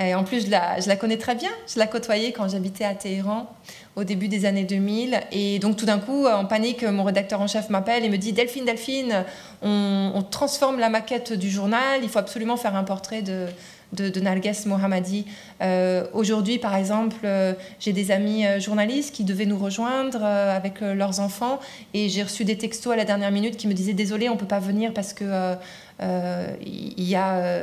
En 0.01 0.25
plus, 0.25 0.47
je 0.47 0.51
la, 0.51 0.97
connais 0.97 1.19
très 1.19 1.35
bien. 1.37 1.51
Je 1.73 1.79
la 1.79 1.87
côtoyais 1.87 2.33
quand 2.33 2.49
j'habitais 2.49 2.85
à 2.85 2.95
Téhéran 2.95 3.49
au 3.97 4.03
début 4.03 4.27
des 4.27 4.45
années 4.45 4.65
2000. 4.65 5.21
Et 5.31 5.59
donc 5.61 5.77
tout 5.77 5.87
d'un 5.87 6.01
coup, 6.01 6.27
en 6.27 6.47
panique, 6.47 6.83
mon 6.83 7.05
rédacteur 7.05 7.41
en 7.41 7.47
chef 7.47 7.71
m'appelle 7.71 8.05
et 8.05 8.09
me 8.09 8.19
dit 8.19 8.33
Delphine, 8.33 8.65
Delphine, 8.65 9.25
on, 9.63 10.25
transforme 10.31 10.81
la 10.81 10.89
maquette 10.89 11.33
du 11.33 11.49
journal, 11.49 12.01
il 12.03 12.09
faut 12.09 12.19
absolument 12.19 12.57
faire 12.57 12.75
un 12.75 12.83
portrait 12.83 13.23
de, 13.23 13.47
de, 13.93 14.21
Narges 14.21 14.67
Mohammadi. 14.67 15.27
Euh, 15.63 16.07
aujourd'hui, 16.13 16.59
par 16.59 16.75
exemple, 16.75 17.17
euh, 17.25 17.55
j'ai 17.79 17.93
des 17.93 18.11
amis 18.11 18.47
euh, 18.47 18.61
journalistes 18.61 19.15
qui 19.15 19.25
devaient 19.25 19.47
nous 19.47 19.59
rejoindre 19.59 20.25
avec 20.25 20.81
leurs 20.81 21.21
enfants 21.21 21.61
et 21.93 22.09
j'ai 22.09 22.23
reçu 22.23 22.45
des 22.45 22.59
textos 22.59 22.93
à 22.93 22.97
la 22.97 23.05
dernière 23.05 23.31
minute 23.31 23.57
qui 23.57 23.69
me 23.69 23.75
disaient 23.75 23.93
Désolé, 23.93 24.29
on 24.29 24.35
ne 24.35 24.39
peut 24.39 24.47
pas 24.47 24.59
venir 24.59 24.93
parce 24.93 25.13
que 25.13 25.55
il 26.01 27.05
y 27.05 27.15
a 27.15 27.63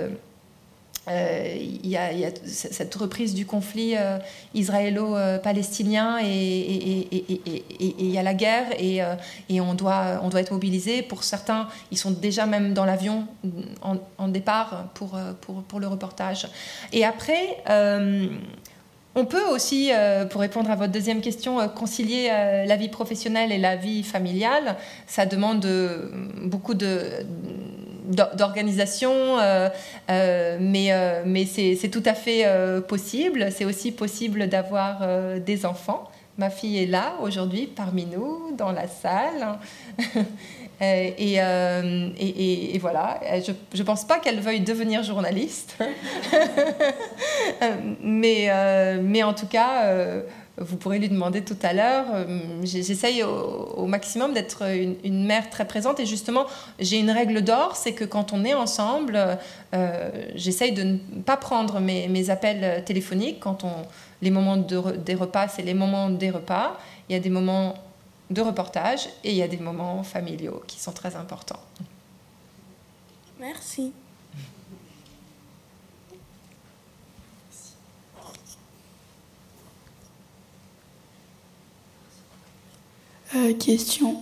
euh, 1.11 1.55
il 1.83 1.89
y, 1.89 1.97
a, 1.97 2.29
cette 2.45 2.93
reprise 2.95 3.33
du 3.33 3.45
conflit 3.45 3.95
euh, 3.97 4.17
israélo-palestinien 4.53 6.19
et 6.23 7.07
il 7.79 8.09
y 8.09 8.17
a 8.17 8.23
la 8.23 8.33
guerre 8.33 8.67
et, 8.77 9.03
euh, 9.03 9.15
et, 9.49 9.59
on, 9.59 9.73
doit, 9.73 10.21
on 10.23 10.29
doit 10.29 10.41
être 10.41 10.51
mobilisé. 10.51 11.01
Pour 11.01 11.23
certains, 11.23 11.67
ils 11.91 11.97
sont 11.97 12.11
déjà 12.11 12.45
même 12.45 12.73
dans 12.73 12.85
l'avion 12.85 13.27
en, 14.17 14.27
départ 14.27 14.89
pour, 14.93 15.17
pour, 15.67 15.79
le 15.79 15.87
reportage. 15.87 16.47
Et 16.93 17.03
après, 17.03 17.57
on 19.15 19.25
peut 19.25 19.45
aussi, 19.51 19.91
pour 20.29 20.41
répondre 20.41 20.71
à 20.71 20.75
votre 20.75 20.91
deuxième 20.91 21.21
question, 21.21 21.67
concilier 21.69 22.27
la 22.65 22.75
vie 22.77 22.89
professionnelle 22.89 23.51
et 23.51 23.57
la 23.57 23.75
vie 23.75 24.03
familiale. 24.03 24.77
Ça 25.07 25.25
demande 25.25 25.67
beaucoup 26.43 26.73
de 26.73 27.25
d'organisation, 28.03 29.11
euh, 29.39 29.69
euh, 30.09 30.57
mais, 30.59 30.91
euh, 30.91 31.23
mais 31.25 31.45
c'est 31.45 31.89
tout 31.89 32.03
à 32.05 32.13
fait 32.13 32.45
possible. 32.87 33.49
C'est 33.51 33.65
aussi 33.65 33.91
possible 33.91 34.47
d'avoir 34.47 35.01
des 35.39 35.65
enfants. 35.65 36.09
Ma 36.37 36.49
fille 36.49 36.81
est 36.81 36.87
là 36.87 37.15
aujourd'hui 37.21 37.67
parmi 37.67 38.05
nous, 38.05 38.55
dans 38.57 38.71
la 38.71 38.87
salle. 38.87 39.59
et, 40.81 41.35
et, 41.35 42.79
voilà, 42.79 43.19
je 43.43 43.51
ne 43.77 43.83
pense 43.83 44.05
pas 44.05 44.19
qu'elle 44.19 44.39
veuille 44.39 44.61
devenir 44.61 45.03
journaliste. 45.03 45.77
mais, 48.01 48.49
mais 49.01 49.23
en 49.23 49.33
tout 49.33 49.47
cas, 49.47 49.93
vous 50.61 50.77
pourrez 50.77 50.99
lui 50.99 51.09
demander 51.09 51.43
tout 51.43 51.57
à 51.61 51.73
l'heure. 51.73 52.05
J'essaye 52.63 53.23
au, 53.23 53.85
maximum 53.85 54.33
d'être 54.33 54.63
une, 55.03 55.25
mère 55.25 55.49
très 55.49 55.65
présente 55.65 55.99
et 55.99 56.05
justement, 56.05 56.45
j'ai 56.79 56.99
une 56.99 57.11
règle 57.11 57.41
d'or, 57.41 57.75
c'est 57.75 57.93
que 57.93 58.05
quand 58.05 58.33
on 58.33 58.45
est 58.45 58.53
ensemble, 58.53 59.37
j'essaye 60.35 60.71
de 60.71 60.83
ne 60.83 60.97
pas 61.25 61.37
prendre 61.37 61.79
mes, 61.79 62.29
appels 62.29 62.83
téléphoniques. 62.85 63.39
Quand 63.39 63.63
on, 63.63 63.71
les 64.21 64.31
moments 64.31 64.57
de, 64.57 64.97
des 64.97 65.15
repas, 65.15 65.47
c'est 65.47 65.63
les 65.63 65.73
moments 65.73 66.09
des 66.09 66.29
repas. 66.29 66.79
Il 67.09 67.13
y 67.13 67.15
a 67.15 67.19
des 67.19 67.29
moments 67.29 67.75
de 68.29 68.41
reportage 68.41 69.09
et 69.23 69.31
il 69.31 69.35
y 69.35 69.43
a 69.43 69.47
des 69.47 69.57
moments 69.57 70.03
familiaux 70.03 70.63
qui 70.67 70.79
sont 70.79 70.93
très 70.93 71.15
importants. 71.15 71.59
Merci. 73.39 73.91
Euh, 83.35 83.53
question. 83.53 84.21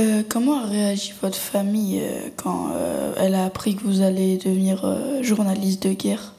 Euh, 0.00 0.24
comment 0.28 0.58
a 0.58 0.66
réagi 0.66 1.12
votre 1.22 1.36
famille 1.36 2.00
euh, 2.02 2.28
quand 2.36 2.70
elle 3.16 3.36
a 3.36 3.44
appris 3.44 3.76
que 3.76 3.82
vous 3.82 4.00
allez 4.00 4.38
devenir 4.38 5.22
journaliste 5.22 5.84
de 5.84 5.92
guerre? 5.92 6.32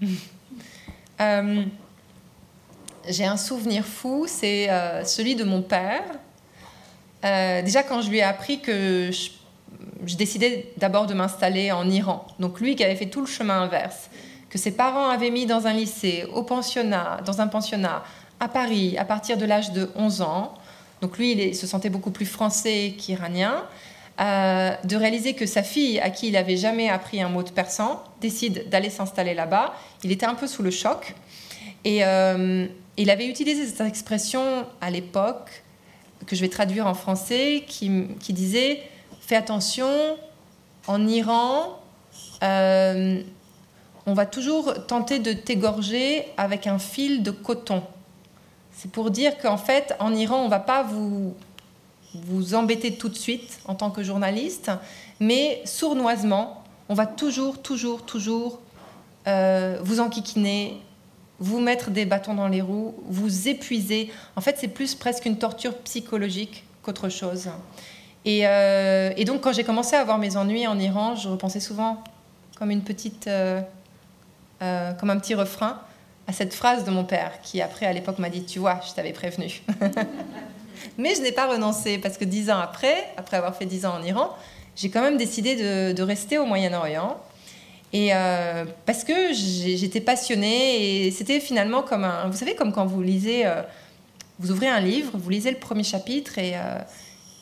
J'ai 3.08 3.24
un 3.24 3.36
souvenir 3.36 3.84
fou, 3.84 4.26
c'est 4.28 4.68
celui 5.04 5.36
de 5.36 5.44
mon 5.44 5.62
père. 5.62 6.02
déjà 7.22 7.84
quand 7.84 8.00
je 8.02 8.10
lui 8.10 8.18
ai 8.18 8.22
appris 8.22 8.60
que 8.60 9.10
je 9.12 9.30
je 10.04 10.16
décidais 10.16 10.72
d'abord 10.76 11.06
de 11.06 11.14
m'installer 11.14 11.72
en 11.72 11.88
Iran. 11.88 12.26
Donc 12.38 12.60
lui 12.60 12.76
qui 12.76 12.84
avait 12.84 12.96
fait 12.96 13.06
tout 13.06 13.20
le 13.20 13.26
chemin 13.26 13.62
inverse, 13.62 14.10
que 14.50 14.58
ses 14.58 14.72
parents 14.72 15.08
avaient 15.08 15.30
mis 15.30 15.46
dans 15.46 15.66
un 15.66 15.72
lycée, 15.72 16.26
au 16.34 16.42
pensionnat, 16.42 17.20
dans 17.24 17.40
un 17.40 17.46
pensionnat 17.46 18.02
à 18.42 18.48
Paris 18.48 18.98
à 18.98 19.04
partir 19.04 19.38
de 19.38 19.46
l'âge 19.46 19.70
de 19.70 19.90
11 19.94 20.20
ans. 20.20 20.54
Donc 21.00 21.16
lui, 21.16 21.32
il 21.32 21.54
se 21.54 21.66
sentait 21.66 21.90
beaucoup 21.90 22.10
plus 22.10 22.26
français 22.26 22.94
qu'iranien. 22.98 23.64
Euh, 24.20 24.72
de 24.84 24.96
réaliser 24.96 25.34
que 25.34 25.46
sa 25.46 25.62
fille, 25.62 25.98
à 26.00 26.10
qui 26.10 26.26
il 26.26 26.32
n'avait 26.32 26.58
jamais 26.58 26.88
appris 26.88 27.22
un 27.22 27.28
mot 27.28 27.42
de 27.42 27.50
persan, 27.50 28.02
décide 28.20 28.68
d'aller 28.68 28.90
s'installer 28.90 29.32
là-bas. 29.32 29.74
Il 30.04 30.12
était 30.12 30.26
un 30.26 30.34
peu 30.34 30.46
sous 30.46 30.62
le 30.62 30.70
choc. 30.70 31.14
Et 31.84 32.04
euh, 32.04 32.66
il 32.96 33.10
avait 33.10 33.26
utilisé 33.26 33.66
cette 33.66 33.86
expression 33.86 34.66
à 34.80 34.90
l'époque, 34.90 35.62
que 36.26 36.36
je 36.36 36.40
vais 36.40 36.48
traduire 36.48 36.86
en 36.86 36.94
français, 36.94 37.64
qui, 37.66 37.88
disait 38.28 38.82
fais 39.20 39.36
attention, 39.36 39.88
en 40.88 41.06
Iran, 41.06 41.80
euh, 42.42 43.22
on 44.04 44.14
va 44.14 44.26
toujours 44.26 44.86
tenter 44.86 45.20
de 45.20 45.32
t'égorger 45.32 46.26
avec 46.36 46.66
un 46.66 46.78
fil 46.78 47.22
de 47.22 47.30
coton. 47.30 47.82
C'est 48.72 48.90
pour 48.90 49.10
dire 49.10 49.38
qu'en 49.38 49.56
fait, 49.56 49.94
en 49.98 50.14
Iran, 50.14 50.40
on 50.40 50.44
ne 50.46 50.50
va 50.50 50.60
pas 50.60 50.82
vous, 50.82 51.34
vous 52.14 52.54
embêter 52.54 52.94
tout 52.94 53.08
de 53.08 53.14
suite 53.14 53.60
en 53.66 53.74
tant 53.74 53.90
que 53.90 54.02
journaliste, 54.02 54.70
mais 55.20 55.62
sournoisement, 55.64 56.64
on 56.88 56.94
va 56.94 57.06
toujours, 57.06 57.60
toujours, 57.62 58.04
toujours 58.04 58.60
euh, 59.26 59.78
vous 59.82 60.00
enquiquiner, 60.00 60.80
vous 61.38 61.60
mettre 61.60 61.90
des 61.90 62.06
bâtons 62.06 62.34
dans 62.34 62.48
les 62.48 62.60
roues, 62.60 62.94
vous 63.08 63.48
épuiser. 63.48 64.10
En 64.36 64.40
fait, 64.40 64.56
c'est 64.58 64.68
plus 64.68 64.94
presque 64.94 65.26
une 65.26 65.38
torture 65.38 65.76
psychologique 65.78 66.64
qu'autre 66.82 67.08
chose. 67.08 67.48
Euh, 68.26 69.12
et, 69.16 69.24
donc, 69.24 69.40
quand 69.40 69.52
j'ai 69.52 69.64
commencé 69.64 69.96
à 69.96 70.00
avoir 70.00 70.18
mes 70.18 70.36
ennuis 70.36 70.66
en 70.66 70.78
Iran, 70.78 71.14
je 71.16 71.28
repensais 71.28 71.60
souvent 71.60 72.02
comme 72.56 72.70
une 72.70 72.82
petite, 72.82 73.26
euh, 73.26 73.60
euh, 74.62 74.92
comme 74.92 75.10
un 75.10 75.18
petit 75.18 75.34
refrain 75.34 75.80
à 76.26 76.32
cette 76.32 76.54
phrase 76.54 76.84
de 76.84 76.90
mon 76.90 77.04
père, 77.04 77.32
qui 77.42 77.60
après 77.60 77.86
à 77.86 77.92
l'époque 77.92 78.18
m'a 78.18 78.28
dit, 78.28 78.44
tu 78.44 78.58
vois, 78.58 78.80
je 78.86 78.94
t'avais 78.94 79.12
prévenu. 79.12 79.62
Mais 80.98 81.14
je 81.14 81.22
n'ai 81.22 81.32
pas 81.32 81.46
renoncé 81.46 81.98
parce 81.98 82.18
que 82.18 82.24
dix 82.24 82.50
ans 82.50 82.58
après, 82.58 83.08
après 83.16 83.36
avoir 83.36 83.56
fait 83.56 83.66
dix 83.66 83.86
ans 83.86 83.94
en 84.00 84.02
Iran, 84.02 84.30
j'ai 84.76 84.88
quand 84.88 85.02
même 85.02 85.16
décidé 85.16 85.56
de, 85.94 86.02
rester 86.02 86.38
au 86.38 86.46
Moyen-Orient. 86.46 87.16
Et 87.92 88.10
parce 88.86 89.04
que 89.04 89.32
j'étais 89.32 90.00
passionnée 90.00 91.06
et 91.06 91.10
c'était 91.10 91.40
finalement 91.40 91.82
comme 91.82 92.04
un, 92.04 92.26
vous 92.28 92.36
savez, 92.36 92.54
comme 92.54 92.72
quand 92.72 92.86
vous 92.86 93.02
lisez, 93.02 93.44
vous 94.38 94.50
ouvrez 94.50 94.68
un 94.68 94.80
livre, 94.80 95.12
vous 95.14 95.30
lisez 95.30 95.50
le 95.50 95.58
premier 95.58 95.84
chapitre 95.84 96.38
et 96.38 96.54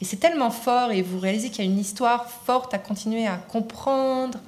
et 0.01 0.05
c'est 0.05 0.17
tellement 0.17 0.51
fort 0.51 0.93
et 0.93 1.03
vous 1.03 1.19
réalisez 1.19 1.51
qu'il 1.51 1.65
y 1.65 1.69
a 1.69 1.71
une 1.71 1.79
histoire 1.79 2.31
forte 2.31 2.73
à 2.73 2.79
continuer 2.79 3.27
à 3.27 3.37
comprendre, 3.37 4.39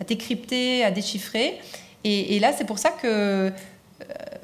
à 0.00 0.04
décrypter, 0.04 0.84
à 0.84 0.90
déchiffrer. 0.90 1.58
Et, 2.04 2.40
là, 2.40 2.52
c'est 2.52 2.64
pour 2.64 2.80
ça 2.80 2.90
que 2.90 3.06
euh, 3.06 3.50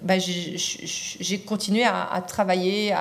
bah, 0.02 0.18
j'ai 0.18 1.38
continué 1.40 1.84
à, 1.84 2.22
travailler 2.26 2.94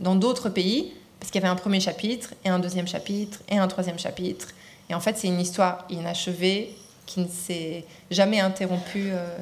dans 0.00 0.14
d'autres 0.14 0.48
pays, 0.48 0.92
parce 1.18 1.30
qu'il 1.30 1.40
y 1.40 1.44
avait 1.44 1.52
un 1.52 1.56
premier 1.56 1.80
chapitre, 1.80 2.34
et 2.44 2.48
un 2.48 2.58
deuxième 2.58 2.86
chapitre, 2.86 3.40
et 3.48 3.58
un 3.58 3.68
troisième 3.68 3.98
chapitre. 3.98 4.48
Et 4.90 4.94
en 4.94 5.00
fait, 5.00 5.16
c'est 5.18 5.28
une 5.28 5.40
histoire 5.40 5.84
inachevée 5.90 6.74
qui 7.06 7.20
ne 7.20 7.28
s'est 7.28 7.84
jamais 8.10 8.40
interrompue 8.40 9.10
euh, 9.10 9.36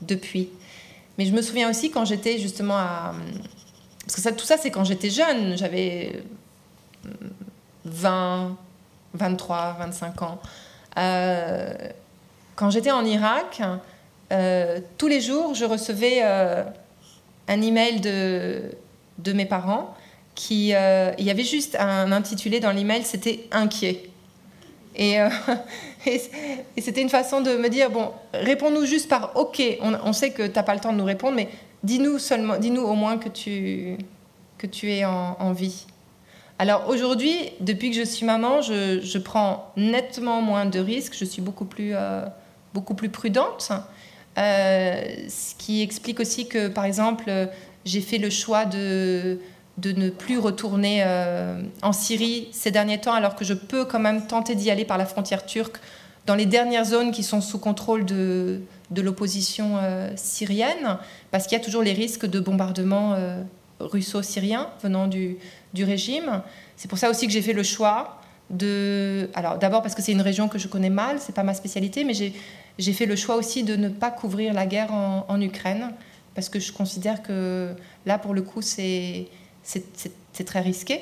depuis. 0.00 0.48
Mais 1.16 1.26
je 1.26 1.32
me 1.32 1.42
souviens 1.42 1.68
aussi 1.68 1.90
quand 1.90 2.04
j'étais 2.04 2.38
justement 2.38 2.76
à... 2.76 3.14
Parce 4.06 4.22
que 4.22 4.30
tout 4.30 4.46
ça, 4.46 4.56
c'est 4.56 4.70
quand 4.70 4.84
j'étais 4.84 5.10
jeune. 5.10 5.58
J'avais 5.58 6.22
20, 7.84 8.56
23, 9.14 9.76
25 9.80 10.22
ans. 10.22 10.40
Euh, 10.96 11.74
quand 12.56 12.70
j'étais 12.70 12.90
en 12.90 13.04
Irak, 13.04 13.60
euh, 14.32 14.80
tous 14.96 15.08
les 15.08 15.20
jours, 15.20 15.54
je 15.54 15.64
recevais 15.64 16.20
euh, 16.22 16.64
un 17.48 17.62
email 17.62 18.00
de, 18.00 18.62
de 19.18 19.32
mes 19.32 19.46
parents 19.46 19.94
qui, 20.34 20.68
il 20.68 21.24
y 21.24 21.30
avait 21.30 21.44
juste 21.44 21.76
un 21.80 22.12
intitulé 22.12 22.60
dans 22.60 22.70
l'email, 22.70 23.02
c'était 23.02 23.48
inquiet. 23.50 24.08
Et, 24.98 25.20
c'était 26.80 27.02
une 27.02 27.08
façon 27.08 27.40
de 27.40 27.56
me 27.56 27.68
dire 27.68 27.90
bon, 27.90 28.10
réponds-nous 28.34 28.84
juste 28.84 29.08
par 29.08 29.36
OK. 29.36 29.62
On, 29.80 30.12
sait 30.12 30.30
que 30.30 30.42
tu 30.44 30.52
n'as 30.52 30.62
pas 30.62 30.74
le 30.74 30.80
temps 30.80 30.92
de 30.92 30.98
nous 30.98 31.04
répondre, 31.04 31.36
mais 31.36 31.48
dis-nous 31.84 32.18
seulement, 32.18 32.56
dis-nous 32.56 32.82
au 32.82 32.94
moins 32.94 33.18
que 33.18 33.28
tu 33.28 33.96
que 34.58 34.66
tu 34.66 34.90
es 34.90 35.04
en, 35.04 35.52
vie. 35.52 35.86
Alors 36.58 36.88
aujourd'hui, 36.88 37.52
depuis 37.60 37.90
que 37.90 37.96
je 37.96 38.02
suis 38.02 38.26
maman, 38.26 38.60
je, 38.60 39.18
prends 39.18 39.72
nettement 39.76 40.42
moins 40.42 40.66
de 40.66 40.80
risques, 40.80 41.14
je 41.16 41.24
suis 41.24 41.40
beaucoup 41.40 41.64
plus, 41.64 41.92
euh, 41.94 42.26
beaucoup 42.74 42.94
plus 42.94 43.08
prudente. 43.08 43.70
Euh, 44.38 45.02
ce 45.28 45.54
qui 45.56 45.82
explique 45.82 46.20
aussi 46.20 46.46
que, 46.46 46.68
par 46.68 46.84
exemple, 46.84 47.30
j'ai 47.84 48.00
fait 48.00 48.18
le 48.18 48.30
choix 48.30 48.64
de, 48.64 49.38
ne 49.84 50.10
plus 50.10 50.38
retourner 50.38 51.02
euh, 51.04 51.60
en 51.82 51.92
Syrie 51.92 52.48
ces 52.52 52.70
derniers 52.70 53.00
temps, 53.00 53.14
alors 53.14 53.34
que 53.34 53.44
je 53.44 53.54
peux 53.54 53.84
quand 53.84 54.00
même 54.00 54.26
tenter 54.26 54.54
d'y 54.54 54.70
aller 54.70 54.84
par 54.84 54.98
la 54.98 55.06
frontière 55.06 55.44
turque 55.44 55.78
dans 56.26 56.34
les 56.34 56.46
dernières 56.46 56.84
zones 56.84 57.10
qui 57.10 57.22
sont 57.22 57.40
sous 57.40 57.58
contrôle 57.58 58.04
de, 58.04 58.60
l'opposition 58.94 59.78
syrienne, 60.16 60.98
parce 61.30 61.46
qu'il 61.46 61.56
y 61.56 61.60
a 61.60 61.64
toujours 61.64 61.82
les 61.82 61.94
risques 61.94 62.26
de 62.26 62.38
bombardement 62.38 63.16
russo-syrien 63.80 64.68
venant 64.82 65.06
du, 65.06 65.38
régime. 65.76 66.42
C'est 66.76 66.88
pour 66.88 66.98
ça 66.98 67.10
aussi 67.10 67.26
que 67.26 67.32
j'ai 67.32 67.42
fait 67.42 67.52
le 67.52 67.62
choix 67.62 68.20
de... 68.50 69.30
Alors 69.34 69.58
d'abord 69.58 69.82
parce 69.82 69.94
que 69.94 70.02
c'est 70.02 70.12
une 70.12 70.22
région 70.22 70.48
que 70.48 70.58
je 70.58 70.68
connais 70.68 70.90
mal, 70.90 71.18
c'est 71.18 71.34
pas 71.34 71.42
ma 71.42 71.54
spécialité, 71.54 72.04
mais 72.04 72.14
j'ai 72.78 72.92
fait 72.92 73.06
le 73.06 73.16
choix 73.16 73.36
aussi 73.36 73.64
de 73.64 73.76
ne 73.76 73.88
pas 73.88 74.10
couvrir 74.10 74.54
la 74.54 74.66
guerre 74.66 74.92
en, 74.92 75.40
Ukraine, 75.40 75.92
parce 76.34 76.48
que 76.48 76.60
je 76.60 76.72
considère 76.72 77.22
que 77.22 77.74
là, 78.06 78.18
pour 78.18 78.34
le 78.34 78.42
coup, 78.42 78.62
c'est 78.62 79.28
très 80.46 80.60
risqué. 80.60 81.00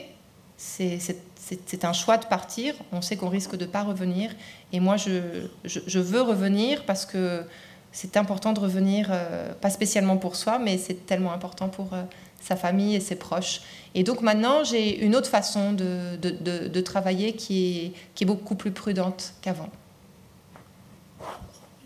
C'est 0.56 1.84
un 1.84 1.92
choix 1.92 2.16
de 2.16 2.24
partir. 2.26 2.74
On 2.92 3.02
sait 3.02 3.16
qu'on 3.16 3.28
risque 3.28 3.56
de 3.56 3.66
ne 3.66 3.70
pas 3.70 3.82
revenir. 3.82 4.34
Et 4.72 4.80
moi, 4.80 4.96
je, 4.96 5.98
veux 5.98 6.22
revenir 6.22 6.84
parce 6.86 7.04
que 7.04 7.44
c'est 7.92 8.16
important 8.16 8.52
de 8.52 8.60
revenir, 8.60 9.08
euh, 9.10 9.52
pas 9.54 9.70
spécialement 9.70 10.16
pour 10.18 10.36
soi, 10.36 10.58
mais 10.58 10.76
c'est 10.76 11.06
tellement 11.06 11.32
important 11.32 11.68
pour, 11.68 11.94
euh, 11.94 12.02
sa 12.42 12.56
famille 12.56 12.94
et 12.94 13.00
ses 13.00 13.16
proches. 13.16 13.62
Et 13.94 14.04
donc 14.04 14.20
maintenant, 14.20 14.64
j'ai 14.64 15.02
une 15.02 15.16
autre 15.16 15.28
façon 15.28 15.72
de, 15.72 16.80
travailler 16.80 17.32
qui 17.34 17.92
est 18.20 18.24
beaucoup 18.24 18.54
plus 18.54 18.70
prudente 18.70 19.32
qu'avant. 19.40 19.70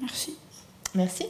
Merci. 0.00 0.36
Merci. 0.94 1.26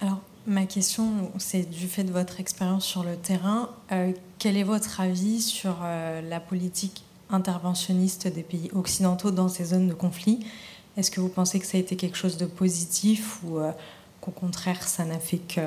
Alors, 0.00 0.20
ma 0.46 0.66
question, 0.66 1.30
c'est 1.38 1.68
du 1.68 1.86
fait 1.86 2.04
de 2.04 2.12
votre 2.12 2.40
expérience 2.40 2.84
sur 2.84 3.04
le 3.04 3.16
terrain, 3.16 3.70
euh, 3.92 4.12
quel 4.38 4.56
est 4.56 4.62
votre 4.62 5.00
avis 5.00 5.40
sur 5.40 5.76
euh, 5.82 6.20
la 6.22 6.40
politique 6.40 7.04
interventionniste 7.28 8.26
des 8.26 8.42
pays 8.42 8.70
occidentaux 8.72 9.30
dans 9.30 9.48
ces 9.48 9.66
zones 9.66 9.88
de 9.88 9.94
conflit? 9.94 10.44
Est-ce 10.96 11.10
que 11.10 11.20
vous 11.20 11.28
pensez 11.28 11.60
que 11.60 11.66
ça 11.66 11.76
a 11.76 11.80
été 11.80 11.96
quelque 11.96 12.16
chose 12.16 12.36
de 12.36 12.46
positif 12.46 13.40
ou 13.44 13.58
euh, 13.58 13.72
qu'au 14.20 14.32
contraire, 14.32 14.82
ça 14.82 15.04
n'a 15.04 15.18
fait 15.18 15.38
que, 15.38 15.60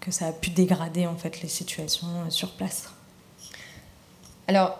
que 0.00 0.10
ça 0.10 0.28
a 0.28 0.32
pu 0.32 0.50
dégrader 0.50 1.06
en 1.06 1.16
fait 1.16 1.42
les 1.42 1.48
situations 1.48 2.30
sur 2.30 2.52
place? 2.52 2.90
Alors, 4.46 4.78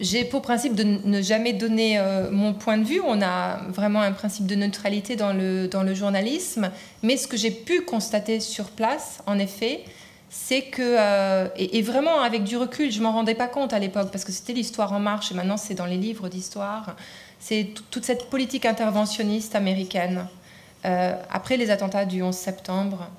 j'ai 0.00 0.24
pour 0.24 0.40
principe 0.40 0.74
de 0.74 0.82
ne 0.82 1.20
jamais 1.20 1.52
donner 1.52 1.98
euh, 1.98 2.30
mon 2.30 2.54
point 2.54 2.78
de 2.78 2.84
vue. 2.84 3.00
On 3.06 3.20
a 3.20 3.60
vraiment 3.68 4.00
un 4.00 4.12
principe 4.12 4.46
de 4.46 4.54
neutralité 4.54 5.14
dans 5.14 5.34
le, 5.34 5.68
dans 5.68 5.82
le 5.82 5.94
journalisme. 5.94 6.70
Mais 7.02 7.18
ce 7.18 7.28
que 7.28 7.36
j'ai 7.36 7.50
pu 7.50 7.82
constater 7.82 8.40
sur 8.40 8.70
place, 8.70 9.22
en 9.26 9.38
effet, 9.38 9.84
c'est 10.30 10.62
que, 10.62 10.80
euh, 10.82 11.48
et, 11.56 11.82
vraiment 11.82 12.22
avec 12.22 12.44
du 12.44 12.56
recul, 12.56 12.90
je 12.90 13.02
m'en 13.02 13.12
rendais 13.12 13.34
pas 13.34 13.48
compte 13.48 13.72
à 13.72 13.78
l'époque, 13.78 14.10
parce 14.10 14.24
que 14.24 14.32
c'était 14.32 14.54
l'histoire 14.54 14.92
en 14.92 15.00
marche, 15.00 15.32
et 15.32 15.34
maintenant 15.34 15.56
c'est 15.56 15.74
dans 15.74 15.86
les 15.86 15.96
livres 15.96 16.28
d'histoire, 16.28 16.94
c'est 17.40 17.74
toute 17.90 18.04
cette 18.04 18.30
politique 18.30 18.64
interventionniste 18.64 19.56
américaine. 19.56 20.26
Euh, 20.86 21.14
après 21.30 21.56
les 21.56 21.70
attentats 21.70 22.04
du 22.04 22.22
11 22.22 22.34
septembre, 22.34 23.10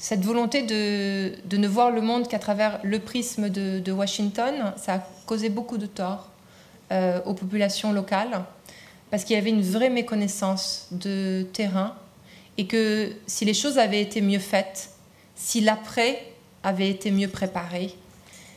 cette 0.00 0.24
volonté 0.24 0.62
de, 0.62 1.56
ne 1.56 1.68
voir 1.68 1.90
le 1.90 2.00
monde 2.00 2.26
qu'à 2.26 2.38
travers 2.38 2.80
le 2.82 3.00
prisme 3.00 3.50
de, 3.50 3.80
de, 3.80 3.92
Washington, 3.92 4.72
ça 4.76 4.94
a 4.94 4.98
causé 5.26 5.50
beaucoup 5.50 5.76
de 5.76 5.84
tort 5.84 6.30
euh, 6.90 7.20
aux 7.26 7.34
populations 7.34 7.92
locales, 7.92 8.42
parce 9.10 9.24
qu'il 9.24 9.36
y 9.36 9.38
avait 9.38 9.50
une 9.50 9.60
vraie 9.60 9.90
méconnaissance 9.90 10.88
de 10.90 11.46
terrain, 11.52 11.94
et 12.56 12.66
que 12.66 13.12
si 13.26 13.44
les 13.44 13.52
choses 13.52 13.78
avaient 13.78 14.00
été 14.00 14.22
mieux 14.22 14.38
faites, 14.38 14.88
si 15.34 15.60
l'après 15.60 16.24
avait 16.62 16.88
été 16.88 17.10
mieux 17.10 17.28
préparé, 17.28 17.94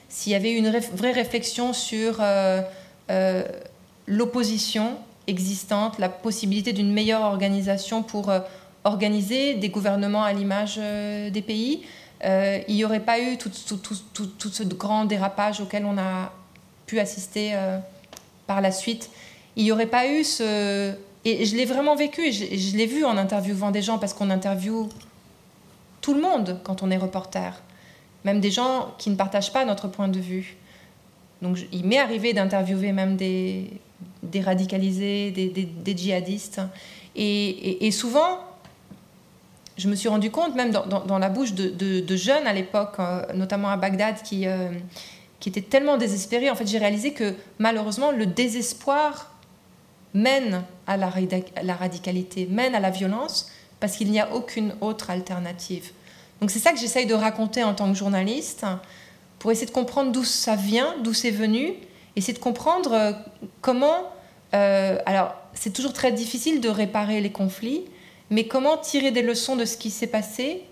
s'il 0.07 0.31
y 0.31 0.35
avait 0.35 0.53
eu 0.53 0.55
une 0.55 0.69
vraie 0.69 1.11
réflexion 1.11 1.73
sur 1.73 2.19
euh, 2.21 2.61
euh, 3.11 3.43
l'opposition 4.07 4.95
existante, 5.27 5.99
la 5.99 6.07
possibilité 6.07 6.71
d'une 6.71 6.93
meilleure 6.93 7.23
organisation 7.23 8.01
pour 8.01 8.31
organiser 8.83 9.55
des 9.55 9.69
gouvernements 9.69 10.23
à 10.23 10.33
l'image 10.33 10.75
euh, 10.77 11.29
des 11.29 11.41
pays, 11.41 11.83
euh, 12.23 12.59
il 12.67 12.75
n'y 12.75 12.85
aurait 12.85 12.99
pas 12.99 13.19
eu 13.19 13.37
tout, 13.37 13.51
ce 13.53 14.63
grand 14.63 15.05
dérapage 15.05 15.61
auquel 15.61 15.85
on 15.85 15.97
a 15.97 16.31
pu 16.85 16.99
assister 16.99 17.51
euh, 17.53 17.77
par 18.47 18.61
la 18.61 18.71
suite. 18.71 19.09
Il 19.55 19.63
n'y 19.63 19.71
aurait 19.71 19.87
pas 19.87 20.07
eu 20.07 20.23
ce... 20.23 20.93
Et 21.25 21.45
je 21.45 21.55
l'ai 21.55 21.65
vraiment 21.65 21.95
vécu, 21.95 22.33
je, 22.33 22.75
l'ai 22.75 22.85
vu 22.85 23.05
en 23.05 23.17
interviewant 23.17 23.71
des 23.71 23.81
gens, 23.81 23.97
parce 23.97 24.13
qu'on 24.13 24.29
interviewe 24.29 24.89
tout 26.01 26.13
le 26.13 26.21
monde 26.21 26.59
quand 26.65 26.83
on 26.83 26.91
est 26.91 26.97
reporter, 26.97 27.61
même 28.25 28.41
des 28.41 28.51
gens 28.51 28.93
qui 28.97 29.09
ne 29.09 29.15
partagent 29.15 29.53
pas 29.53 29.63
notre 29.63 29.87
point 29.87 30.09
de 30.09 30.19
vue. 30.19 30.57
Donc 31.41 31.59
il 31.71 31.85
m'est 31.85 31.99
arrivé 31.99 32.33
d'interviewer 32.33 32.91
même 32.91 33.15
des, 33.15 33.69
des 34.23 34.41
radicalisés, 34.41 35.31
des, 35.31 35.97
djihadistes. 35.97 36.61
Et, 37.15 37.91
souvent, 37.91 38.39
je 39.77 39.87
me 39.87 39.95
suis 39.95 40.09
rendu 40.09 40.29
compte, 40.29 40.55
même 40.55 40.71
dans, 40.71 41.17
la 41.17 41.29
bouche 41.29 41.53
de, 41.53 42.15
jeunes 42.15 42.45
à 42.45 42.53
l'époque, 42.53 42.95
euh, 42.99 43.21
notamment 43.33 43.69
à 43.69 43.77
Bagdad, 43.77 44.21
qui, 44.21 44.47
euh, 44.47 44.69
étaient 45.45 45.61
tellement 45.61 45.97
désespérés. 45.97 46.49
En 46.49 46.55
fait, 46.55 46.67
j'ai 46.67 46.77
réalisé 46.77 47.11
que 47.13 47.33
malheureusement, 47.59 48.11
le 48.11 48.25
désespoir 48.25 49.31
mène 50.13 50.63
à 50.87 50.95
la, 50.95 51.09
radicalité, 51.75 52.47
mène 52.49 52.75
à 52.75 52.79
la 52.79 52.91
violence, 52.91 53.51
parce 53.79 53.97
qu'il 53.97 54.09
n'y 54.11 54.19
a 54.19 54.33
aucune 54.33 54.75
autre 54.79 55.09
alternative. 55.09 55.91
Donc 56.39 56.51
c'est 56.51 56.59
ça 56.59 56.71
que 56.71 56.79
j'essaye 56.79 57.07
de 57.07 57.13
raconter 57.13 57.63
en 57.63 57.73
tant 57.73 57.91
que 57.91 57.97
journaliste, 57.97 58.65
pour 59.39 59.51
essayer 59.51 59.67
de 59.67 59.71
comprendre 59.71 60.11
d'où 60.11 60.23
ça 60.23 60.55
vient, 60.55 60.95
d'où 61.03 61.13
c'est 61.13 61.31
venu, 61.31 61.73
essayer 62.15 62.33
de 62.33 62.39
comprendre 62.39 62.93
euh, 62.93 63.11
comment... 63.61 64.13
alors, 64.53 65.35
c'est 65.53 65.73
toujours 65.73 65.93
très 65.93 66.11
difficile 66.11 66.61
de 66.61 66.69
réparer 66.69 67.19
les 67.19 67.31
conflits, 67.31 67.81
mais 68.33 68.47
comment 68.47 68.77
tirer 68.77 69.11
des 69.11 69.21
leçons 69.21 69.55
de 69.55 69.63
ce 69.63 69.77
qui 69.77 69.91
s'est 69.91 70.07
passé 70.07 70.63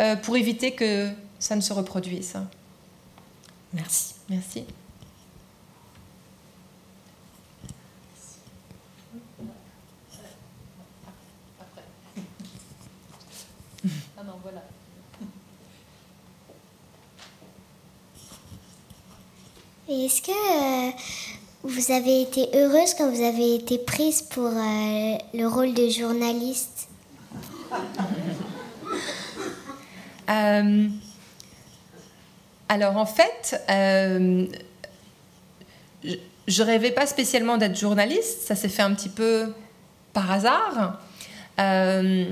euh, 0.00 0.16
pour 0.16 0.38
éviter 0.38 0.72
que 0.72 1.10
ça 1.38 1.54
ne 1.54 1.60
se 1.60 1.74
reproduise? 1.74 2.32
Merci. 3.74 4.14
Merci. 4.30 4.64
Ah. 14.16 14.22
Est-ce 19.90 20.22
que 20.22 20.30
euh, 20.30 20.90
vous 21.64 21.92
avez 21.92 22.22
été 22.22 22.48
heureuse 22.54 22.94
quand 22.94 23.10
vous 23.10 23.22
avez 23.22 23.56
été 23.56 23.76
prise 23.76 24.22
pour 24.22 24.46
euh, 24.46 25.18
le 25.34 25.46
rôle 25.46 25.74
de 25.74 25.90
journaliste? 25.90 26.88
Euh, 30.30 30.88
alors 32.68 32.96
en 32.96 33.06
fait, 33.06 33.62
euh, 33.70 34.46
je, 36.46 36.62
rêvais 36.62 36.92
pas 36.92 37.06
spécialement 37.06 37.58
d'être 37.58 37.78
journaliste, 37.78 38.42
ça 38.46 38.54
s'est 38.54 38.68
fait 38.70 38.82
un 38.82 38.94
petit 38.94 39.10
peu 39.10 39.52
par 40.12 40.30
hasard. 40.30 40.98
Euh, 41.60 42.24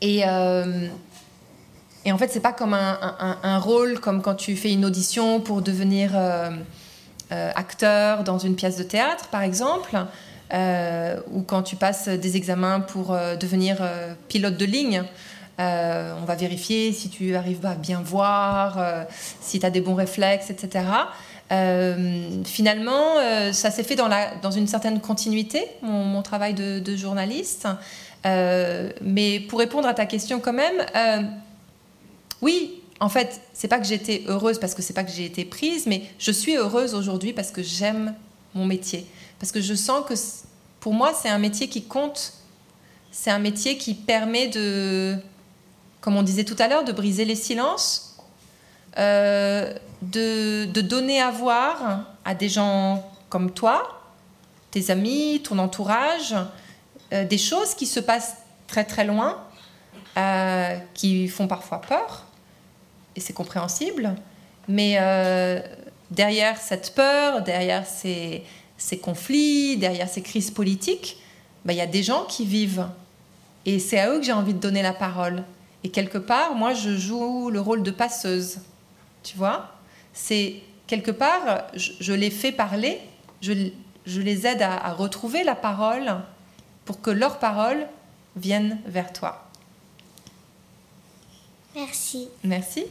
et, 0.00 0.18
et, 0.18 2.12
en 2.12 2.18
fait, 2.18 2.28
c'est 2.28 2.40
pas 2.40 2.52
comme 2.52 2.74
un, 2.74 3.58
rôle 3.58 3.98
comme 3.98 4.22
quand 4.22 4.34
tu 4.34 4.54
fais 4.54 4.72
une 4.72 4.84
audition 4.84 5.40
pour 5.40 5.62
devenir 5.62 6.12
acteur 7.30 8.22
dans 8.22 8.38
une 8.38 8.54
pièce 8.54 8.76
de 8.76 8.82
théâtre, 8.82 9.28
par 9.28 9.42
exemple. 9.42 9.96
Ou 10.52 11.42
quand 11.42 11.62
tu 11.62 11.76
passes 11.76 12.08
des 12.08 12.36
examens 12.36 12.80
pour 12.80 13.16
devenir 13.40 13.82
pilote 14.28 14.56
de 14.56 14.64
ligne. 14.64 15.04
Euh, 15.60 16.14
on 16.20 16.24
va 16.24 16.34
vérifier 16.34 16.92
si 16.92 17.08
tu 17.10 17.36
arrives 17.36 17.64
à 17.64 17.74
bien 17.74 18.00
voir, 18.00 18.78
euh, 18.78 19.04
si 19.40 19.60
tu 19.60 19.66
as 19.66 19.70
des 19.70 19.80
bons 19.80 19.94
réflexes, 19.94 20.50
etc. 20.50 20.84
Euh, 21.52 22.42
finalement, 22.44 23.14
ça 23.52 23.70
s'est 23.70 23.84
fait 23.84 23.96
dans, 23.96 24.50
une 24.50 24.66
certaine 24.66 25.00
continuité, 25.00 25.64
mon, 25.82 26.22
travail 26.22 26.54
de, 26.54 26.96
journaliste. 26.96 27.68
mais 28.24 29.40
pour 29.48 29.58
répondre 29.58 29.86
à 29.86 29.94
ta 29.94 30.06
question 30.06 30.40
quand 30.40 30.54
même, 30.54 31.36
oui, 32.40 32.82
en 33.00 33.08
fait, 33.08 33.40
c'est 33.52 33.68
pas 33.68 33.78
que 33.78 33.86
j'étais 33.86 34.22
heureuse 34.26 34.58
parce 34.58 34.74
que 34.74 34.82
c'est 34.82 34.94
pas 34.94 35.04
que 35.04 35.12
j'ai 35.12 35.24
été 35.24 35.44
prise, 35.44 35.86
mais 35.86 36.02
je 36.18 36.32
suis 36.32 36.56
heureuse 36.56 36.94
aujourd'hui 36.94 37.32
parce 37.32 37.50
que 37.50 37.62
j'aime 37.62 38.14
mon 38.54 38.64
métier. 38.64 39.06
Parce 39.44 39.52
que 39.52 39.60
je 39.60 39.74
sens 39.74 40.06
que 40.08 40.14
pour 40.80 40.94
moi, 40.94 41.12
c'est 41.12 41.28
un 41.28 41.36
métier 41.36 41.68
qui 41.68 41.84
compte. 41.84 42.32
C'est 43.12 43.30
un 43.30 43.38
métier 43.38 43.76
qui 43.76 43.92
permet 43.92 44.48
de, 44.48 45.18
comme 46.00 46.16
on 46.16 46.22
disait 46.22 46.44
tout 46.44 46.56
à 46.58 46.66
l'heure, 46.66 46.82
de 46.82 46.92
briser 46.92 47.26
les 47.26 47.34
silences, 47.34 48.16
euh, 48.96 49.74
de, 50.00 50.64
donner 50.80 51.20
à 51.20 51.30
voir 51.30 52.06
à 52.24 52.34
des 52.34 52.48
gens 52.48 53.06
comme 53.28 53.50
toi, 53.50 54.00
tes 54.70 54.90
amis, 54.90 55.42
ton 55.44 55.58
entourage, 55.58 56.34
euh, 57.12 57.26
des 57.26 57.36
choses 57.36 57.74
qui 57.74 57.84
se 57.84 58.00
passent 58.00 58.38
très 58.66 58.84
très 58.84 59.04
loin, 59.04 59.44
euh, 60.16 60.78
qui 60.94 61.28
font 61.28 61.48
parfois 61.48 61.82
peur, 61.82 62.24
et 63.14 63.20
c'est 63.20 63.34
compréhensible, 63.34 64.14
mais 64.68 64.94
derrière 66.10 66.56
cette 66.56 66.94
peur, 66.94 67.42
derrière 67.42 67.86
ces, 67.86 68.42
conflits, 68.98 69.76
derrière 69.76 70.08
ces 70.08 70.22
crises 70.22 70.50
politiques, 70.50 71.18
bah, 71.64 71.72
il 71.72 71.76
y 71.76 71.82
a 71.82 71.86
des 71.86 72.02
gens 72.02 72.24
qui 72.24 72.44
vivent. 72.44 72.86
Et 73.66 73.78
c'est 73.78 73.98
à 73.98 74.10
eux 74.10 74.18
que 74.18 74.24
j'ai 74.24 74.32
envie 74.32 74.54
de 74.54 74.58
donner 74.58 74.82
la 74.82 74.92
parole. 74.92 75.44
Et 75.82 75.90
quelque 75.90 76.18
part, 76.18 76.54
moi, 76.54 76.74
je 76.74 76.96
joue 76.96 77.50
le 77.50 77.60
rôle 77.60 77.82
de 77.82 77.90
passeuse. 77.90 78.58
Tu 79.22 79.36
vois? 79.36 79.70
C'est 80.12 80.62
quelque 80.86 81.10
part, 81.10 81.64
je, 81.74 82.12
les 82.12 82.30
fais 82.30 82.52
parler, 82.52 83.00
je, 83.40 83.52
les 84.06 84.46
aide 84.46 84.62
à, 84.62 84.74
à, 84.74 84.92
retrouver 84.92 85.44
la 85.44 85.54
parole 85.54 86.16
pour 86.84 87.00
que 87.00 87.10
leur 87.10 87.38
parole 87.38 87.86
vienne 88.36 88.78
vers 88.86 89.12
toi. 89.12 89.48
Merci. 91.74 92.28
Merci. 92.44 92.84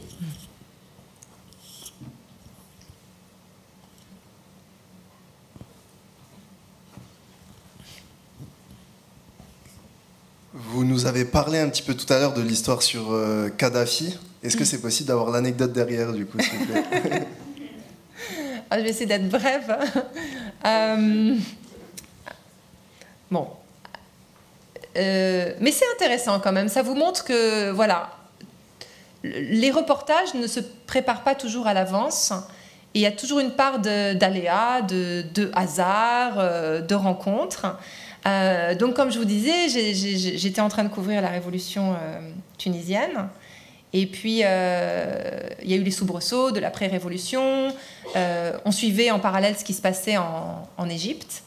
Vous 10.56 10.84
nous 10.84 11.06
avez 11.06 11.24
parlé 11.24 11.58
un 11.58 11.68
petit 11.68 11.82
peu 11.82 11.94
tout 11.94 12.10
à 12.12 12.20
l'heure 12.20 12.32
de 12.32 12.40
l'histoire 12.40 12.80
sur 12.80 13.12
euh, 13.12 13.48
Kadhafi. 13.48 14.16
Est-ce 14.44 14.56
que 14.56 14.64
c'est 14.64 14.80
possible 14.80 15.08
d'avoir 15.08 15.32
l'anecdote 15.32 15.72
derrière, 15.72 16.12
du 16.12 16.26
coup, 16.26 16.38
s'il 16.38 16.58
vous 16.58 16.64
plaît? 16.66 17.26
Ah, 18.70 18.78
Je 18.78 18.84
vais 18.84 18.90
essayer 18.90 19.06
d'être 19.06 19.28
brève. 19.28 19.76
Euh, 20.64 21.34
bon. 23.30 23.48
Euh, 24.96 25.52
mais 25.60 25.70
c'est 25.70 25.84
intéressant 25.94 26.40
quand 26.40 26.52
même. 26.52 26.68
Ça 26.68 26.82
vous 26.82 26.94
montre 26.94 27.24
que, 27.24 27.70
voilà, 27.70 28.10
les 29.22 29.70
reportages 29.70 30.32
ne 30.34 30.46
se 30.46 30.60
préparent 30.86 31.22
pas 31.22 31.34
toujours 31.34 31.66
à 31.66 31.74
l'avance. 31.74 32.32
Et 32.94 33.00
il 33.00 33.02
y 33.02 33.06
a 33.06 33.12
toujours 33.12 33.40
une 33.40 33.50
part 33.50 33.80
d'aléas, 33.80 34.80
de, 34.80 35.24
de, 35.34 35.50
hasard, 35.54 36.36
de 36.82 36.94
rencontres. 36.94 37.66
Euh, 38.26 38.74
donc, 38.74 38.94
comme 38.94 39.10
je 39.10 39.18
vous 39.18 39.24
disais, 39.24 39.68
j'étais 39.68 40.60
en 40.60 40.68
train 40.68 40.84
de 40.84 40.88
couvrir 40.88 41.20
la 41.20 41.28
révolution 41.28 41.92
euh, 41.92 42.20
tunisienne. 42.58 43.28
Et 43.92 44.06
puis, 44.06 44.40
euh, 44.42 45.40
il 45.62 45.70
y 45.70 45.74
a 45.74 45.76
eu 45.76 45.82
les 45.82 45.90
soubresauts 45.90 46.50
de 46.50 46.58
l'après-révolution. 46.58 47.68
on 48.64 48.72
suivait 48.72 49.10
en 49.10 49.20
parallèle 49.20 49.56
ce 49.56 49.64
qui 49.64 49.74
se 49.74 49.82
passait 49.82 50.16
en 50.16 50.88
Égypte. 50.88 51.42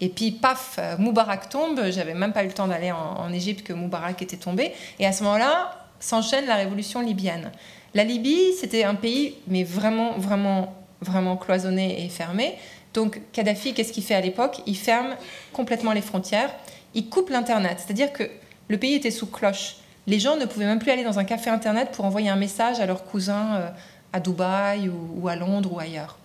Et 0.00 0.08
puis, 0.08 0.30
paf, 0.30 0.78
Moubarak 0.98 1.50
tombe. 1.50 1.90
J'avais 1.90 2.14
même 2.14 2.32
pas 2.32 2.42
eu 2.42 2.46
le 2.46 2.54
temps 2.54 2.68
d'aller 2.68 2.90
en 2.90 3.30
Égypte 3.32 3.66
que 3.66 3.74
Moubarak 3.74 4.22
était 4.22 4.38
tombé. 4.38 4.72
Et 4.98 5.06
à 5.06 5.12
ce 5.12 5.22
moment-là, 5.24 5.80
s'enchaîne 6.00 6.46
la 6.46 6.56
révolution 6.56 7.02
libyenne. 7.02 7.52
La 7.92 8.04
Libye, 8.04 8.54
c'était 8.58 8.84
un 8.84 8.94
pays, 8.94 9.34
mais 9.48 9.64
vraiment, 9.64 10.16
vraiment, 10.16 10.74
vraiment 11.00 11.36
cloisonné 11.36 12.04
et 12.04 12.08
fermé. 12.08 12.54
Donc, 12.94 13.20
Kadhafi, 13.32 13.74
qu'est-ce 13.74 13.92
qu'il 13.92 14.02
fait 14.02 14.14
à 14.14 14.20
l'époque? 14.20 14.60
Il 14.66 14.76
ferme 14.76 15.16
complètement 15.52 15.92
les 15.92 16.00
frontières. 16.00 16.52
Il 16.94 17.08
coupe 17.08 17.30
l'Internet. 17.30 17.78
C'est-à-dire 17.78 18.12
que 18.12 18.24
le 18.68 18.78
pays 18.78 18.94
était 18.94 19.10
sous 19.10 19.26
cloche. 19.26 19.76
Les 20.06 20.18
gens 20.18 20.36
ne 20.36 20.44
pouvaient 20.44 20.66
même 20.66 20.78
plus 20.78 20.90
aller 20.90 21.04
dans 21.04 21.18
un 21.18 21.24
café 21.24 21.50
Internet 21.50 21.90
pour 21.92 22.04
envoyer 22.04 22.30
un 22.30 22.36
message 22.36 22.80
à 22.80 22.86
leurs 22.86 23.04
cousins 23.04 23.56
euh, 23.56 23.70
à 24.12 24.20
Dubaï 24.20 24.88
ou, 24.88 25.28
à 25.28 25.36
Londres 25.36 25.72
ou 25.72 25.78
ailleurs. 25.78 26.18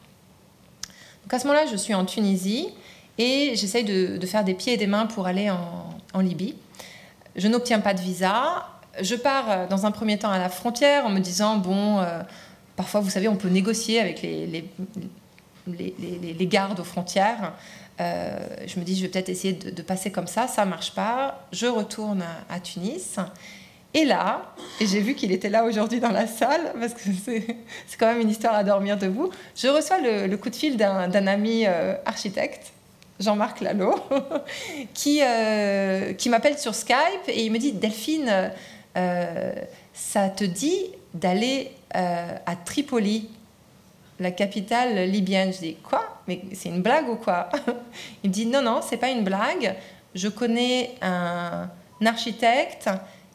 Donc, 1.24 1.34
à 1.34 1.40
ce 1.40 1.48
moment-là, 1.48 1.66
je 1.72 1.76
suis 1.76 1.94
en 1.94 2.06
Tunisie 2.06 2.70
et 3.18 3.54
j'essaye 3.56 3.84
de, 3.84 4.26
faire 4.26 4.44
des 4.44 4.54
pieds 4.54 4.74
et 4.74 4.78
des 4.78 4.88
mains 4.88 5.06
pour 5.06 5.28
aller 5.28 5.50
en 5.50 6.20
Libye. 6.20 6.56
Je 7.36 7.48
n'obtiens 7.48 7.80
pas 7.80 7.94
de 7.94 8.02
visa 8.02 8.66
je 9.02 9.16
pars 9.16 9.50
euh, 9.50 9.68
dans 9.68 9.86
un 9.86 9.92
premier 9.92 10.18
temps 10.18 10.32
à 10.32 10.40
la 10.40 10.50
frontière 10.50 11.06
en 11.06 11.10
me 11.10 11.20
disant, 11.20 11.58
bon, 11.58 12.00
euh, 12.00 12.22
parfois, 12.76 13.02
vous 13.02 13.10
savez, 13.10 13.28
on 13.28 13.36
peut 13.36 13.50
négocier 13.50 14.00
avec 14.00 14.22
les, 14.22 14.48
les, 14.48 14.66
gardes 15.68 16.80
aux 16.80 16.86
frontières. 16.86 17.54
Euh, 18.00 18.38
je 18.66 18.80
me 18.80 18.86
dis, 18.86 18.96
je 18.96 19.04
vais 19.04 19.08
peut-être 19.08 19.30
essayer 19.30 19.54
de, 19.54 19.82
passer 19.82 20.12
comme 20.12 20.28
ça, 20.28 20.48
ça 20.48 20.66
marche 20.66 20.94
pas. 20.94 21.48
Je 21.52 21.66
retourne 21.66 22.24
à, 22.50 22.60
Tunis. 22.60 23.18
Et 23.94 24.04
là, 24.04 24.54
et 24.82 24.88
j'ai 24.88 25.00
vu 25.00 25.16
qu'il 25.16 25.32
était 25.32 25.50
là 25.50 25.64
aujourd'hui 25.64 26.02
dans 26.02 26.12
la 26.12 26.28
salle, 26.28 26.74
parce 26.80 26.94
que 26.94 27.10
c'est 27.26 27.98
quand 27.98 28.08
même 28.08 28.20
une 28.20 28.30
histoire 28.30 28.54
à 28.54 28.64
dormir 28.64 28.98
debout, 28.98 29.30
je 29.56 29.68
reçois 29.68 30.00
le, 30.00 30.36
coup 30.36 30.50
de 30.50 30.56
fil 30.56 30.76
d'un 30.76 31.28
ami 31.28 31.66
architecte 32.06 32.74
Jean-Marc 33.22 33.62
Lalo, 33.62 33.96
qui, 34.94 35.22
qui 36.18 36.30
m'appelle 36.30 36.58
sur 36.58 36.76
Skype 36.76 37.28
et 37.30 37.46
il 37.46 37.52
me 37.54 37.58
dit 37.58 37.72
Delphine, 37.72 38.52
euh, 38.98 39.54
ça 39.94 40.30
te 40.30 40.44
dit 40.44 40.92
d'aller 41.14 41.72
euh, 41.96 42.38
à 42.46 42.56
Tripoli, 42.56 43.30
la 44.20 44.32
capitale 44.32 45.10
libyenne. 45.10 45.54
Je 45.54 45.60
dis 45.60 45.76
quoi? 45.76 46.20
Mais 46.28 46.42
c'est 46.54 46.70
une 46.70 46.82
blague 46.82 47.10
ou 47.10 47.16
quoi? 47.16 47.50
Il 48.24 48.30
me 48.30 48.34
dit 48.34 48.46
non 48.46 48.62
non, 48.62 48.82
c'est 48.88 48.98
pas 48.98 49.10
une 49.10 49.24
blague. 49.24 49.76
Je 50.14 50.28
connais 50.28 50.96
un, 51.02 51.70
architecte 52.06 52.90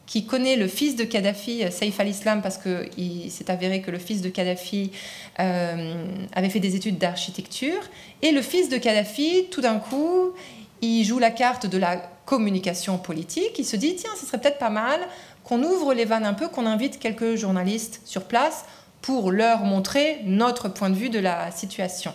qui 0.05 0.25
connaît 0.25 0.55
le 0.55 0.67
fils 0.67 0.95
de 0.95 1.03
Kadhafi, 1.03 1.63
Saif 1.71 1.99
al-Islam, 1.99 2.41
parce 2.41 2.57
qu'il 2.57 3.31
s'est 3.31 3.49
avéré 3.49 3.81
que 3.81 3.91
le 3.91 3.99
fils 3.99 4.21
de 4.21 4.29
Kadhafi 4.29 4.91
euh, 5.39 6.05
avait 6.33 6.49
fait 6.49 6.59
des 6.59 6.75
études 6.75 6.97
d'architecture. 6.97 7.79
Et 8.21 8.31
le 8.31 8.41
fils 8.41 8.69
de 8.69 8.77
Kadhafi, 8.77 9.47
tout 9.51 9.61
d'un 9.61 9.79
coup, 9.79 10.33
il 10.81 11.03
joue 11.03 11.19
la 11.19 11.31
carte 11.31 11.65
de 11.65 11.77
la 11.77 11.97
communication 12.25 12.97
politique. 12.97 13.57
Il 13.57 13.65
se 13.65 13.75
dit, 13.75 13.95
tiens, 13.95 14.11
ce 14.19 14.25
serait 14.25 14.39
peut-être 14.39 14.57
pas 14.57 14.69
mal 14.69 14.99
qu'on 15.43 15.63
ouvre 15.63 15.93
les 15.93 16.05
vannes 16.05 16.25
un 16.25 16.33
peu, 16.33 16.47
qu'on 16.49 16.65
invite 16.65 16.99
quelques 16.99 17.35
journalistes 17.35 18.01
sur 18.05 18.23
place 18.23 18.65
pour 19.01 19.31
leur 19.31 19.59
montrer 19.61 20.19
notre 20.25 20.69
point 20.69 20.89
de 20.89 20.95
vue 20.95 21.09
de 21.09 21.19
la 21.19 21.51
situation. 21.51 22.13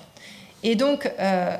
Et 0.62 0.76
donc, 0.76 1.10
euh, 1.18 1.56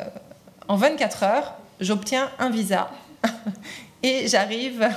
en 0.69 0.77
24 0.77 1.23
heures, 1.23 1.55
j'obtiens 1.81 2.31
un 2.39 2.51
visa 2.51 2.90
et 4.03 4.28
j'arrive 4.28 4.89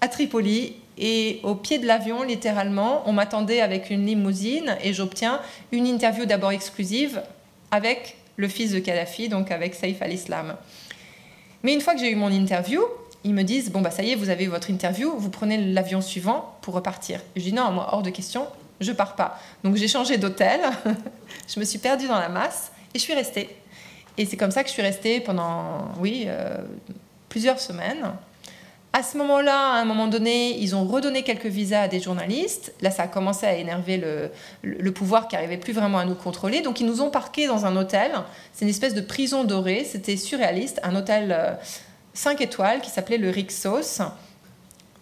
à 0.00 0.08
Tripoli. 0.08 0.76
Et 0.98 1.40
au 1.44 1.54
pied 1.54 1.78
de 1.78 1.86
l'avion, 1.86 2.22
littéralement, 2.22 3.02
on 3.06 3.12
m'attendait 3.12 3.60
avec 3.60 3.88
une 3.88 4.04
limousine 4.04 4.76
et 4.82 4.92
j'obtiens 4.92 5.40
une 5.72 5.86
interview 5.86 6.26
d'abord 6.26 6.52
exclusive 6.52 7.22
avec 7.70 8.16
le 8.36 8.48
fils 8.48 8.72
de 8.72 8.80
Kadhafi, 8.80 9.28
donc 9.28 9.50
avec 9.50 9.74
Saif 9.74 10.02
al-Islam. 10.02 10.56
Mais 11.62 11.72
une 11.72 11.80
fois 11.80 11.94
que 11.94 12.00
j'ai 12.00 12.10
eu 12.10 12.16
mon 12.16 12.30
interview, 12.30 12.82
ils 13.24 13.34
me 13.34 13.42
disent 13.42 13.70
bon 13.70 13.80
bah 13.80 13.90
ça 13.90 14.02
y 14.02 14.12
est, 14.12 14.14
vous 14.14 14.30
avez 14.30 14.46
votre 14.46 14.70
interview, 14.70 15.14
vous 15.16 15.30
prenez 15.30 15.58
l'avion 15.58 16.00
suivant 16.00 16.54
pour 16.62 16.74
repartir. 16.74 17.20
Je 17.36 17.42
dis 17.42 17.52
non, 17.52 17.70
moi 17.70 17.88
hors 17.92 18.02
de 18.02 18.10
question, 18.10 18.46
je 18.80 18.92
pars 18.92 19.14
pas. 19.14 19.38
Donc 19.64 19.76
j'ai 19.76 19.88
changé 19.88 20.18
d'hôtel, 20.18 20.60
je 21.48 21.60
me 21.60 21.64
suis 21.64 21.78
perdue 21.78 22.08
dans 22.08 22.18
la 22.18 22.28
masse 22.28 22.72
et 22.94 22.98
je 22.98 23.04
suis 23.04 23.14
restée. 23.14 23.56
Et 24.18 24.26
c'est 24.26 24.36
comme 24.36 24.50
ça 24.50 24.62
que 24.62 24.68
je 24.68 24.74
suis 24.74 24.82
restée 24.82 25.20
pendant 25.20 25.92
oui 25.98 26.24
euh, 26.26 26.58
plusieurs 27.28 27.60
semaines. 27.60 28.12
À 28.92 29.04
ce 29.04 29.16
moment-là, 29.18 29.74
à 29.74 29.80
un 29.80 29.84
moment 29.84 30.08
donné, 30.08 30.58
ils 30.58 30.74
ont 30.74 30.84
redonné 30.84 31.22
quelques 31.22 31.46
visas 31.46 31.82
à 31.82 31.88
des 31.88 32.00
journalistes. 32.00 32.74
Là, 32.80 32.90
ça 32.90 33.04
a 33.04 33.06
commencé 33.06 33.46
à 33.46 33.54
énerver 33.54 33.98
le, 33.98 34.30
le 34.62 34.92
pouvoir 34.92 35.28
qui 35.28 35.36
n'arrivait 35.36 35.58
plus 35.58 35.72
vraiment 35.72 35.98
à 35.98 36.04
nous 36.04 36.16
contrôler. 36.16 36.60
Donc, 36.60 36.80
ils 36.80 36.86
nous 36.86 37.00
ont 37.00 37.08
parqués 37.08 37.46
dans 37.46 37.66
un 37.66 37.76
hôtel. 37.76 38.10
C'est 38.52 38.64
une 38.64 38.70
espèce 38.70 38.94
de 38.94 39.00
prison 39.00 39.44
dorée. 39.44 39.84
C'était 39.84 40.16
surréaliste. 40.16 40.80
Un 40.82 40.96
hôtel 40.96 41.30
euh, 41.30 41.54
5 42.14 42.40
étoiles 42.40 42.80
qui 42.80 42.90
s'appelait 42.90 43.18
le 43.18 43.30
Rixos, 43.30 44.02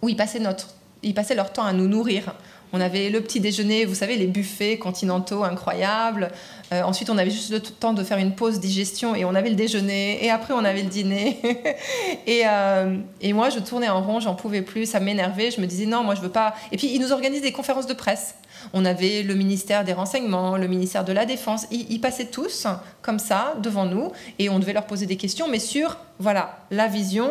où 0.03 0.09
ils 0.09 0.17
passaient, 0.17 0.39
notre, 0.39 0.69
ils 1.03 1.15
passaient 1.15 1.35
leur 1.35 1.53
temps 1.53 1.65
à 1.65 1.73
nous 1.73 1.89
nourrir. 1.89 2.35
On 2.73 2.81
avait 2.81 3.09
le 3.09 3.21
petit 3.23 3.41
déjeuner, 3.41 3.85
vous 3.87 3.95
savez, 3.95 4.17
les 4.17 4.27
buffets 4.27 4.79
continentaux 4.79 5.43
incroyables. 5.43 6.31
Euh, 6.73 6.83
ensuite, 6.83 7.09
on 7.09 7.17
avait 7.17 7.31
juste 7.31 7.51
le 7.51 7.61
temps 7.61 7.95
de 7.95 8.05
faire 8.05 8.19
une 8.19 8.35
pause 8.35 8.61
digestion 8.61 9.15
et 9.15 9.25
on 9.25 9.35
avait 9.35 9.49
le 9.49 9.55
déjeuner. 9.55 10.23
Et 10.25 10.31
après, 10.31 10.53
on 10.53 10.65
avait 10.65 10.83
le 10.83 10.91
dîner. 10.91 11.39
et, 12.27 12.43
euh, 12.47 12.99
et, 13.23 13.33
moi, 13.33 13.49
je 13.49 13.59
tournais 13.61 13.89
en 13.89 14.03
rond, 14.03 14.21
j'en 14.21 14.35
pouvais 14.35 14.61
plus, 14.61 14.85
ça 14.85 15.01
m'énervait. 15.01 15.51
Je 15.51 15.61
me 15.61 15.67
disais 15.67 15.87
non, 15.87 16.05
moi, 16.05 16.15
je 16.15 16.21
veux 16.21 16.29
pas. 16.29 16.55
Et 16.71 16.77
puis, 16.77 16.91
ils 16.93 17.01
nous 17.01 17.13
organisent 17.13 17.43
des 17.43 17.53
conférences 17.53 17.87
de 17.87 17.95
presse. 17.95 18.35
On 18.75 18.85
avait 18.85 19.23
le 19.23 19.35
ministère 19.35 19.85
des 19.85 19.95
Renseignements, 19.95 20.59
le 20.59 20.67
ministère 20.67 21.05
de 21.05 21.13
la 21.13 21.25
Défense. 21.25 21.67
Ils, 21.71 22.01
passaient 22.01 22.27
tous 22.27 22.67
comme 23.03 23.19
ça 23.19 23.55
devant 23.63 23.87
nous 23.87 24.13
et 24.39 24.51
on 24.51 24.59
devait 24.59 24.73
leur 24.73 24.87
poser 24.87 25.07
des 25.07 25.17
questions, 25.17 25.49
mais 25.49 25.59
sur 25.59 25.97
voilà 26.19 26.59
la 26.71 26.87
vision 26.87 27.31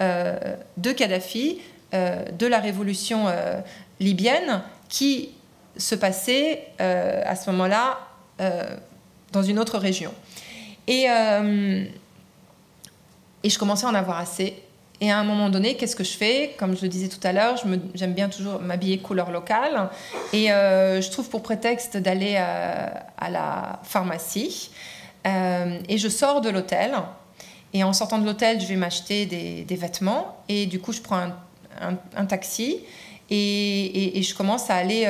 euh, 0.00 0.36
de 0.78 0.92
Kadhafi, 0.92 1.60
de 1.92 2.46
la 2.46 2.58
révolution 2.58 3.26
libyenne 4.02 4.62
qui 4.88 5.30
se 5.76 5.94
passait 5.94 6.68
à 6.78 7.34
ce 7.36 7.50
moment-là 7.50 7.98
dans 9.32 9.42
une 9.42 9.58
autre 9.58 9.78
région. 9.78 10.12
Et, 10.86 11.04
et 13.42 13.50
je 13.50 13.58
commençais 13.58 13.86
à 13.86 13.88
en 13.88 13.94
avoir 13.94 14.18
assez. 14.18 14.62
Et 15.02 15.10
à 15.10 15.18
un 15.18 15.24
moment 15.24 15.50
donné, 15.50 15.74
qu'est-ce 15.74 15.96
que 15.96 16.04
je 16.04 16.16
fais? 16.16 16.54
Comme 16.56 16.76
je 16.76 16.82
le 16.82 16.88
disais 16.88 17.08
tout 17.08 17.18
à 17.24 17.32
l'heure, 17.32 17.56
j'aime 17.94 18.14
bien 18.14 18.28
toujours 18.28 18.60
m'habiller 18.60 18.98
couleur 18.98 19.32
locale. 19.32 19.90
Et 20.32 20.52
euh, 20.52 21.00
je 21.00 21.10
trouve 21.10 21.28
pour 21.28 21.42
prétexte 21.42 21.96
d'aller 21.96 22.36
euh, 22.36 22.86
à, 23.18 23.28
la 23.28 23.80
pharmacie. 23.82 24.70
Euh, 25.26 25.80
et 25.88 25.98
je 25.98 26.08
sors 26.08 26.40
de 26.40 26.50
l'hôtel. 26.50 26.94
Et 27.72 27.82
en 27.82 27.92
sortant 27.92 28.20
de 28.20 28.24
l'hôtel, 28.24 28.60
je 28.60 28.66
vais 28.66 28.76
m'acheter 28.76 29.26
des, 29.26 29.76
vêtements. 29.76 30.36
Et 30.48 30.66
du 30.66 30.78
coup, 30.78 30.92
je 30.92 31.00
prends 31.00 31.32
un, 32.16 32.26
taxi. 32.26 32.78
Et, 33.34 34.20
je 34.22 34.34
commence 34.34 34.68
à 34.68 34.74
aller 34.74 35.08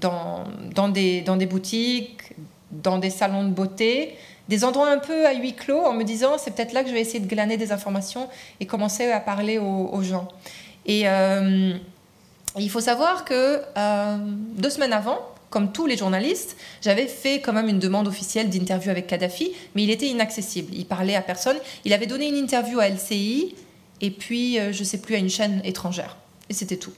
dans, 0.00 0.44
dans, 0.74 0.88
des, 0.88 1.46
boutiques, 1.46 2.32
dans 2.72 2.98
des 2.98 3.10
salons 3.10 3.44
de 3.44 3.50
beauté 3.50 4.16
des 4.48 4.64
endroits 4.64 4.90
un 4.90 4.98
peu 4.98 5.26
à 5.26 5.34
huis 5.34 5.54
clos 5.54 5.84
en 5.84 5.92
me 5.92 6.04
disant 6.04 6.38
c'est 6.38 6.52
peut-être 6.52 6.72
là 6.72 6.82
que 6.82 6.88
je 6.88 6.94
vais 6.94 7.00
essayer 7.00 7.20
de 7.20 7.28
glaner 7.28 7.56
des 7.56 7.70
informations 7.70 8.28
et 8.60 8.66
commencer 8.66 9.10
à 9.10 9.20
parler 9.20 9.58
aux, 9.58 10.02
gens. 10.02 10.28
Et 10.86 11.02
euh, 11.06 11.74
il 12.58 12.70
faut 12.70 12.80
savoir 12.80 13.24
que 13.24 13.60
euh, 13.76 14.16
deux 14.56 14.70
semaines 14.70 14.94
avant, 14.94 15.18
comme 15.50 15.70
tous 15.70 15.86
les 15.86 15.96
journalistes, 15.96 16.56
j'avais 16.80 17.06
fait 17.06 17.40
quand 17.40 17.52
même 17.52 17.68
une 17.68 17.78
demande 17.78 18.08
officielle 18.08 18.48
d'interview 18.48 18.90
avec 18.90 19.06
Kadhafi, 19.06 19.52
mais 19.74 19.82
il 19.82 19.90
était 19.90 20.06
inaccessible. 20.06 20.72
Il 20.74 20.86
parlait 20.86 21.14
à 21.14 21.22
personne. 21.22 21.56
Il 21.84 21.92
avait 21.92 22.06
donné 22.06 22.28
une 22.28 22.36
interview 22.36 22.80
à 22.80 22.88
LCI 22.88 23.54
et 24.00 24.10
puis, 24.10 24.58
euh, 24.58 24.72
je 24.72 24.80
ne 24.80 24.84
sais 24.84 24.98
plus, 24.98 25.14
à 25.14 25.18
une 25.18 25.30
chaîne 25.30 25.60
étrangère. 25.64 26.16
Et 26.48 26.54
c'était 26.54 26.76
tout. 26.76 26.92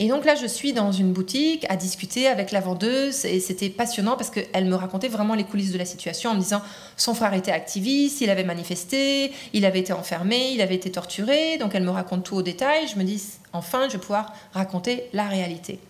Et 0.00 0.08
donc 0.08 0.24
là, 0.24 0.36
je 0.36 0.46
suis 0.46 0.72
dans 0.72 0.92
une 0.92 1.12
boutique 1.12 1.66
à 1.68 1.76
discuter 1.76 2.28
avec 2.28 2.52
la 2.52 2.60
vendeuse 2.60 3.24
et 3.24 3.40
c'était 3.40 3.68
passionnant 3.68 4.16
parce 4.16 4.30
qu'elle 4.30 4.64
me 4.64 4.76
racontait 4.76 5.08
vraiment 5.08 5.34
les 5.34 5.42
coulisses 5.42 5.72
de 5.72 5.78
la 5.78 5.84
situation 5.84 6.30
en 6.30 6.34
me 6.34 6.40
disant 6.40 6.62
son 6.96 7.14
frère 7.14 7.34
était 7.34 7.50
activiste, 7.50 8.20
il 8.20 8.30
avait 8.30 8.44
manifesté, 8.44 9.32
il 9.52 9.64
avait 9.64 9.80
été 9.80 9.92
enfermé, 9.92 10.52
il 10.52 10.60
avait 10.60 10.76
été 10.76 10.92
torturé. 10.92 11.58
Donc 11.58 11.74
elle 11.74 11.82
me 11.82 11.90
raconte 11.90 12.24
tout 12.24 12.36
au 12.36 12.42
détail. 12.42 12.86
Je 12.86 12.96
me 12.96 13.02
dis 13.02 13.20
enfin, 13.52 13.88
je 13.88 13.94
vais 13.94 13.98
pouvoir 13.98 14.32
raconter 14.52 15.04
la 15.12 15.26
réalité. 15.26 15.80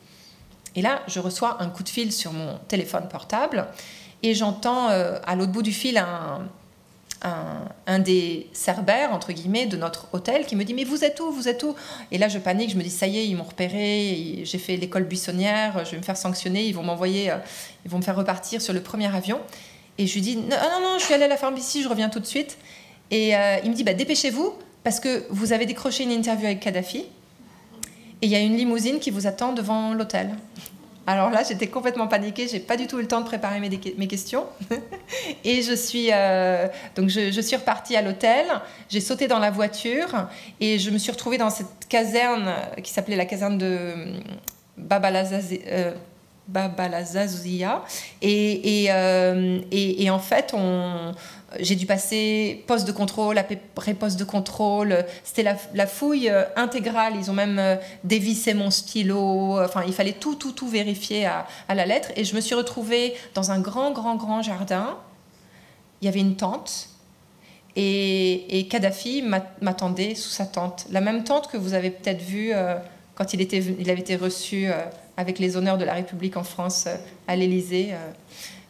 Et 0.74 0.80
là, 0.80 1.02
je 1.06 1.20
reçois 1.20 1.62
un 1.62 1.68
coup 1.68 1.82
de 1.82 1.88
fil 1.90 2.10
sur 2.10 2.32
mon 2.32 2.56
téléphone 2.68 3.08
portable 3.10 3.66
et 4.22 4.34
j'entends 4.34 4.88
euh, 4.88 5.18
à 5.26 5.36
l'autre 5.36 5.52
bout 5.52 5.62
du 5.62 5.72
fil 5.72 5.98
un, 5.98 6.48
un, 7.22 7.98
des 7.98 8.46
cerbères, 8.52 9.12
entre 9.12 9.32
guillemets, 9.32 9.66
de 9.66 9.76
notre 9.76 10.06
hôtel 10.12 10.46
qui 10.46 10.56
me 10.56 10.64
dit 10.64 10.74
Mais 10.74 10.84
vous 10.84 11.04
êtes 11.04 11.20
où 11.20 11.30
Vous 11.32 11.48
êtes 11.48 11.62
où? 11.62 11.74
Et 12.12 12.18
là, 12.18 12.28
je 12.28 12.38
panique, 12.38 12.70
je 12.70 12.76
me 12.76 12.82
dis 12.82 12.90
Ça 12.90 13.06
y 13.06 13.18
est, 13.18 13.26
ils 13.26 13.36
m'ont 13.36 13.44
repéré, 13.44 14.42
j'ai 14.44 14.58
fait 14.58 14.76
l'école 14.76 15.04
buissonnière, 15.04 15.84
je 15.84 15.92
vais 15.92 15.96
me 15.96 16.02
faire 16.02 16.16
sanctionner, 16.16 16.64
ils 16.64 16.74
vont 16.74 16.82
m'envoyer, 16.82 17.30
euh, 17.30 17.36
ils 17.84 17.90
vont 17.90 17.98
me 17.98 18.02
faire 18.02 18.16
repartir 18.16 18.62
sur 18.62 18.72
le 18.72 18.80
premier 18.80 19.14
avion. 19.14 19.40
Et 19.98 20.06
je 20.06 20.14
lui 20.14 20.20
dis 20.20 20.36
Non, 20.36 20.44
non, 20.48 20.80
non, 20.80 20.98
je 20.98 21.04
suis 21.04 21.14
allée 21.14 21.24
à 21.24 21.28
la 21.28 21.36
pharmacie, 21.36 21.82
je 21.82 21.88
reviens 21.88 22.08
tout 22.08 22.20
de 22.20 22.26
suite. 22.26 22.58
Et 23.10 23.36
euh, 23.36 23.58
il 23.64 23.70
me 23.70 23.74
dit 23.74 23.84
bah, 23.84 23.94
Dépêchez-vous, 23.94 24.54
parce 24.84 25.00
que 25.00 25.24
vous 25.30 25.52
avez 25.52 25.66
décroché 25.66 26.04
une 26.04 26.12
interview 26.12 26.46
avec 26.46 26.60
Kadhafi, 26.60 27.06
et 28.20 28.26
il 28.26 28.30
y 28.30 28.36
a 28.36 28.40
une 28.40 28.56
limousine 28.56 28.98
qui 28.98 29.10
vous 29.10 29.26
attend 29.26 29.52
devant 29.52 29.94
l'hôtel. 29.94 30.30
Alors 31.08 31.30
là, 31.30 31.42
j'étais 31.42 31.68
complètement 31.68 32.06
paniquée, 32.06 32.48
j'ai 32.48 32.60
pas 32.60 32.76
du 32.76 32.86
tout 32.86 32.98
eu 32.98 33.00
le 33.00 33.08
temps 33.08 33.22
de 33.22 33.24
préparer 33.24 33.60
mes, 33.60 34.06
questions. 34.08 34.44
et 35.44 35.62
je 35.62 35.72
suis, 35.72 36.10
euh, 36.12 36.68
donc 36.96 37.08
je, 37.08 37.40
suis 37.40 37.56
repartie 37.56 37.96
à 37.96 38.02
l'hôtel, 38.02 38.44
j'ai 38.90 39.00
sauté 39.00 39.26
dans 39.26 39.38
la 39.38 39.50
voiture 39.50 40.28
et 40.60 40.78
je 40.78 40.90
me 40.90 40.98
suis 40.98 41.10
retrouvée 41.10 41.38
dans 41.38 41.48
cette 41.48 41.88
caserne 41.88 42.52
qui 42.82 42.92
s'appelait 42.92 43.16
la 43.16 43.24
caserne 43.24 43.56
de 43.56 43.94
Babalazazia. 44.76 45.60
Euh, 45.68 45.94
Babalazazia. 46.48 47.84
Et, 48.22 48.84
et, 48.84 48.86
euh, 48.90 49.60
et, 49.70 50.04
et, 50.04 50.10
en 50.10 50.18
fait, 50.18 50.52
on, 50.54 51.14
j'ai 51.60 51.76
dû 51.76 51.86
passer 51.86 52.64
poste 52.66 52.86
de 52.86 52.92
contrôle 52.92 53.38
après 53.38 53.94
poste 53.94 54.18
de 54.18 54.24
contrôle. 54.24 55.04
C'était 55.24 55.42
la, 55.42 55.86
fouille 55.86 56.30
euh, 56.30 56.44
intégrale. 56.56 57.14
Ils 57.16 57.30
ont 57.30 57.34
même 57.34 57.58
euh, 57.58 57.76
dévissé 58.02 58.54
mon 58.54 58.70
stylo. 58.70 59.60
Enfin, 59.62 59.82
il 59.86 59.92
fallait 59.92 60.14
tout, 60.14 60.36
tout, 60.36 60.52
tout 60.52 60.68
vérifier 60.68 61.26
à, 61.26 61.46
la 61.74 61.84
lettre. 61.84 62.10
Et 62.16 62.24
je 62.24 62.34
me 62.34 62.40
suis 62.40 62.54
retrouvée 62.54 63.14
dans 63.34 63.50
un 63.50 63.60
grand, 63.60 63.92
grand, 63.92 64.16
grand 64.16 64.42
jardin. 64.42 64.96
Il 66.00 66.06
y 66.06 66.08
avait 66.08 66.20
une 66.20 66.36
tente. 66.36 66.88
Et, 67.76 68.66
Kadhafi 68.70 69.22
m'attendait 69.60 70.14
sous 70.14 70.30
sa 70.30 70.46
tente. 70.46 70.86
La 70.90 71.00
même 71.00 71.24
tente 71.24 71.48
que 71.48 71.56
vous 71.56 71.74
avez 71.74 71.90
peut-être 71.90 72.22
vue 72.22 72.52
quand 73.14 73.34
il, 73.34 73.40
était, 73.40 73.58
il 73.58 73.88
avait 73.88 74.00
été 74.00 74.16
reçu 74.16 74.68
avec 75.18 75.38
les 75.38 75.58
honneurs 75.58 75.76
de 75.76 75.84
la 75.84 75.92
République 75.92 76.38
en 76.38 76.44
France 76.44 76.88
à 77.26 77.36
l'Élysée 77.36 77.94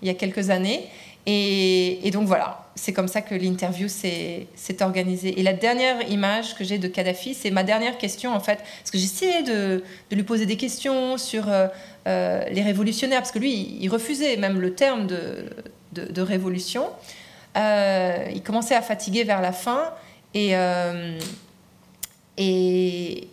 il 0.02 0.08
y 0.08 0.10
a 0.10 0.14
quelques 0.14 0.50
années. 0.50 0.88
Et, 1.30 2.10
donc 2.10 2.26
voilà, 2.26 2.66
c'est 2.74 2.94
comme 2.94 3.08
ça 3.08 3.20
que 3.20 3.34
l'interview 3.34 3.86
s'est 3.88 4.46
organisée. 4.80 5.38
Et 5.38 5.42
la 5.42 5.52
dernière 5.52 6.08
image 6.10 6.54
que 6.54 6.64
j'ai 6.64 6.78
de 6.78 6.88
Kadhafi, 6.88 7.34
c'est 7.34 7.50
ma 7.50 7.64
dernière 7.64 7.98
question 7.98 8.34
en 8.34 8.40
fait, 8.40 8.56
parce 8.78 8.90
que 8.90 8.96
j'essayais 8.96 9.42
de, 9.42 9.84
lui 10.10 10.22
poser 10.22 10.46
des 10.46 10.56
questions 10.56 11.18
sur 11.18 11.50
euh, 11.50 11.66
euh, 12.06 12.42
les 12.50 12.62
révolutionnaires, 12.62 13.20
parce 13.20 13.32
que 13.32 13.38
lui, 13.38 13.76
il 13.78 13.88
refusait 13.90 14.38
même 14.38 14.58
le 14.58 14.74
terme 14.74 15.06
de, 15.06 16.20
révolution. 16.22 16.86
Euh, 17.58 18.24
il 18.34 18.42
commençait 18.42 18.74
à 18.74 18.82
fatiguer 18.82 19.24
vers 19.24 19.42
la 19.42 19.52
fin, 19.52 19.92
et, 20.32 20.54
et, 22.38 23.28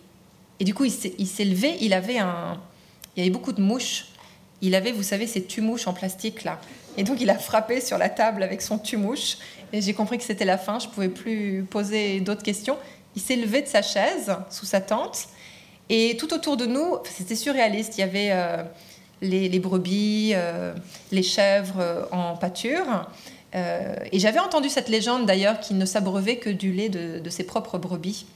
du 0.60 0.74
coup, 0.74 0.84
il 0.84 1.26
s'est 1.26 1.44
levé, 1.44 1.78
il 1.80 1.94
avait 1.94 2.18
un... 2.18 2.60
Il 3.16 3.20
y 3.20 3.22
avait 3.22 3.30
beaucoup 3.30 3.52
de 3.52 3.62
mouches. 3.62 4.06
Il 4.62 4.74
avait, 4.74 4.92
vous 4.92 5.02
savez, 5.02 5.26
ces 5.26 5.44
tumouches 5.44 5.86
en 5.86 5.92
plastique 5.92 6.44
là. 6.44 6.60
Et 6.96 7.04
donc 7.04 7.20
il 7.20 7.30
a 7.30 7.38
frappé 7.38 7.80
sur 7.80 7.98
la 7.98 8.08
table 8.08 8.42
avec 8.42 8.62
son 8.62 8.78
tumouche. 8.78 9.38
Et 9.72 9.80
j'ai 9.80 9.94
compris 9.94 10.18
que 10.18 10.24
c'était 10.24 10.44
la 10.44 10.58
fin, 10.58 10.78
je 10.78 10.86
ne 10.86 10.92
pouvais 10.92 11.08
plus 11.08 11.64
poser 11.68 12.20
d'autres 12.20 12.42
questions. 12.42 12.76
Il 13.14 13.22
s'est 13.22 13.36
levé 13.36 13.62
de 13.62 13.66
sa 13.66 13.82
chaise 13.82 14.34
sous 14.50 14.66
sa 14.66 14.80
tente. 14.80 15.28
Et 15.88 16.16
tout 16.18 16.34
autour 16.34 16.56
de 16.56 16.66
nous, 16.66 16.96
c'était 17.04 17.36
surréaliste. 17.36 17.96
Il 17.96 18.00
y 18.00 18.04
avait 18.04 18.28
euh, 18.32 18.62
les, 19.20 19.58
brebis, 19.58 20.32
euh, 20.34 20.74
les 21.12 21.22
chèvres 21.22 21.80
euh, 21.80 22.02
en 22.12 22.36
pâture. 22.36 23.08
et 23.54 24.18
j'avais 24.18 24.38
entendu 24.38 24.68
cette 24.68 24.90
légende 24.90 25.24
d'ailleurs 25.24 25.60
qu'il 25.60 25.78
ne 25.78 25.86
s'abreuvait 25.86 26.36
que 26.36 26.50
du 26.50 26.72
lait 26.72 26.90
de, 26.90 27.30
ses 27.30 27.44
propres 27.44 27.78
brebis. 27.78 28.26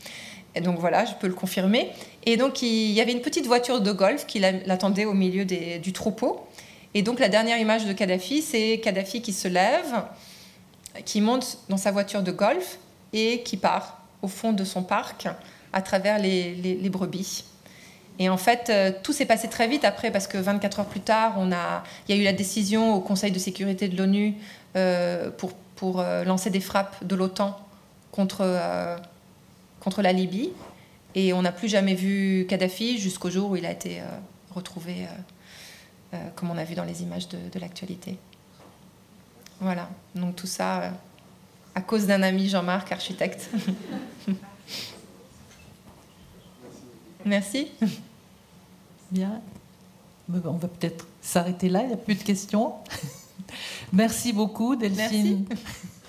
Et 0.55 0.61
donc 0.61 0.79
voilà, 0.79 1.05
je 1.05 1.15
peux 1.15 1.27
le 1.27 1.35
confirmer. 1.35 1.91
Et 2.27 2.37
donc 2.37 2.63
il 2.63 2.91
y 2.91 3.01
avait 3.01 3.13
une 3.13 3.21
petite 3.21 3.47
voiture 3.47 3.81
de 3.81 3.93
golf 3.93 4.27
qui 4.27 4.39
l'attendait 4.39 5.05
au 5.05 5.15
milieu 5.15 5.45
du 5.45 5.93
troupeau. 5.93 6.47
Et 6.95 7.03
donc 7.03 7.21
la 7.21 7.29
dernière 7.29 7.59
image 7.59 7.87
de 7.87 7.93
Kadhafi, 7.93 8.43
c'est 8.43 8.81
Kadhafi 8.83 9.23
qui 9.23 9.33
se 9.33 9.47
lève, 9.47 10.05
qui 11.05 11.21
monte 11.21 11.59
dans 11.69 11.77
sa 11.77 11.93
voiture 11.93 12.23
de 12.23 12.33
golf 12.33 12.79
et 13.13 13.43
qui 13.43 13.57
part 13.57 14.01
au 14.23 14.29
fond 14.29 14.53
de 14.53 14.65
son 14.65 14.83
parc 14.83 15.29
à 15.73 15.83
travers 15.83 16.19
les, 16.19 16.89
brebis. 16.91 17.45
Et 18.19 18.29
en 18.29 18.37
fait, 18.37 18.69
euh, 18.69 18.93
tout 19.03 19.13
s'est 19.13 19.25
passé 19.25 19.49
très 19.49 19.67
vite 19.67 19.85
après, 19.85 20.11
parce 20.11 20.27
que 20.27 20.37
24 20.37 20.81
heures 20.81 20.87
plus 20.87 21.01
tard, 21.01 21.37
il 21.39 22.15
y 22.15 22.19
a 22.19 22.21
eu 22.21 22.25
la 22.25 22.35
décision 22.35 22.95
au 22.95 23.01
Conseil 23.01 23.31
de 23.31 23.39
sécurité 23.39 23.89
de 23.89 23.97
l'ONU 23.97 24.35
euh, 24.77 25.31
pour, 25.31 25.55
pour 25.77 26.01
euh, 26.01 26.25
lancer 26.25 26.51
des 26.51 26.61
frappes 26.61 27.03
de 27.05 27.15
l'OTAN 27.17 27.59
contre, 28.13 28.45
contre 29.81 30.03
la 30.03 30.13
Libye. 30.13 30.53
Et 31.15 31.33
on 31.33 31.43
n'a 31.43 31.51
plus 31.51 31.69
jamais 31.69 31.95
vu 31.95 32.47
Kadhafi 32.49 32.99
jusqu'au 32.99 33.31
jour 33.31 33.51
où 33.51 33.57
il 33.57 33.67
a 33.67 33.73
été 33.73 34.01
retrouvé 34.55 35.07
euh, 36.13 36.19
comme 36.35 36.51
on 36.51 36.59
a 36.59 36.65
vu 36.65 36.75
dans 36.75 36.83
les 36.83 37.03
images 37.03 37.29
de, 37.29 37.61
l'actualité. 37.61 38.19
Voilà, 39.61 39.89
donc 40.17 40.35
tout 40.35 40.49
ça 40.49 40.83
euh, 40.83 40.91
à 41.77 41.83
cause 41.83 42.07
d'un 42.07 42.23
ami 42.23 42.49
Jean-Marc, 42.49 42.91
architecte. 42.91 43.49
Merci. 47.25 47.69
Bien. 49.13 49.41
On 50.33 50.57
va 50.57 50.69
peut-être 50.69 51.07
s'arrêter 51.21 51.69
là, 51.69 51.83
il 51.83 51.89
n'y 51.89 51.93
a 51.93 51.99
plus 51.99 52.15
de 52.17 52.23
questions. 52.23 52.75
Merci 53.93 54.33
beaucoup, 54.33 54.75
Delphine. 54.75 55.45
Merci. 55.49 55.63